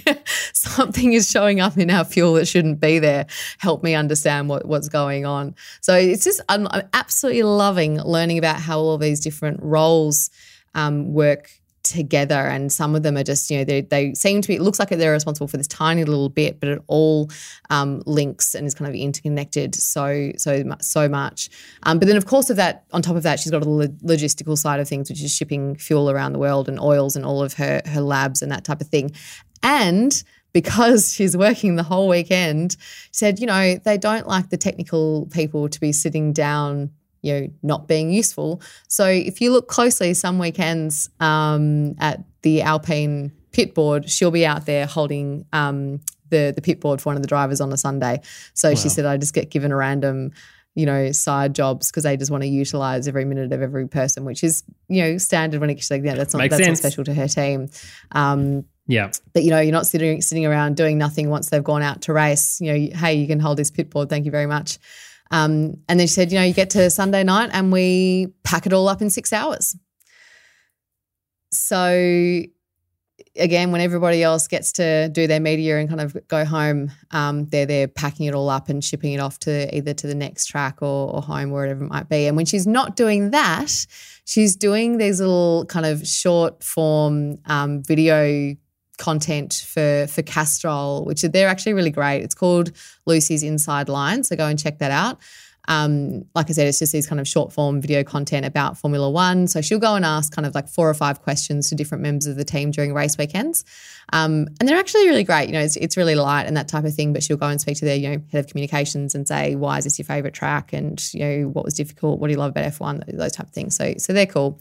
something 0.53 1.13
is 1.13 1.29
showing 1.29 1.59
up 1.59 1.77
in 1.77 1.89
our 1.89 2.05
fuel 2.05 2.33
that 2.33 2.47
shouldn't 2.47 2.79
be 2.79 2.99
there. 2.99 3.25
Help 3.57 3.83
me 3.83 3.95
understand 3.95 4.49
what, 4.49 4.65
what's 4.65 4.89
going 4.89 5.25
on. 5.25 5.55
So 5.81 5.95
it's 5.95 6.23
just 6.23 6.41
I'm, 6.49 6.67
I'm 6.71 6.87
absolutely 6.93 7.43
loving 7.43 7.99
learning 8.01 8.37
about 8.37 8.59
how 8.59 8.79
all 8.79 8.97
these 8.97 9.19
different 9.19 9.59
roles 9.61 10.29
um, 10.75 11.13
work 11.13 11.58
together 11.83 12.35
and 12.35 12.71
some 12.71 12.95
of 12.95 13.03
them 13.03 13.17
are 13.17 13.23
just 13.23 13.49
you 13.49 13.57
know 13.57 13.63
they, 13.63 13.81
they 13.81 14.13
seem 14.13 14.41
to 14.41 14.47
be 14.47 14.55
it 14.55 14.61
looks 14.61 14.79
like 14.79 14.89
they're 14.89 15.11
responsible 15.11 15.47
for 15.47 15.57
this 15.57 15.67
tiny 15.67 16.03
little 16.03 16.29
bit 16.29 16.59
but 16.59 16.69
it 16.69 16.81
all 16.87 17.29
um, 17.69 18.01
links 18.05 18.53
and 18.53 18.67
is 18.67 18.73
kind 18.75 18.89
of 18.89 18.95
interconnected 18.95 19.75
so 19.75 20.31
so 20.37 20.63
so 20.81 21.07
much. 21.07 21.49
Um, 21.83 21.99
but 21.99 22.07
then 22.07 22.17
of 22.17 22.25
course 22.25 22.49
of 22.49 22.57
that 22.57 22.85
on 22.91 23.01
top 23.01 23.15
of 23.15 23.23
that 23.23 23.39
she's 23.39 23.51
got 23.51 23.63
a 23.63 23.69
lo- 23.69 23.87
logistical 24.03 24.57
side 24.57 24.79
of 24.79 24.87
things 24.87 25.09
which 25.09 25.21
is 25.21 25.35
shipping 25.35 25.75
fuel 25.75 26.09
around 26.09 26.33
the 26.33 26.39
world 26.39 26.67
and 26.67 26.79
oils 26.79 27.15
and 27.15 27.25
all 27.25 27.41
of 27.41 27.53
her 27.53 27.81
her 27.85 28.01
labs 28.01 28.41
and 28.41 28.51
that 28.51 28.63
type 28.63 28.81
of 28.81 28.87
thing. 28.87 29.11
And 29.63 30.21
because 30.53 31.13
she's 31.13 31.37
working 31.37 31.75
the 31.75 31.83
whole 31.83 32.07
weekend 32.07 32.75
said 33.11 33.39
you 33.39 33.45
know 33.45 33.75
they 33.85 33.97
don't 33.97 34.27
like 34.27 34.49
the 34.49 34.57
technical 34.57 35.27
people 35.31 35.69
to 35.69 35.79
be 35.79 35.91
sitting 35.91 36.33
down 36.33 36.91
you 37.21 37.33
know 37.33 37.47
not 37.63 37.87
being 37.87 38.11
useful. 38.11 38.61
So 38.87 39.05
if 39.05 39.41
you 39.41 39.51
look 39.51 39.67
closely 39.67 40.13
some 40.13 40.39
weekends 40.39 41.09
um, 41.19 41.95
at 41.99 42.23
the 42.41 42.61
alpine 42.61 43.31
pit 43.51 43.73
board 43.73 44.09
she'll 44.09 44.31
be 44.31 44.45
out 44.45 44.65
there 44.65 44.85
holding 44.85 45.45
um, 45.53 45.99
the 46.29 46.53
the 46.55 46.61
pit 46.61 46.79
board 46.79 47.01
for 47.01 47.09
one 47.09 47.15
of 47.15 47.21
the 47.23 47.27
drivers 47.27 47.59
on 47.59 47.73
a 47.73 47.77
sunday. 47.77 48.21
So 48.53 48.75
she 48.75 48.89
said 48.89 49.05
i 49.05 49.17
just 49.17 49.33
get 49.33 49.49
given 49.49 49.71
a 49.71 49.75
random 49.75 50.31
you 50.75 50.85
know 50.85 51.11
side 51.11 51.55
jobs 51.55 51.89
because 51.89 52.03
they 52.03 52.15
just 52.15 52.29
want 52.29 52.43
to 52.43 52.47
utilize 52.47 53.07
every 53.07 53.25
minute 53.25 53.51
of 53.51 53.61
every 53.61 53.87
person 53.87 54.23
which 54.23 54.43
is 54.43 54.63
you 54.87 55.01
know 55.01 55.17
standard 55.17 55.59
when 55.59 55.69
it 55.71 55.77
it's 55.79 55.89
like 55.89 56.03
yeah 56.03 56.13
that's 56.13 56.33
not 56.33 56.39
Makes 56.39 56.51
that's 56.57 56.65
sense. 56.65 56.83
not 56.83 56.91
special 56.91 57.03
to 57.05 57.13
her 57.15 57.27
team. 57.27 57.69
Um, 58.11 58.65
Yeah. 58.85 59.09
but 59.33 59.43
you 59.43 59.49
know 59.49 59.59
you're 59.59 59.71
not 59.73 59.87
sitting 59.87 60.21
sitting 60.21 60.45
around 60.45 60.77
doing 60.77 60.97
nothing 60.99 61.29
once 61.29 61.49
they've 61.49 61.63
gone 61.63 61.81
out 61.81 62.03
to 62.03 62.13
race. 62.13 62.61
You 62.61 62.71
know 62.71 62.97
hey 62.97 63.15
you 63.15 63.27
can 63.27 63.39
hold 63.39 63.57
this 63.57 63.71
pit 63.71 63.89
board. 63.89 64.09
Thank 64.09 64.25
you 64.25 64.31
very 64.31 64.45
much 64.45 64.77
um, 65.31 65.75
and 65.87 65.99
then 65.99 66.07
she 66.07 66.13
said 66.13 66.31
you 66.31 66.39
know 66.39 66.45
you 66.45 66.53
get 66.53 66.71
to 66.71 66.89
sunday 66.89 67.23
night 67.23 67.49
and 67.53 67.71
we 67.71 68.27
pack 68.43 68.65
it 68.65 68.73
all 68.73 68.87
up 68.87 69.01
in 69.01 69.09
six 69.09 69.33
hours. 69.33 69.75
So 71.51 72.43
again 73.35 73.71
when 73.71 73.81
everybody 73.81 74.23
else 74.23 74.47
gets 74.47 74.71
to 74.73 75.09
do 75.09 75.27
their 75.27 75.39
media 75.39 75.77
and 75.77 75.87
kind 75.87 76.01
of 76.01 76.15
go 76.27 76.45
home 76.45 76.91
um, 77.11 77.45
they're 77.45 77.65
there 77.65 77.87
packing 77.87 78.25
it 78.25 78.33
all 78.33 78.49
up 78.49 78.69
and 78.69 78.83
shipping 78.83 79.13
it 79.13 79.19
off 79.19 79.39
to 79.39 79.75
either 79.75 79.93
to 79.93 80.07
the 80.07 80.15
next 80.15 80.47
track 80.47 80.81
or, 80.81 81.13
or 81.13 81.21
home 81.21 81.51
wherever 81.51 81.83
it 81.83 81.87
might 81.87 82.09
be. 82.09 82.27
And 82.27 82.35
when 82.35 82.45
she's 82.45 82.67
not 82.67 82.95
doing 82.95 83.31
that 83.31 83.71
she's 84.25 84.55
doing 84.55 84.97
these 84.97 85.19
little 85.19 85.65
kind 85.65 85.85
of 85.85 86.07
short 86.07 86.63
form 86.63 87.37
um, 87.45 87.83
video 87.83 88.55
content 88.99 89.65
for 89.67 90.05
for 90.07 90.21
Castrol, 90.21 91.05
which 91.05 91.23
they're 91.23 91.47
actually 91.47 91.73
really 91.73 91.89
great. 91.89 92.21
It's 92.21 92.35
called 92.35 92.71
Lucy's 93.07 93.41
Inside 93.41 93.89
Line, 93.89 94.23
so 94.23 94.35
go 94.35 94.45
and 94.45 94.59
check 94.59 94.77
that 94.79 94.91
out. 94.91 95.17
Um, 95.69 96.25
like 96.33 96.49
I 96.49 96.53
said, 96.53 96.67
it's 96.67 96.79
just 96.79 96.91
these 96.91 97.05
kind 97.05 97.21
of 97.21 97.27
short 97.27 97.53
form 97.53 97.79
video 97.79 98.03
content 98.03 98.43
about 98.43 98.77
Formula 98.77 99.07
One. 99.09 99.47
So 99.47 99.61
she'll 99.61 99.79
go 99.79 99.93
and 99.93 100.03
ask 100.03 100.33
kind 100.33 100.47
of 100.47 100.55
like 100.55 100.67
four 100.67 100.89
or 100.89 100.93
five 100.95 101.21
questions 101.21 101.69
to 101.69 101.75
different 101.75 102.01
members 102.01 102.25
of 102.25 102.37
the 102.37 102.43
team 102.43 102.71
during 102.71 102.91
race 102.91 103.17
weekends. 103.19 103.63
Um, 104.11 104.47
and 104.59 104.67
they're 104.67 104.79
actually 104.79 105.07
really 105.07 105.23
great. 105.23 105.45
You 105.45 105.53
know, 105.53 105.61
it's, 105.61 105.75
it's 105.75 105.95
really 105.95 106.15
light 106.15 106.47
and 106.47 106.57
that 106.57 106.67
type 106.67 106.85
of 106.85 106.95
thing. 106.95 107.13
But 107.13 107.21
she'll 107.21 107.37
go 107.37 107.47
and 107.47 107.61
speak 107.61 107.77
to 107.77 107.85
their, 107.85 107.95
you 107.95 108.09
know, 108.09 108.21
head 108.31 108.43
of 108.43 108.47
communications 108.47 109.13
and 109.13 109.27
say, 109.27 109.55
why 109.55 109.77
is 109.77 109.83
this 109.83 109.99
your 109.99 110.07
favorite 110.07 110.33
track? 110.33 110.73
And, 110.73 111.01
you 111.13 111.19
know, 111.19 111.47
what 111.49 111.65
was 111.65 111.75
difficult? 111.75 112.19
What 112.19 112.27
do 112.27 112.33
you 112.33 112.39
love 112.39 112.49
about 112.49 112.65
F1? 112.65 113.15
Those 113.15 113.33
type 113.33 113.45
of 113.45 113.53
things. 113.53 113.75
So, 113.75 113.93
so 113.99 114.11
they're 114.11 114.25
cool. 114.25 114.59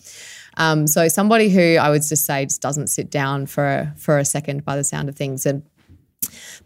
Um, 0.58 0.86
so 0.86 1.08
somebody 1.08 1.48
who 1.48 1.76
I 1.76 1.88
would 1.88 2.02
just 2.02 2.26
say 2.26 2.44
just 2.44 2.60
doesn't 2.60 2.88
sit 2.88 3.10
down 3.10 3.46
for 3.46 3.66
a, 3.66 3.94
for 3.96 4.18
a 4.18 4.24
second 4.24 4.64
by 4.64 4.76
the 4.76 4.84
sound 4.84 5.08
of 5.08 5.16
things. 5.16 5.46
And 5.46 5.62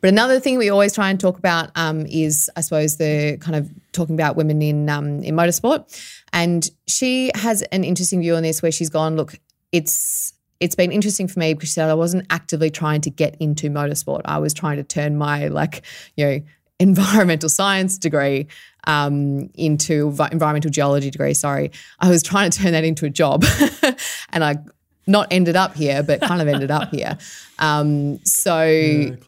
but 0.01 0.09
another 0.09 0.41
thing 0.41 0.59
we 0.59 0.71
always 0.71 0.95
try 0.95 1.11
and 1.11 1.21
talk 1.21 1.39
about 1.39 1.71
um, 1.77 2.07
is, 2.07 2.51
I 2.57 2.63
suppose, 2.63 2.97
the 2.97 3.39
kind 3.41 3.55
of 3.55 3.71
talking 3.93 4.17
about 4.17 4.35
women 4.35 4.61
in 4.61 4.89
um, 4.89 5.23
in 5.23 5.37
motorsport. 5.37 5.87
And 6.33 6.69
she 6.89 7.31
has 7.35 7.63
an 7.63 7.85
interesting 7.85 8.21
view 8.21 8.35
on 8.35 8.43
this, 8.43 8.63
where 8.63 8.73
she's 8.73 8.91
gone, 8.91 9.15
look, 9.15 9.39
it's 9.71 10.33
it's 10.59 10.75
been 10.75 10.93
interesting 10.93 11.29
for 11.29 11.41
me 11.41 11.55
because 11.55 11.69
she 11.69 11.75
said 11.75 11.91
I 11.91 11.95
wasn't 11.95 12.27
actively 12.31 12.71
trying 12.71 13.01
to 13.03 13.11
get 13.11 13.37
into 13.41 13.69
motorsport. 13.69 14.23
I 14.25 14.39
was 14.39 14.55
trying 14.55 14.77
to 14.77 14.85
turn 14.85 15.19
my 15.19 15.49
like, 15.49 15.83
you 16.17 16.25
know, 16.25 16.41
environmental 16.83 17.49
science 17.49 17.97
degree 17.97 18.49
um, 18.87 19.49
into 19.55 20.09
environmental 20.33 20.71
geology 20.71 21.11
degree. 21.11 21.35
Sorry, 21.35 21.71
I 22.01 22.11
was 22.11 22.23
trying 22.23 22.51
to 22.51 22.59
turn 22.59 22.73
that 22.73 22.85
into 22.85 23.07
a 23.07 23.11
job, 23.11 23.45
and 24.31 24.45
I 24.45 24.57
not 25.07 25.29
ended 25.31 25.57
up 25.57 25.75
here, 25.75 26.03
but 26.03 26.21
kind 26.21 26.43
of 26.43 26.49
ended 26.49 26.71
up 26.71 26.91
here. 26.91 27.19
Um, 27.59 28.25
so 28.25 28.67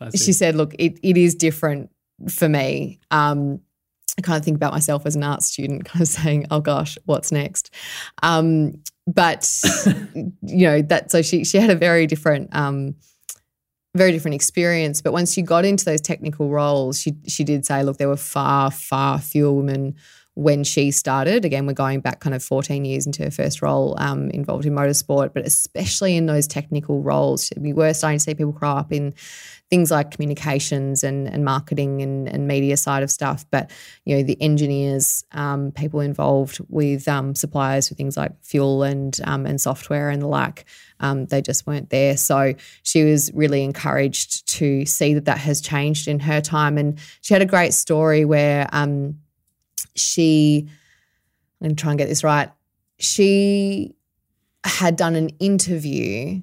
she 0.15 0.33
said, 0.33 0.57
"Look, 0.57 0.75
it, 0.79 0.99
it 1.03 1.17
is 1.17 1.35
different 1.35 1.91
for 2.29 2.49
me." 2.49 2.99
Um, 3.11 3.61
I 4.19 4.23
kind 4.23 4.39
of 4.39 4.45
think 4.45 4.57
about 4.57 4.73
myself 4.73 5.07
as 5.07 5.17
an 5.17 5.23
art 5.23 5.43
student, 5.43 5.85
kind 5.85 6.03
of 6.03 6.09
saying, 6.19 6.47
"Oh 6.51 6.61
gosh, 6.61 6.99
what's 7.05 7.31
next?" 7.31 7.73
Um, 8.23 8.83
but 9.07 9.49
you 10.43 10.67
know 10.67 10.83
that. 10.83 11.11
So 11.11 11.23
she 11.23 11.45
she 11.45 11.59
had 11.59 11.71
a 11.71 11.77
very 11.77 12.07
different. 12.07 12.55
Very 13.97 14.11
different 14.11 14.35
experience. 14.35 15.01
But 15.01 15.13
once 15.13 15.33
she 15.33 15.43
got 15.43 15.65
into 15.65 15.85
those 15.85 16.01
technical 16.01 16.49
roles, 16.49 17.01
she 17.01 17.15
she 17.29 17.45
did 17.45 17.65
say, 17.65 17.83
look, 17.83 17.99
there 17.99 18.09
were 18.09 18.17
far, 18.17 18.71
far 18.71 19.21
fewer 19.21 19.53
women 19.53 19.95
when 20.35 20.65
she 20.65 20.91
started. 20.91 21.45
Again, 21.45 21.67
we're 21.67 21.75
going 21.75 22.01
back 22.01 22.21
kind 22.21 22.35
of 22.35 22.43
14 22.43 22.85
years 22.85 23.07
into 23.07 23.23
her 23.23 23.31
first 23.31 23.63
role 23.63 23.95
um, 23.99 24.31
involved 24.31 24.67
in 24.67 24.75
motorsport, 24.75 25.33
but 25.33 25.47
especially 25.47 26.17
in 26.17 26.27
those 26.27 26.49
technical 26.49 27.03
roles, 27.03 27.53
we 27.57 27.73
were 27.73 27.95
starting 27.95 28.19
to 28.19 28.23
see 28.25 28.35
people 28.35 28.53
grow 28.53 28.71
up 28.71 28.93
in 28.93 29.15
things 29.71 29.91
like 29.91 30.11
communications 30.11 31.05
and, 31.05 31.29
and 31.29 31.45
marketing 31.45 32.03
and, 32.03 32.29
and 32.29 32.49
media 32.49 32.77
side 32.77 33.03
of 33.03 33.11
stuff. 33.11 33.45
But 33.51 33.71
you 34.05 34.17
know, 34.17 34.23
the 34.25 34.41
engineers, 34.43 35.25
um, 35.33 35.71
people 35.71 36.01
involved 36.01 36.59
with 36.69 37.07
um, 37.07 37.35
suppliers 37.37 37.89
for 37.89 37.95
things 37.95 38.17
like 38.17 38.33
fuel 38.43 38.83
and 38.83 39.19
um, 39.25 39.47
and 39.47 39.61
software 39.61 40.11
and 40.11 40.21
the 40.21 40.27
like, 40.27 40.65
um, 41.01 41.27
they 41.27 41.43
just 41.43 41.67
weren't 41.67 41.91
there. 41.91 42.17
So 42.17 42.55
she 42.83 43.05
was 43.05 43.33
really 43.35 43.63
encouraged 43.63 44.47
to 44.49 44.87
see 44.87 45.15
that 45.15 45.25
that 45.27 45.39
has 45.39 45.61
changed 45.61 46.09
in 46.09 46.21
her 46.21 46.41
time. 46.41 46.79
And 46.79 46.99
she 47.21 47.35
had 47.35 47.43
a 47.43 47.47
great 47.47 47.75
story 47.75 48.25
where 48.25 48.69
um, 48.73 49.19
she, 49.95 50.69
I'm 51.61 51.69
going 51.69 51.77
to 51.77 51.83
try 51.83 51.93
and 51.93 51.99
get 51.99 52.09
this 52.09 52.25
right. 52.25 52.51
She 52.99 53.95
had 54.65 54.97
done 54.97 55.15
an 55.15 55.29
interview, 55.41 56.41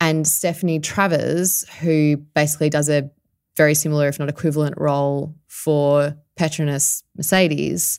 and 0.00 0.28
Stephanie 0.28 0.78
Travers, 0.78 1.68
who 1.80 2.18
basically 2.34 2.70
does 2.70 2.88
a 2.88 3.10
very 3.56 3.74
similar, 3.74 4.08
if 4.08 4.18
not 4.18 4.28
equivalent, 4.28 4.76
role 4.76 5.34
for 5.48 6.14
Petronas 6.38 7.02
Mercedes, 7.16 7.98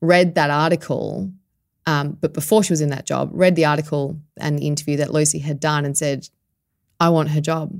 read 0.00 0.36
that 0.36 0.50
article. 0.50 1.32
Um, 1.86 2.16
but 2.20 2.32
before 2.32 2.62
she 2.62 2.72
was 2.72 2.80
in 2.80 2.90
that 2.90 3.06
job, 3.06 3.30
read 3.32 3.56
the 3.56 3.66
article 3.66 4.18
and 4.36 4.58
the 4.58 4.66
interview 4.66 4.96
that 4.98 5.12
Lucy 5.12 5.38
had 5.38 5.60
done 5.60 5.84
and 5.84 5.96
said, 5.96 6.28
I 6.98 7.10
want 7.10 7.30
her 7.30 7.40
job. 7.40 7.72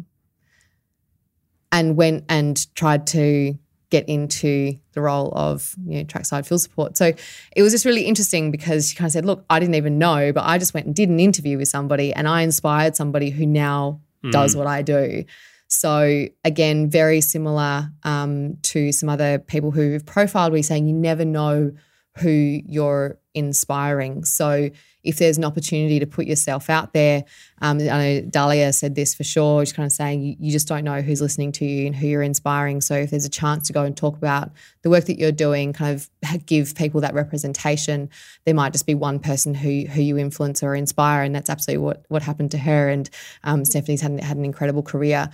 And 1.73 1.97
went 1.97 2.25
and 2.29 2.75
tried 2.77 3.07
to 3.09 3.59
get 3.95 4.09
into 4.09 4.77
the 4.93 5.01
role 5.01 5.33
of 5.37 5.75
you 5.87 5.99
know 5.99 6.05
trackside 6.05 6.47
field 6.47 6.61
support. 6.61 6.97
So 6.97 7.13
it 7.55 7.63
was 7.63 7.73
just 7.73 7.85
really 7.85 8.03
interesting 8.03 8.51
because 8.51 8.91
she 8.91 8.97
kind 8.97 9.07
of 9.07 9.13
said, 9.13 9.25
"Look, 9.25 9.45
I 9.51 9.61
didn't 9.61 9.77
even 9.77 9.99
know, 9.99 10.33
but 10.33 10.45
I 10.45 10.59
just 10.59 10.75
went 10.75 10.87
and 10.87 10.95
did 10.95 11.09
an 11.09 11.21
interview 11.21 11.59
with 11.59 11.69
somebody, 11.69 12.13
and 12.13 12.27
I 12.27 12.43
inspired 12.43 12.97
somebody 12.97 13.31
who 13.31 13.47
now 13.47 14.01
does 14.31 14.57
what 14.57 14.67
I 14.67 14.83
do." 14.83 15.25
So 15.69 16.27
again, 16.45 16.91
very 16.91 17.21
similar 17.21 17.91
um, 18.05 18.57
to 18.63 18.91
some 18.91 19.09
other 19.09 19.39
people 19.39 19.71
who've 19.71 20.05
profiled. 20.05 20.53
We're 20.53 20.63
saying 20.63 20.87
you 20.87 20.95
never 20.95 21.25
know 21.25 21.73
who 22.19 22.61
you're 22.67 23.19
inspiring. 23.35 24.25
So 24.25 24.71
if 25.03 25.19
there's 25.19 25.37
an 25.37 25.45
opportunity 25.45 25.99
to 26.01 26.07
put 26.07 26.27
yourself 26.27 26.71
out 26.71 26.93
there, 26.93 27.25
um, 27.61 27.79
I 27.81 27.83
know 27.83 28.21
Dahlia 28.23 28.73
said 28.73 28.95
this 28.95 29.15
for 29.15 29.25
sure. 29.25 29.65
She's 29.65 29.73
kind 29.73 29.85
of 29.85 29.93
saying 29.93 30.23
you, 30.23 30.37
you 30.39 30.53
just 30.53 30.67
don't 30.69 30.85
know 30.85 31.03
who's 31.03 31.21
listening 31.21 31.53
to 31.53 31.65
you 31.65 31.87
and 31.87 31.95
who 31.95 32.07
you're 32.07 32.23
inspiring. 32.23 32.81
So 32.81 32.95
if 32.95 33.11
there's 33.11 33.25
a 33.25 33.31
chance 33.31 33.67
to 33.67 33.73
go 33.73 33.83
and 33.83 33.97
talk 33.97 34.17
about 34.17 34.51
the 34.83 34.91
work 34.91 35.05
that 35.07 35.19
you're 35.19 35.33
doing, 35.33 35.73
kind 35.73 35.95
of 35.95 36.47
give 36.47 36.75
people 36.75 37.01
that 37.03 37.13
representation, 37.13 38.09
there 38.45 38.55
might 38.55 38.73
just 38.73 38.87
be 38.87 38.95
one 38.95 39.19
person 39.19 39.55
who 39.55 39.85
who 39.87 40.01
you 40.01 40.17
influence 40.17 40.63
or 40.63 40.75
inspire, 40.75 41.23
and 41.23 41.35
that's 41.35 41.51
absolutely 41.51 41.85
what 41.85 42.05
what 42.09 42.23
happened 42.23 42.53
to 42.53 42.59
her. 42.59 42.89
And 42.89 43.11
um, 43.43 43.65
Stephanie's 43.65 44.01
had 44.01 44.21
had 44.21 44.37
an 44.37 44.45
incredible 44.45 44.83
career. 44.83 45.31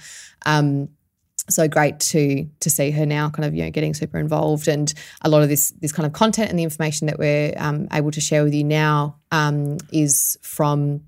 Um, 0.47 0.89
so 1.49 1.69
great 1.69 1.99
to 2.01 2.47
to 2.61 2.71
see 2.71 2.91
her 2.91 3.07
now 3.07 3.31
kind 3.31 3.45
of 3.45 3.55
you 3.55 3.65
know 3.65 3.71
getting 3.71 3.95
super 3.95 4.19
involved 4.19 4.69
and 4.69 4.93
a 5.23 5.29
lot 5.29 5.43
of 5.43 5.49
this 5.49 5.71
this 5.81 5.93
kind 5.93 6.07
of 6.07 6.13
content 6.13 6.51
and 6.51 6.59
the 6.59 6.63
information 6.63 7.07
that 7.07 7.19
we're 7.19 7.53
um, 7.57 7.89
able 7.93 8.11
to 8.11 8.21
share 8.21 8.45
with 8.45 8.55
you 8.55 8.65
now 8.65 9.17
um, 9.31 9.79
is 9.93 10.39
from 10.43 11.01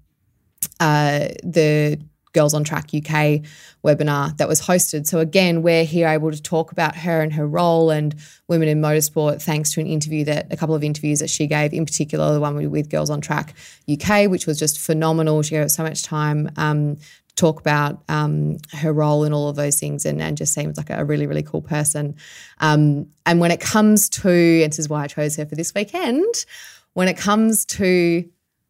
uh, 0.80 1.28
the 1.42 1.98
Girls 2.32 2.54
on 2.54 2.64
Track 2.64 2.90
UK 2.94 3.42
webinar 3.84 4.36
that 4.38 4.48
was 4.48 4.60
hosted. 4.60 5.06
So 5.06 5.18
again, 5.18 5.62
we're 5.62 5.84
here 5.84 6.08
able 6.08 6.30
to 6.30 6.40
talk 6.40 6.72
about 6.72 6.96
her 6.96 7.20
and 7.20 7.32
her 7.34 7.46
role 7.46 7.90
and 7.90 8.14
women 8.48 8.68
in 8.68 8.80
motorsport, 8.80 9.42
thanks 9.42 9.72
to 9.74 9.80
an 9.80 9.86
interview 9.86 10.24
that 10.24 10.52
a 10.52 10.56
couple 10.56 10.74
of 10.74 10.82
interviews 10.82 11.18
that 11.18 11.28
she 11.28 11.46
gave, 11.46 11.72
in 11.72 11.84
particular 11.84 12.32
the 12.32 12.40
one 12.40 12.70
with 12.70 12.90
Girls 12.90 13.10
on 13.10 13.20
Track 13.20 13.54
UK, 13.90 14.30
which 14.30 14.46
was 14.46 14.58
just 14.58 14.78
phenomenal. 14.78 15.42
She 15.42 15.54
gave 15.54 15.70
so 15.70 15.82
much 15.82 16.02
time 16.02 16.50
um, 16.56 16.96
talk 17.42 17.58
about 17.58 18.04
um, 18.08 18.56
her 18.72 18.92
role 18.92 19.24
in 19.24 19.32
all 19.32 19.48
of 19.48 19.56
those 19.56 19.80
things 19.80 20.06
and, 20.06 20.22
and 20.22 20.36
just 20.36 20.54
seems 20.54 20.76
like 20.76 20.90
a 20.90 21.04
really, 21.04 21.26
really 21.26 21.42
cool 21.42 21.60
person. 21.60 22.14
Um, 22.60 23.08
and 23.26 23.40
when 23.40 23.50
it 23.50 23.60
comes 23.60 24.08
to, 24.10 24.30
and 24.30 24.72
this 24.72 24.78
is 24.78 24.88
why 24.88 25.02
I 25.02 25.08
chose 25.08 25.34
her 25.36 25.44
for 25.44 25.56
this 25.56 25.74
weekend, 25.74 26.32
when 26.92 27.08
it 27.08 27.16
comes 27.16 27.64
to 27.64 28.24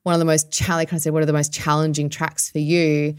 one 0.05 0.15
of 0.15 0.21
the 0.21 0.25
most 0.25 0.51
challenging, 0.51 0.97
of 0.97 1.03
said, 1.03 1.13
what 1.13 1.23
are 1.23 1.27
the 1.27 1.35
most 1.35 1.53
challenging 1.53 2.09
tracks 2.09 2.51
for 2.51 2.61
you? 2.61 3.15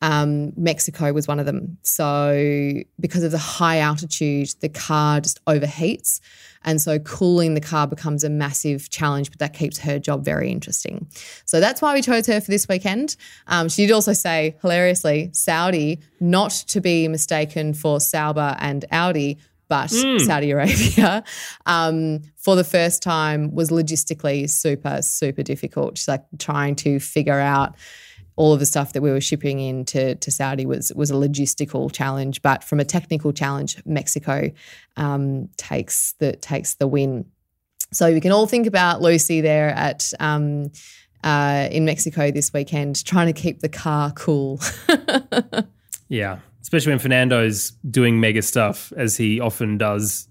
Um, 0.00 0.52
Mexico 0.56 1.12
was 1.12 1.26
one 1.26 1.40
of 1.40 1.46
them. 1.46 1.76
So 1.82 2.74
because 3.00 3.24
of 3.24 3.32
the 3.32 3.38
high 3.38 3.80
altitude, 3.80 4.50
the 4.60 4.68
car 4.68 5.20
just 5.20 5.44
overheats. 5.46 6.20
And 6.64 6.80
so 6.80 6.98
cooling 6.98 7.54
the 7.54 7.60
car 7.60 7.86
becomes 7.86 8.24
a 8.24 8.30
massive 8.30 8.90
challenge, 8.90 9.30
but 9.30 9.38
that 9.38 9.52
keeps 9.54 9.78
her 9.78 9.98
job 9.98 10.24
very 10.24 10.50
interesting. 10.50 11.06
So 11.44 11.60
that's 11.60 11.82
why 11.82 11.94
we 11.94 12.02
chose 12.02 12.26
her 12.26 12.40
for 12.40 12.50
this 12.50 12.66
weekend. 12.68 13.16
Um, 13.46 13.68
she 13.68 13.86
did 13.86 13.92
also 13.92 14.12
say, 14.12 14.56
hilariously, 14.62 15.30
Saudi, 15.32 16.00
not 16.20 16.50
to 16.68 16.80
be 16.80 17.08
mistaken 17.08 17.74
for 17.74 18.00
Sauber 18.00 18.56
and 18.58 18.84
Audi, 18.90 19.38
but 19.68 19.90
mm. 19.90 20.20
Saudi 20.20 20.50
Arabia, 20.50 21.24
um, 21.66 22.22
for 22.36 22.56
the 22.56 22.64
first 22.64 23.02
time 23.02 23.54
was 23.54 23.70
logistically 23.70 24.48
super, 24.48 25.02
super 25.02 25.42
difficult. 25.42 25.98
She's 25.98 26.08
like 26.08 26.24
trying 26.38 26.76
to 26.76 27.00
figure 27.00 27.38
out 27.38 27.74
all 28.36 28.52
of 28.52 28.60
the 28.60 28.66
stuff 28.66 28.92
that 28.92 29.02
we 29.02 29.10
were 29.10 29.20
shipping 29.20 29.60
in 29.60 29.84
to, 29.86 30.14
to 30.16 30.30
Saudi 30.30 30.66
was 30.66 30.92
was 30.94 31.10
a 31.10 31.14
logistical 31.14 31.92
challenge, 31.92 32.42
but 32.42 32.64
from 32.64 32.80
a 32.80 32.84
technical 32.84 33.32
challenge, 33.32 33.80
Mexico 33.84 34.50
um, 34.96 35.48
takes 35.56 36.12
the 36.18 36.32
takes 36.36 36.74
the 36.74 36.86
win. 36.86 37.26
So 37.92 38.12
we 38.12 38.20
can 38.20 38.32
all 38.32 38.46
think 38.46 38.66
about 38.66 39.00
Lucy 39.00 39.40
there 39.40 39.68
at 39.68 40.12
um, 40.18 40.72
uh, 41.22 41.68
in 41.70 41.84
Mexico 41.84 42.30
this 42.30 42.52
weekend, 42.52 43.04
trying 43.04 43.32
to 43.32 43.40
keep 43.40 43.60
the 43.60 43.68
car 43.68 44.10
cool. 44.12 44.60
yeah, 46.08 46.38
especially 46.60 46.92
when 46.92 46.98
Fernando's 46.98 47.70
doing 47.88 48.20
mega 48.20 48.42
stuff 48.42 48.92
as 48.96 49.16
he 49.16 49.40
often 49.40 49.78
does 49.78 50.28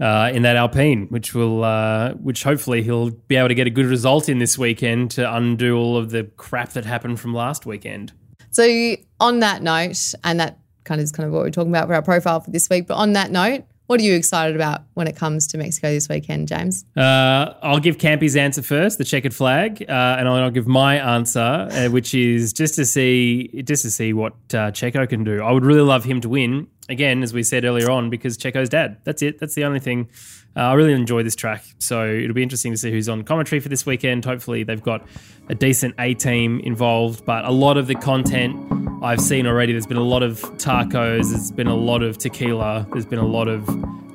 uh, 0.00 0.30
in 0.32 0.42
that 0.42 0.56
Alpine, 0.56 1.06
which 1.08 1.34
will, 1.34 1.64
uh, 1.64 2.12
which 2.14 2.42
hopefully 2.42 2.82
he'll 2.82 3.10
be 3.10 3.36
able 3.36 3.48
to 3.48 3.54
get 3.54 3.66
a 3.66 3.70
good 3.70 3.86
result 3.86 4.28
in 4.28 4.38
this 4.38 4.58
weekend 4.58 5.10
to 5.12 5.34
undo 5.34 5.76
all 5.76 5.96
of 5.96 6.10
the 6.10 6.24
crap 6.36 6.72
that 6.72 6.84
happened 6.84 7.20
from 7.20 7.34
last 7.34 7.66
weekend. 7.66 8.12
So, 8.50 8.96
on 9.20 9.40
that 9.40 9.62
note, 9.62 10.14
and 10.24 10.40
that 10.40 10.58
kind 10.84 11.00
of 11.00 11.04
is 11.04 11.12
kind 11.12 11.26
of 11.26 11.32
what 11.32 11.42
we're 11.42 11.50
talking 11.50 11.72
about 11.72 11.88
for 11.88 11.94
our 11.94 12.02
profile 12.02 12.40
for 12.40 12.50
this 12.50 12.68
week. 12.70 12.86
But 12.86 12.94
on 12.94 13.12
that 13.14 13.30
note, 13.30 13.64
what 13.86 14.00
are 14.00 14.02
you 14.02 14.14
excited 14.14 14.56
about 14.56 14.82
when 14.94 15.06
it 15.06 15.14
comes 15.14 15.46
to 15.48 15.58
Mexico 15.58 15.90
this 15.90 16.08
weekend, 16.08 16.48
James? 16.48 16.84
Uh, 16.96 17.54
I'll 17.62 17.78
give 17.78 17.98
Campy's 17.98 18.34
answer 18.34 18.62
first, 18.62 18.98
the 18.98 19.04
checkered 19.04 19.34
flag, 19.34 19.84
uh, 19.88 20.16
and 20.18 20.28
I'll, 20.28 20.36
I'll, 20.36 20.50
give 20.50 20.66
my 20.66 20.96
answer, 20.96 21.40
uh, 21.40 21.88
which 21.88 22.12
is 22.12 22.52
just 22.52 22.74
to 22.76 22.84
see 22.84 23.62
just 23.64 23.82
to 23.82 23.90
see 23.90 24.12
what 24.12 24.32
uh, 24.50 24.72
Checo 24.72 25.08
can 25.08 25.22
do. 25.22 25.40
I 25.40 25.52
would 25.52 25.64
really 25.64 25.82
love 25.82 26.04
him 26.04 26.20
to 26.22 26.28
win 26.28 26.66
again, 26.88 27.22
as 27.22 27.32
we 27.32 27.42
said 27.42 27.64
earlier 27.64 27.90
on, 27.90 28.10
because 28.10 28.36
Checo's 28.36 28.68
dad. 28.68 28.98
That's 29.04 29.22
it. 29.22 29.38
That's 29.38 29.54
the 29.54 29.64
only 29.64 29.80
thing. 29.80 30.08
Uh, 30.56 30.60
I 30.60 30.74
really 30.74 30.92
enjoy 30.92 31.22
this 31.22 31.36
track, 31.36 31.64
so 31.78 32.06
it'll 32.06 32.34
be 32.34 32.42
interesting 32.42 32.72
to 32.72 32.78
see 32.78 32.90
who's 32.90 33.08
on 33.08 33.24
commentary 33.24 33.60
for 33.60 33.68
this 33.68 33.84
weekend. 33.84 34.24
Hopefully, 34.24 34.62
they've 34.62 34.82
got 34.82 35.06
a 35.48 35.54
decent 35.54 35.94
A 35.98 36.14
team 36.14 36.60
involved, 36.60 37.24
but 37.26 37.44
a 37.44 37.50
lot 37.50 37.76
of 37.76 37.86
the 37.86 37.94
content 37.94 38.56
I've 39.02 39.20
seen 39.20 39.46
already. 39.46 39.72
There's 39.72 39.86
been 39.86 39.96
a 39.96 40.02
lot 40.02 40.22
of 40.22 40.40
tacos. 40.56 41.30
There's 41.30 41.50
been 41.50 41.66
a 41.66 41.76
lot 41.76 42.02
of 42.02 42.18
tequila. 42.18 42.86
There's 42.92 43.06
been 43.06 43.18
a 43.18 43.26
lot 43.26 43.48
of 43.48 43.64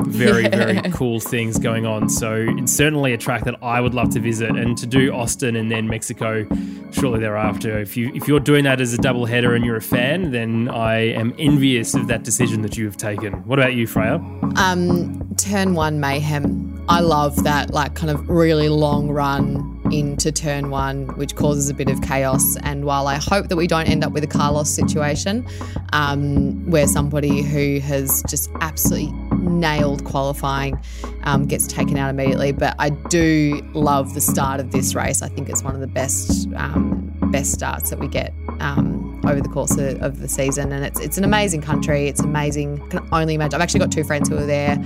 very, 0.08 0.48
very 0.48 0.82
cool 0.92 1.20
things 1.20 1.60
going 1.60 1.86
on. 1.86 2.10
So 2.10 2.48
it's 2.50 2.72
certainly 2.72 3.14
a 3.14 3.18
track 3.18 3.44
that 3.46 3.56
I 3.62 3.80
would 3.80 3.94
love 3.94 4.10
to 4.12 4.20
visit 4.20 4.50
and 4.50 4.78
to 4.78 4.86
do 4.86 5.14
Austin 5.14 5.56
and 5.56 5.72
then 5.72 5.88
Mexico 5.88 6.48
shortly 6.92 7.20
thereafter. 7.20 7.80
If 7.80 7.96
you 7.96 8.12
if 8.14 8.28
you're 8.28 8.40
doing 8.40 8.64
that 8.66 8.82
as 8.82 8.94
a 8.94 8.98
double 8.98 9.26
header 9.26 9.56
and 9.56 9.64
you're 9.64 9.78
a 9.78 9.82
fan, 9.82 10.32
then 10.32 10.70
I 10.70 10.96
am 11.14 11.34
envious 11.38 11.94
of 11.94 12.08
that 12.08 12.24
decision 12.24 12.62
that 12.64 12.78
you 12.78 12.86
have 12.86 12.98
taken. 12.98 13.34
What 13.46 13.60
about 13.60 13.74
you, 13.74 13.88
Freya? 13.88 14.16
Um, 14.56 15.36
turn 15.38 15.76
one 15.76 16.00
mayhem. 16.00 16.84
I 16.90 17.00
love 17.02 17.44
that 17.44 17.72
like 17.72 17.96
kind 17.96 18.10
of 18.10 18.30
really 18.30 18.70
long 18.70 19.10
run 19.10 19.81
into 19.94 20.32
turn 20.32 20.70
one, 20.70 21.08
which 21.18 21.36
causes 21.36 21.70
a 21.70 21.74
bit 21.74 21.90
of 21.90 22.02
chaos. 22.02 22.58
And 22.64 22.86
while 22.86 23.08
I 23.08 23.16
hope 23.16 23.48
that 23.50 23.56
we 23.56 23.68
don't 23.68 23.88
end 23.88 24.04
up 24.04 24.12
with 24.12 24.24
a 24.24 24.28
Carlos 24.28 24.70
situation 24.70 25.46
um, 25.94 26.70
where 26.70 26.88
somebody 26.88 27.42
who 27.42 27.80
has 27.80 28.24
just 28.28 28.50
absolutely 28.62 29.14
nailed 29.52 30.04
qualifying 30.06 30.80
um, 31.24 31.46
gets 31.46 31.68
taken 31.68 31.98
out 31.98 32.10
immediately, 32.10 32.52
but 32.52 32.76
I 32.80 32.90
do 32.90 33.62
love 33.74 34.14
the 34.14 34.22
start 34.22 34.60
of 34.60 34.72
this 34.72 34.96
race. 34.96 35.22
I 35.22 35.30
think 35.30 35.50
it's 35.50 35.64
one 35.64 35.76
of 35.76 35.82
the 35.82 35.88
best 35.88 36.48
um, 36.56 37.14
best 37.32 37.54
starts 37.54 37.90
that 37.90 38.00
we 38.00 38.08
get 38.08 38.34
um, 38.60 39.22
over 39.26 39.40
the 39.40 39.50
course 39.50 39.78
of, 39.78 40.02
of, 40.02 40.20
the 40.20 40.28
season, 40.28 40.72
and 40.72 40.84
it's 40.84 41.00
it's 41.00 41.18
an 41.18 41.24
amazing 41.24 41.62
country. 41.62 42.08
It's 42.08 42.22
amazing. 42.22 42.88
Can 42.90 43.08
only 43.12 43.36
imagine. 43.36 43.56
I've 43.56 43.62
actually 43.62 43.82
got 43.82 43.92
two 43.92 44.04
friends 44.04 44.30
who 44.30 44.38
are 44.38 44.46
there 44.46 44.84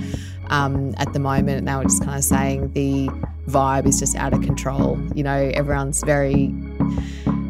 um, 0.48 0.94
at 0.98 1.12
the 1.12 1.18
moment, 1.18 1.58
and 1.58 1.68
they 1.68 1.74
were 1.74 1.84
just 1.84 2.04
kind 2.04 2.18
of 2.18 2.24
saying 2.24 2.72
the 2.72 3.08
vibe 3.48 3.86
is 3.86 3.98
just 3.98 4.16
out 4.16 4.32
of 4.32 4.42
control. 4.42 5.00
You 5.14 5.24
know, 5.24 5.50
everyone's 5.54 6.02
very 6.02 6.54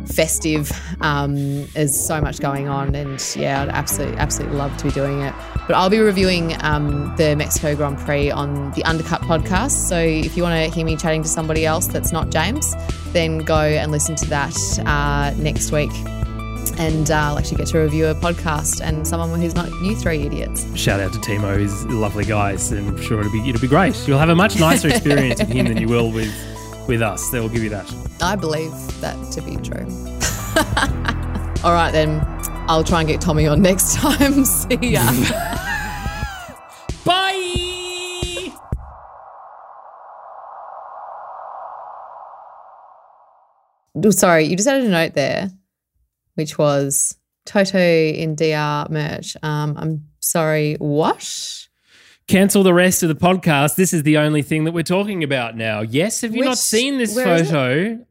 festive. 0.07 0.73
Um, 1.01 1.67
there's 1.69 1.99
so 1.99 2.21
much 2.21 2.41
going 2.41 2.69
on, 2.69 2.95
and 2.95 3.23
yeah, 3.37 3.63
I'd 3.63 3.69
absolutely, 3.69 4.19
absolutely 4.19 4.57
love 4.57 4.77
to 4.79 4.85
be 4.85 4.91
doing 4.91 5.23
it. 5.23 5.35
But 5.67 5.75
I'll 5.75 5.91
be 5.91 5.99
reviewing 5.99 6.57
um, 6.63 7.15
the 7.17 7.35
Mexico 7.37 7.75
Grand 7.75 7.99
Prix 7.99 8.31
on 8.31 8.73
the 8.73 8.85
Undercut 8.85 9.23
podcast. 9.23 9.89
So 9.89 9.99
if 9.99 10.37
you 10.37 10.43
want 10.43 10.55
to 10.55 10.75
hear 10.75 10.85
me 10.85 10.97
chatting 10.97 11.23
to 11.23 11.29
somebody 11.29 11.67
else 11.67 11.87
that's 11.87 12.13
not 12.13 12.31
James, 12.31 12.75
then 13.13 13.39
go 13.39 13.59
and 13.59 13.91
listen 13.91 14.15
to 14.17 14.27
that 14.27 14.57
uh, 14.87 15.35
next 15.37 15.73
week 15.73 15.91
and 16.79 17.11
uh, 17.11 17.15
I'll 17.15 17.39
actually 17.39 17.59
get 17.59 17.69
to 17.69 17.79
review 17.79 18.07
a 18.07 18.15
podcast 18.15 18.81
and 18.81 19.07
someone 19.07 19.41
who's 19.41 19.55
not 19.55 19.71
you 19.83 19.97
three 19.97 20.23
idiots. 20.23 20.67
Shout 20.77 21.01
out 21.01 21.13
to 21.13 21.19
Timo, 21.19 21.59
he's 21.59 21.83
a 21.83 21.89
lovely 21.89 22.25
guy, 22.25 22.53
and 22.53 22.89
I'm 22.89 23.03
sure 23.03 23.21
it'll 23.21 23.33
be 23.33 23.49
it'll 23.49 23.61
be 23.61 23.69
great. 23.69 23.97
You'll 24.07 24.19
have 24.19 24.29
a 24.29 24.35
much 24.35 24.59
nicer 24.59 24.89
experience 24.89 25.41
with 25.41 25.49
him 25.49 25.67
than 25.67 25.79
you 25.79 25.89
will 25.89 26.11
with 26.11 26.35
with 26.89 27.03
us. 27.03 27.31
They 27.31 27.41
will 27.41 27.49
give 27.49 27.63
you 27.63 27.71
that. 27.71 28.06
I 28.21 28.37
believe 28.37 28.73
that 29.01 29.17
to 29.33 29.43
be 29.43 29.57
true. 29.57 29.87
All 31.65 31.73
right 31.73 31.91
then, 31.91 32.21
I'll 32.69 32.85
try 32.85 33.01
and 33.01 33.09
get 33.09 33.21
Tommy 33.21 33.47
on 33.47 33.63
next 33.63 33.95
time. 33.97 34.45
See 34.47 34.77
ya. 34.81 35.05
Bye. 37.05 38.53
Sorry, 44.11 44.45
you 44.45 44.57
just 44.57 44.69
added 44.69 44.85
a 44.85 44.91
note 44.91 45.15
there 45.15 45.51
which 46.37 46.57
was 46.57 47.17
Toto 47.45 47.79
in 47.79 48.37
DR 48.37 48.87
merch. 48.89 49.37
Um, 49.43 49.77
I'm 49.77 50.05
sorry, 50.21 50.77
what? 50.79 51.66
Cancel 52.29 52.65
the 52.65 52.75
rest 52.75 53.05
of 53.05 53.09
the 53.09 53.15
podcast. 53.15 53.77
This 53.77 53.93
is 53.93 54.03
the 54.03 54.19
only 54.19 54.43
thing 54.43 54.65
that 54.65 54.73
we're 54.73 54.83
talking 54.83 55.23
about 55.23 55.57
now. 55.57 55.83
Yes, 55.83 56.23
have 56.23 56.35
you 56.35 56.41
which, 56.41 56.47
not 56.47 56.59
seen 56.59 56.99
this 56.99 57.15
photo 57.15 58.05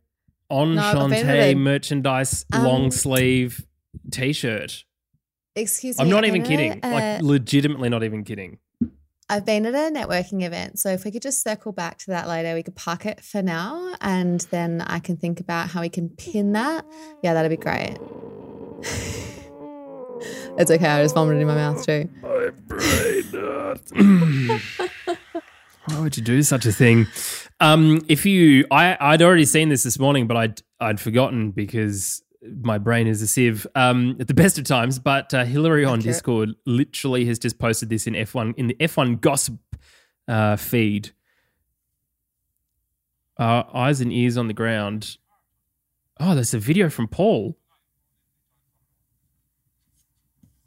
on 0.49 0.76
no, 0.76 0.82
Shantae 0.82 1.58
merchandise 1.58 2.46
um, 2.54 2.63
long 2.63 2.92
sleeve 2.92 3.66
t 4.12 4.32
shirt? 4.32 4.86
Excuse 5.55 5.97
me. 5.97 6.04
I'm 6.04 6.09
not 6.09 6.24
even 6.24 6.43
kidding. 6.43 6.79
A, 6.83 6.93
like, 6.93 7.21
legitimately 7.24 7.89
not 7.89 8.04
even 8.04 8.24
kidding. 8.24 8.59
I've 9.29 9.46
been 9.46 9.66
at 9.66 9.74
a 9.74 9.93
networking 9.93 10.43
event. 10.43 10.79
So 10.79 10.89
if 10.89 11.04
we 11.04 11.12
could 11.12 11.21
just 11.21 11.43
circle 11.43 11.74
back 11.74 11.97
to 12.00 12.12
that 12.12 12.28
later, 12.28 12.54
we 12.54 12.63
could 12.63 12.75
park 12.75 13.05
it 13.05 13.21
for 13.21 13.42
now 13.42 13.96
and 14.00 14.42
then 14.51 14.82
I 14.82 15.00
can 15.00 15.17
think 15.17 15.39
about 15.39 15.70
how 15.70 15.82
we 15.82 15.89
can 15.89 16.09
pin 16.09 16.54
that. 16.54 16.86
Yeah, 17.21 17.33
that'd 17.33 17.50
be 17.50 17.58
great. 17.58 17.97
it's 20.57 20.71
okay. 20.71 20.87
I 20.87 21.03
just 21.03 21.15
vomited 21.15 21.41
in 21.41 21.47
my 21.47 21.55
mouth 21.55 21.85
too. 21.85 22.09
My 22.21 22.49
brain. 22.67 24.59
Why 25.87 25.99
would 25.99 26.17
you 26.17 26.23
do 26.23 26.41
such 26.41 26.65
a 26.65 26.71
thing? 26.71 27.05
Um, 27.59 28.03
if 28.07 28.25
you, 28.25 28.65
I, 28.71 28.97
I'd 28.99 29.21
already 29.21 29.45
seen 29.45 29.69
this 29.69 29.83
this 29.83 29.99
morning, 29.99 30.27
but 30.27 30.35
I'd 30.35 30.61
I'd 30.79 30.99
forgotten 30.99 31.51
because 31.51 32.23
my 32.61 32.77
brain 32.77 33.07
is 33.07 33.21
a 33.21 33.27
sieve 33.27 33.65
um, 33.75 34.17
at 34.19 34.27
the 34.27 34.33
best 34.33 34.57
of 34.57 34.65
times. 34.65 34.99
But 34.99 35.33
uh, 35.33 35.45
Hillary 35.45 35.85
on 35.85 35.99
Accurate. 35.99 36.13
Discord 36.13 36.49
literally 36.65 37.25
has 37.25 37.39
just 37.39 37.59
posted 37.59 37.89
this 37.89 38.07
in 38.07 38.13
F1 38.13 38.55
in 38.57 38.67
the 38.67 38.75
F1 38.75 39.21
gossip 39.21 39.59
uh, 40.27 40.55
feed. 40.55 41.11
Uh, 43.37 43.63
eyes 43.73 43.99
and 44.01 44.13
ears 44.13 44.37
on 44.37 44.47
the 44.47 44.53
ground. 44.53 45.17
Oh, 46.19 46.33
there's 46.33 46.53
a 46.53 46.59
video 46.59 46.89
from 46.89 47.07
Paul. 47.07 47.57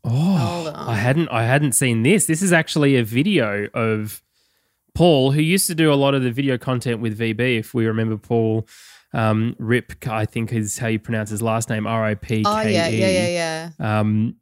Oh. 0.05 0.73
I 0.75 0.95
hadn't 0.95 1.29
I 1.29 1.45
hadn't 1.45 1.73
seen 1.73 2.03
this. 2.03 2.27
This 2.27 2.43
is 2.43 2.53
actually 2.53 2.97
a 2.97 3.05
video 3.05 3.69
of 3.75 4.23
Paul, 4.95 5.33
who 5.33 5.41
used 5.41 5.67
to 5.69 5.75
do 5.75 5.93
a 5.93 5.95
lot 5.95 6.15
of 6.15 6.23
the 6.23 6.31
video 6.31 6.59
content 6.59 7.01
with 7.01 7.19
VB. 7.19 7.59
If 7.59 7.75
we 7.75 7.87
remember 7.87 8.17
Paul, 8.17 8.67
um, 9.13 9.55
Rip, 9.59 10.07
I 10.07 10.25
think 10.25 10.53
is 10.53 10.79
how 10.79 10.89
you 10.89 10.99
pronounce 10.99 11.31
his 11.31 11.43
last 11.43 11.69
name, 11.69 11.87
R 11.87 12.05
I 12.05 12.15
P 12.15 12.29
K 12.29 12.41
E. 12.41 12.43
Oh 12.47 12.61
yeah, 12.63 12.89
yeah, 12.89 13.09
yeah, 13.09 13.71
yeah. 13.79 14.01
Um, 14.01 14.37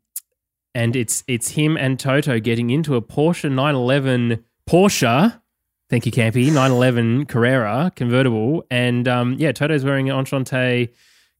and 0.74 0.95
it's 0.97 1.24
it's 1.27 1.51
him 1.51 1.77
and 1.77 1.99
Toto 1.99 2.39
getting 2.39 2.70
into 2.70 2.97
a 2.97 3.03
Porsche 3.03 3.51
911 3.51 4.45
Porsche. 4.69 5.41
Thank 5.89 6.05
you, 6.05 6.12
Campy. 6.12 6.47
911 6.47 7.27
Carrera 7.27 7.93
convertible, 7.95 8.65
and 8.70 9.07
um, 9.07 9.35
yeah, 9.39 9.53
Toto's 9.53 9.85
wearing 9.85 10.11
an 10.11 10.16
Enchante 10.16 10.89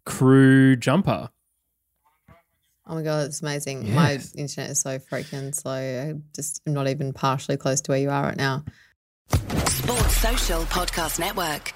crew 0.05 0.77
jumper. 0.77 1.31
Oh 2.89 2.95
my 2.95 3.03
god, 3.03 3.27
it's 3.27 3.43
amazing. 3.43 3.87
Yes. 3.87 3.95
My 3.95 4.41
internet 4.41 4.71
is 4.71 4.81
so 4.81 4.99
freaking 4.99 5.55
slow. 5.55 5.73
I 5.73 6.15
just 6.35 6.63
am 6.67 6.73
not 6.75 6.89
even 6.89 7.13
partially 7.13 7.57
close 7.57 7.81
to 7.83 7.91
where 7.91 7.99
you 7.99 8.11
are 8.11 8.23
right 8.23 8.37
now. 8.37 8.65
Sports 9.31 10.17
Social 10.17 10.63
Podcast 10.63 11.19
Network. 11.19 11.73